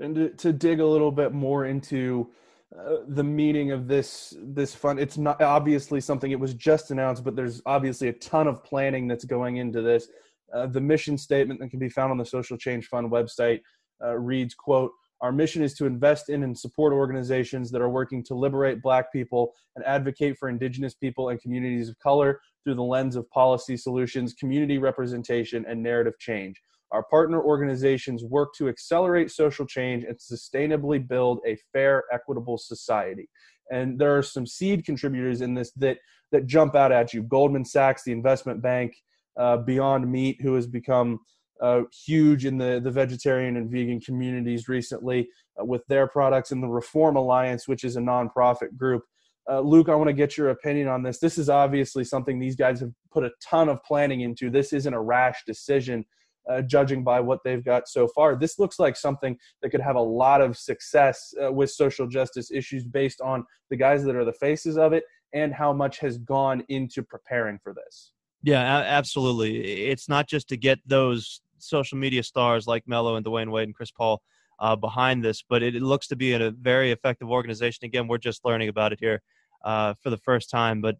and 0.00 0.14
to, 0.14 0.28
to 0.30 0.52
dig 0.52 0.80
a 0.80 0.86
little 0.86 1.12
bit 1.12 1.32
more 1.32 1.66
into 1.66 2.30
uh, 2.76 2.98
the 3.08 3.24
meaning 3.24 3.72
of 3.72 3.88
this 3.88 4.34
this 4.40 4.74
fund. 4.74 4.98
It's 5.00 5.18
not 5.18 5.42
obviously 5.42 6.00
something 6.00 6.30
it 6.30 6.38
was 6.38 6.54
just 6.54 6.90
announced 6.90 7.24
but 7.24 7.36
there's 7.36 7.60
obviously 7.66 8.08
a 8.08 8.12
ton 8.12 8.46
of 8.46 8.62
planning 8.64 9.08
that's 9.08 9.24
going 9.24 9.56
into 9.56 9.82
this. 9.82 10.08
Uh, 10.54 10.66
the 10.66 10.80
mission 10.80 11.16
statement 11.16 11.60
that 11.60 11.70
can 11.70 11.78
be 11.78 11.88
found 11.88 12.10
on 12.10 12.18
the 12.18 12.24
social 12.24 12.56
change 12.56 12.86
fund 12.86 13.10
website 13.10 13.60
uh, 14.02 14.16
reads 14.16 14.54
quote 14.54 14.92
our 15.20 15.32
mission 15.32 15.62
is 15.62 15.74
to 15.74 15.84
invest 15.84 16.30
in 16.30 16.44
and 16.44 16.58
support 16.58 16.92
organizations 16.92 17.70
that 17.70 17.82
are 17.82 17.90
working 17.90 18.22
to 18.24 18.34
liberate 18.34 18.80
black 18.80 19.12
people 19.12 19.52
and 19.76 19.84
advocate 19.84 20.38
for 20.38 20.48
indigenous 20.48 20.94
people 20.94 21.28
and 21.28 21.40
communities 21.42 21.88
of 21.88 21.98
color 21.98 22.40
through 22.64 22.74
the 22.74 22.82
lens 22.82 23.16
of 23.16 23.28
policy 23.30 23.76
solutions 23.76 24.32
community 24.32 24.78
representation 24.78 25.64
and 25.68 25.82
narrative 25.82 26.18
change 26.18 26.62
our 26.92 27.04
partner 27.04 27.42
organizations 27.42 28.24
work 28.24 28.52
to 28.58 28.68
accelerate 28.68 29.30
social 29.30 29.66
change 29.66 30.04
and 30.04 30.18
sustainably 30.18 31.06
build 31.06 31.40
a 31.46 31.56
fair, 31.72 32.04
equitable 32.12 32.58
society. 32.58 33.28
And 33.70 33.98
there 33.98 34.16
are 34.16 34.22
some 34.22 34.46
seed 34.46 34.84
contributors 34.84 35.40
in 35.40 35.54
this 35.54 35.72
that 35.76 35.98
that 36.32 36.46
jump 36.46 36.74
out 36.74 36.92
at 36.92 37.12
you. 37.12 37.22
Goldman 37.22 37.64
Sachs, 37.64 38.04
the 38.04 38.12
investment 38.12 38.62
bank, 38.62 38.94
uh, 39.36 39.58
Beyond 39.58 40.10
Meat, 40.10 40.40
who 40.40 40.54
has 40.54 40.66
become 40.66 41.20
uh, 41.60 41.82
huge 42.06 42.46
in 42.46 42.56
the, 42.56 42.80
the 42.82 42.90
vegetarian 42.90 43.56
and 43.56 43.70
vegan 43.70 44.00
communities 44.00 44.68
recently 44.68 45.28
uh, 45.60 45.64
with 45.64 45.82
their 45.88 46.06
products, 46.06 46.52
and 46.52 46.62
the 46.62 46.68
Reform 46.68 47.16
Alliance, 47.16 47.68
which 47.68 47.84
is 47.84 47.96
a 47.96 48.00
nonprofit 48.00 48.76
group. 48.76 49.02
Uh, 49.48 49.60
Luke, 49.60 49.88
I 49.88 49.94
want 49.94 50.08
to 50.08 50.14
get 50.14 50.36
your 50.36 50.50
opinion 50.50 50.88
on 50.88 51.02
this. 51.02 51.18
This 51.18 51.36
is 51.36 51.48
obviously 51.48 52.04
something 52.04 52.38
these 52.38 52.56
guys 52.56 52.80
have 52.80 52.92
put 53.10 53.24
a 53.24 53.30
ton 53.42 53.68
of 53.68 53.82
planning 53.82 54.20
into. 54.20 54.50
This 54.50 54.72
isn't 54.72 54.94
a 54.94 55.00
rash 55.00 55.42
decision 55.46 56.04
uh, 56.48 56.62
judging 56.62 57.02
by 57.04 57.20
what 57.20 57.40
they've 57.44 57.64
got 57.64 57.88
so 57.88 58.08
far. 58.08 58.36
This 58.36 58.58
looks 58.58 58.78
like 58.78 58.96
something 58.96 59.36
that 59.62 59.70
could 59.70 59.80
have 59.80 59.96
a 59.96 60.02
lot 60.02 60.40
of 60.40 60.56
success 60.56 61.34
uh, 61.42 61.52
with 61.52 61.70
social 61.70 62.06
justice 62.06 62.50
issues 62.50 62.84
based 62.84 63.20
on 63.20 63.44
the 63.70 63.76
guys 63.76 64.04
that 64.04 64.16
are 64.16 64.24
the 64.24 64.32
faces 64.32 64.76
of 64.78 64.92
it 64.92 65.04
and 65.32 65.54
how 65.54 65.72
much 65.72 65.98
has 65.98 66.18
gone 66.18 66.62
into 66.68 67.02
preparing 67.02 67.58
for 67.62 67.74
this. 67.74 68.12
Yeah, 68.42 68.60
absolutely. 68.60 69.86
It's 69.88 70.08
not 70.08 70.26
just 70.26 70.48
to 70.48 70.56
get 70.56 70.78
those 70.86 71.42
social 71.58 71.98
media 71.98 72.22
stars 72.22 72.66
like 72.66 72.84
Melo 72.86 73.16
and 73.16 73.24
Dwyane 73.24 73.50
Wade 73.50 73.68
and 73.68 73.74
Chris 73.74 73.90
Paul 73.90 74.22
uh, 74.58 74.76
behind 74.76 75.24
this, 75.24 75.42
but 75.46 75.62
it, 75.62 75.76
it, 75.76 75.82
looks 75.82 76.06
to 76.08 76.16
be 76.16 76.32
a 76.32 76.50
very 76.50 76.90
effective 76.90 77.30
organization. 77.30 77.84
Again, 77.84 78.08
we're 78.08 78.18
just 78.18 78.44
learning 78.44 78.68
about 78.68 78.92
it 78.92 78.98
here 79.00 79.22
uh, 79.64 79.94
for 80.02 80.10
the 80.10 80.18
first 80.18 80.50
time, 80.50 80.80
but 80.80 80.96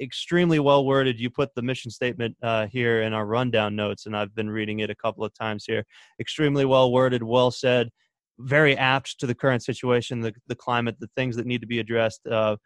extremely 0.00 0.58
well 0.58 0.84
worded. 0.84 1.20
You 1.20 1.30
put 1.30 1.54
the 1.54 1.62
mission 1.62 1.90
statement 1.90 2.36
uh, 2.42 2.66
here 2.66 3.02
in 3.02 3.12
our 3.12 3.26
rundown 3.26 3.76
notes, 3.76 4.06
and 4.06 4.16
I've 4.16 4.34
been 4.34 4.50
reading 4.50 4.80
it 4.80 4.90
a 4.90 4.94
couple 4.94 5.24
of 5.24 5.34
times 5.34 5.64
here. 5.66 5.84
Extremely 6.20 6.64
well 6.64 6.92
worded, 6.92 7.22
well 7.22 7.50
said, 7.50 7.90
very 8.38 8.76
apt 8.76 9.18
to 9.20 9.26
the 9.26 9.34
current 9.34 9.62
situation, 9.62 10.20
the, 10.20 10.34
the 10.46 10.54
climate, 10.54 10.96
the 11.00 11.10
things 11.16 11.36
that 11.36 11.46
need 11.46 11.60
to 11.60 11.66
be 11.66 11.78
addressed. 11.78 12.26
Uh, 12.26 12.56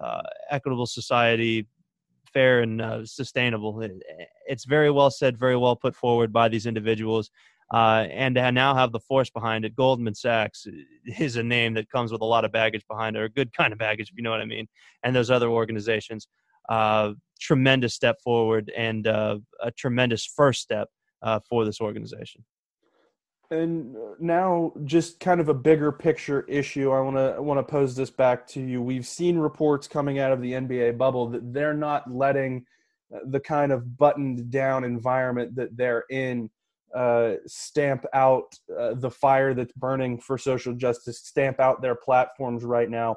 uh, 0.00 0.22
equitable 0.50 0.86
society, 0.86 1.66
fair 2.32 2.60
and 2.60 2.80
uh, 2.80 3.04
sustainable. 3.04 3.80
It, 3.80 3.92
it's 4.46 4.64
very 4.64 4.90
well 4.90 5.10
said, 5.10 5.38
very 5.38 5.56
well 5.56 5.76
put 5.76 5.96
forward 5.96 6.32
by 6.32 6.48
these 6.48 6.66
individuals. 6.66 7.30
Uh, 7.72 8.06
and 8.10 8.34
to 8.36 8.52
now 8.52 8.74
have 8.74 8.92
the 8.92 9.00
force 9.00 9.28
behind 9.28 9.64
it, 9.64 9.76
Goldman 9.76 10.14
Sachs 10.14 10.66
is 11.18 11.36
a 11.36 11.42
name 11.42 11.74
that 11.74 11.90
comes 11.90 12.12
with 12.12 12.22
a 12.22 12.24
lot 12.24 12.44
of 12.44 12.52
baggage 12.52 12.84
behind 12.88 13.16
it, 13.16 13.20
or 13.20 13.24
a 13.24 13.30
good 13.30 13.52
kind 13.52 13.72
of 13.72 13.78
baggage, 13.78 14.10
if 14.10 14.16
you 14.16 14.22
know 14.22 14.30
what 14.30 14.40
I 14.40 14.46
mean. 14.46 14.66
And 15.02 15.14
those 15.14 15.30
other 15.30 15.48
organizations 15.48 16.28
uh, 16.68 17.12
tremendous 17.40 17.94
step 17.94 18.20
forward 18.22 18.72
and 18.76 19.06
uh, 19.06 19.38
a 19.62 19.70
tremendous 19.70 20.24
first 20.24 20.60
step 20.60 20.88
uh, 21.22 21.40
for 21.48 21.64
this 21.64 21.80
organization. 21.80 22.44
And 23.50 23.96
now, 24.20 24.74
just 24.84 25.20
kind 25.20 25.40
of 25.40 25.48
a 25.48 25.54
bigger 25.54 25.90
picture 25.90 26.42
issue. 26.42 26.90
I 26.90 27.00
want 27.00 27.16
to 27.16 27.40
want 27.40 27.58
to 27.58 27.62
pose 27.62 27.96
this 27.96 28.10
back 28.10 28.46
to 28.48 28.60
you. 28.60 28.82
We've 28.82 29.06
seen 29.06 29.38
reports 29.38 29.88
coming 29.88 30.18
out 30.18 30.32
of 30.32 30.42
the 30.42 30.52
NBA 30.52 30.98
bubble 30.98 31.28
that 31.28 31.54
they're 31.54 31.72
not 31.72 32.12
letting 32.12 32.66
uh, 33.14 33.20
the 33.24 33.40
kind 33.40 33.72
of 33.72 33.96
buttoned 33.96 34.50
down 34.50 34.84
environment 34.84 35.54
that 35.56 35.74
they're 35.78 36.04
in 36.10 36.50
uh, 36.94 37.34
stamp 37.46 38.04
out 38.12 38.54
uh, 38.78 38.92
the 38.94 39.10
fire 39.10 39.54
that's 39.54 39.72
burning 39.72 40.18
for 40.18 40.36
social 40.36 40.74
justice, 40.74 41.18
stamp 41.18 41.58
out 41.58 41.80
their 41.80 41.94
platforms 41.94 42.64
right 42.64 42.90
now 42.90 43.16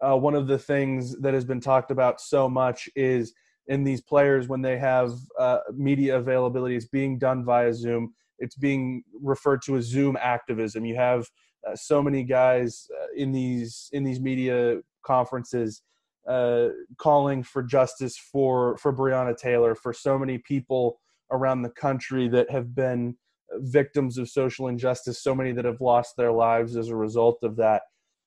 uh, 0.00 0.16
one 0.16 0.34
of 0.34 0.46
the 0.46 0.58
things 0.58 1.16
that 1.20 1.34
has 1.34 1.44
been 1.44 1.60
talked 1.60 1.90
about 1.90 2.20
so 2.20 2.48
much 2.48 2.88
is 2.94 3.32
in 3.66 3.84
these 3.84 4.00
players 4.00 4.48
when 4.48 4.62
they 4.62 4.78
have 4.78 5.12
uh, 5.38 5.58
media 5.74 6.18
availability 6.18 6.76
it's 6.76 6.86
being 6.86 7.18
done 7.18 7.44
via 7.44 7.72
zoom. 7.72 8.14
It's 8.38 8.56
being 8.56 9.02
referred 9.20 9.62
to 9.62 9.76
as 9.76 9.84
zoom 9.84 10.16
activism. 10.20 10.84
You 10.84 10.96
have 10.96 11.26
uh, 11.66 11.74
so 11.74 12.02
many 12.02 12.22
guys 12.22 12.86
uh, 13.00 13.06
in 13.16 13.32
these 13.32 13.90
in 13.92 14.04
these 14.04 14.20
media 14.20 14.80
conferences 15.04 15.82
uh, 16.28 16.68
calling 16.98 17.42
for 17.42 17.62
justice 17.62 18.16
for 18.16 18.76
for 18.78 18.92
Breonna 18.92 19.36
Taylor 19.36 19.74
for 19.74 19.92
so 19.92 20.18
many 20.18 20.38
people 20.38 21.00
around 21.30 21.62
the 21.62 21.70
country 21.70 22.28
that 22.28 22.50
have 22.50 22.74
been 22.74 23.16
victims 23.60 24.18
of 24.18 24.28
social 24.28 24.68
injustice 24.68 25.22
so 25.22 25.34
many 25.34 25.52
that 25.52 25.64
have 25.64 25.80
lost 25.80 26.16
their 26.16 26.32
lives 26.32 26.76
as 26.76 26.88
a 26.88 26.96
result 26.96 27.38
of 27.42 27.56
that 27.56 27.82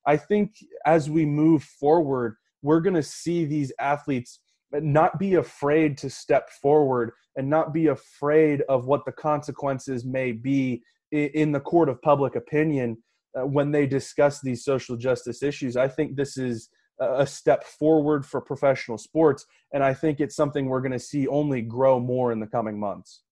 I 0.05 0.17
think 0.17 0.55
as 0.85 1.09
we 1.09 1.25
move 1.25 1.63
forward, 1.63 2.35
we're 2.61 2.81
going 2.81 2.95
to 2.95 3.03
see 3.03 3.45
these 3.45 3.71
athletes 3.79 4.39
not 4.73 5.19
be 5.19 5.35
afraid 5.35 5.97
to 5.99 6.09
step 6.09 6.49
forward 6.61 7.11
and 7.35 7.49
not 7.49 7.73
be 7.73 7.87
afraid 7.87 8.61
of 8.69 8.85
what 8.85 9.05
the 9.05 9.11
consequences 9.11 10.05
may 10.05 10.31
be 10.31 10.81
in 11.11 11.51
the 11.51 11.59
court 11.59 11.89
of 11.89 12.01
public 12.01 12.35
opinion 12.35 12.97
uh, 13.37 13.45
when 13.45 13.71
they 13.71 13.85
discuss 13.85 14.41
these 14.41 14.63
social 14.63 14.95
justice 14.95 15.43
issues. 15.43 15.75
I 15.75 15.87
think 15.87 16.15
this 16.15 16.37
is 16.37 16.69
a 16.99 17.25
step 17.25 17.63
forward 17.63 18.25
for 18.25 18.39
professional 18.41 18.97
sports, 18.97 19.45
and 19.73 19.83
I 19.83 19.93
think 19.93 20.19
it's 20.19 20.35
something 20.35 20.67
we're 20.67 20.81
going 20.81 20.91
to 20.91 20.99
see 20.99 21.27
only 21.27 21.61
grow 21.61 21.99
more 21.99 22.31
in 22.31 22.39
the 22.39 22.47
coming 22.47 22.79
months. 22.79 23.23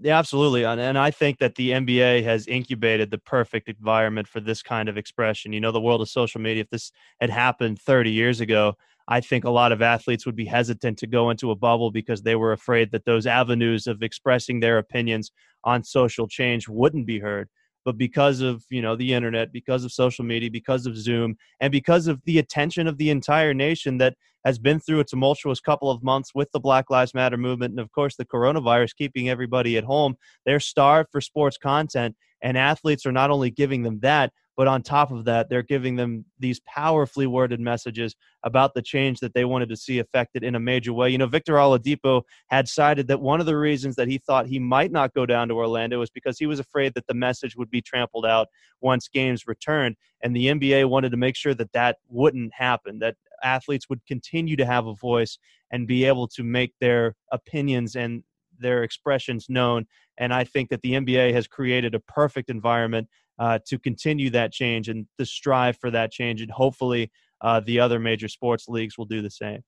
Yeah, 0.00 0.18
absolutely. 0.18 0.64
And 0.66 0.98
I 0.98 1.10
think 1.10 1.38
that 1.38 1.54
the 1.54 1.72
NBA 1.72 2.22
has 2.22 2.46
incubated 2.46 3.10
the 3.10 3.18
perfect 3.18 3.68
environment 3.68 4.28
for 4.28 4.40
this 4.40 4.62
kind 4.62 4.88
of 4.90 4.98
expression. 4.98 5.52
You 5.54 5.60
know, 5.60 5.72
the 5.72 5.80
world 5.80 6.02
of 6.02 6.08
social 6.10 6.40
media, 6.40 6.62
if 6.64 6.70
this 6.70 6.92
had 7.20 7.30
happened 7.30 7.80
30 7.80 8.10
years 8.10 8.40
ago, 8.40 8.74
I 9.08 9.20
think 9.20 9.44
a 9.44 9.50
lot 9.50 9.72
of 9.72 9.80
athletes 9.80 10.26
would 10.26 10.36
be 10.36 10.44
hesitant 10.44 10.98
to 10.98 11.06
go 11.06 11.30
into 11.30 11.50
a 11.50 11.56
bubble 11.56 11.90
because 11.90 12.22
they 12.22 12.36
were 12.36 12.52
afraid 12.52 12.90
that 12.92 13.06
those 13.06 13.26
avenues 13.26 13.86
of 13.86 14.02
expressing 14.02 14.60
their 14.60 14.76
opinions 14.78 15.30
on 15.64 15.82
social 15.82 16.28
change 16.28 16.68
wouldn't 16.68 17.06
be 17.06 17.18
heard 17.20 17.48
but 17.86 17.96
because 17.96 18.40
of 18.40 18.64
you 18.68 18.82
know 18.82 18.96
the 18.96 19.14
internet 19.14 19.52
because 19.52 19.84
of 19.84 19.92
social 19.92 20.24
media 20.24 20.50
because 20.50 20.86
of 20.86 20.96
zoom 20.98 21.36
and 21.60 21.72
because 21.72 22.08
of 22.08 22.20
the 22.24 22.38
attention 22.38 22.86
of 22.86 22.98
the 22.98 23.08
entire 23.08 23.54
nation 23.54 23.96
that 23.96 24.14
has 24.44 24.58
been 24.58 24.78
through 24.78 25.00
a 25.00 25.04
tumultuous 25.04 25.60
couple 25.60 25.90
of 25.90 26.02
months 26.02 26.32
with 26.34 26.50
the 26.52 26.60
black 26.60 26.90
lives 26.90 27.14
matter 27.14 27.38
movement 27.38 27.70
and 27.70 27.80
of 27.80 27.90
course 27.92 28.16
the 28.16 28.26
coronavirus 28.26 28.94
keeping 28.98 29.30
everybody 29.30 29.78
at 29.78 29.84
home 29.84 30.16
they're 30.44 30.60
starved 30.60 31.08
for 31.10 31.22
sports 31.22 31.56
content 31.56 32.14
and 32.42 32.58
athletes 32.58 33.06
are 33.06 33.12
not 33.12 33.30
only 33.30 33.50
giving 33.50 33.82
them 33.82 34.00
that 34.00 34.32
But 34.56 34.68
on 34.68 34.82
top 34.82 35.10
of 35.10 35.26
that, 35.26 35.50
they're 35.50 35.62
giving 35.62 35.96
them 35.96 36.24
these 36.38 36.60
powerfully 36.60 37.26
worded 37.26 37.60
messages 37.60 38.16
about 38.42 38.74
the 38.74 38.82
change 38.82 39.20
that 39.20 39.34
they 39.34 39.44
wanted 39.44 39.68
to 39.68 39.76
see 39.76 39.98
affected 39.98 40.42
in 40.42 40.54
a 40.54 40.60
major 40.60 40.92
way. 40.92 41.10
You 41.10 41.18
know, 41.18 41.26
Victor 41.26 41.54
Oladipo 41.54 42.22
had 42.48 42.66
cited 42.66 43.08
that 43.08 43.20
one 43.20 43.40
of 43.40 43.46
the 43.46 43.56
reasons 43.56 43.96
that 43.96 44.08
he 44.08 44.18
thought 44.18 44.46
he 44.46 44.58
might 44.58 44.92
not 44.92 45.12
go 45.14 45.26
down 45.26 45.48
to 45.48 45.54
Orlando 45.54 45.98
was 45.98 46.10
because 46.10 46.38
he 46.38 46.46
was 46.46 46.58
afraid 46.58 46.94
that 46.94 47.06
the 47.06 47.14
message 47.14 47.54
would 47.56 47.70
be 47.70 47.82
trampled 47.82 48.24
out 48.24 48.48
once 48.80 49.08
games 49.08 49.46
returned. 49.46 49.96
And 50.22 50.34
the 50.34 50.46
NBA 50.46 50.88
wanted 50.88 51.10
to 51.10 51.16
make 51.18 51.36
sure 51.36 51.54
that 51.54 51.72
that 51.72 51.98
wouldn't 52.08 52.54
happen, 52.54 52.98
that 53.00 53.16
athletes 53.42 53.88
would 53.88 54.04
continue 54.06 54.56
to 54.56 54.66
have 54.66 54.86
a 54.86 54.94
voice 54.94 55.38
and 55.70 55.86
be 55.86 56.04
able 56.04 56.28
to 56.28 56.42
make 56.42 56.72
their 56.80 57.14
opinions 57.32 57.96
and 57.96 58.22
their 58.58 58.82
expressions 58.82 59.46
known. 59.48 59.86
And 60.18 60.32
I 60.32 60.44
think 60.44 60.70
that 60.70 60.82
the 60.82 60.92
NBA 60.92 61.32
has 61.34 61.46
created 61.46 61.94
a 61.94 62.00
perfect 62.00 62.48
environment 62.48 63.08
uh, 63.38 63.58
to 63.66 63.78
continue 63.78 64.30
that 64.30 64.52
change 64.52 64.88
and 64.88 65.06
to 65.18 65.26
strive 65.26 65.76
for 65.78 65.90
that 65.90 66.10
change. 66.10 66.40
And 66.40 66.50
hopefully, 66.50 67.10
uh, 67.40 67.60
the 67.60 67.80
other 67.80 67.98
major 67.98 68.28
sports 68.28 68.68
leagues 68.68 68.96
will 68.96 69.04
do 69.04 69.22
the 69.22 69.30
same. 69.30 69.62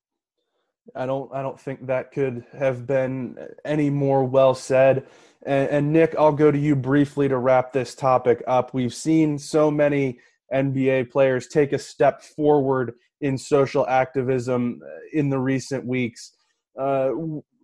I 0.94 1.04
don't. 1.06 1.30
I 1.34 1.42
don't 1.42 1.60
think 1.60 1.86
that 1.86 2.12
could 2.12 2.44
have 2.58 2.86
been 2.86 3.36
any 3.64 3.90
more 3.90 4.24
well 4.24 4.54
said. 4.54 5.06
And, 5.44 5.68
and 5.68 5.92
Nick, 5.92 6.14
I'll 6.18 6.32
go 6.32 6.50
to 6.50 6.58
you 6.58 6.74
briefly 6.74 7.28
to 7.28 7.36
wrap 7.36 7.72
this 7.72 7.94
topic 7.94 8.42
up. 8.46 8.72
We've 8.72 8.94
seen 8.94 9.38
so 9.38 9.70
many 9.70 10.18
NBA 10.52 11.10
players 11.10 11.46
take 11.48 11.72
a 11.72 11.78
step 11.78 12.22
forward 12.22 12.94
in 13.20 13.36
social 13.36 13.86
activism 13.86 14.80
uh, 14.84 14.88
in 15.12 15.28
the 15.28 15.38
recent 15.38 15.84
weeks. 15.84 16.32
Uh, 16.78 17.10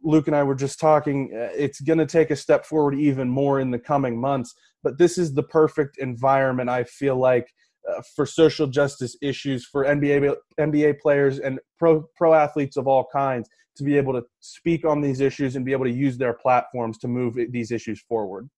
Luke 0.03 0.27
and 0.27 0.37
I 0.37 0.43
were 0.43 0.55
just 0.55 0.79
talking, 0.79 1.31
uh, 1.35 1.49
it's 1.55 1.81
going 1.81 1.99
to 1.99 2.07
take 2.07 2.31
a 2.31 2.37
step 2.37 2.67
forward 2.67 2.95
even 2.95 3.29
more 3.29 3.61
in 3.61 3.71
the 3.71 3.79
coming 3.79 4.21
months. 4.21 4.55
But 4.85 4.99
this 4.99 5.18
is 5.18 5.35
the 5.35 5.43
perfect 5.43 5.99
environment, 5.99 6.70
I 6.70 6.85
feel 6.85 7.16
like, 7.16 7.53
uh, 7.91 8.03
for 8.14 8.24
social 8.24 8.66
justice 8.66 9.16
issues 9.20 9.66
for 9.66 9.85
NBA 9.85 10.37
NBA 10.61 11.01
players 11.01 11.41
and 11.41 11.59
pro 11.78 12.05
pro 12.16 12.32
athletes 12.35 12.76
of 12.76 12.87
all 12.87 13.07
kinds 13.12 13.49
to 13.76 13.85
be 13.85 13.97
able 13.97 14.12
to 14.12 14.22
speak 14.41 14.85
on 14.85 15.01
these 15.01 15.20
issues 15.20 15.57
and 15.57 15.64
be 15.64 15.72
able 15.72 15.85
to 15.85 15.91
use 15.91 16.16
their 16.16 16.35
platforms 16.35 16.99
to 16.99 17.09
move 17.09 17.37
these 17.51 17.72
issues 17.72 18.01
forward. 18.09 18.49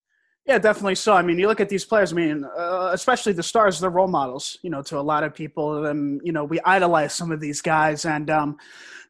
Yeah, 0.47 0.59
definitely 0.59 0.95
so. 0.95 1.13
I 1.13 1.23
mean, 1.23 1.39
you 1.41 1.49
look 1.49 1.59
at 1.61 1.69
these 1.69 1.85
players. 1.85 2.13
I 2.13 2.17
mean, 2.17 2.45
uh, 2.45 2.91
especially 2.93 3.33
the 3.33 3.43
stars, 3.43 3.81
they're 3.81 3.91
role 3.91 4.07
models. 4.07 4.57
You 4.63 4.71
know, 4.71 4.81
to 4.83 4.99
a 4.99 5.01
lot 5.03 5.25
of 5.25 5.35
people, 5.35 5.87
and 5.87 6.21
you 6.25 6.33
know, 6.33 6.45
we 6.45 6.61
idolize 6.61 7.15
some 7.15 7.33
of 7.33 7.41
these 7.41 7.61
guys, 7.61 8.05
and 8.05 8.31
um, 8.31 8.57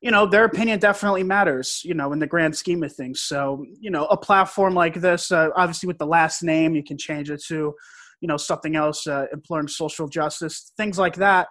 you 0.00 0.10
know, 0.10 0.24
their 0.24 0.44
opinion 0.46 0.78
definitely 0.78 1.24
matters. 1.24 1.82
You 1.84 1.92
know, 1.92 2.12
in 2.14 2.20
the 2.20 2.26
grand 2.26 2.56
scheme 2.56 2.82
of 2.82 2.94
things. 2.94 3.20
So, 3.20 3.66
you 3.78 3.90
know, 3.90 4.06
a 4.06 4.16
platform 4.16 4.74
like 4.74 4.94
this, 4.94 5.30
uh, 5.30 5.50
obviously 5.56 5.86
with 5.88 5.98
the 5.98 6.06
last 6.06 6.42
name, 6.42 6.74
you 6.74 6.82
can 6.82 6.96
change 6.96 7.30
it 7.30 7.42
to, 7.48 7.74
you 8.22 8.28
know, 8.28 8.38
something 8.38 8.74
else, 8.74 9.06
uh, 9.06 9.26
imploring 9.30 9.68
social 9.68 10.08
justice, 10.08 10.72
things 10.78 10.98
like 10.98 11.16
that. 11.16 11.48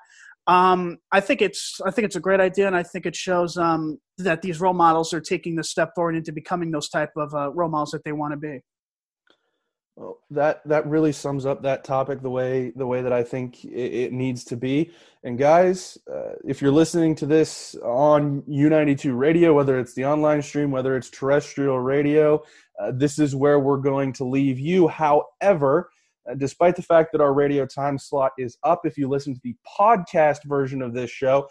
Um, 0.47 0.97
I 1.11 1.19
think 1.19 1.43
it's 1.43 1.79
I 1.85 1.91
think 1.91 2.05
it's 2.05 2.15
a 2.15 2.19
great 2.19 2.39
idea, 2.39 2.65
and 2.65 2.75
I 2.75 2.81
think 2.81 3.05
it 3.05 3.15
shows 3.15 3.55
um, 3.55 3.99
that 4.17 4.41
these 4.41 4.59
role 4.59 4.73
models 4.73 5.13
are 5.13 5.21
taking 5.21 5.55
the 5.55 5.63
step 5.63 5.91
forward 5.93 6.15
into 6.15 6.31
becoming 6.31 6.71
those 6.71 6.89
type 6.89 7.11
of 7.15 7.35
uh, 7.35 7.51
role 7.51 7.69
models 7.69 7.91
that 7.91 8.03
they 8.03 8.13
want 8.13 8.33
to 8.33 8.37
be. 8.37 8.61
Well, 9.95 10.19
that 10.31 10.61
that 10.67 10.85
really 10.87 11.13
sums 11.13 11.45
up 11.45 11.61
that 11.61 11.85
topic 11.85 12.21
the 12.21 12.29
way 12.29 12.73
the 12.75 12.85
way 12.85 13.01
that 13.01 13.13
I 13.13 13.23
think 13.23 13.63
it, 13.63 13.93
it 13.93 14.13
needs 14.13 14.43
to 14.45 14.57
be. 14.57 14.91
And 15.23 15.37
guys, 15.37 15.97
uh, 16.13 16.33
if 16.43 16.61
you're 16.61 16.71
listening 16.71 17.15
to 17.15 17.25
this 17.25 17.75
on 17.75 18.41
U92 18.41 19.17
radio, 19.17 19.53
whether 19.53 19.79
it's 19.79 19.93
the 19.93 20.05
online 20.05 20.41
stream, 20.41 20.69
whether 20.69 20.97
it's 20.97 21.09
terrestrial 21.09 21.79
radio, 21.79 22.43
uh, 22.77 22.91
this 22.93 23.19
is 23.19 23.35
where 23.35 23.59
we're 23.59 23.77
going 23.77 24.11
to 24.13 24.25
leave 24.25 24.59
you. 24.59 24.89
However, 24.89 25.89
uh, 26.29 26.33
despite 26.35 26.75
the 26.75 26.81
fact 26.81 27.13
that 27.13 27.21
our 27.21 27.33
radio 27.33 27.65
time 27.65 27.97
slot 27.97 28.33
is 28.37 28.57
up, 28.63 28.81
if 28.85 28.97
you 28.97 29.07
listen 29.07 29.33
to 29.33 29.41
the 29.45 29.55
podcast 29.79 30.43
version 30.43 30.81
of 30.81 30.93
this 30.93 31.09
show, 31.09 31.47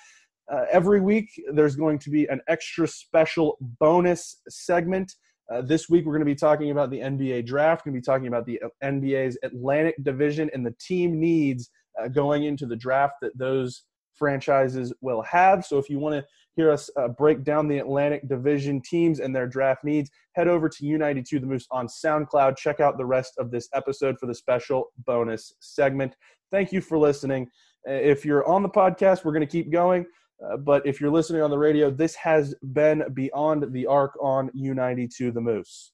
uh, 0.52 0.66
every 0.70 1.00
week 1.00 1.30
there's 1.54 1.76
going 1.76 1.98
to 2.00 2.10
be 2.10 2.26
an 2.26 2.42
extra 2.46 2.86
special 2.86 3.56
bonus 3.80 4.36
segment 4.50 5.14
uh, 5.52 5.60
this 5.62 5.88
week, 5.88 6.06
we're 6.06 6.12
going 6.12 6.20
to 6.20 6.24
be 6.26 6.34
talking 6.34 6.70
about 6.70 6.90
the 6.90 7.00
NBA 7.00 7.46
draft. 7.46 7.84
We're 7.84 7.92
going 7.92 8.02
to 8.02 8.06
be 8.06 8.12
talking 8.12 8.28
about 8.28 8.46
the 8.46 8.60
uh, 8.62 8.68
NBA's 8.82 9.36
Atlantic 9.42 9.96
Division 10.02 10.50
and 10.54 10.64
the 10.64 10.74
team 10.80 11.20
needs 11.20 11.70
uh, 12.02 12.08
going 12.08 12.44
into 12.44 12.66
the 12.66 12.76
draft 12.76 13.14
that 13.22 13.36
those 13.36 13.84
franchises 14.14 14.92
will 15.00 15.22
have. 15.22 15.64
So, 15.64 15.78
if 15.78 15.90
you 15.90 15.98
want 15.98 16.14
to 16.14 16.24
hear 16.56 16.70
us 16.70 16.88
uh, 16.96 17.08
break 17.08 17.44
down 17.44 17.68
the 17.68 17.78
Atlantic 17.78 18.26
Division 18.28 18.80
teams 18.80 19.20
and 19.20 19.34
their 19.34 19.46
draft 19.46 19.84
needs, 19.84 20.10
head 20.34 20.48
over 20.48 20.68
to 20.68 20.82
U92 20.82 21.40
The 21.40 21.46
Moose 21.46 21.66
on 21.70 21.88
SoundCloud. 21.88 22.56
Check 22.56 22.80
out 22.80 22.96
the 22.96 23.04
rest 23.04 23.34
of 23.38 23.50
this 23.50 23.68
episode 23.74 24.16
for 24.18 24.26
the 24.26 24.34
special 24.34 24.92
bonus 25.04 25.52
segment. 25.60 26.16
Thank 26.50 26.72
you 26.72 26.80
for 26.80 26.96
listening. 26.96 27.48
Uh, 27.86 27.92
if 27.92 28.24
you're 28.24 28.48
on 28.48 28.62
the 28.62 28.68
podcast, 28.68 29.24
we're 29.24 29.32
going 29.32 29.46
to 29.46 29.50
keep 29.50 29.70
going. 29.70 30.06
Uh, 30.42 30.56
but 30.56 30.86
if 30.86 31.00
you're 31.00 31.10
listening 31.10 31.42
on 31.42 31.50
the 31.50 31.58
radio, 31.58 31.90
this 31.90 32.14
has 32.16 32.54
been 32.72 33.04
Beyond 33.12 33.72
the 33.72 33.86
Arc 33.86 34.16
on 34.20 34.50
U92 34.50 35.32
The 35.32 35.40
Moose. 35.40 35.92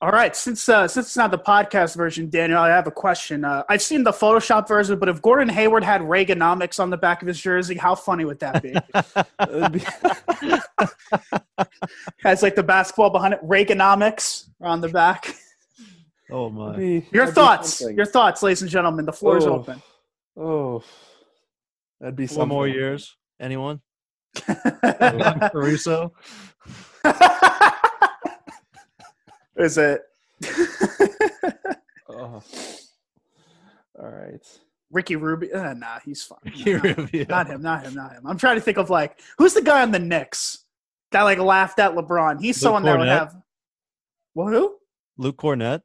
All 0.00 0.10
right, 0.10 0.36
since 0.36 0.68
uh, 0.68 0.86
since 0.86 1.06
it's 1.06 1.16
not 1.16 1.30
the 1.30 1.38
podcast 1.38 1.96
version, 1.96 2.28
Daniel, 2.28 2.58
I 2.58 2.68
have 2.68 2.86
a 2.86 2.90
question. 2.90 3.42
Uh, 3.42 3.62
I've 3.70 3.80
seen 3.80 4.04
the 4.04 4.10
Photoshop 4.10 4.68
version, 4.68 4.98
but 4.98 5.08
if 5.08 5.22
Gordon 5.22 5.48
Hayward 5.48 5.82
had 5.82 6.02
Reaganomics 6.02 6.78
on 6.78 6.90
the 6.90 6.98
back 6.98 7.22
of 7.22 7.28
his 7.28 7.40
jersey, 7.40 7.76
how 7.76 7.94
funny 7.94 8.26
would 8.26 8.38
that 8.40 8.62
be? 8.62 8.74
Has 12.22 12.42
like 12.42 12.54
the 12.54 12.62
basketball 12.62 13.08
behind 13.08 13.32
it, 13.32 13.42
Reaganomics 13.42 14.50
on 14.60 14.82
the 14.82 14.88
back. 14.88 15.34
Oh 16.30 16.50
my! 16.50 16.76
Be, 16.76 17.08
your 17.10 17.28
thoughts, 17.28 17.80
your 17.80 18.04
thoughts, 18.04 18.42
ladies 18.42 18.60
and 18.60 18.70
gentlemen. 18.70 19.06
The 19.06 19.12
floor 19.12 19.38
is 19.38 19.46
oh, 19.46 19.54
open. 19.54 19.82
Oh. 20.36 20.82
That'd 22.00 22.16
be 22.16 22.26
some 22.26 22.48
more 22.48 22.68
years. 22.68 23.16
Anyone? 23.40 23.80
Caruso. 25.52 26.12
Is 29.56 29.78
it? 29.78 30.02
oh. 32.08 32.42
All 33.98 34.10
right. 34.10 34.60
Ricky 34.90 35.16
Rubio. 35.16 35.56
Uh, 35.56 35.74
nah, 35.74 35.98
he's 36.04 36.22
fine. 36.22 36.38
Ricky 36.44 36.74
nah, 36.74 36.80
Rubio. 36.82 37.26
Not 37.28 37.46
him. 37.46 37.62
Not 37.62 37.84
him. 37.84 37.94
Not 37.94 38.12
him. 38.12 38.26
I'm 38.26 38.38
trying 38.38 38.56
to 38.56 38.60
think 38.60 38.78
of 38.78 38.90
like 38.90 39.20
who's 39.38 39.54
the 39.54 39.62
guy 39.62 39.82
on 39.82 39.92
the 39.92 39.98
Knicks 39.98 40.64
that 41.12 41.22
like 41.22 41.38
laughed 41.38 41.78
at 41.78 41.92
LeBron. 41.92 42.40
He's 42.40 42.56
Luke 42.56 42.62
someone 42.62 42.82
that 42.84 42.98
would 42.98 43.08
have. 43.08 43.36
Well, 44.34 44.48
who? 44.48 44.76
Luke 45.16 45.36
Kornet. 45.36 45.82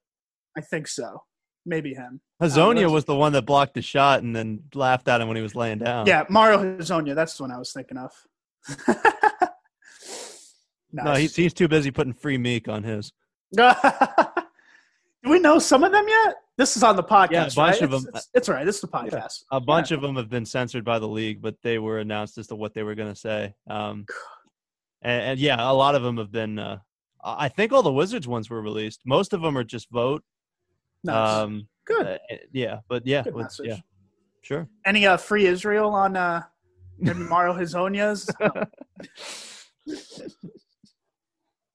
I 0.57 0.61
think 0.61 0.87
so. 0.87 1.23
Maybe 1.65 1.93
him. 1.93 2.21
Hezonja 2.41 2.75
that's- 2.75 2.91
was 2.91 3.05
the 3.05 3.15
one 3.15 3.33
that 3.33 3.43
blocked 3.43 3.73
the 3.73 3.81
shot 3.81 4.23
and 4.23 4.35
then 4.35 4.63
laughed 4.73 5.07
at 5.07 5.21
him 5.21 5.27
when 5.27 5.37
he 5.37 5.43
was 5.43 5.55
laying 5.55 5.79
down. 5.79 6.07
Yeah, 6.07 6.25
Mario 6.29 6.77
Hezonja. 6.77 7.13
That's 7.15 7.35
the 7.37 7.43
one 7.43 7.51
I 7.51 7.57
was 7.57 7.73
thinking 7.73 7.97
of. 7.97 8.11
No, 10.91 11.13
he's 11.13 11.35
he's 11.35 11.53
too 11.53 11.67
busy 11.67 11.91
putting 11.91 12.13
free 12.13 12.37
meek 12.37 12.67
on 12.67 12.83
his. 12.83 13.13
Do 13.55 15.29
we 15.29 15.39
know 15.39 15.59
some 15.59 15.83
of 15.83 15.91
them 15.91 16.07
yet? 16.07 16.35
This 16.57 16.77
is 16.77 16.83
on 16.83 16.95
the 16.95 17.03
podcast. 17.03 17.31
Yeah, 17.31 17.41
a 17.47 17.51
bunch 17.51 17.57
right? 17.57 17.81
of 17.81 17.93
It's, 17.93 18.03
them. 18.03 18.11
It's, 18.15 18.29
it's 18.33 18.49
all 18.49 18.55
right. 18.55 18.65
This 18.65 18.75
is 18.75 18.81
the 18.81 18.87
podcast. 18.87 19.43
A 19.51 19.59
bunch 19.59 19.91
of 19.91 20.01
them 20.01 20.15
have 20.15 20.29
been 20.29 20.45
censored 20.45 20.83
by 20.83 20.99
the 20.99 21.07
league, 21.07 21.41
but 21.41 21.55
they 21.61 21.77
were 21.77 21.99
announced 21.99 22.37
as 22.37 22.47
to 22.47 22.55
what 22.55 22.73
they 22.73 22.83
were 22.83 22.95
going 22.95 23.13
to 23.13 23.19
say. 23.19 23.53
Um, 23.69 24.05
and, 25.01 25.21
and 25.23 25.39
yeah, 25.39 25.57
a 25.59 25.73
lot 25.73 25.95
of 25.95 26.03
them 26.03 26.17
have 26.17 26.31
been. 26.31 26.57
Uh, 26.57 26.79
I 27.23 27.49
think 27.49 27.71
all 27.71 27.83
the 27.83 27.91
Wizards 27.91 28.27
ones 28.27 28.49
were 28.49 28.61
released. 28.61 29.01
Most 29.05 29.33
of 29.33 29.41
them 29.41 29.57
are 29.57 29.63
just 29.63 29.89
vote. 29.91 30.23
Nice. 31.03 31.37
Um, 31.43 31.67
Good. 31.85 32.07
uh, 32.07 32.35
yeah, 32.51 32.79
but 32.87 33.05
yeah, 33.05 33.23
Good 33.23 33.35
let's- 33.35 33.59
yeah, 33.63 33.77
sure. 34.41 34.67
Any 34.85 35.07
uh, 35.07 35.17
free 35.17 35.45
Israel 35.47 35.89
on 35.91 36.15
uh, 36.15 36.43
maybe 36.97 37.19
Mario 37.19 37.53
Hezonja's? 37.53 38.29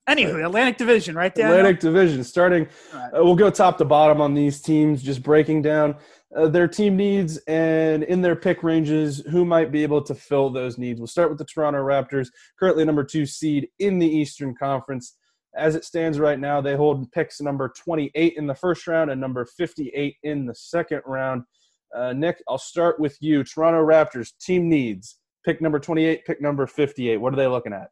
Anywho, 0.08 0.44
Atlantic 0.44 0.76
Division, 0.76 1.14
right 1.14 1.34
there. 1.34 1.46
Atlantic 1.46 1.80
Division 1.80 2.22
starting. 2.24 2.68
All 2.92 3.00
right. 3.00 3.08
Uh, 3.20 3.24
we'll 3.24 3.34
go 3.34 3.48
top 3.48 3.78
to 3.78 3.86
bottom 3.86 4.20
on 4.20 4.34
these 4.34 4.60
teams, 4.60 5.02
just 5.02 5.22
breaking 5.22 5.62
down 5.62 5.96
uh, 6.36 6.46
their 6.46 6.68
team 6.68 6.94
needs 6.94 7.38
and 7.48 8.02
in 8.02 8.20
their 8.20 8.36
pick 8.36 8.62
ranges, 8.62 9.20
who 9.30 9.46
might 9.46 9.72
be 9.72 9.82
able 9.82 10.02
to 10.02 10.14
fill 10.14 10.50
those 10.50 10.76
needs. 10.76 11.00
We'll 11.00 11.06
start 11.06 11.30
with 11.30 11.38
the 11.38 11.46
Toronto 11.46 11.78
Raptors, 11.78 12.28
currently 12.58 12.84
number 12.84 13.02
two 13.02 13.24
seed 13.24 13.68
in 13.78 13.98
the 13.98 14.06
Eastern 14.06 14.54
Conference. 14.54 15.16
As 15.56 15.74
it 15.74 15.84
stands 15.84 16.18
right 16.18 16.38
now, 16.38 16.60
they 16.60 16.76
hold 16.76 17.10
picks 17.12 17.40
number 17.40 17.72
28 17.76 18.34
in 18.36 18.46
the 18.46 18.54
first 18.54 18.86
round 18.86 19.10
and 19.10 19.20
number 19.20 19.44
58 19.44 20.16
in 20.22 20.46
the 20.46 20.54
second 20.54 21.02
round. 21.06 21.44
Uh, 21.94 22.12
Nick, 22.12 22.42
I'll 22.48 22.58
start 22.58 22.98
with 22.98 23.16
you. 23.20 23.44
Toronto 23.44 23.84
Raptors 23.84 24.32
team 24.40 24.68
needs 24.68 25.18
pick 25.44 25.60
number 25.60 25.78
28, 25.78 26.24
pick 26.24 26.40
number 26.40 26.66
58. 26.66 27.18
What 27.18 27.32
are 27.32 27.36
they 27.36 27.46
looking 27.46 27.72
at? 27.72 27.90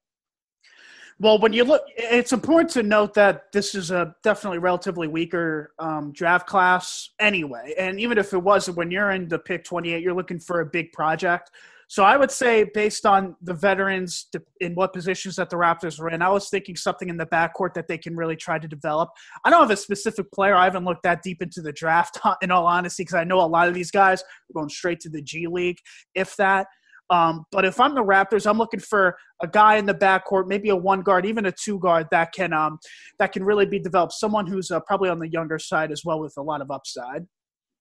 Well, 1.21 1.39
when 1.39 1.53
you 1.53 1.63
look, 1.63 1.83
it's 1.97 2.33
important 2.33 2.71
to 2.71 2.83
note 2.83 3.15
that 3.15 3.53
this 3.53 3.75
is 3.75 3.91
a 3.91 4.17
definitely 4.25 4.59
relatively 4.59 5.07
weaker 5.07 5.73
um, 5.79 6.11
draft 6.13 6.47
class 6.47 7.11
anyway. 7.21 7.75
And 7.79 8.01
even 8.01 8.19
if 8.19 8.33
it 8.33 8.43
wasn't, 8.43 8.77
when 8.77 8.91
you're 8.91 9.11
in 9.11 9.29
the 9.29 9.39
pick 9.39 9.63
28, 9.63 10.03
you're 10.03 10.15
looking 10.15 10.41
for 10.41 10.61
a 10.61 10.67
big 10.67 10.91
project. 10.93 11.51
So 11.93 12.05
I 12.05 12.17
would 12.17 12.31
say, 12.31 12.65
based 12.73 13.05
on 13.05 13.37
the 13.43 13.53
veterans 13.53 14.29
in 14.61 14.75
what 14.75 14.95
positions 14.95 15.37
that 15.37 15.51
the 15.51 15.57
Raptors 15.57 16.01
were 16.01 16.09
in, 16.09 16.23
I 16.23 16.31
was 16.31 16.49
thinking 16.49 16.75
something 16.75 17.11
in 17.11 17.19
the 17.19 17.27
backcourt 17.27 17.75
that 17.75 17.87
they 17.87 17.99
can 17.99 18.17
really 18.17 18.35
try 18.35 18.59
to 18.59 18.67
develop. 18.67 19.11
I 19.45 19.51
don't 19.51 19.61
have 19.61 19.71
a 19.71 19.77
specific 19.77 20.33
player. 20.33 20.55
I 20.55 20.65
haven't 20.65 20.87
looked 20.87 21.03
that 21.03 21.23
deep 21.23 21.43
into 21.43 21.61
the 21.61 21.71
draft, 21.71 22.19
in 22.41 22.51
all 22.51 22.67
honesty, 22.67 23.03
because 23.03 23.17
I 23.17 23.25
know 23.25 23.41
a 23.41 23.45
lot 23.45 23.69
of 23.69 23.75
these 23.75 23.91
guys 23.91 24.23
are 24.23 24.55
going 24.55 24.71
straight 24.71 25.01
to 25.01 25.11
the 25.11 25.21
G 25.21 25.47
League, 25.47 25.77
if 26.15 26.35
that. 26.37 26.67
Um, 27.11 27.45
but 27.53 27.67
if 27.67 27.79
I'm 27.79 27.95
the 27.95 28.03
Raptors, 28.03 28.49
I'm 28.49 28.57
looking 28.57 28.81
for 28.81 29.15
a 29.43 29.47
guy 29.47 29.77
in 29.77 29.85
the 29.85 29.93
backcourt, 29.93 30.49
maybe 30.49 30.71
a 30.71 30.77
one 30.77 31.03
guard, 31.03 31.27
even 31.27 31.45
a 31.45 31.53
two 31.53 31.79
guard 31.79 32.07
that 32.11 32.33
can 32.33 32.55
um, 32.55 32.79
that 33.19 33.33
can 33.33 33.45
really 33.45 33.67
be 33.67 33.79
developed. 33.79 34.15
Someone 34.15 34.47
who's 34.47 34.71
uh, 34.71 34.81
probably 34.81 35.11
on 35.11 35.19
the 35.19 35.29
younger 35.29 35.59
side 35.59 35.93
as 35.93 36.07
well 36.07 36.21
with 36.21 36.33
a 36.39 36.43
lot 36.43 36.63
of 36.63 36.71
upside. 36.71 37.27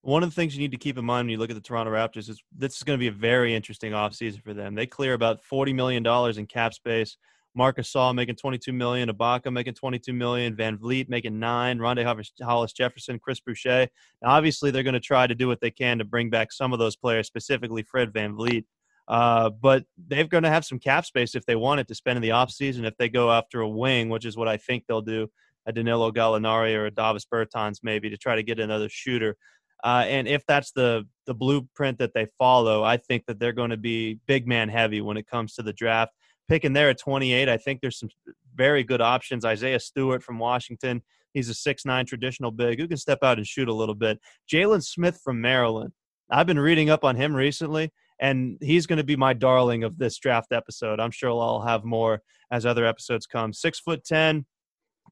One 0.03 0.23
of 0.23 0.29
the 0.29 0.35
things 0.35 0.55
you 0.55 0.61
need 0.61 0.71
to 0.71 0.77
keep 0.77 0.97
in 0.97 1.05
mind 1.05 1.27
when 1.27 1.31
you 1.31 1.37
look 1.37 1.51
at 1.51 1.55
the 1.55 1.61
Toronto 1.61 1.91
Raptors 1.91 2.27
is 2.29 2.41
this 2.55 2.77
is 2.77 2.83
going 2.83 2.97
to 2.97 2.99
be 2.99 3.07
a 3.07 3.11
very 3.11 3.53
interesting 3.53 3.91
offseason 3.91 4.41
for 4.41 4.53
them. 4.53 4.73
They 4.73 4.87
clear 4.87 5.13
about 5.13 5.41
$40 5.43 5.75
million 5.75 6.05
in 6.37 6.47
cap 6.47 6.73
space. 6.73 7.17
Marcus 7.53 7.91
Gasol 7.91 8.15
making 8.15 8.35
22 8.35 8.71
million, 8.71 9.09
Ibaka 9.09 9.51
making 9.51 9.73
22 9.73 10.13
million, 10.13 10.55
VanVleet 10.55 11.09
making 11.09 11.37
nine, 11.37 11.79
Rondae 11.79 12.25
Hollis 12.41 12.73
Jefferson, 12.73 13.19
Chris 13.19 13.41
Boucher. 13.41 13.89
Now, 14.21 14.29
obviously, 14.29 14.71
they're 14.71 14.83
going 14.83 14.93
to 14.93 14.99
try 14.99 15.27
to 15.27 15.35
do 15.35 15.47
what 15.47 15.59
they 15.59 15.71
can 15.71 15.97
to 15.97 16.05
bring 16.05 16.29
back 16.29 16.51
some 16.51 16.71
of 16.73 16.79
those 16.79 16.95
players, 16.95 17.27
specifically 17.27 17.83
Fred 17.83 18.13
VanVleet. 18.13 18.63
Uh, 19.07 19.49
but 19.49 19.83
they're 20.07 20.23
going 20.23 20.43
to 20.43 20.49
have 20.49 20.63
some 20.63 20.79
cap 20.79 21.05
space 21.05 21.35
if 21.35 21.45
they 21.45 21.55
want 21.55 21.81
it 21.81 21.87
to 21.89 21.95
spend 21.95 22.15
in 22.15 22.23
the 22.23 22.29
offseason 22.29 22.87
if 22.87 22.95
they 22.97 23.09
go 23.09 23.31
after 23.31 23.59
a 23.61 23.67
wing, 23.67 24.09
which 24.09 24.25
is 24.25 24.37
what 24.37 24.47
I 24.47 24.57
think 24.57 24.85
they'll 24.87 25.01
do, 25.01 25.29
a 25.65 25.73
Danilo 25.73 26.11
Gallinari 26.11 26.75
or 26.75 26.85
a 26.85 26.91
Davis 26.91 27.25
Bertans 27.25 27.79
maybe 27.83 28.09
to 28.09 28.17
try 28.17 28.35
to 28.35 28.43
get 28.43 28.59
another 28.59 28.87
shooter. 28.89 29.35
Uh, 29.83 30.05
and 30.07 30.27
if 30.27 30.45
that's 30.45 30.71
the 30.71 31.07
the 31.25 31.33
blueprint 31.33 31.97
that 31.99 32.13
they 32.13 32.27
follow, 32.37 32.83
I 32.83 32.97
think 32.97 33.25
that 33.27 33.39
they're 33.39 33.53
going 33.53 33.69
to 33.69 33.77
be 33.77 34.19
big 34.27 34.47
man 34.47 34.69
heavy 34.69 35.01
when 35.01 35.17
it 35.17 35.27
comes 35.27 35.53
to 35.55 35.63
the 35.63 35.73
draft. 35.73 36.13
Picking 36.47 36.73
there 36.73 36.89
at 36.89 36.99
28, 36.99 37.47
I 37.47 37.57
think 37.57 37.79
there's 37.79 37.99
some 37.99 38.09
very 38.55 38.83
good 38.83 39.01
options. 39.01 39.45
Isaiah 39.45 39.79
Stewart 39.79 40.23
from 40.23 40.39
Washington, 40.39 41.01
he's 41.33 41.49
a 41.49 41.53
six 41.53 41.85
nine 41.85 42.05
traditional 42.05 42.51
big 42.51 42.79
who 42.79 42.87
can 42.87 42.97
step 42.97 43.19
out 43.23 43.37
and 43.37 43.47
shoot 43.47 43.69
a 43.69 43.73
little 43.73 43.95
bit. 43.95 44.19
Jalen 44.51 44.83
Smith 44.83 45.19
from 45.23 45.39
Maryland, 45.39 45.93
I've 46.29 46.47
been 46.47 46.59
reading 46.59 46.89
up 46.89 47.03
on 47.03 47.15
him 47.15 47.35
recently, 47.35 47.91
and 48.19 48.57
he's 48.61 48.85
going 48.85 48.97
to 48.97 49.03
be 49.03 49.15
my 49.15 49.33
darling 49.33 49.83
of 49.83 49.97
this 49.97 50.17
draft 50.17 50.51
episode. 50.51 50.99
I'm 50.99 51.11
sure 51.11 51.29
I'll 51.29 51.61
have 51.61 51.83
more 51.83 52.21
as 52.51 52.65
other 52.65 52.85
episodes 52.85 53.25
come. 53.25 53.53
Six 53.53 53.79
foot 53.79 54.03
ten, 54.03 54.45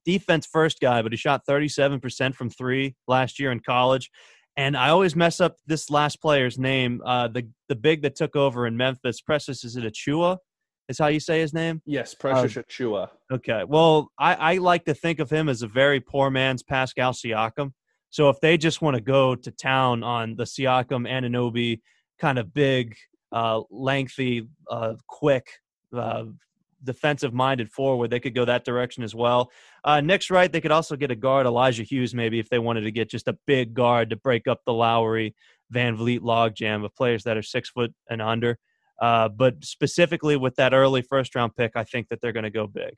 defense 0.04 0.46
first 0.46 0.80
guy, 0.80 1.02
but 1.02 1.12
he 1.12 1.16
shot 1.16 1.46
37% 1.48 2.34
from 2.34 2.50
three 2.50 2.96
last 3.06 3.38
year 3.38 3.52
in 3.52 3.60
college. 3.60 4.10
And 4.56 4.76
I 4.76 4.90
always 4.90 5.16
mess 5.16 5.40
up 5.40 5.56
this 5.66 5.90
last 5.90 6.20
player's 6.20 6.58
name. 6.58 7.00
Uh, 7.04 7.28
the 7.28 7.48
the 7.68 7.76
big 7.76 8.02
that 8.02 8.16
took 8.16 8.36
over 8.36 8.66
in 8.66 8.76
Memphis, 8.76 9.20
Precious, 9.20 9.64
is 9.64 9.76
it 9.76 9.84
Achiuwa? 9.84 10.38
Is 10.88 10.98
how 10.98 11.06
you 11.06 11.20
say 11.20 11.40
his 11.40 11.54
name? 11.54 11.80
Yes, 11.86 12.14
Precious 12.14 12.56
uh, 12.56 12.62
Achiuwa. 12.62 13.10
Okay. 13.32 13.62
Well, 13.66 14.10
I, 14.18 14.34
I 14.34 14.56
like 14.56 14.84
to 14.86 14.94
think 14.94 15.20
of 15.20 15.30
him 15.30 15.48
as 15.48 15.62
a 15.62 15.68
very 15.68 16.00
poor 16.00 16.30
man's 16.30 16.64
Pascal 16.64 17.12
Siakam. 17.12 17.72
So 18.10 18.28
if 18.28 18.40
they 18.40 18.58
just 18.58 18.82
want 18.82 18.96
to 18.96 19.00
go 19.00 19.36
to 19.36 19.50
town 19.52 20.02
on 20.02 20.34
the 20.34 20.42
Siakam 20.42 21.08
Anunoby 21.08 21.80
kind 22.18 22.40
of 22.40 22.52
big, 22.52 22.96
uh, 23.30 23.60
lengthy, 23.70 24.48
uh, 24.68 24.94
quick, 25.06 25.46
uh, 25.96 26.24
defensive 26.82 27.32
minded 27.32 27.70
forward. 27.70 28.10
They 28.10 28.20
could 28.20 28.34
go 28.34 28.44
that 28.44 28.64
direction 28.64 29.02
as 29.02 29.14
well. 29.14 29.50
Uh, 29.84 30.00
next, 30.00 30.30
right, 30.30 30.50
they 30.50 30.60
could 30.60 30.70
also 30.70 30.96
get 30.96 31.10
a 31.10 31.16
guard, 31.16 31.46
Elijah 31.46 31.82
Hughes, 31.82 32.14
maybe 32.14 32.38
if 32.38 32.48
they 32.48 32.58
wanted 32.58 32.82
to 32.82 32.90
get 32.90 33.10
just 33.10 33.28
a 33.28 33.36
big 33.46 33.74
guard 33.74 34.10
to 34.10 34.16
break 34.16 34.46
up 34.46 34.60
the 34.64 34.72
Lowry, 34.72 35.34
Van 35.70 35.96
VanVleet 35.96 36.20
logjam 36.20 36.84
of 36.84 36.94
players 36.94 37.24
that 37.24 37.36
are 37.36 37.42
six 37.42 37.70
foot 37.70 37.94
and 38.08 38.20
under. 38.20 38.58
Uh, 39.00 39.28
but 39.28 39.64
specifically 39.64 40.36
with 40.36 40.56
that 40.56 40.74
early 40.74 41.02
first 41.02 41.34
round 41.34 41.56
pick, 41.56 41.72
I 41.74 41.84
think 41.84 42.08
that 42.08 42.20
they're 42.20 42.32
going 42.32 42.44
to 42.44 42.50
go 42.50 42.66
big. 42.66 42.94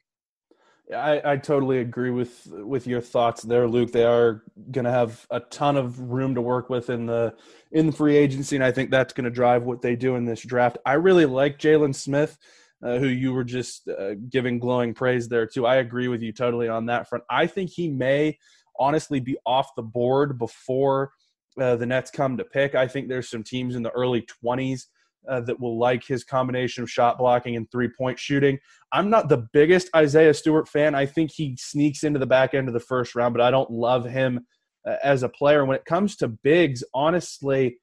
I, 0.93 1.22
I 1.24 1.37
totally 1.37 1.78
agree 1.78 2.11
with 2.11 2.49
with 2.51 2.87
your 2.87 3.01
thoughts 3.01 3.43
there, 3.43 3.68
Luke. 3.68 3.93
They 3.93 4.05
are 4.05 4.43
going 4.72 4.85
to 4.85 4.91
have 4.91 5.26
a 5.30 5.41
ton 5.41 5.76
of 5.76 5.99
room 5.99 6.35
to 6.35 6.41
work 6.41 6.68
with 6.68 6.91
in 6.91 7.07
the 7.07 7.35
in 7.70 7.87
the 7.87 7.93
free 7.93 8.16
agency, 8.16 8.57
and 8.57 8.64
I 8.64 8.72
think 8.72 8.91
that's 8.91 9.12
going 9.12 9.24
to 9.24 9.30
drive 9.30 9.62
what 9.62 9.80
they 9.80 9.97
do 9.97 10.16
in 10.16 10.24
this 10.24 10.43
draft. 10.43 10.78
I 10.85 10.95
really 10.95 11.24
like 11.24 11.59
Jalen 11.59 11.95
Smith, 11.95 12.37
uh, 12.83 12.99
who 12.99 13.07
you 13.07 13.33
were 13.33 13.45
just 13.45 13.89
uh, 13.89 14.14
giving 14.28 14.59
glowing 14.59 14.95
praise 14.95 15.28
there 15.28 15.47
too. 15.47 15.66
I 15.66 15.76
agree 15.76 16.09
with 16.09 16.22
you 16.22 16.33
totally 16.33 16.68
on 16.68 16.87
that 16.87 17.09
front. 17.09 17.24
I 17.30 17.47
think 17.47 17.70
he 17.70 17.89
may 17.89 18.39
honestly 18.78 19.20
be 19.20 19.37
off 19.47 19.74
the 19.76 19.83
board 19.83 20.39
before 20.39 21.12
uh, 21.61 21.76
the 21.76 21.87
Nets 21.87 22.11
come 22.11 22.37
to 22.37 22.45
pick. 22.45 22.74
I 22.74 22.89
think 22.89 23.09
there's 23.09 23.30
some 23.30 23.43
teams 23.43 23.76
in 23.76 23.83
the 23.83 23.91
early 23.91 24.26
20s 24.45 24.87
uh, 25.28 25.41
that 25.43 25.61
will 25.61 25.78
like 25.78 26.05
his 26.05 26.24
combination 26.24 26.83
of 26.83 26.91
shot 26.91 27.18
blocking 27.18 27.57
and 27.57 27.70
three 27.70 27.89
point 27.89 28.18
shooting. 28.18 28.59
I'm 28.93 29.11
not 29.11 29.28
the 29.28 29.49
biggest 29.53 29.89
Isaiah 29.95 30.35
Stewart 30.35 30.68
fan. 30.68 30.95
I 30.95 31.07
think 31.07 31.30
he 31.30 31.57
sneaks 31.59 32.05
into 32.05 32.18
the 32.18 32.26
back 32.26 32.55
end 32.55 32.68
of 32.68 32.74
the 32.74 32.80
first 32.80 33.14
round, 33.14 33.35
but 33.35 33.41
I 33.41 33.51
don't 33.51 33.70
love 33.70 34.05
him 34.05 34.47
uh, 34.87 34.97
as 35.03 35.22
a 35.22 35.28
player. 35.28 35.64
When 35.64 35.76
it 35.76 35.85
comes 35.85 36.16
to 36.16 36.28
bigs, 36.28 36.83
honestly, 36.95 37.78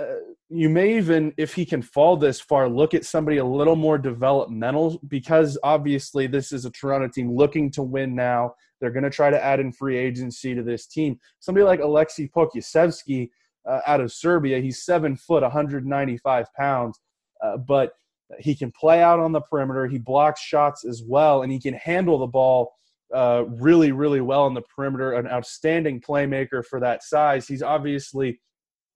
uh, 0.00 0.04
you 0.48 0.70
may 0.70 0.96
even, 0.96 1.34
if 1.36 1.54
he 1.54 1.66
can 1.66 1.82
fall 1.82 2.16
this 2.16 2.40
far, 2.40 2.68
look 2.68 2.94
at 2.94 3.04
somebody 3.04 3.38
a 3.38 3.44
little 3.44 3.76
more 3.76 3.98
developmental 3.98 4.98
because 5.08 5.58
obviously 5.62 6.26
this 6.26 6.52
is 6.52 6.64
a 6.64 6.70
Toronto 6.70 7.08
team 7.08 7.34
looking 7.34 7.70
to 7.72 7.82
win 7.82 8.14
now. 8.14 8.54
They're 8.80 8.90
going 8.90 9.04
to 9.04 9.10
try 9.10 9.30
to 9.30 9.42
add 9.42 9.60
in 9.60 9.72
free 9.72 9.96
agency 9.96 10.54
to 10.54 10.62
this 10.62 10.86
team. 10.86 11.18
Somebody 11.40 11.64
like 11.64 11.80
Alexei 11.80 12.28
Pokusevski 12.34 13.28
uh, 13.68 13.80
out 13.86 14.00
of 14.00 14.12
Serbia. 14.12 14.60
He's 14.60 14.84
seven 14.84 15.14
foot, 15.14 15.42
195 15.42 16.46
pounds, 16.54 16.98
uh, 17.42 17.58
but 17.58 17.92
he 18.38 18.54
can 18.54 18.72
play 18.72 19.02
out 19.02 19.20
on 19.20 19.32
the 19.32 19.42
perimeter. 19.42 19.86
He 19.86 19.98
blocks 19.98 20.40
shots 20.40 20.84
as 20.84 21.02
well, 21.06 21.42
and 21.42 21.52
he 21.52 21.60
can 21.60 21.74
handle 21.74 22.18
the 22.18 22.26
ball 22.26 22.72
uh, 23.14 23.44
really, 23.46 23.92
really 23.92 24.22
well 24.22 24.44
on 24.44 24.54
the 24.54 24.62
perimeter. 24.62 25.12
An 25.12 25.28
outstanding 25.28 26.00
playmaker 26.00 26.64
for 26.64 26.80
that 26.80 27.02
size. 27.02 27.46
He's 27.46 27.62
obviously 27.62 28.40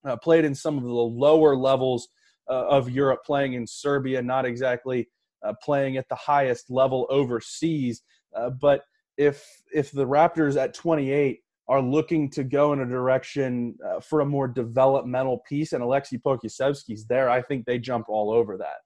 uh, 0.06 0.16
played 0.16 0.44
in 0.44 0.54
some 0.54 0.76
of 0.76 0.84
the 0.84 0.90
lower 0.90 1.56
levels 1.56 2.08
uh, 2.48 2.66
of 2.68 2.90
Europe, 2.90 3.24
playing 3.24 3.54
in 3.54 3.66
Serbia, 3.66 4.22
not 4.22 4.44
exactly 4.44 5.08
uh, 5.42 5.52
playing 5.62 5.96
at 5.96 6.08
the 6.08 6.14
highest 6.14 6.70
level 6.70 7.06
overseas. 7.10 8.02
but 8.60 8.82
if 9.16 9.44
if 9.72 9.90
the 9.92 10.06
Raptors 10.06 10.60
at 10.60 10.74
28 10.74 11.40
are 11.68 11.80
looking 11.80 12.30
to 12.30 12.44
go 12.44 12.72
in 12.72 12.80
a 12.80 12.86
direction 12.86 13.76
uh, 13.84 14.00
for 14.00 14.20
a 14.20 14.26
more 14.26 14.46
developmental 14.46 15.38
piece, 15.48 15.72
and 15.72 15.82
Alexei 15.82 16.18
Pokusevski's 16.18 17.06
there, 17.06 17.28
I 17.28 17.42
think 17.42 17.64
they 17.64 17.78
jump 17.78 18.08
all 18.08 18.30
over 18.30 18.56
that. 18.58 18.76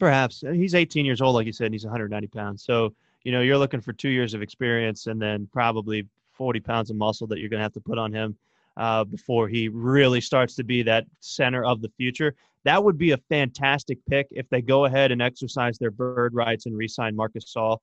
Perhaps 0.00 0.42
he's 0.52 0.74
18 0.74 1.06
years 1.06 1.20
old, 1.20 1.36
like 1.36 1.46
you 1.46 1.52
said, 1.52 1.66
and 1.66 1.74
he's 1.74 1.84
190 1.84 2.26
pounds. 2.28 2.64
So 2.64 2.94
you 3.22 3.32
know 3.32 3.40
you're 3.40 3.58
looking 3.58 3.80
for 3.80 3.92
two 3.92 4.08
years 4.08 4.34
of 4.34 4.42
experience, 4.42 5.06
and 5.06 5.20
then 5.20 5.48
probably 5.52 6.06
40 6.32 6.60
pounds 6.60 6.90
of 6.90 6.96
muscle 6.96 7.26
that 7.28 7.38
you're 7.38 7.48
going 7.48 7.60
to 7.60 7.64
have 7.64 7.72
to 7.74 7.80
put 7.80 7.98
on 7.98 8.12
him 8.12 8.36
uh, 8.76 9.04
before 9.04 9.48
he 9.48 9.68
really 9.68 10.20
starts 10.20 10.54
to 10.56 10.64
be 10.64 10.82
that 10.82 11.04
center 11.20 11.64
of 11.64 11.80
the 11.80 11.90
future. 11.96 12.34
That 12.64 12.82
would 12.82 12.98
be 12.98 13.12
a 13.12 13.18
fantastic 13.28 13.98
pick 14.08 14.26
if 14.30 14.48
they 14.48 14.62
go 14.62 14.86
ahead 14.86 15.12
and 15.12 15.20
exercise 15.20 15.78
their 15.78 15.90
bird 15.90 16.34
rights 16.34 16.66
and 16.66 16.76
re-sign 16.76 17.14
Marc 17.14 17.34
Gasol. 17.34 17.78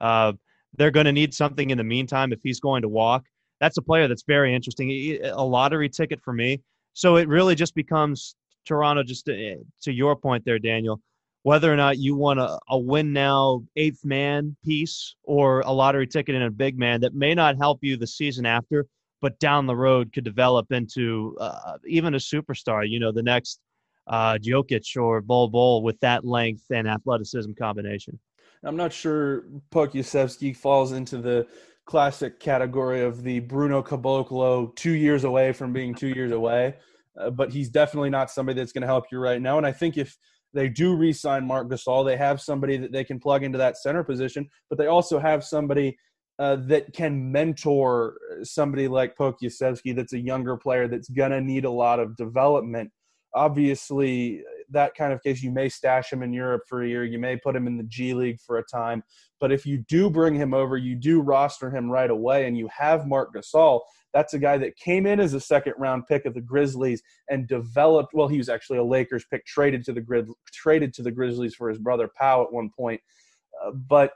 Uh, 0.00 0.34
they're 0.76 0.90
going 0.90 1.06
to 1.06 1.12
need 1.12 1.32
something 1.32 1.70
in 1.70 1.78
the 1.78 1.84
meantime 1.84 2.32
if 2.32 2.40
he's 2.42 2.60
going 2.60 2.82
to 2.82 2.88
walk 2.88 3.24
that's 3.60 3.78
a 3.78 3.82
player 3.82 4.08
that's 4.08 4.24
very 4.26 4.54
interesting. 4.54 5.18
A 5.24 5.44
lottery 5.44 5.88
ticket 5.88 6.20
for 6.22 6.32
me. 6.32 6.62
So 6.94 7.16
it 7.16 7.28
really 7.28 7.54
just 7.54 7.74
becomes 7.74 8.36
Toronto. 8.66 9.02
Just 9.02 9.26
to, 9.26 9.58
to 9.82 9.92
your 9.92 10.16
point 10.16 10.44
there, 10.44 10.58
Daniel, 10.58 11.00
whether 11.42 11.72
or 11.72 11.76
not 11.76 11.98
you 11.98 12.16
want 12.16 12.40
a, 12.40 12.58
a 12.68 12.78
win 12.78 13.12
now 13.12 13.62
eighth 13.76 14.04
man 14.04 14.56
piece 14.64 15.14
or 15.22 15.60
a 15.60 15.72
lottery 15.72 16.06
ticket 16.06 16.34
in 16.34 16.42
a 16.42 16.50
big 16.50 16.78
man 16.78 17.00
that 17.00 17.14
may 17.14 17.34
not 17.34 17.56
help 17.56 17.78
you 17.82 17.96
the 17.96 18.06
season 18.06 18.46
after, 18.46 18.86
but 19.20 19.38
down 19.38 19.66
the 19.66 19.76
road 19.76 20.12
could 20.12 20.24
develop 20.24 20.72
into 20.72 21.36
uh, 21.40 21.78
even 21.86 22.14
a 22.14 22.18
superstar. 22.18 22.88
You 22.88 23.00
know, 23.00 23.12
the 23.12 23.22
next 23.22 23.60
uh, 24.06 24.38
Jokic 24.40 24.96
or 24.96 25.20
Bol 25.20 25.48
Bol 25.48 25.82
with 25.82 25.98
that 26.00 26.24
length 26.24 26.64
and 26.70 26.88
athleticism 26.88 27.52
combination. 27.58 28.18
I'm 28.62 28.76
not 28.76 28.92
sure 28.92 29.44
Pokusevski 29.70 30.56
falls 30.56 30.92
into 30.92 31.18
the 31.18 31.46
classic 31.86 32.40
category 32.40 33.02
of 33.02 33.22
the 33.22 33.40
Bruno 33.40 33.82
Caboclo 33.82 34.74
two 34.74 34.92
years 34.92 35.24
away 35.24 35.52
from 35.52 35.72
being 35.72 35.94
two 35.94 36.08
years 36.08 36.32
away. 36.32 36.74
Uh, 37.18 37.30
but 37.30 37.50
he's 37.50 37.70
definitely 37.70 38.10
not 38.10 38.30
somebody 38.30 38.58
that's 38.60 38.72
going 38.72 38.82
to 38.82 38.86
help 38.86 39.04
you 39.10 39.18
right 39.18 39.40
now. 39.40 39.56
And 39.56 39.66
I 39.66 39.72
think 39.72 39.96
if 39.96 40.16
they 40.52 40.68
do 40.68 40.96
re-sign 40.96 41.46
Marc 41.46 41.68
Gasol, 41.68 42.04
they 42.04 42.16
have 42.16 42.40
somebody 42.40 42.76
that 42.76 42.92
they 42.92 43.04
can 43.04 43.18
plug 43.18 43.42
into 43.42 43.58
that 43.58 43.78
center 43.78 44.04
position, 44.04 44.48
but 44.68 44.78
they 44.78 44.86
also 44.86 45.18
have 45.18 45.44
somebody 45.44 45.96
uh, 46.38 46.56
that 46.56 46.92
can 46.92 47.32
mentor 47.32 48.18
somebody 48.42 48.88
like 48.88 49.16
Pokusevski 49.16 49.96
that's 49.96 50.12
a 50.12 50.18
younger 50.18 50.56
player 50.56 50.86
that's 50.86 51.08
going 51.08 51.30
to 51.30 51.40
need 51.40 51.64
a 51.64 51.70
lot 51.70 51.98
of 51.98 52.16
development. 52.16 52.90
Obviously, 53.34 54.42
that 54.70 54.94
kind 54.94 55.12
of 55.12 55.22
case, 55.22 55.42
you 55.42 55.50
may 55.50 55.68
stash 55.68 56.12
him 56.12 56.22
in 56.22 56.32
Europe 56.32 56.62
for 56.68 56.82
a 56.82 56.88
year. 56.88 57.04
You 57.04 57.18
may 57.18 57.36
put 57.36 57.56
him 57.56 57.66
in 57.66 57.76
the 57.76 57.84
G 57.84 58.14
League 58.14 58.40
for 58.40 58.58
a 58.58 58.64
time. 58.64 59.02
But 59.40 59.52
if 59.52 59.66
you 59.66 59.84
do 59.88 60.10
bring 60.10 60.34
him 60.34 60.54
over, 60.54 60.76
you 60.76 60.94
do 60.94 61.20
roster 61.20 61.70
him 61.70 61.90
right 61.90 62.10
away, 62.10 62.46
and 62.46 62.56
you 62.56 62.68
have 62.76 63.06
Marc 63.06 63.34
Gasol. 63.34 63.80
That's 64.12 64.34
a 64.34 64.38
guy 64.38 64.56
that 64.58 64.76
came 64.76 65.06
in 65.06 65.20
as 65.20 65.34
a 65.34 65.40
second 65.40 65.74
round 65.78 66.06
pick 66.06 66.24
of 66.24 66.34
the 66.34 66.40
Grizzlies 66.40 67.02
and 67.28 67.46
developed. 67.46 68.14
Well, 68.14 68.28
he 68.28 68.38
was 68.38 68.48
actually 68.48 68.78
a 68.78 68.84
Lakers 68.84 69.26
pick, 69.30 69.44
traded 69.44 69.84
to 69.84 69.92
the 69.92 70.00
Grid, 70.00 70.28
traded 70.52 70.94
to 70.94 71.02
the 71.02 71.10
Grizzlies 71.10 71.54
for 71.54 71.68
his 71.68 71.78
brother 71.78 72.08
Pau 72.18 72.42
at 72.42 72.52
one 72.52 72.70
point. 72.74 73.00
Uh, 73.62 73.72
but 73.72 74.12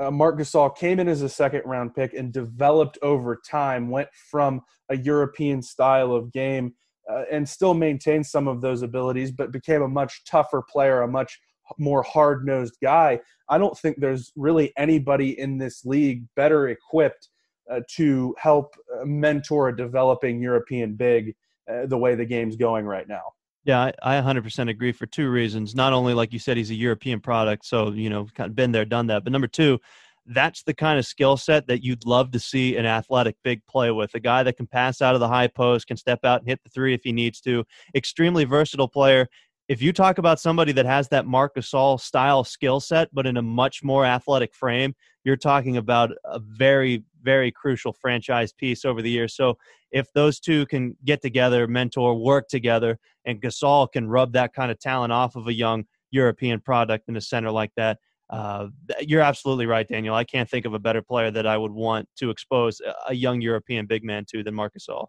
uh, 0.00 0.10
Marc 0.10 0.38
Gasol 0.38 0.74
came 0.76 0.98
in 0.98 1.08
as 1.08 1.22
a 1.22 1.28
second 1.28 1.62
round 1.66 1.94
pick 1.94 2.14
and 2.14 2.32
developed 2.32 2.98
over 3.02 3.40
time. 3.48 3.90
Went 3.90 4.08
from 4.30 4.62
a 4.88 4.96
European 4.96 5.62
style 5.62 6.12
of 6.12 6.32
game 6.32 6.74
uh, 7.08 7.24
and 7.30 7.48
still 7.48 7.74
maintained 7.74 8.26
some 8.26 8.48
of 8.48 8.60
those 8.60 8.82
abilities, 8.82 9.30
but 9.30 9.52
became 9.52 9.82
a 9.82 9.88
much 9.88 10.24
tougher 10.24 10.62
player, 10.62 11.02
a 11.02 11.08
much 11.08 11.38
more 11.78 12.02
hard 12.02 12.46
nosed 12.46 12.76
guy. 12.82 13.20
I 13.48 13.58
don't 13.58 13.76
think 13.76 13.98
there's 13.98 14.32
really 14.36 14.72
anybody 14.76 15.38
in 15.38 15.58
this 15.58 15.84
league 15.84 16.24
better 16.34 16.68
equipped 16.68 17.28
uh, 17.70 17.80
to 17.96 18.34
help 18.38 18.74
uh, 18.92 19.04
mentor 19.04 19.68
a 19.68 19.76
developing 19.76 20.40
European 20.40 20.94
big 20.94 21.34
uh, 21.70 21.86
the 21.86 21.98
way 21.98 22.14
the 22.14 22.24
game's 22.24 22.56
going 22.56 22.86
right 22.86 23.08
now. 23.08 23.22
Yeah, 23.64 23.90
I, 24.02 24.16
I 24.16 24.20
100% 24.20 24.70
agree 24.70 24.92
for 24.92 25.06
two 25.06 25.28
reasons. 25.30 25.74
Not 25.74 25.92
only, 25.92 26.14
like 26.14 26.32
you 26.32 26.38
said, 26.38 26.56
he's 26.56 26.70
a 26.70 26.74
European 26.74 27.20
product, 27.20 27.66
so, 27.66 27.90
you 27.90 28.08
know, 28.08 28.26
kind 28.34 28.48
of 28.48 28.56
been 28.56 28.72
there, 28.72 28.84
done 28.84 29.08
that. 29.08 29.22
But 29.22 29.32
number 29.32 29.48
two, 29.48 29.78
that's 30.26 30.62
the 30.62 30.72
kind 30.74 30.98
of 30.98 31.04
skill 31.04 31.36
set 31.36 31.66
that 31.66 31.84
you'd 31.84 32.06
love 32.06 32.30
to 32.30 32.38
see 32.38 32.76
an 32.76 32.86
athletic 32.86 33.36
big 33.42 33.64
play 33.66 33.90
with. 33.90 34.14
A 34.14 34.20
guy 34.20 34.42
that 34.44 34.56
can 34.56 34.66
pass 34.66 35.02
out 35.02 35.14
of 35.14 35.20
the 35.20 35.28
high 35.28 35.48
post, 35.48 35.88
can 35.88 35.96
step 35.96 36.24
out 36.24 36.40
and 36.40 36.48
hit 36.48 36.60
the 36.62 36.70
three 36.70 36.94
if 36.94 37.02
he 37.02 37.12
needs 37.12 37.40
to. 37.42 37.64
Extremely 37.94 38.44
versatile 38.44 38.88
player 38.88 39.28
if 39.70 39.80
you 39.80 39.92
talk 39.92 40.18
about 40.18 40.40
somebody 40.40 40.72
that 40.72 40.84
has 40.84 41.06
that 41.10 41.26
Marc 41.26 41.54
Gasol 41.54 42.00
style 42.00 42.42
skill 42.42 42.80
set, 42.80 43.08
but 43.12 43.24
in 43.24 43.36
a 43.36 43.42
much 43.42 43.84
more 43.84 44.04
athletic 44.04 44.52
frame, 44.52 44.96
you're 45.22 45.36
talking 45.36 45.76
about 45.76 46.10
a 46.24 46.40
very, 46.40 47.04
very 47.22 47.52
crucial 47.52 47.92
franchise 47.92 48.52
piece 48.52 48.84
over 48.84 49.00
the 49.00 49.08
years. 49.08 49.32
So 49.36 49.58
if 49.92 50.12
those 50.12 50.40
two 50.40 50.66
can 50.66 50.96
get 51.04 51.22
together, 51.22 51.68
mentor, 51.68 52.16
work 52.16 52.48
together, 52.48 52.98
and 53.24 53.40
Gasol 53.40 53.92
can 53.92 54.08
rub 54.08 54.32
that 54.32 54.52
kind 54.54 54.72
of 54.72 54.80
talent 54.80 55.12
off 55.12 55.36
of 55.36 55.46
a 55.46 55.52
young 55.52 55.84
European 56.10 56.58
product 56.58 57.08
in 57.08 57.16
a 57.16 57.20
center 57.20 57.52
like 57.52 57.70
that, 57.76 57.98
uh, 58.28 58.66
you're 58.98 59.22
absolutely 59.22 59.66
right, 59.66 59.86
Daniel. 59.86 60.16
I 60.16 60.24
can't 60.24 60.50
think 60.50 60.66
of 60.66 60.74
a 60.74 60.80
better 60.80 61.00
player 61.00 61.30
that 61.30 61.46
I 61.46 61.56
would 61.56 61.70
want 61.72 62.08
to 62.16 62.30
expose 62.30 62.82
a 63.06 63.14
young 63.14 63.40
European 63.40 63.86
big 63.86 64.02
man 64.02 64.24
to 64.30 64.42
than 64.42 64.52
Marc 64.56 64.74
Gasol. 64.74 65.06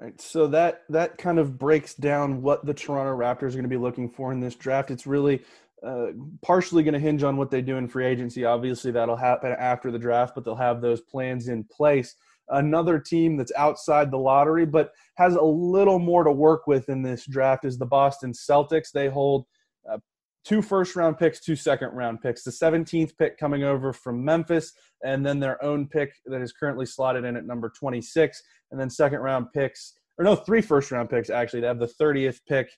Right, 0.00 0.18
so 0.18 0.46
that 0.46 0.84
that 0.88 1.18
kind 1.18 1.38
of 1.38 1.58
breaks 1.58 1.94
down 1.94 2.40
what 2.40 2.64
the 2.64 2.72
Toronto 2.72 3.14
Raptors 3.14 3.48
are 3.48 3.60
going 3.60 3.64
to 3.64 3.68
be 3.68 3.76
looking 3.76 4.08
for 4.08 4.32
in 4.32 4.40
this 4.40 4.54
draft. 4.54 4.90
It's 4.90 5.06
really 5.06 5.42
uh, 5.86 6.08
partially 6.40 6.82
going 6.82 6.94
to 6.94 7.00
hinge 7.00 7.22
on 7.22 7.36
what 7.36 7.50
they 7.50 7.60
do 7.60 7.76
in 7.76 7.86
free 7.86 8.06
agency. 8.06 8.46
Obviously, 8.46 8.90
that'll 8.92 9.16
happen 9.16 9.52
after 9.58 9.90
the 9.90 9.98
draft, 9.98 10.34
but 10.34 10.44
they'll 10.44 10.54
have 10.54 10.80
those 10.80 11.02
plans 11.02 11.48
in 11.48 11.64
place. 11.64 12.14
Another 12.48 12.98
team 12.98 13.36
that's 13.36 13.52
outside 13.56 14.10
the 14.10 14.16
lottery, 14.16 14.64
but 14.64 14.92
has 15.16 15.34
a 15.34 15.42
little 15.42 15.98
more 15.98 16.24
to 16.24 16.32
work 16.32 16.66
with 16.66 16.88
in 16.88 17.02
this 17.02 17.26
draft 17.26 17.66
is 17.66 17.76
the 17.76 17.86
Boston 17.86 18.32
Celtics. 18.32 18.92
They 18.92 19.08
hold 19.08 19.44
uh, 19.90 19.98
two 20.44 20.62
first 20.62 20.96
round 20.96 21.18
picks, 21.18 21.40
two 21.40 21.56
second 21.56 21.90
round 21.90 22.20
picks. 22.20 22.42
The 22.42 22.50
17th 22.50 23.16
pick 23.18 23.38
coming 23.38 23.64
over 23.64 23.92
from 23.92 24.24
Memphis, 24.24 24.72
and 25.04 25.24
then 25.24 25.40
their 25.40 25.62
own 25.64 25.88
pick 25.88 26.12
that 26.26 26.40
is 26.40 26.52
currently 26.52 26.86
slotted 26.86 27.24
in 27.24 27.36
at 27.36 27.46
number 27.46 27.70
26, 27.78 28.42
and 28.70 28.80
then 28.80 28.90
second 28.90 29.20
round 29.20 29.46
picks, 29.52 29.94
or 30.18 30.24
no, 30.24 30.36
three 30.36 30.60
first 30.60 30.90
round 30.90 31.10
picks 31.10 31.30
actually. 31.30 31.60
They 31.60 31.66
have 31.66 31.78
the 31.78 31.92
30th 32.00 32.40
pick 32.48 32.70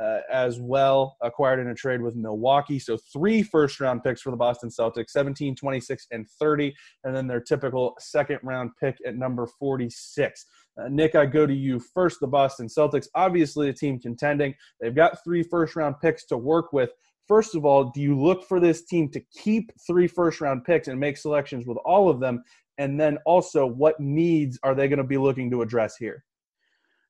uh, 0.00 0.20
as 0.32 0.58
well, 0.58 1.16
acquired 1.20 1.60
in 1.60 1.68
a 1.68 1.74
trade 1.74 2.00
with 2.00 2.16
Milwaukee. 2.16 2.78
So 2.78 2.96
three 3.12 3.42
first 3.42 3.80
round 3.80 4.02
picks 4.02 4.22
for 4.22 4.30
the 4.30 4.36
Boston 4.36 4.70
Celtics 4.70 5.10
17, 5.10 5.54
26, 5.54 6.06
and 6.10 6.26
30, 6.40 6.74
and 7.04 7.14
then 7.14 7.26
their 7.26 7.40
typical 7.40 7.94
second 7.98 8.38
round 8.42 8.70
pick 8.80 8.96
at 9.06 9.16
number 9.16 9.46
46. 9.46 10.46
Uh, 10.80 10.88
Nick, 10.88 11.14
I 11.14 11.26
go 11.26 11.46
to 11.46 11.54
you 11.54 11.78
first. 11.78 12.20
The 12.20 12.26
Boston 12.26 12.66
Celtics, 12.66 13.08
obviously 13.14 13.68
a 13.68 13.72
team 13.72 13.98
contending. 13.98 14.54
They've 14.80 14.94
got 14.94 15.22
three 15.22 15.42
first 15.42 15.76
round 15.76 15.96
picks 16.00 16.24
to 16.26 16.36
work 16.36 16.72
with. 16.72 16.90
First 17.28 17.54
of 17.54 17.64
all, 17.64 17.90
do 17.90 18.00
you 18.00 18.18
look 18.18 18.44
for 18.44 18.58
this 18.58 18.84
team 18.84 19.08
to 19.10 19.20
keep 19.36 19.70
three 19.86 20.06
first 20.06 20.40
round 20.40 20.64
picks 20.64 20.88
and 20.88 20.98
make 20.98 21.16
selections 21.16 21.66
with 21.66 21.78
all 21.84 22.08
of 22.08 22.20
them? 22.20 22.42
And 22.78 22.98
then 22.98 23.18
also, 23.26 23.66
what 23.66 24.00
needs 24.00 24.58
are 24.62 24.74
they 24.74 24.88
going 24.88 24.98
to 24.98 25.04
be 25.04 25.18
looking 25.18 25.50
to 25.50 25.62
address 25.62 25.96
here? 25.96 26.24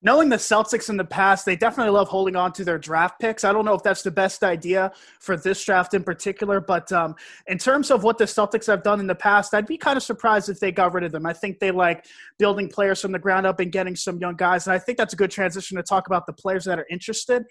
Knowing 0.02 0.28
the 0.28 0.36
Celtics 0.36 0.88
in 0.88 0.96
the 0.96 1.04
past, 1.04 1.44
they 1.44 1.56
definitely 1.56 1.92
love 1.92 2.08
holding 2.08 2.36
on 2.36 2.52
to 2.52 2.64
their 2.64 2.78
draft 2.78 3.20
picks. 3.20 3.44
I 3.44 3.52
don't 3.52 3.64
know 3.64 3.74
if 3.74 3.82
that's 3.82 4.02
the 4.02 4.10
best 4.10 4.42
idea 4.42 4.92
for 5.18 5.36
this 5.36 5.62
draft 5.64 5.94
in 5.94 6.02
particular, 6.02 6.60
but 6.60 6.90
um, 6.92 7.14
in 7.46 7.58
terms 7.58 7.90
of 7.90 8.02
what 8.02 8.16
the 8.16 8.24
Celtics 8.24 8.66
have 8.66 8.82
done 8.82 9.00
in 9.00 9.06
the 9.06 9.14
past, 9.14 9.52
I'd 9.52 9.66
be 9.66 9.76
kind 9.76 9.96
of 9.96 10.02
surprised 10.02 10.48
if 10.48 10.58
they 10.58 10.72
got 10.72 10.94
rid 10.94 11.04
of 11.04 11.12
them. 11.12 11.26
I 11.26 11.32
think 11.32 11.58
they 11.58 11.70
like 11.70 12.06
building 12.38 12.68
players 12.68 13.00
from 13.00 13.12
the 13.12 13.18
ground 13.18 13.46
up 13.46 13.60
and 13.60 13.70
getting 13.70 13.96
some 13.96 14.18
young 14.18 14.36
guys, 14.36 14.66
and 14.66 14.74
I 14.74 14.78
think 14.78 14.96
that's 14.96 15.12
a 15.12 15.16
good 15.16 15.30
transition 15.30 15.76
to 15.76 15.82
talk 15.82 16.06
about 16.06 16.26
the 16.26 16.32
players 16.32 16.64
that 16.64 16.78
are 16.78 16.86
interested 16.90 17.44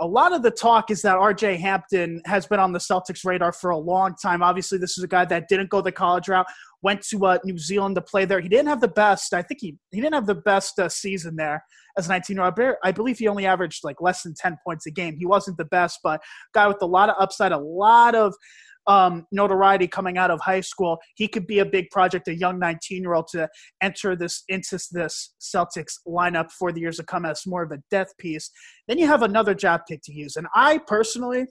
a 0.00 0.06
lot 0.06 0.32
of 0.32 0.42
the 0.42 0.50
talk 0.50 0.90
is 0.90 1.00
that 1.02 1.16
RJ 1.16 1.58
Hampton 1.58 2.20
has 2.26 2.46
been 2.46 2.60
on 2.60 2.72
the 2.72 2.78
Celtics 2.78 3.24
radar 3.24 3.52
for 3.52 3.70
a 3.70 3.78
long 3.78 4.14
time. 4.20 4.42
Obviously, 4.42 4.78
this 4.78 4.98
is 4.98 5.04
a 5.04 5.08
guy 5.08 5.24
that 5.24 5.48
didn't 5.48 5.70
go 5.70 5.80
the 5.80 5.92
college 5.92 6.28
route, 6.28 6.46
went 6.82 7.00
to 7.08 7.24
uh, 7.24 7.38
New 7.44 7.56
Zealand 7.56 7.94
to 7.94 8.02
play 8.02 8.26
there. 8.26 8.40
He 8.40 8.48
didn't 8.48 8.68
have 8.68 8.80
the 8.80 8.88
best. 8.88 9.32
I 9.32 9.42
think 9.42 9.60
he 9.60 9.76
he 9.92 10.00
didn't 10.00 10.14
have 10.14 10.26
the 10.26 10.34
best 10.34 10.78
uh, 10.78 10.88
season 10.88 11.36
there 11.36 11.64
as 11.96 12.06
a 12.06 12.10
19 12.10 12.36
year 12.36 12.44
old. 12.44 12.76
I 12.84 12.92
believe 12.92 13.18
he 13.18 13.28
only 13.28 13.46
averaged 13.46 13.84
like 13.84 14.00
less 14.00 14.22
than 14.22 14.34
10 14.34 14.58
points 14.64 14.86
a 14.86 14.90
game. 14.90 15.16
He 15.16 15.26
wasn't 15.26 15.56
the 15.56 15.64
best, 15.64 16.00
but 16.02 16.20
guy 16.52 16.68
with 16.68 16.82
a 16.82 16.86
lot 16.86 17.08
of 17.08 17.16
upside, 17.18 17.52
a 17.52 17.58
lot 17.58 18.14
of 18.14 18.34
um, 18.86 19.26
notoriety 19.32 19.88
coming 19.88 20.18
out 20.18 20.30
of 20.30 20.40
high 20.40 20.60
school, 20.60 20.98
he 21.14 21.28
could 21.28 21.46
be 21.46 21.58
a 21.58 21.64
big 21.64 21.90
project, 21.90 22.28
a 22.28 22.34
young 22.34 22.58
19 22.58 23.02
year 23.02 23.14
old 23.14 23.28
to 23.28 23.48
enter 23.82 24.16
this 24.16 24.44
into 24.48 24.78
this 24.92 25.34
Celtics 25.40 25.94
lineup 26.06 26.50
for 26.50 26.72
the 26.72 26.80
years 26.80 26.96
to 26.96 27.04
come 27.04 27.24
as 27.24 27.42
more 27.46 27.62
of 27.62 27.72
a 27.72 27.78
death 27.90 28.16
piece. 28.18 28.50
Then 28.88 28.98
you 28.98 29.06
have 29.06 29.22
another 29.22 29.54
job 29.54 29.82
pick 29.88 30.00
to 30.04 30.12
use, 30.12 30.36
and 30.36 30.46
I 30.54 30.78
personally. 30.86 31.46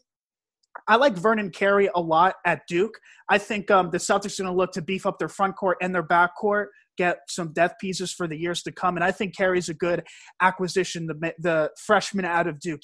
I 0.89 0.97
like 0.97 1.15
Vernon 1.15 1.51
Carey 1.51 1.89
a 1.95 2.01
lot 2.01 2.35
at 2.45 2.63
Duke. 2.67 2.99
I 3.29 3.37
think 3.37 3.71
um, 3.71 3.91
the 3.91 3.97
Celtics 3.97 4.37
are 4.37 4.43
going 4.43 4.53
to 4.53 4.57
look 4.57 4.73
to 4.73 4.81
beef 4.81 5.05
up 5.05 5.17
their 5.19 5.29
front 5.29 5.55
court 5.55 5.77
and 5.81 5.95
their 5.95 6.03
back 6.03 6.35
court, 6.35 6.69
get 6.97 7.19
some 7.29 7.53
death 7.53 7.75
pieces 7.79 8.11
for 8.11 8.27
the 8.27 8.37
years 8.37 8.61
to 8.63 8.73
come. 8.73 8.97
And 8.97 9.03
I 9.03 9.11
think 9.11 9.37
Carey's 9.37 9.69
a 9.69 9.73
good 9.73 10.03
acquisition, 10.41 11.07
the, 11.07 11.33
the 11.39 11.71
freshman 11.85 12.25
out 12.25 12.47
of 12.47 12.59
Duke 12.59 12.81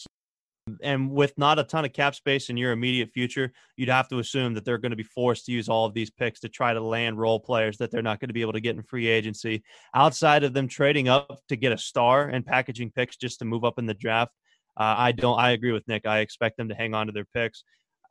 and 0.82 1.10
with 1.10 1.38
not 1.38 1.60
a 1.60 1.64
ton 1.64 1.86
of 1.86 1.94
cap 1.94 2.16
space 2.16 2.50
in 2.50 2.58
your 2.58 2.72
immediate 2.72 3.10
future, 3.12 3.52
you'd 3.78 3.90
have 3.90 4.08
to 4.10 4.20
assume 4.20 4.54
that 4.54 4.66
they're 4.66 4.78
going 4.78 4.92
to 4.92 4.96
be 4.96 5.04
forced 5.04 5.46
to 5.46 5.52
use 5.52 5.70
all 5.70 5.86
of 5.86 5.94
these 5.94 6.10
picks 6.10 6.40
to 6.42 6.50
try 6.50 6.74
to 6.74 6.82
land 6.82 7.20
role 7.20 7.40
players 7.40 7.78
that 7.78 7.92
they're 7.92 8.02
not 8.02 8.20
going 8.20 8.30
to 8.30 8.34
be 8.34 8.42
able 8.42 8.54
to 8.54 8.62
get 8.62 8.76
in 8.76 8.84
free 8.84 9.08
agency. 9.08 9.64
Outside 9.96 10.44
of 10.44 10.54
them 10.54 10.68
trading 10.68 11.10
up 11.10 11.40
to 11.50 11.56
get 11.56 11.72
a 11.72 11.78
star 11.78 12.28
and 12.28 12.46
packaging 12.46 12.92
picks 12.92 13.18
just 13.18 13.40
to 13.40 13.46
move 13.46 13.64
up 13.64 13.80
in 13.80 13.86
the 13.86 13.94
draft, 13.94 14.32
uh, 14.78 14.96
I 14.98 15.12
don't. 15.12 15.38
I 15.38 15.52
agree 15.52 15.72
with 15.72 15.88
Nick. 15.88 16.06
I 16.06 16.20
expect 16.20 16.58
them 16.58 16.70
to 16.70 16.76
hang 16.76 16.94
on 16.94 17.08
to 17.08 17.14
their 17.14 17.26
picks. 17.26 17.64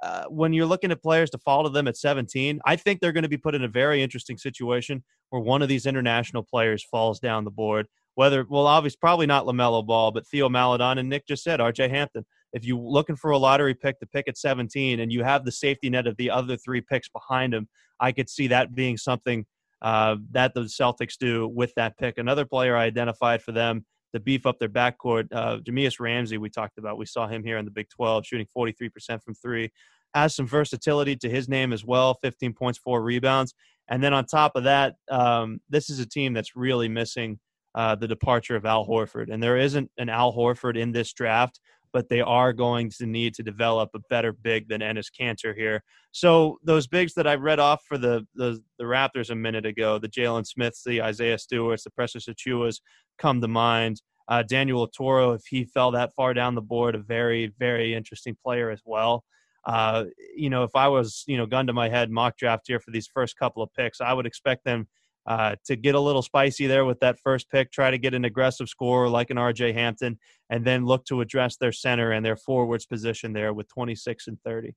Uh, 0.03 0.25
when 0.25 0.53
you're 0.53 0.67
looking 0.67 0.91
at 0.91 1.03
players 1.03 1.31
to 1.31 1.39
fall 1.39 1.65
to 1.65 1.69
them 1.69 1.87
at 1.87 1.97
17, 1.97 2.61
I 2.65 2.77
think 2.77 3.01
they're 3.01 3.13
going 3.13 3.23
to 3.23 3.29
be 3.29 3.37
put 3.37 3.55
in 3.55 3.65
a 3.65 3.69
very 3.69 4.03
interesting 4.03 4.39
situation 4.39 5.05
where 5.29 5.43
one 5.43 5.63
of 5.63 5.69
these 5.69 5.87
international 5.87 6.43
players 6.43 6.85
falls 6.91 7.21
down 7.21 7.45
the 7.45 7.51
board. 7.51 7.87
Whether, 8.15 8.45
well, 8.49 8.67
obviously, 8.67 8.99
probably 9.01 9.27
not 9.27 9.47
LaMelo 9.47 9.87
Ball, 9.87 10.11
but 10.11 10.27
Theo 10.27 10.49
Maledon 10.49 10.99
and 10.99 11.09
Nick 11.09 11.27
just 11.27 11.45
said 11.45 11.61
RJ 11.61 11.91
Hampton 11.91 12.25
if 12.53 12.65
you're 12.65 12.79
looking 12.79 13.17
for 13.17 13.31
a 13.31 13.39
lottery 13.39 13.75
pick 13.75 13.99
to 14.01 14.07
pick 14.07 14.29
at 14.29 14.37
17 14.37 15.01
and 15.01 15.13
you 15.13 15.23
have 15.23 15.45
the 15.45 15.53
safety 15.53 15.91
net 15.91 16.07
of 16.07 16.17
the 16.17 16.31
other 16.31 16.57
three 16.57 16.81
picks 16.81 17.09
behind 17.09 17.55
him, 17.55 17.69
I 18.01 18.13
could 18.13 18.29
see 18.29 18.49
that 18.49 18.75
being 18.75 18.97
something 18.97 19.47
uh, 19.83 20.17
that 20.33 20.55
the 20.55 20.63
Celtics 20.63 21.17
do 21.19 21.49
with 21.49 21.73
that 21.77 21.97
pick. 21.97 22.19
Another 22.19 22.45
player 22.45 22.77
I 22.77 22.85
identified 22.85 23.43
for 23.43 23.53
them 23.53 23.85
to 24.13 24.21
beef 24.21 24.47
up 24.47 24.59
their 24.59 24.69
backcourt, 24.69 25.29
uh, 25.33 25.59
Jahmi'us 25.59 26.01
Ramsey, 26.01 26.39
we 26.39 26.51
talked 26.51 26.79
about. 26.79 26.99
We 26.99 27.07
saw 27.07 27.29
him 27.29 27.45
here 27.45 27.59
in 27.59 27.65
the 27.65 27.71
Big 27.71 27.89
12, 27.91 28.27
shooting 28.27 28.47
43% 28.57 29.23
from 29.23 29.35
three. 29.35 29.71
Has 30.15 30.35
some 30.35 30.47
versatility 30.47 31.15
to 31.17 31.31
his 31.31 31.49
name 31.49 31.73
as 31.73 31.85
well 31.85 32.19
15 32.21 32.53
points, 32.55 32.79
four 32.79 33.03
rebounds. 33.03 33.55
And 33.89 34.03
then 34.03 34.13
on 34.13 34.25
top 34.25 34.53
of 34.57 34.65
that, 34.65 34.95
um, 35.11 35.61
this 35.69 35.89
is 35.89 36.01
a 36.01 36.07
team 36.07 36.33
that's 36.33 36.57
really 36.57 36.89
missing 36.89 37.39
uh, 37.75 37.95
the 37.95 38.09
departure 38.09 38.57
of 38.57 38.65
Al 38.65 38.87
Horford. 38.87 39.33
And 39.33 39.43
there 39.43 39.57
isn't 39.57 39.91
an 39.99 40.09
Al 40.09 40.35
Horford 40.35 40.77
in 40.77 40.91
this 40.91 41.13
draft 41.13 41.61
but 41.93 42.09
they 42.09 42.21
are 42.21 42.53
going 42.53 42.91
to 42.99 43.07
need 43.07 43.35
to 43.35 43.43
develop 43.43 43.91
a 43.95 44.01
better 44.11 44.33
big 44.33 44.69
than 44.69 44.81
Enes 44.81 45.09
Kanter 45.19 45.55
here. 45.57 45.83
So 46.13 46.59
those 46.65 46.87
bigs 46.87 47.15
that 47.15 47.27
I 47.27 47.35
read 47.35 47.59
off 47.59 47.83
for 47.87 47.99
the 47.99 48.27
the, 48.35 48.63
the 48.79 48.85
Raptors 48.85 49.31
a 49.31 49.35
minute 49.35 49.67
ago, 49.67 49.99
the 49.99 50.09
Jalen 50.09 50.47
Smiths, 50.47 50.83
the 50.85 51.03
Isaiah 51.03 51.39
Stewarts, 51.39 51.85
the 51.85 51.91
Precious 51.91 52.27
Achiuwas 52.27 52.81
come 53.19 53.41
to 53.41 53.49
mind. 53.49 54.03
Uh, 54.29 54.43
Daniel 54.43 54.87
Oturu, 54.87 55.35
if 55.35 55.43
he 55.49 55.65
fell 55.65 55.91
that 55.91 56.15
far 56.15 56.33
down 56.35 56.55
the 56.55 56.63
board, 56.63 56.95
a 56.95 56.99
very 56.99 57.53
very 57.59 57.95
interesting 57.95 58.37
player 58.43 58.71
as 58.71 58.81
well. 58.85 59.25
Uh, 59.65 60.05
you 60.35 60.49
know, 60.49 60.63
if 60.63 60.75
I 60.75 60.89
was 60.89 61.25
you 61.27 61.37
know 61.37 61.47
gun 61.47 61.67
to 61.67 61.73
my 61.73 61.89
head 61.89 62.11
mock 62.11 62.37
draft 62.37 62.65
here 62.67 62.81
for 62.81 62.91
these 62.91 63.09
first 63.13 63.37
couple 63.37 63.63
of 63.63 63.73
picks, 63.75 64.01
I 64.01 64.13
would 64.13 64.27
expect 64.27 64.65
them 64.65 64.89
uh, 65.27 65.57
to 65.65 65.77
get 65.77 65.95
a 65.95 66.01
little 66.01 66.23
spicy 66.23 66.67
there 66.67 66.85
with 66.85 67.01
that 67.01 67.19
first 67.23 67.51
pick, 67.51 67.71
try 67.71 67.91
to 67.91 67.99
get 67.99 68.15
an 68.15 68.25
aggressive 68.25 68.69
scorer 68.69 69.09
like 69.09 69.31
an 69.31 69.37
RJ 69.37 69.75
Hampton, 69.75 70.19
and 70.49 70.65
then 70.65 70.85
look 70.85 71.05
to 71.07 71.21
address 71.21 71.57
their 71.57 71.73
center 71.73 72.13
and 72.13 72.25
their 72.25 72.37
forwards 72.37 72.87
position 72.87 73.33
there 73.33 73.53
with 73.53 73.69
26 73.69 74.27
and 74.29 74.39
30. 74.45 74.75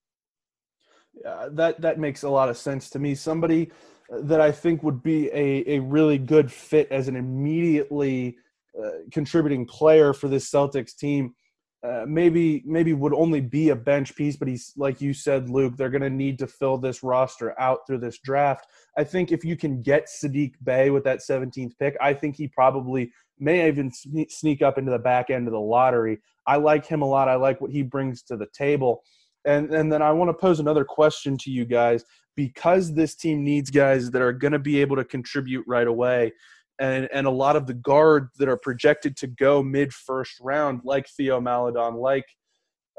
Uh, 1.25 1.49
that 1.51 1.79
that 1.79 1.99
makes 1.99 2.23
a 2.23 2.29
lot 2.29 2.49
of 2.49 2.57
sense 2.57 2.89
to 2.89 2.99
me. 2.99 3.13
Somebody 3.13 3.71
that 4.09 4.41
I 4.41 4.51
think 4.51 4.83
would 4.83 5.01
be 5.01 5.27
a, 5.27 5.75
a 5.75 5.79
really 5.79 6.17
good 6.17 6.51
fit 6.51 6.87
as 6.91 7.07
an 7.07 7.15
immediately 7.15 8.37
uh, 8.79 8.89
contributing 9.11 9.65
player 9.65 10.13
for 10.13 10.27
this 10.27 10.49
Celtics 10.49 10.95
team. 10.95 11.35
Uh, 11.83 12.05
maybe 12.07 12.63
maybe 12.65 12.93
would 12.93 13.13
only 13.13 13.41
be 13.41 13.69
a 13.69 13.75
bench 13.75 14.15
piece, 14.15 14.37
but 14.37 14.47
he's 14.47 14.71
like 14.77 15.01
you 15.01 15.13
said, 15.13 15.49
Luke. 15.49 15.75
They're 15.75 15.89
going 15.89 16.01
to 16.01 16.09
need 16.09 16.39
to 16.39 16.47
fill 16.47 16.77
this 16.77 17.03
roster 17.03 17.59
out 17.59 17.79
through 17.85 17.97
this 17.97 18.19
draft. 18.19 18.67
I 18.97 19.03
think 19.03 19.33
if 19.33 19.43
you 19.43 19.57
can 19.57 19.81
get 19.81 20.07
Saddiq 20.07 20.53
Bey 20.63 20.91
with 20.91 21.03
that 21.03 21.19
17th 21.19 21.77
pick, 21.77 21.97
I 21.99 22.13
think 22.13 22.37
he 22.37 22.47
probably 22.47 23.11
may 23.37 23.67
even 23.67 23.91
sneak 24.29 24.61
up 24.61 24.77
into 24.77 24.91
the 24.91 24.99
back 24.99 25.29
end 25.29 25.47
of 25.47 25.51
the 25.51 25.59
lottery. 25.59 26.19
I 26.47 26.55
like 26.55 26.85
him 26.85 27.01
a 27.01 27.05
lot. 27.05 27.27
I 27.27 27.35
like 27.35 27.59
what 27.59 27.71
he 27.71 27.81
brings 27.81 28.21
to 28.23 28.37
the 28.37 28.47
table. 28.53 29.03
And 29.43 29.73
and 29.73 29.91
then 29.91 30.01
I 30.01 30.11
want 30.13 30.29
to 30.29 30.33
pose 30.33 30.61
another 30.61 30.85
question 30.85 31.37
to 31.39 31.51
you 31.51 31.65
guys 31.65 32.05
because 32.35 32.93
this 32.93 33.15
team 33.15 33.43
needs 33.43 33.69
guys 33.69 34.09
that 34.11 34.21
are 34.21 34.33
going 34.33 34.53
to 34.53 34.59
be 34.59 34.79
able 34.79 34.95
to 34.95 35.03
contribute 35.03 35.65
right 35.67 35.87
away. 35.87 36.31
And, 36.79 37.07
and 37.13 37.27
a 37.27 37.31
lot 37.31 37.55
of 37.55 37.67
the 37.67 37.75
guards 37.75 38.29
that 38.37 38.49
are 38.49 38.57
projected 38.57 39.15
to 39.17 39.27
go 39.27 39.61
mid 39.61 39.93
first 39.93 40.39
round, 40.41 40.81
like 40.83 41.07
Theo 41.07 41.39
Maledon, 41.39 41.95
like 41.95 42.25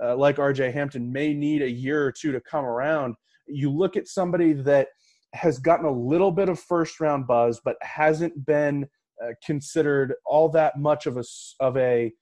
uh, 0.03 0.17
like 0.17 0.37
RJ 0.37 0.73
Hampton, 0.73 1.13
may 1.13 1.35
need 1.35 1.63
a 1.63 1.71
year 1.71 2.05
or 2.05 2.13
two 2.13 2.33
to 2.33 2.41
come 2.41 2.65
around. 2.65 3.15
You 3.47 3.71
look 3.71 3.97
at 3.97 4.09
somebody 4.09 4.53
that 4.53 4.89
has 5.35 5.59
gotten 5.59 5.87
a 5.87 5.91
little 5.91 6.31
bit 6.31 6.49
of 6.49 6.59
first 6.59 7.01
round 7.01 7.27
buzz, 7.27 7.61
but 7.65 7.77
hasn't 7.83 8.47
been 8.47 8.87
uh, 9.23 9.31
considered 9.45 10.15
all 10.25 10.49
that 10.51 10.79
much 10.79 11.07
of 11.07 11.17
a 11.17 11.25
of 11.61 11.77
a 11.77 12.13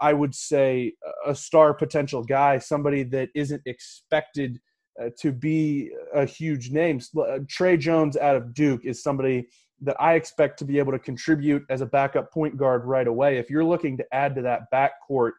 I 0.00 0.12
would 0.12 0.34
say 0.34 0.94
a 1.26 1.34
star 1.34 1.74
potential 1.74 2.22
guy, 2.22 2.58
somebody 2.58 3.02
that 3.04 3.28
isn't 3.34 3.62
expected 3.66 4.58
uh, 5.00 5.10
to 5.20 5.32
be 5.32 5.90
a 6.14 6.24
huge 6.24 6.70
name. 6.70 7.00
Tre 7.48 7.76
Jones 7.76 8.16
out 8.16 8.36
of 8.36 8.52
Duke 8.52 8.84
is 8.84 9.02
somebody 9.02 9.48
that 9.82 9.96
I 10.00 10.14
expect 10.14 10.58
to 10.58 10.64
be 10.64 10.78
able 10.78 10.92
to 10.92 10.98
contribute 10.98 11.64
as 11.70 11.80
a 11.80 11.86
backup 11.86 12.32
point 12.32 12.56
guard 12.56 12.84
right 12.84 13.06
away. 13.06 13.38
If 13.38 13.50
you're 13.50 13.64
looking 13.64 13.96
to 13.96 14.04
add 14.12 14.34
to 14.34 14.42
that 14.42 14.62
backcourt, 14.72 15.32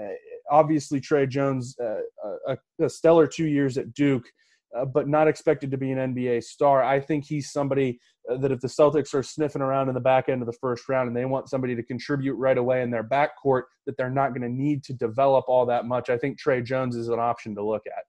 uh, 0.00 0.08
obviously 0.50 1.00
Tre 1.00 1.26
Jones, 1.26 1.76
uh, 1.78 2.00
a, 2.48 2.58
a, 2.80 2.88
stellar 2.88 3.26
two 3.26 3.46
years 3.46 3.78
at 3.78 3.92
Duke, 3.92 4.26
uh, 4.76 4.84
but 4.84 5.08
not 5.08 5.28
expected 5.28 5.70
to 5.70 5.76
be 5.76 5.92
an 5.92 6.14
NBA 6.14 6.42
star. 6.42 6.82
I 6.82 6.98
think 6.98 7.24
he's 7.24 7.52
somebody 7.52 8.00
uh, 8.30 8.36
that 8.38 8.50
if 8.50 8.60
the 8.60 8.68
Celtics 8.68 9.14
are 9.14 9.22
sniffing 9.22 9.62
around 9.62 9.88
in 9.88 9.94
the 9.94 10.00
back 10.00 10.28
end 10.28 10.42
of 10.42 10.46
the 10.46 10.58
first 10.60 10.88
round 10.88 11.08
and 11.08 11.16
they 11.16 11.26
want 11.26 11.48
somebody 11.48 11.76
to 11.76 11.82
contribute 11.82 12.34
right 12.34 12.58
away 12.58 12.82
in 12.82 12.90
their 12.90 13.04
backcourt, 13.04 13.64
that 13.86 13.96
they're 13.96 14.10
not 14.10 14.30
going 14.30 14.42
to 14.42 14.48
need 14.48 14.82
to 14.84 14.94
develop 14.94 15.44
all 15.46 15.66
that 15.66 15.84
much. 15.84 16.10
I 16.10 16.16
think 16.16 16.38
Tre 16.38 16.62
Jones 16.62 16.96
is 16.96 17.08
an 17.08 17.20
option 17.20 17.54
to 17.54 17.62
look 17.62 17.82
at. 17.86 18.04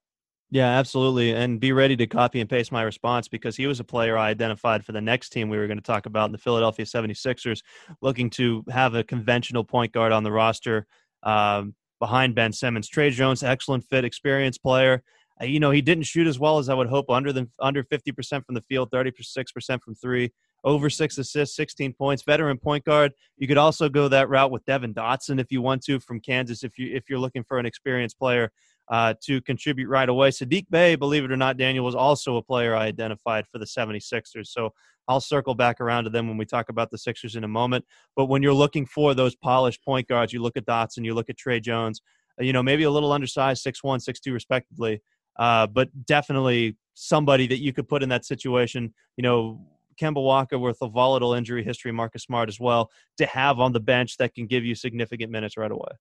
Yeah, 0.52 0.70
absolutely. 0.70 1.34
And 1.34 1.60
be 1.60 1.72
ready 1.72 1.96
to 1.98 2.08
copy 2.08 2.40
and 2.40 2.50
paste 2.50 2.72
my 2.72 2.84
response 2.84 3.28
because 3.28 3.56
he 3.56 3.68
was 3.68 3.80
a 3.80 3.84
player 3.84 4.18
I 4.18 4.30
identified 4.30 4.86
for 4.86 4.92
the 4.92 5.02
next 5.02 5.30
team 5.30 5.50
we 5.50 5.58
were 5.58 5.68
going 5.68 5.80
to 5.80 5.84
talk 5.84 6.06
about 6.06 6.28
in 6.28 6.32
the 6.32 6.38
Philadelphia 6.38 6.86
76ers, 6.86 7.62
looking 8.02 8.30
to 8.32 8.64
have 8.70 8.94
a 8.94 9.04
conventional 9.04 9.64
point 9.64 9.92
guard 9.92 10.12
on 10.12 10.24
the 10.24 10.32
roster 10.32 10.86
um, 11.24 11.74
behind 12.00 12.36
Ben 12.36 12.54
Simmons. 12.54 12.88
Tre 12.88 13.10
Jones, 13.10 13.42
excellent 13.44 13.84
fit, 13.86 14.06
experienced 14.06 14.62
player. 14.62 15.04
Uh, 15.42 15.46
you 15.46 15.60
know, 15.60 15.72
he 15.72 15.82
didn't 15.82 16.06
shoot 16.06 16.28
as 16.28 16.40
well 16.40 16.60
as 16.60 16.70
I 16.70 16.76
would 16.76 16.88
hope 16.88 17.10
under 17.10 17.34
the 17.34 17.50
under 17.60 17.84
50% 17.84 18.46
from 18.46 18.56
the 18.56 18.62
field, 18.62 18.92
36% 18.92 19.82
from 19.82 19.96
three, 19.96 20.32
over 20.64 20.90
six 20.90 21.18
assists, 21.18 21.56
16 21.56 21.94
points, 21.94 22.24
veteran 22.24 22.58
point 22.60 22.86
guard. 22.86 23.14
You 23.38 23.48
could 23.48 23.58
also 23.58 23.90
go 23.90 24.08
that 24.10 24.30
route 24.30 24.52
with 24.52 24.64
Devon 24.66 24.94
Dotson 24.94 25.40
if 25.40 25.52
you 25.52 25.62
want 25.62 25.84
to 25.86 26.00
from 26.00 26.20
Kansas 26.20 26.64
if 26.64 26.78
you 26.78 26.96
if 26.96 27.10
you're 27.10 27.20
looking 27.20 27.44
for 27.44 27.58
an 27.58 27.66
experienced 27.66 28.18
player 28.20 28.52
uh, 28.90 29.14
to 29.24 29.42
contribute 29.42 29.88
right 29.88 30.10
away. 30.10 30.30
Saddiq 30.30 30.66
Bey, 30.70 30.96
believe 30.96 31.24
it 31.24 31.32
or 31.32 31.38
not, 31.38 31.58
Daniel 31.58 31.86
was 31.86 31.96
also 31.96 32.38
a 32.38 32.44
player 32.44 32.76
I 32.76 32.86
identified 32.86 33.48
for 33.48 33.58
the 33.58 33.66
76ers. 33.66 34.48
So 34.48 34.74
I'll 35.08 35.22
circle 35.22 35.56
back 35.56 35.82
around 35.82 36.06
to 36.06 36.10
them 36.10 36.28
when 36.28 36.38
we 36.38 36.46
talk 36.46 36.70
about 36.70 36.92
the 36.92 36.98
Sixers 36.98 37.36
in 37.36 37.44
a 37.44 37.48
moment. 37.48 37.86
But 38.16 38.26
when 38.26 38.42
you're 38.42 38.54
looking 38.54 38.86
for 38.86 39.14
those 39.14 39.36
polished 39.36 39.84
point 39.84 40.08
guards, 40.08 40.34
you 40.34 40.42
look 40.42 40.58
at 40.58 40.66
Dotson, 40.66 41.06
you 41.06 41.14
look 41.14 41.30
at 41.30 41.38
Tre 41.38 41.60
Jones, 41.60 42.02
uh, 42.40 42.44
you 42.44 42.54
know, 42.54 42.64
maybe 42.64 42.84
a 42.84 42.92
little 42.92 43.12
undersized, 43.12 43.62
six 43.62 43.84
one, 43.84 44.00
six 44.00 44.20
two, 44.20 44.34
respectively, 44.34 45.02
uh, 45.38 45.68
but 45.68 45.90
definitely 46.06 46.76
somebody 46.96 47.48
that 47.48 47.60
you 47.60 47.74
could 47.74 47.88
put 47.88 48.02
in 48.02 48.10
that 48.10 48.26
situation, 48.26 48.94
you 49.18 49.22
know, 49.22 49.62
Kemba 50.00 50.22
Walker 50.22 50.60
with 50.60 50.78
a 50.82 50.90
volatile 50.90 51.34
injury 51.34 51.64
history, 51.64 51.92
Marcus 51.92 52.24
Smart 52.24 52.50
as 52.50 52.60
well, 52.60 52.92
to 53.18 53.26
have 53.26 53.60
on 53.60 53.72
the 53.72 53.80
bench 53.80 54.18
that 54.18 54.34
can 54.34 54.46
give 54.46 54.66
you 54.66 54.76
significant 54.76 55.32
minutes 55.32 55.56
right 55.56 55.72
away. 55.72 55.92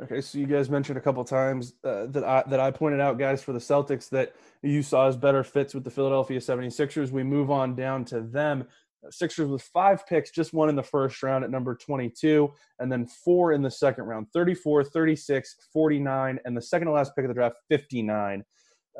Okay, 0.00 0.20
so 0.20 0.38
you 0.38 0.46
guys 0.46 0.70
mentioned 0.70 0.96
a 0.96 1.00
couple 1.00 1.24
times 1.24 1.74
uh, 1.82 2.06
that 2.06 2.22
I 2.22 2.44
that 2.46 2.60
I 2.60 2.70
pointed 2.70 3.00
out 3.00 3.18
guys 3.18 3.42
for 3.42 3.52
the 3.52 3.58
Celtics 3.58 4.08
that 4.10 4.32
you 4.62 4.80
saw 4.80 5.08
as 5.08 5.16
better 5.16 5.42
fits 5.42 5.74
with 5.74 5.82
the 5.82 5.90
Philadelphia 5.90 6.38
76ers. 6.38 7.10
We 7.10 7.24
move 7.24 7.50
on 7.50 7.74
down 7.74 8.04
to 8.06 8.20
them. 8.20 8.68
Uh, 9.04 9.10
Sixers 9.10 9.48
with 9.48 9.62
five 9.62 10.06
picks, 10.06 10.30
just 10.30 10.52
one 10.52 10.68
in 10.68 10.76
the 10.76 10.84
first 10.84 11.20
round 11.24 11.42
at 11.42 11.50
number 11.50 11.74
22, 11.74 12.48
and 12.78 12.92
then 12.92 13.06
four 13.06 13.52
in 13.52 13.60
the 13.60 13.70
second 13.70 14.04
round 14.04 14.28
34, 14.32 14.84
36, 14.84 15.56
49, 15.72 16.38
and 16.44 16.56
the 16.56 16.62
second 16.62 16.86
to 16.86 16.92
last 16.92 17.16
pick 17.16 17.24
of 17.24 17.28
the 17.28 17.34
draft, 17.34 17.56
59. 17.68 18.44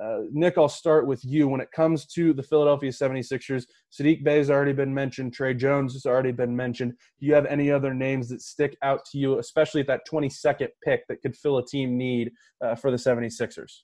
Uh, 0.01 0.21
Nick, 0.31 0.57
I'll 0.57 0.69
start 0.69 1.07
with 1.07 1.25
you. 1.25 1.49
When 1.49 1.61
it 1.61 1.73
comes 1.73 2.07
to 2.07 2.33
the 2.33 2.43
Philadelphia 2.43 2.91
76ers, 2.91 3.65
Saddiq 3.93 4.23
Bey 4.23 4.39
has 4.39 4.51
already 4.51 4.73
been 4.73 4.95
mentioned. 4.95 5.33
Tre 5.33 5.55
Jones 5.55 5.95
has 5.95 6.07
already 6.07 6.33
been 6.33 6.55
mentioned. 6.55 6.93
Do 7.21 7.27
you 7.27 7.35
have 7.35 7.47
any 7.47 7.71
other 7.71 7.93
names 7.93 8.29
that 8.29 8.43
stick 8.43 8.77
out 8.83 9.05
to 9.07 9.19
you, 9.19 9.39
especially 9.39 9.81
at 9.81 9.89
that 9.89 10.03
22nd 10.11 10.69
pick 10.85 11.07
that 11.09 11.21
could 11.23 11.37
fill 11.37 11.59
a 11.59 11.67
team 11.67 11.97
need 11.97 12.31
uh, 12.65 12.77
for 12.77 12.91
the 12.91 12.97
76ers? 12.97 13.83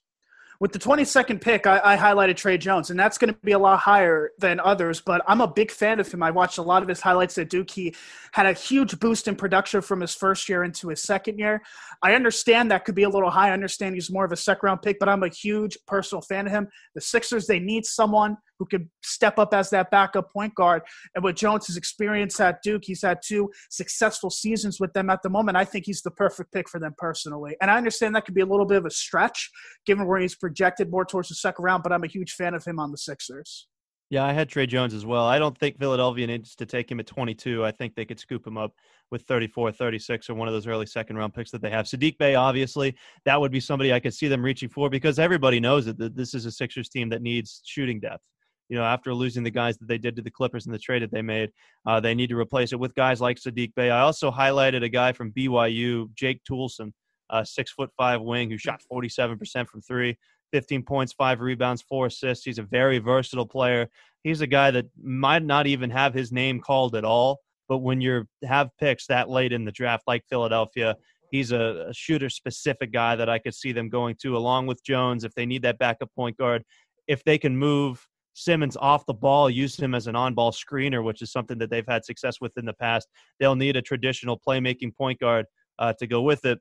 With 0.59 0.71
the 0.71 0.79
22nd 0.79 1.41
pick, 1.41 1.67
I, 1.67 1.81
I 1.83 1.97
highlighted 1.97 2.37
Tre 2.37 2.57
Jones, 2.57 2.89
and 2.89 2.99
that's 2.99 3.17
going 3.17 3.33
to 3.33 3.39
be 3.43 3.51
a 3.51 3.59
lot 3.59 3.79
higher 3.79 4.31
than 4.39 4.59
others. 4.61 5.01
But 5.01 5.21
I'm 5.27 5.41
a 5.41 5.47
big 5.47 5.69
fan 5.69 5.99
of 5.99 6.09
him. 6.09 6.23
I 6.23 6.31
watched 6.31 6.57
a 6.57 6.61
lot 6.61 6.81
of 6.81 6.87
his 6.87 7.01
highlights 7.01 7.37
at 7.37 7.49
Duke. 7.49 7.69
He 7.69 7.93
had 8.31 8.45
a 8.45 8.53
huge 8.53 8.99
boost 8.99 9.27
in 9.27 9.35
production 9.35 9.81
from 9.81 9.99
his 9.99 10.15
first 10.15 10.47
year 10.47 10.63
into 10.63 10.87
his 10.89 11.01
second 11.01 11.39
year. 11.39 11.61
I 12.01 12.15
understand 12.15 12.71
that 12.71 12.85
could 12.85 12.95
be 12.95 13.03
a 13.03 13.09
little 13.09 13.29
high. 13.29 13.49
I 13.49 13.53
understand 13.53 13.95
he's 13.95 14.11
more 14.11 14.23
of 14.23 14.31
a 14.31 14.37
second 14.37 14.61
round 14.63 14.81
pick, 14.81 14.97
but 14.99 15.09
I'm 15.09 15.23
a 15.23 15.29
huge 15.29 15.77
personal 15.87 16.21
fan 16.21 16.47
of 16.47 16.53
him. 16.53 16.67
The 16.93 17.01
Sixers, 17.01 17.47
they 17.47 17.59
need 17.59 17.85
someone 17.85 18.37
who 18.59 18.65
could 18.65 18.89
step 19.03 19.37
up 19.39 19.53
as 19.53 19.69
that 19.69 19.91
backup 19.91 20.31
point 20.31 20.55
guard. 20.55 20.81
And 21.15 21.23
with 21.23 21.35
Jones's 21.35 21.77
experience 21.77 22.39
at 22.39 22.61
Duke, 22.61 22.83
he's 22.85 23.01
had 23.01 23.19
two 23.25 23.49
successful 23.69 24.29
seasons 24.29 24.79
with 24.79 24.93
them 24.93 25.09
at 25.09 25.21
the 25.21 25.29
moment. 25.29 25.57
I 25.57 25.65
think 25.65 25.85
he's 25.85 26.01
the 26.01 26.11
perfect 26.11 26.51
pick 26.51 26.69
for 26.69 26.79
them 26.79 26.95
personally. 26.97 27.55
And 27.61 27.69
I 27.69 27.77
understand 27.77 28.15
that 28.15 28.25
could 28.25 28.35
be 28.35 28.41
a 28.41 28.45
little 28.45 28.65
bit 28.65 28.77
of 28.77 28.85
a 28.85 28.91
stretch 28.91 29.49
given 29.85 30.07
where 30.07 30.19
he's 30.19 30.35
projected 30.35 30.89
more 30.89 31.05
towards 31.05 31.29
the 31.29 31.35
second 31.35 31.63
round, 31.63 31.83
but 31.83 31.91
I'm 31.91 32.03
a 32.03 32.07
huge 32.07 32.33
fan 32.33 32.53
of 32.53 32.63
him 32.63 32.79
on 32.79 32.91
the 32.91 32.97
Sixers. 32.97 33.67
Yeah, 34.11 34.23
I 34.23 34.33
had 34.33 34.49
Tre 34.49 34.67
Jones 34.67 34.93
as 34.93 35.03
well. 35.03 35.25
I 35.25 35.39
don't 35.39 35.57
think 35.57 35.79
Philadelphia 35.79 36.27
needs 36.27 36.55
to 36.57 36.65
take 36.65 36.91
him 36.91 36.99
at 36.99 37.07
22. 37.07 37.65
I 37.65 37.71
think 37.71 37.95
they 37.95 38.05
could 38.05 38.19
scoop 38.19 38.45
him 38.45 38.55
up 38.55 38.71
with 39.09 39.23
34, 39.23 39.71
36, 39.71 40.29
or 40.29 40.35
one 40.35 40.47
of 40.47 40.53
those 40.53 40.67
early 40.67 40.85
second 40.85 41.17
round 41.17 41.33
picks 41.33 41.49
that 41.51 41.61
they 41.61 41.71
have. 41.71 41.85
Saddiq 41.85 42.17
Bey, 42.19 42.35
obviously, 42.35 42.95
that 43.25 43.39
would 43.41 43.51
be 43.51 43.59
somebody 43.59 43.91
I 43.91 43.99
could 43.99 44.13
see 44.13 44.27
them 44.27 44.43
reaching 44.43 44.69
for 44.69 44.91
because 44.91 45.17
everybody 45.17 45.59
knows 45.59 45.85
that 45.85 46.15
this 46.15 46.35
is 46.35 46.45
a 46.45 46.51
Sixers 46.51 46.87
team 46.87 47.09
that 47.09 47.23
needs 47.23 47.61
shooting 47.65 47.99
depth 47.99 48.23
you 48.69 48.77
know, 48.77 48.83
after 48.83 49.13
losing 49.13 49.43
the 49.43 49.51
guys 49.51 49.77
that 49.77 49.87
they 49.87 49.97
did 49.97 50.15
to 50.15 50.21
the 50.21 50.31
Clippers 50.31 50.65
in 50.65 50.71
the 50.71 50.79
trade 50.79 51.03
that 51.03 51.11
they 51.11 51.21
made, 51.21 51.51
uh, 51.85 51.99
they 51.99 52.15
need 52.15 52.29
to 52.29 52.37
replace 52.37 52.73
it 52.73 52.79
with 52.79 52.95
guys 52.95 53.21
like 53.21 53.37
Saddiq 53.37 53.73
Bey. 53.75 53.89
I 53.89 54.01
also 54.01 54.31
highlighted 54.31 54.83
a 54.83 54.89
guy 54.89 55.11
from 55.11 55.31
BYU, 55.31 56.13
Jake 56.15 56.41
Toolson, 56.49 56.91
a 57.29 57.45
six 57.45 57.71
foot 57.71 57.91
five 57.97 58.21
wing 58.21 58.49
who 58.49 58.57
shot 58.57 58.81
47% 58.91 59.67
from 59.67 59.81
three, 59.81 60.17
15 60.51 60.83
points, 60.83 61.13
five 61.13 61.41
rebounds, 61.41 61.81
four 61.81 62.07
assists. 62.07 62.45
He's 62.45 62.59
a 62.59 62.63
very 62.63 62.99
versatile 62.99 63.47
player. 63.47 63.87
He's 64.23 64.41
a 64.41 64.47
guy 64.47 64.71
that 64.71 64.85
might 65.01 65.43
not 65.43 65.67
even 65.67 65.89
have 65.91 66.13
his 66.13 66.31
name 66.31 66.59
called 66.59 66.95
at 66.95 67.05
all, 67.05 67.39
but 67.67 67.79
when 67.79 68.01
you 68.01 68.25
have 68.43 68.69
picks 68.79 69.05
that 69.07 69.29
late 69.29 69.53
in 69.53 69.65
the 69.65 69.71
draft, 69.71 70.03
like 70.07 70.23
Philadelphia, 70.27 70.95
he's 71.29 71.51
a, 71.51 71.87
a 71.89 71.93
shooter 71.93 72.29
specific 72.29 72.91
guy 72.91 73.15
that 73.15 73.29
I 73.29 73.37
could 73.37 73.53
see 73.53 73.71
them 73.71 73.89
going 73.89 74.15
to, 74.21 74.37
along 74.37 74.67
with 74.67 74.83
Jones, 74.83 75.23
if 75.23 75.33
they 75.35 75.45
need 75.45 75.61
that 75.63 75.77
backup 75.77 76.09
point 76.15 76.37
guard. 76.37 76.63
If 77.07 77.23
they 77.23 77.37
can 77.37 77.55
move 77.55 78.07
Simmons 78.35 78.75
off 78.75 79.05
the 79.05 79.13
ball, 79.13 79.49
use 79.49 79.79
him 79.79 79.95
as 79.95 80.07
an 80.07 80.15
on 80.15 80.33
ball 80.33 80.51
screener, 80.51 81.03
which 81.03 81.21
is 81.21 81.31
something 81.31 81.57
that 81.57 81.69
they've 81.69 81.87
had 81.87 82.03
success 82.03 82.41
with 82.41 82.51
in 82.57 82.65
the 82.65 82.73
past. 82.73 83.07
They'll 83.39 83.55
need 83.55 83.77
a 83.77 83.81
traditional 83.81 84.39
playmaking 84.45 84.95
point 84.95 85.19
guard 85.19 85.45
uh, 85.79 85.93
to 85.99 86.05
go 86.05 86.21
with 86.21 86.43
it, 86.45 86.59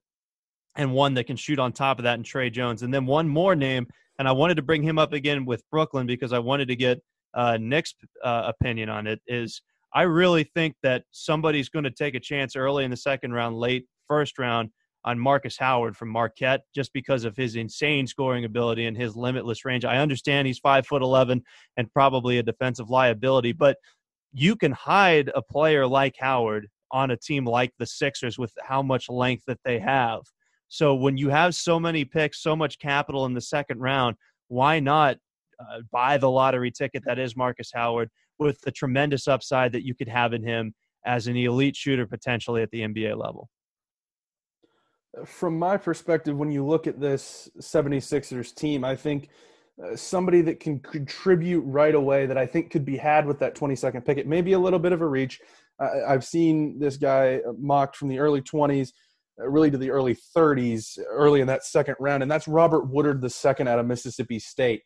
and 0.76 0.92
one 0.92 1.14
that 1.14 1.24
can 1.24 1.36
shoot 1.36 1.58
on 1.58 1.72
top 1.72 1.98
of 1.98 2.04
that 2.04 2.16
in 2.16 2.22
Tre 2.22 2.48
Jones. 2.48 2.82
And 2.82 2.94
then 2.94 3.06
one 3.06 3.28
more 3.28 3.56
name, 3.56 3.88
and 4.20 4.28
I 4.28 4.32
wanted 4.32 4.54
to 4.54 4.62
bring 4.62 4.84
him 4.84 4.98
up 4.98 5.12
again 5.12 5.44
with 5.44 5.62
Brooklyn 5.70 6.06
because 6.06 6.32
I 6.32 6.38
wanted 6.38 6.68
to 6.68 6.76
get 6.76 7.02
uh, 7.34 7.58
Nick's 7.60 7.94
uh, 8.22 8.52
opinion 8.56 8.88
on 8.88 9.08
it. 9.08 9.20
Is 9.26 9.60
I 9.92 10.02
really 10.02 10.44
think 10.54 10.76
that 10.84 11.02
somebody's 11.10 11.68
going 11.68 11.84
to 11.84 11.90
take 11.90 12.14
a 12.14 12.20
chance 12.20 12.54
early 12.54 12.84
in 12.84 12.90
the 12.92 12.96
second 12.96 13.32
round, 13.32 13.56
late 13.56 13.86
first 14.08 14.38
round 14.38 14.70
on 15.04 15.18
Marcus 15.18 15.56
Howard 15.58 15.96
from 15.96 16.08
Marquette 16.08 16.62
just 16.74 16.92
because 16.92 17.24
of 17.24 17.36
his 17.36 17.56
insane 17.56 18.06
scoring 18.06 18.44
ability 18.44 18.86
and 18.86 18.96
his 18.96 19.16
limitless 19.16 19.64
range. 19.64 19.84
I 19.84 19.98
understand 19.98 20.46
he's 20.46 20.58
five 20.58 20.86
foot 20.86 21.02
eleven 21.02 21.42
and 21.76 21.92
probably 21.92 22.38
a 22.38 22.42
defensive 22.42 22.90
liability, 22.90 23.52
but 23.52 23.76
you 24.32 24.56
can 24.56 24.72
hide 24.72 25.30
a 25.34 25.42
player 25.42 25.86
like 25.86 26.14
Howard 26.18 26.68
on 26.90 27.10
a 27.10 27.16
team 27.16 27.44
like 27.44 27.72
the 27.78 27.86
Sixers 27.86 28.38
with 28.38 28.52
how 28.62 28.82
much 28.82 29.08
length 29.08 29.44
that 29.46 29.60
they 29.64 29.78
have. 29.78 30.20
So 30.68 30.94
when 30.94 31.16
you 31.16 31.28
have 31.28 31.54
so 31.54 31.78
many 31.78 32.04
picks, 32.04 32.42
so 32.42 32.56
much 32.56 32.78
capital 32.78 33.26
in 33.26 33.34
the 33.34 33.40
second 33.40 33.80
round, 33.80 34.16
why 34.48 34.80
not 34.80 35.16
uh, 35.60 35.80
buy 35.92 36.18
the 36.18 36.30
lottery 36.30 36.70
ticket 36.70 37.04
that 37.06 37.18
is 37.18 37.36
Marcus 37.36 37.70
Howard 37.72 38.10
with 38.38 38.60
the 38.62 38.72
tremendous 38.72 39.28
upside 39.28 39.72
that 39.72 39.84
you 39.84 39.94
could 39.94 40.08
have 40.08 40.32
in 40.32 40.42
him 40.42 40.74
as 41.06 41.26
an 41.26 41.36
elite 41.36 41.76
shooter 41.76 42.06
potentially 42.06 42.62
at 42.62 42.70
the 42.70 42.80
NBA 42.80 43.16
level? 43.16 43.48
From 45.24 45.58
my 45.58 45.76
perspective, 45.76 46.36
when 46.36 46.50
you 46.50 46.64
look 46.64 46.86
at 46.86 47.00
this 47.00 47.48
76ers 47.60 48.54
team, 48.54 48.84
I 48.84 48.96
think 48.96 49.28
uh, 49.82 49.96
somebody 49.96 50.40
that 50.42 50.60
can 50.60 50.80
contribute 50.80 51.62
right 51.62 51.94
away 51.94 52.26
that 52.26 52.38
I 52.38 52.46
think 52.46 52.70
could 52.70 52.84
be 52.84 52.96
had 52.96 53.26
with 53.26 53.38
that 53.40 53.54
22nd 53.54 54.04
pick. 54.04 54.18
It 54.18 54.26
may 54.26 54.40
be 54.40 54.52
a 54.52 54.58
little 54.58 54.78
bit 54.78 54.92
of 54.92 55.00
a 55.02 55.06
reach. 55.06 55.40
I've 55.80 56.24
seen 56.24 56.78
this 56.78 56.96
guy 56.96 57.40
mocked 57.58 57.96
from 57.96 58.08
the 58.08 58.20
early 58.20 58.40
20s 58.40 58.92
uh, 59.40 59.48
really 59.48 59.70
to 59.70 59.78
the 59.78 59.90
early 59.90 60.16
30s, 60.36 60.98
early 61.08 61.40
in 61.40 61.46
that 61.48 61.64
second 61.64 61.96
round, 61.98 62.22
and 62.22 62.30
that's 62.30 62.46
Robert 62.46 62.88
Woodard 62.88 63.20
the 63.20 63.30
second 63.30 63.68
out 63.68 63.78
of 63.78 63.86
Mississippi 63.86 64.38
State. 64.38 64.82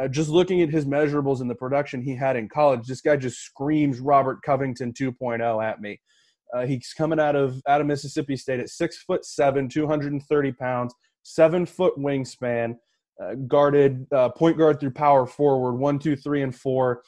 Uh, 0.00 0.08
just 0.08 0.30
looking 0.30 0.62
at 0.62 0.70
his 0.70 0.86
measurables 0.86 1.40
and 1.40 1.50
the 1.50 1.54
production 1.54 2.02
he 2.02 2.16
had 2.16 2.34
in 2.34 2.48
college, 2.48 2.86
this 2.86 3.00
guy 3.00 3.16
just 3.16 3.38
screams 3.38 4.00
Robert 4.00 4.42
Covington 4.42 4.92
2.0 4.92 5.62
at 5.62 5.80
me. 5.80 6.00
Uh, 6.54 6.66
he's 6.66 6.92
coming 6.92 7.18
out 7.18 7.36
of 7.36 7.62
out 7.66 7.80
of 7.80 7.86
Mississippi 7.86 8.36
State 8.36 8.60
at 8.60 8.68
six 8.68 9.02
foot 9.02 9.24
seven, 9.24 9.68
230 9.68 10.52
pounds, 10.52 10.94
seven 11.22 11.64
foot 11.66 11.96
wingspan, 11.98 12.76
uh, 13.22 13.34
guarded 13.46 14.06
uh, 14.12 14.28
point 14.30 14.58
guard 14.58 14.78
through 14.78 14.90
power 14.90 15.26
forward, 15.26 15.74
one, 15.74 15.98
two, 15.98 16.16
three, 16.16 16.42
and 16.42 16.54
four, 16.54 17.02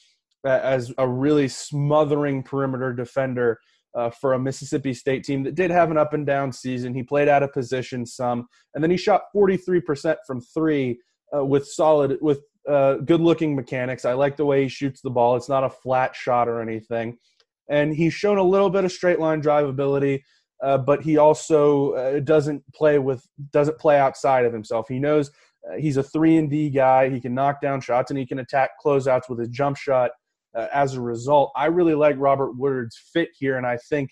as 0.45 0.93
a 0.99 1.09
really 1.09 1.49
smothering 1.49 2.43
perimeter 2.43 2.93
defender 2.93 3.59
uh, 3.95 4.11
for 4.11 4.35
a 4.35 4.39
Mississippi 4.39 4.93
State 4.93 5.25
team 5.25 5.43
that 5.45 5.55
did 5.55 5.71
have 5.71 5.91
an 5.91 5.99
up 5.99 6.15
and 6.15 6.27
down 6.27 6.53
season. 6.53 6.95
He 6.95 7.03
played 7.03 7.29
out 7.29 7.43
of 7.43 7.53
position 7.53 8.05
some, 8.05 8.47
and 8.75 8.83
then 8.83 8.91
he 8.91 8.97
shot 8.97 9.23
43% 9.35 10.16
from 10.27 10.41
three 10.41 10.99
uh, 11.35 11.45
with 11.45 11.66
solid 11.66 12.19
with 12.21 12.41
uh, 12.69 12.95
good 12.97 13.21
looking 13.21 13.55
mechanics. 13.55 14.05
I 14.05 14.15
like 14.15 14.37
the 14.37 14.45
way 14.45 14.62
he 14.62 14.69
shoots 14.69 15.01
the 15.01 15.11
ball. 15.11 15.37
It's 15.37 15.49
not 15.49 15.65
a 15.65 15.71
flat 15.71 16.16
shot 16.16 16.49
or 16.49 16.61
anything. 16.61 17.19
And 17.69 17.95
he's 17.95 18.15
shown 18.15 18.39
a 18.39 18.43
little 18.43 18.70
bit 18.70 18.85
of 18.85 18.93
straight 18.93 19.19
line 19.19 19.41
drive 19.41 19.66
ability, 19.66 20.24
uh, 20.62 20.78
but 20.78 21.03
he 21.03 21.16
also 21.16 21.93
uh, 21.93 22.20
doesn't 22.20 22.62
play 22.74 22.99
with 22.99 23.27
doesn't 23.53 23.78
play 23.78 23.99
outside 23.99 24.45
of 24.45 24.53
himself. 24.53 24.86
He 24.89 24.99
knows 24.99 25.31
uh, 25.69 25.77
he's 25.77 25.97
a 25.97 26.03
three 26.03 26.36
and 26.36 26.51
D 26.51 26.70
guy. 26.70 27.09
He 27.09 27.20
can 27.20 27.35
knock 27.35 27.61
down 27.61 27.81
shots 27.81 28.11
and 28.11 28.19
he 28.19 28.27
can 28.27 28.39
attack 28.39 28.70
closeouts 28.85 29.28
with 29.28 29.39
his 29.39 29.49
jump 29.49 29.77
shot. 29.77 30.11
Uh, 30.55 30.69
as 30.73 30.95
a 30.95 31.01
result, 31.01 31.51
I 31.57 31.66
really 31.66 31.95
like 31.95 32.15
Robert 32.19 32.53
Woodard's 32.53 32.97
fit 33.12 33.31
here, 33.36 33.57
and 33.57 33.66
I 33.66 33.77
think 33.77 34.11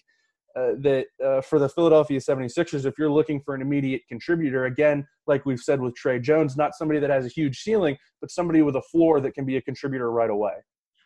uh, 0.56 0.72
that 0.80 1.06
uh, 1.24 1.40
for 1.40 1.58
the 1.58 1.68
Philadelphia 1.68 2.18
76ers, 2.18 2.84
if 2.84 2.98
you're 2.98 3.10
looking 3.10 3.40
for 3.40 3.54
an 3.54 3.62
immediate 3.62 4.02
contributor, 4.08 4.66
again, 4.66 5.06
like 5.26 5.46
we've 5.46 5.60
said 5.60 5.80
with 5.80 5.94
Tre 5.94 6.18
Jones, 6.18 6.56
not 6.56 6.74
somebody 6.74 7.00
that 7.00 7.10
has 7.10 7.24
a 7.24 7.28
huge 7.28 7.60
ceiling, 7.60 7.96
but 8.20 8.30
somebody 8.30 8.60
with 8.60 8.76
a 8.76 8.82
floor 8.82 9.20
that 9.20 9.32
can 9.32 9.46
be 9.46 9.56
a 9.56 9.62
contributor 9.62 10.10
right 10.10 10.30
away. 10.30 10.54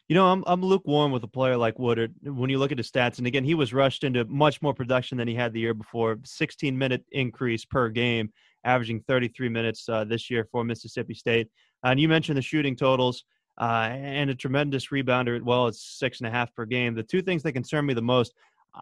You 0.08 0.14
know, 0.14 0.26
I'm 0.26 0.44
I'm 0.46 0.62
lukewarm 0.62 1.10
with 1.10 1.24
a 1.24 1.28
player 1.28 1.56
like 1.56 1.78
Woodard. 1.78 2.14
When 2.22 2.48
you 2.48 2.58
look 2.58 2.72
at 2.72 2.78
his 2.78 2.90
stats, 2.90 3.18
and 3.18 3.26
again, 3.26 3.44
he 3.44 3.54
was 3.54 3.74
rushed 3.74 4.04
into 4.04 4.24
much 4.26 4.62
more 4.62 4.72
production 4.72 5.18
than 5.18 5.26
he 5.26 5.34
had 5.34 5.52
the 5.52 5.60
year 5.60 5.74
before. 5.74 6.18
16 6.24 6.76
minute 6.76 7.04
increase 7.10 7.64
per 7.64 7.88
game, 7.88 8.30
averaging 8.64 9.00
33 9.08 9.48
minutes 9.48 9.88
uh, 9.88 10.04
this 10.04 10.30
year 10.30 10.46
for 10.52 10.64
Mississippi 10.64 11.14
State. 11.14 11.48
and 11.82 11.98
you 11.98 12.08
mentioned 12.08 12.38
the 12.38 12.42
shooting 12.42 12.76
totals. 12.76 13.24
Uh, 13.58 13.88
and 13.90 14.28
a 14.28 14.34
tremendous 14.34 14.88
rebounder. 14.88 15.40
Well, 15.42 15.66
it's 15.66 15.98
six 15.98 16.20
and 16.20 16.26
a 16.26 16.30
half 16.30 16.54
per 16.54 16.66
game. 16.66 16.94
The 16.94 17.02
two 17.02 17.22
things 17.22 17.42
that 17.42 17.52
concern 17.52 17.86
me 17.86 17.94
the 17.94 18.02
most 18.02 18.34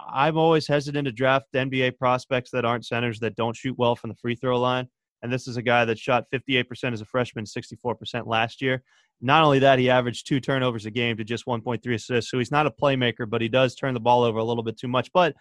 I'm 0.09 0.37
always 0.37 0.67
hesitant 0.67 1.07
to 1.07 1.13
draft 1.13 1.47
NBA 1.55 1.99
prospects 1.99 2.51
that 2.51 2.65
aren't 2.65 2.87
centers 2.87 3.21
that 3.21 3.37
don't 3.37 3.57
shoot 3.57 3.79
well 3.79 3.97
from 3.97 4.11
the 4.11 4.17
free 4.17 4.35
throw 4.35 4.59
line. 4.59 4.89
And 5.23 5.33
this 5.33 5.49
is 5.49 5.57
a 5.57 5.63
guy 5.63 5.85
that 5.85 5.99
shot 5.99 6.27
58% 6.33 6.93
as 6.93 7.01
a 7.01 7.05
freshman, 7.05 7.45
64% 7.45 8.27
last 8.27 8.61
year. 8.61 8.83
Not 9.21 9.45
only 9.45 9.61
that, 9.61 9.79
he 9.79 9.91
averaged 9.91 10.27
two 10.27 10.41
turnovers 10.41 10.87
a 10.87 10.91
game 10.91 11.17
to 11.17 11.25
just 11.25 11.47
1.3 11.47 11.95
assists. 11.95 12.31
So 12.31 12.39
he's 12.39 12.51
not 12.51 12.67
a 12.67 12.71
playmaker, 12.71 13.29
but 13.29 13.41
he 13.41 13.49
does 13.49 13.75
turn 13.75 13.95
the 13.95 14.01
ball 14.01 14.23
over 14.23 14.39
a 14.39 14.45
little 14.45 14.63
bit 14.63 14.79
too 14.79 14.89
much. 14.89 15.11
But 15.13 15.35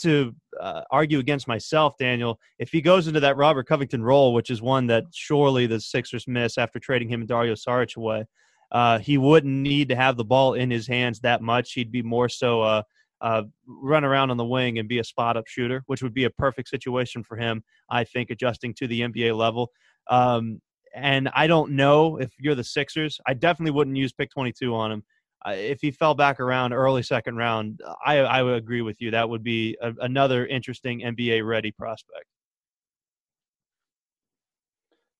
to 0.00 0.34
uh, 0.60 0.82
argue 0.90 1.18
against 1.18 1.48
myself, 1.48 1.94
Daniel, 1.98 2.38
if 2.58 2.70
he 2.70 2.80
goes 2.80 3.06
into 3.08 3.20
that 3.20 3.36
Robert 3.36 3.66
Covington 3.66 4.02
role, 4.02 4.32
which 4.32 4.50
is 4.50 4.62
one 4.62 4.86
that 4.88 5.04
surely 5.12 5.66
the 5.66 5.80
Sixers 5.80 6.26
miss 6.26 6.58
after 6.58 6.78
trading 6.78 7.08
him 7.08 7.20
and 7.20 7.28
Dario 7.28 7.54
Saric 7.54 7.96
away, 7.96 8.24
uh, 8.70 8.98
he 8.98 9.18
wouldn't 9.18 9.52
need 9.52 9.88
to 9.88 9.96
have 9.96 10.16
the 10.16 10.24
ball 10.24 10.54
in 10.54 10.70
his 10.70 10.86
hands 10.86 11.20
that 11.20 11.42
much. 11.42 11.72
He'd 11.72 11.92
be 11.92 12.02
more 12.02 12.28
so 12.28 12.62
uh, 12.62 12.82
uh, 13.20 13.42
run 13.66 14.04
around 14.04 14.30
on 14.30 14.36
the 14.36 14.44
wing 14.44 14.78
and 14.78 14.88
be 14.88 14.98
a 14.98 15.04
spot 15.04 15.36
up 15.36 15.46
shooter, 15.46 15.82
which 15.86 16.02
would 16.02 16.14
be 16.14 16.24
a 16.24 16.30
perfect 16.30 16.68
situation 16.68 17.22
for 17.22 17.36
him, 17.36 17.62
I 17.90 18.04
think, 18.04 18.30
adjusting 18.30 18.74
to 18.74 18.86
the 18.86 19.00
NBA 19.00 19.36
level. 19.36 19.70
Um, 20.10 20.60
and 20.94 21.28
I 21.34 21.46
don't 21.46 21.72
know 21.72 22.18
if 22.18 22.32
you're 22.38 22.54
the 22.54 22.64
Sixers. 22.64 23.20
I 23.26 23.34
definitely 23.34 23.72
wouldn't 23.72 23.96
use 23.96 24.12
pick 24.12 24.30
22 24.30 24.74
on 24.74 24.92
him. 24.92 25.02
Uh, 25.46 25.52
if 25.52 25.80
he 25.80 25.90
fell 25.90 26.14
back 26.14 26.40
around 26.40 26.72
early 26.72 27.02
second 27.02 27.36
round, 27.36 27.80
I, 28.04 28.18
I 28.18 28.42
would 28.42 28.56
agree 28.56 28.82
with 28.82 29.00
you. 29.00 29.12
That 29.12 29.28
would 29.28 29.44
be 29.44 29.76
a, 29.80 29.92
another 30.00 30.46
interesting 30.46 31.00
NBA 31.00 31.46
ready 31.46 31.70
prospect. 31.70 32.24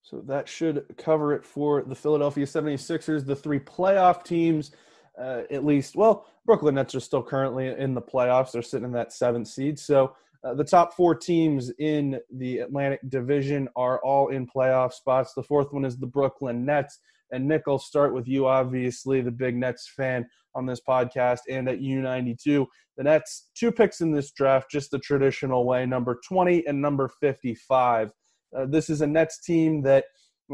So 0.03 0.23
that 0.27 0.49
should 0.49 0.86
cover 0.97 1.35
it 1.35 1.45
for 1.45 1.82
the 1.82 1.95
Philadelphia 1.95 2.47
76ers, 2.47 3.27
the 3.27 3.36
three 3.36 3.61
playoff 3.61 4.24
teams 4.24 4.73
uh, 5.19 5.43
at 5.51 5.65
least. 5.65 5.97
Well, 5.97 6.27
Brooklyn 6.47 6.77
Nets 6.77 6.95
are 6.95 7.01
still 7.01 7.23
currently 7.23 7.69
in 7.69 7.95
the 7.95 8.03
playoffs. 8.03 8.53
They're 8.53 8.62
sitting 8.62 8.86
in 8.86 8.93
that 8.93 9.12
seventh 9.12 9.49
seed. 9.49 9.78
So 9.78 10.15
uh, 10.44 10.55
the 10.55 10.65
top 10.65 10.94
four 10.94 11.15
teams 11.15 11.73
in 11.78 12.19
the 12.36 12.59
Atlantic 12.59 13.01
Division 13.09 13.69
are 13.77 14.01
all 14.05 14.28
in 14.28 14.47
playoff 14.47 14.93
spots. 14.93 15.32
The 15.35 15.43
fourth 15.43 15.73
one 15.73 15.85
is 15.85 15.98
the 15.98 16.06
Brooklyn 16.06 16.65
Nets. 16.65 17.01
And 17.32 17.47
Nick, 17.47 17.62
I'll 17.66 17.78
start 17.78 18.15
with 18.15 18.27
you, 18.27 18.47
obviously, 18.47 19.20
the 19.20 19.31
big 19.31 19.56
Nets 19.56 19.93
fan 19.97 20.27
on 20.55 20.65
this 20.65 20.81
podcast 20.86 21.40
and 21.51 21.69
at 21.69 21.81
U92. 21.81 22.66
The 22.97 23.05
Nets, 23.05 23.51
two 23.55 23.70
picks 23.70 24.01
in 24.01 24.12
this 24.12 24.31
draft, 24.31 24.70
just 24.70 24.90
the 24.90 24.98
traditional 24.98 25.66
way, 25.66 25.85
number 25.86 26.19
20 26.27 26.66
and 26.66 26.81
number 26.81 27.10
55. 27.20 28.12
Uh, 28.56 28.66
this 28.66 28.89
is 28.89 29.02
a 29.02 29.06
Nets 29.06 29.40
team 29.40 29.82
that 29.82 30.05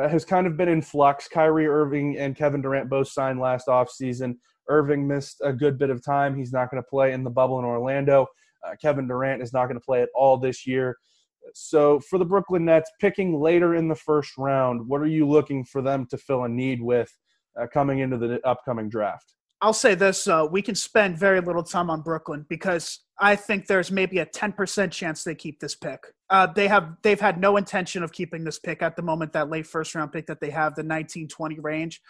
has 0.00 0.24
kind 0.24 0.46
of 0.46 0.56
been 0.56 0.68
in 0.68 0.82
flux. 0.82 1.28
Kyrie 1.28 1.68
Irving 1.68 2.18
and 2.18 2.34
Kevin 2.34 2.60
Durant 2.60 2.90
both 2.90 3.08
signed 3.08 3.38
last 3.38 3.68
offseason. 3.68 4.36
Irving 4.68 5.06
missed 5.06 5.40
a 5.44 5.52
good 5.52 5.78
bit 5.78 5.90
of 5.90 6.04
time. 6.04 6.36
He's 6.36 6.52
not 6.52 6.70
going 6.70 6.82
to 6.82 6.88
play 6.88 7.12
in 7.12 7.22
the 7.22 7.30
bubble 7.30 7.58
in 7.58 7.64
Orlando. 7.64 8.26
Uh, 8.66 8.74
Kevin 8.80 9.06
Durant 9.06 9.42
is 9.42 9.52
not 9.52 9.66
going 9.66 9.78
to 9.78 9.84
play 9.84 10.02
at 10.02 10.08
all 10.14 10.36
this 10.36 10.66
year. 10.66 10.96
So 11.52 12.00
for 12.00 12.18
the 12.18 12.24
Brooklyn 12.24 12.64
Nets, 12.64 12.90
picking 13.00 13.38
later 13.38 13.74
in 13.74 13.88
the 13.88 13.94
first 13.94 14.36
round, 14.38 14.86
what 14.88 15.00
are 15.00 15.06
you 15.06 15.28
looking 15.28 15.64
for 15.64 15.82
them 15.82 16.06
to 16.06 16.16
fill 16.16 16.44
a 16.44 16.48
need 16.48 16.80
with 16.80 17.10
uh, 17.60 17.66
coming 17.72 17.98
into 17.98 18.16
the 18.16 18.40
upcoming 18.46 18.88
draft? 18.88 19.34
I'll 19.60 19.72
say 19.72 19.94
this: 19.94 20.28
uh, 20.28 20.46
we 20.50 20.60
can 20.60 20.74
spend 20.74 21.18
very 21.18 21.40
little 21.40 21.62
time 21.62 21.88
on 21.88 22.02
Brooklyn 22.02 22.44
because 22.48 23.00
I 23.18 23.36
think 23.36 23.66
there's 23.66 23.90
maybe 23.90 24.18
a 24.18 24.26
10% 24.26 24.90
chance 24.90 25.24
they 25.24 25.34
keep 25.34 25.60
this 25.60 25.74
pick. 25.74 26.00
Uh, 26.28 26.46
they 26.46 26.68
have 26.68 26.96
they've 27.02 27.20
had 27.20 27.40
no 27.40 27.56
intention 27.56 28.02
of 28.02 28.12
keeping 28.12 28.44
this 28.44 28.58
pick 28.58 28.82
at 28.82 28.96
the 28.96 29.02
moment. 29.02 29.32
That 29.32 29.48
late 29.48 29.66
first 29.66 29.94
round 29.94 30.12
pick 30.12 30.26
that 30.26 30.40
they 30.40 30.50
have, 30.50 30.74
the 30.74 30.82
1920 30.82 31.60
range. 31.60 32.00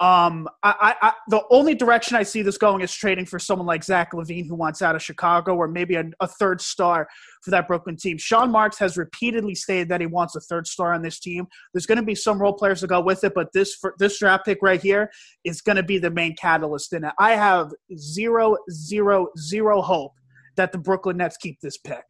Um, 0.00 0.48
I, 0.64 0.96
I, 1.00 1.12
the 1.28 1.44
only 1.50 1.76
direction 1.76 2.16
I 2.16 2.24
see 2.24 2.42
this 2.42 2.58
going 2.58 2.80
is 2.82 2.92
trading 2.92 3.24
for 3.24 3.38
someone 3.38 3.66
like 3.66 3.84
Zach 3.84 4.12
LaVine, 4.12 4.48
who 4.48 4.56
wants 4.56 4.82
out 4.82 4.96
of 4.96 5.02
Chicago, 5.02 5.54
or 5.54 5.68
maybe 5.68 5.94
a, 5.94 6.04
a, 6.18 6.26
third 6.26 6.60
star 6.60 7.06
for 7.42 7.52
that 7.52 7.68
Brooklyn 7.68 7.96
team. 7.96 8.18
Sean 8.18 8.50
Marks 8.50 8.78
has 8.78 8.96
repeatedly 8.96 9.54
stated 9.54 9.88
that 9.90 10.00
he 10.00 10.08
wants 10.08 10.34
a 10.34 10.40
third 10.40 10.66
star 10.66 10.92
on 10.92 11.02
this 11.02 11.20
team. 11.20 11.46
There's 11.72 11.86
going 11.86 11.98
to 11.98 12.04
be 12.04 12.16
some 12.16 12.42
role 12.42 12.54
players 12.54 12.80
to 12.80 12.88
go 12.88 13.00
with 13.00 13.22
it, 13.22 13.32
but 13.32 13.52
this 13.52 13.76
for, 13.76 13.94
this 14.00 14.18
draft 14.18 14.44
pick 14.44 14.58
right 14.60 14.82
here 14.82 15.08
is 15.44 15.60
going 15.60 15.76
to 15.76 15.84
be 15.84 15.98
the 15.98 16.10
main 16.10 16.34
catalyst 16.34 16.92
in 16.94 17.04
it. 17.04 17.12
I 17.20 17.32
have 17.32 17.70
zero, 17.96 18.56
zero, 18.72 19.28
zero 19.38 19.82
hope 19.82 20.14
that 20.56 20.72
the 20.72 20.78
Brooklyn 20.78 21.18
Nets 21.18 21.36
keep 21.36 21.60
this 21.60 21.78
pick 21.78 22.02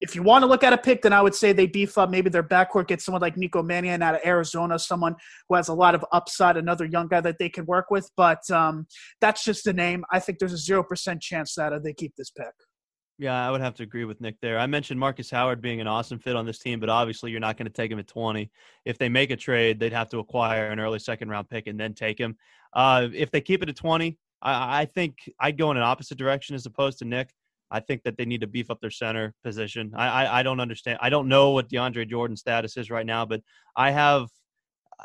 if 0.00 0.14
you 0.14 0.22
want 0.22 0.42
to 0.42 0.46
look 0.46 0.64
at 0.64 0.72
a 0.72 0.78
pick, 0.78 1.02
then 1.02 1.12
I 1.12 1.20
would 1.20 1.34
say 1.34 1.52
they 1.52 1.66
beef 1.66 1.98
up 1.98 2.10
maybe 2.10 2.30
their 2.30 2.42
backcourt, 2.42 2.88
get 2.88 3.02
someone 3.02 3.20
like 3.20 3.36
Nico 3.36 3.62
Mannion 3.62 4.02
out 4.02 4.14
of 4.14 4.20
Arizona, 4.24 4.78
someone 4.78 5.14
who 5.48 5.56
has 5.56 5.68
a 5.68 5.74
lot 5.74 5.94
of 5.94 6.04
upside, 6.12 6.56
another 6.56 6.84
young 6.84 7.08
guy 7.08 7.20
that 7.20 7.38
they 7.38 7.48
can 7.48 7.66
work 7.66 7.90
with. 7.90 8.10
But 8.16 8.48
um, 8.50 8.86
that's 9.20 9.44
just 9.44 9.66
a 9.66 9.72
name. 9.72 10.04
I 10.10 10.18
think 10.18 10.38
there's 10.38 10.52
a 10.52 10.58
zero 10.58 10.82
percent 10.82 11.20
chance 11.20 11.54
that 11.56 11.72
uh, 11.72 11.78
they 11.78 11.92
keep 11.92 12.14
this 12.16 12.30
pick. 12.30 12.54
Yeah, 13.18 13.46
I 13.46 13.50
would 13.50 13.60
have 13.60 13.74
to 13.74 13.82
agree 13.82 14.06
with 14.06 14.22
Nick 14.22 14.36
there. 14.40 14.58
I 14.58 14.66
mentioned 14.66 14.98
Marcus 14.98 15.30
Howard 15.30 15.60
being 15.60 15.82
an 15.82 15.86
awesome 15.86 16.18
fit 16.18 16.36
on 16.36 16.46
this 16.46 16.58
team, 16.58 16.80
but 16.80 16.88
obviously 16.88 17.30
you're 17.30 17.38
not 17.38 17.58
going 17.58 17.66
to 17.66 17.72
take 17.72 17.90
him 17.90 17.98
at 17.98 18.06
20. 18.06 18.50
If 18.86 18.96
they 18.96 19.10
make 19.10 19.30
a 19.30 19.36
trade, 19.36 19.78
they'd 19.78 19.92
have 19.92 20.08
to 20.08 20.20
acquire 20.20 20.68
an 20.68 20.80
early 20.80 20.98
second 20.98 21.28
round 21.28 21.50
pick 21.50 21.66
and 21.66 21.78
then 21.78 21.92
take 21.92 22.18
him. 22.18 22.38
Uh, 22.72 23.08
if 23.12 23.30
they 23.30 23.42
keep 23.42 23.62
it 23.62 23.68
at 23.68 23.76
20, 23.76 24.16
I, 24.40 24.80
I 24.80 24.84
think 24.86 25.16
I'd 25.38 25.58
go 25.58 25.70
in 25.70 25.76
an 25.76 25.82
opposite 25.82 26.16
direction 26.16 26.54
as 26.54 26.64
opposed 26.64 27.00
to 27.00 27.04
Nick. 27.04 27.34
I 27.70 27.80
think 27.80 28.02
that 28.02 28.16
they 28.16 28.24
need 28.24 28.40
to 28.40 28.46
beef 28.46 28.70
up 28.70 28.80
their 28.80 28.90
center 28.90 29.34
position. 29.44 29.92
I, 29.96 30.08
I, 30.08 30.40
I 30.40 30.42
don't 30.42 30.60
understand. 30.60 30.98
I 31.00 31.10
don't 31.10 31.28
know 31.28 31.50
what 31.50 31.68
DeAndre 31.68 32.08
Jordan's 32.08 32.40
status 32.40 32.76
is 32.76 32.90
right 32.90 33.06
now, 33.06 33.24
but 33.24 33.42
I 33.76 33.90
have 33.92 34.28
uh, 34.98 35.04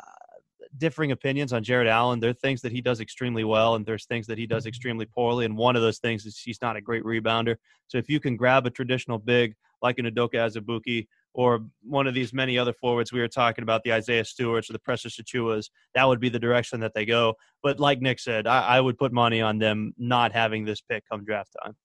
differing 0.76 1.12
opinions 1.12 1.52
on 1.52 1.62
Jarrett 1.62 1.88
Allen. 1.88 2.20
There 2.20 2.30
are 2.30 2.34
things 2.34 2.60
that 2.62 2.72
he 2.72 2.80
does 2.80 3.00
extremely 3.00 3.44
well, 3.44 3.76
and 3.76 3.86
there's 3.86 4.06
things 4.06 4.26
that 4.26 4.38
he 4.38 4.46
does 4.46 4.66
extremely 4.66 5.06
poorly. 5.06 5.44
And 5.44 5.56
one 5.56 5.76
of 5.76 5.82
those 5.82 5.98
things 5.98 6.26
is 6.26 6.38
he's 6.38 6.60
not 6.60 6.76
a 6.76 6.80
great 6.80 7.04
rebounder. 7.04 7.56
So 7.86 7.98
if 7.98 8.08
you 8.08 8.18
can 8.18 8.36
grab 8.36 8.66
a 8.66 8.70
traditional 8.70 9.18
big 9.18 9.54
like 9.82 9.98
an 9.98 10.06
Udoka 10.06 10.34
Azubuike 10.34 11.06
or 11.34 11.66
one 11.82 12.06
of 12.06 12.14
these 12.14 12.32
many 12.32 12.58
other 12.58 12.72
forwards 12.72 13.12
we 13.12 13.20
were 13.20 13.28
talking 13.28 13.62
about, 13.62 13.84
the 13.84 13.92
Isaiah 13.92 14.24
Stewarts 14.24 14.70
or 14.70 14.72
the 14.72 14.78
Precious 14.78 15.20
Achiuwas, 15.20 15.68
that 15.94 16.08
would 16.08 16.18
be 16.18 16.30
the 16.30 16.38
direction 16.38 16.80
that 16.80 16.94
they 16.94 17.04
go. 17.04 17.34
But 17.62 17.78
like 17.78 18.00
Nick 18.00 18.18
said, 18.18 18.46
I, 18.46 18.62
I 18.62 18.80
would 18.80 18.96
put 18.96 19.12
money 19.12 19.42
on 19.42 19.58
them 19.58 19.92
not 19.98 20.32
having 20.32 20.64
this 20.64 20.80
pick 20.80 21.04
come 21.10 21.24
draft 21.24 21.54
time. 21.62 21.76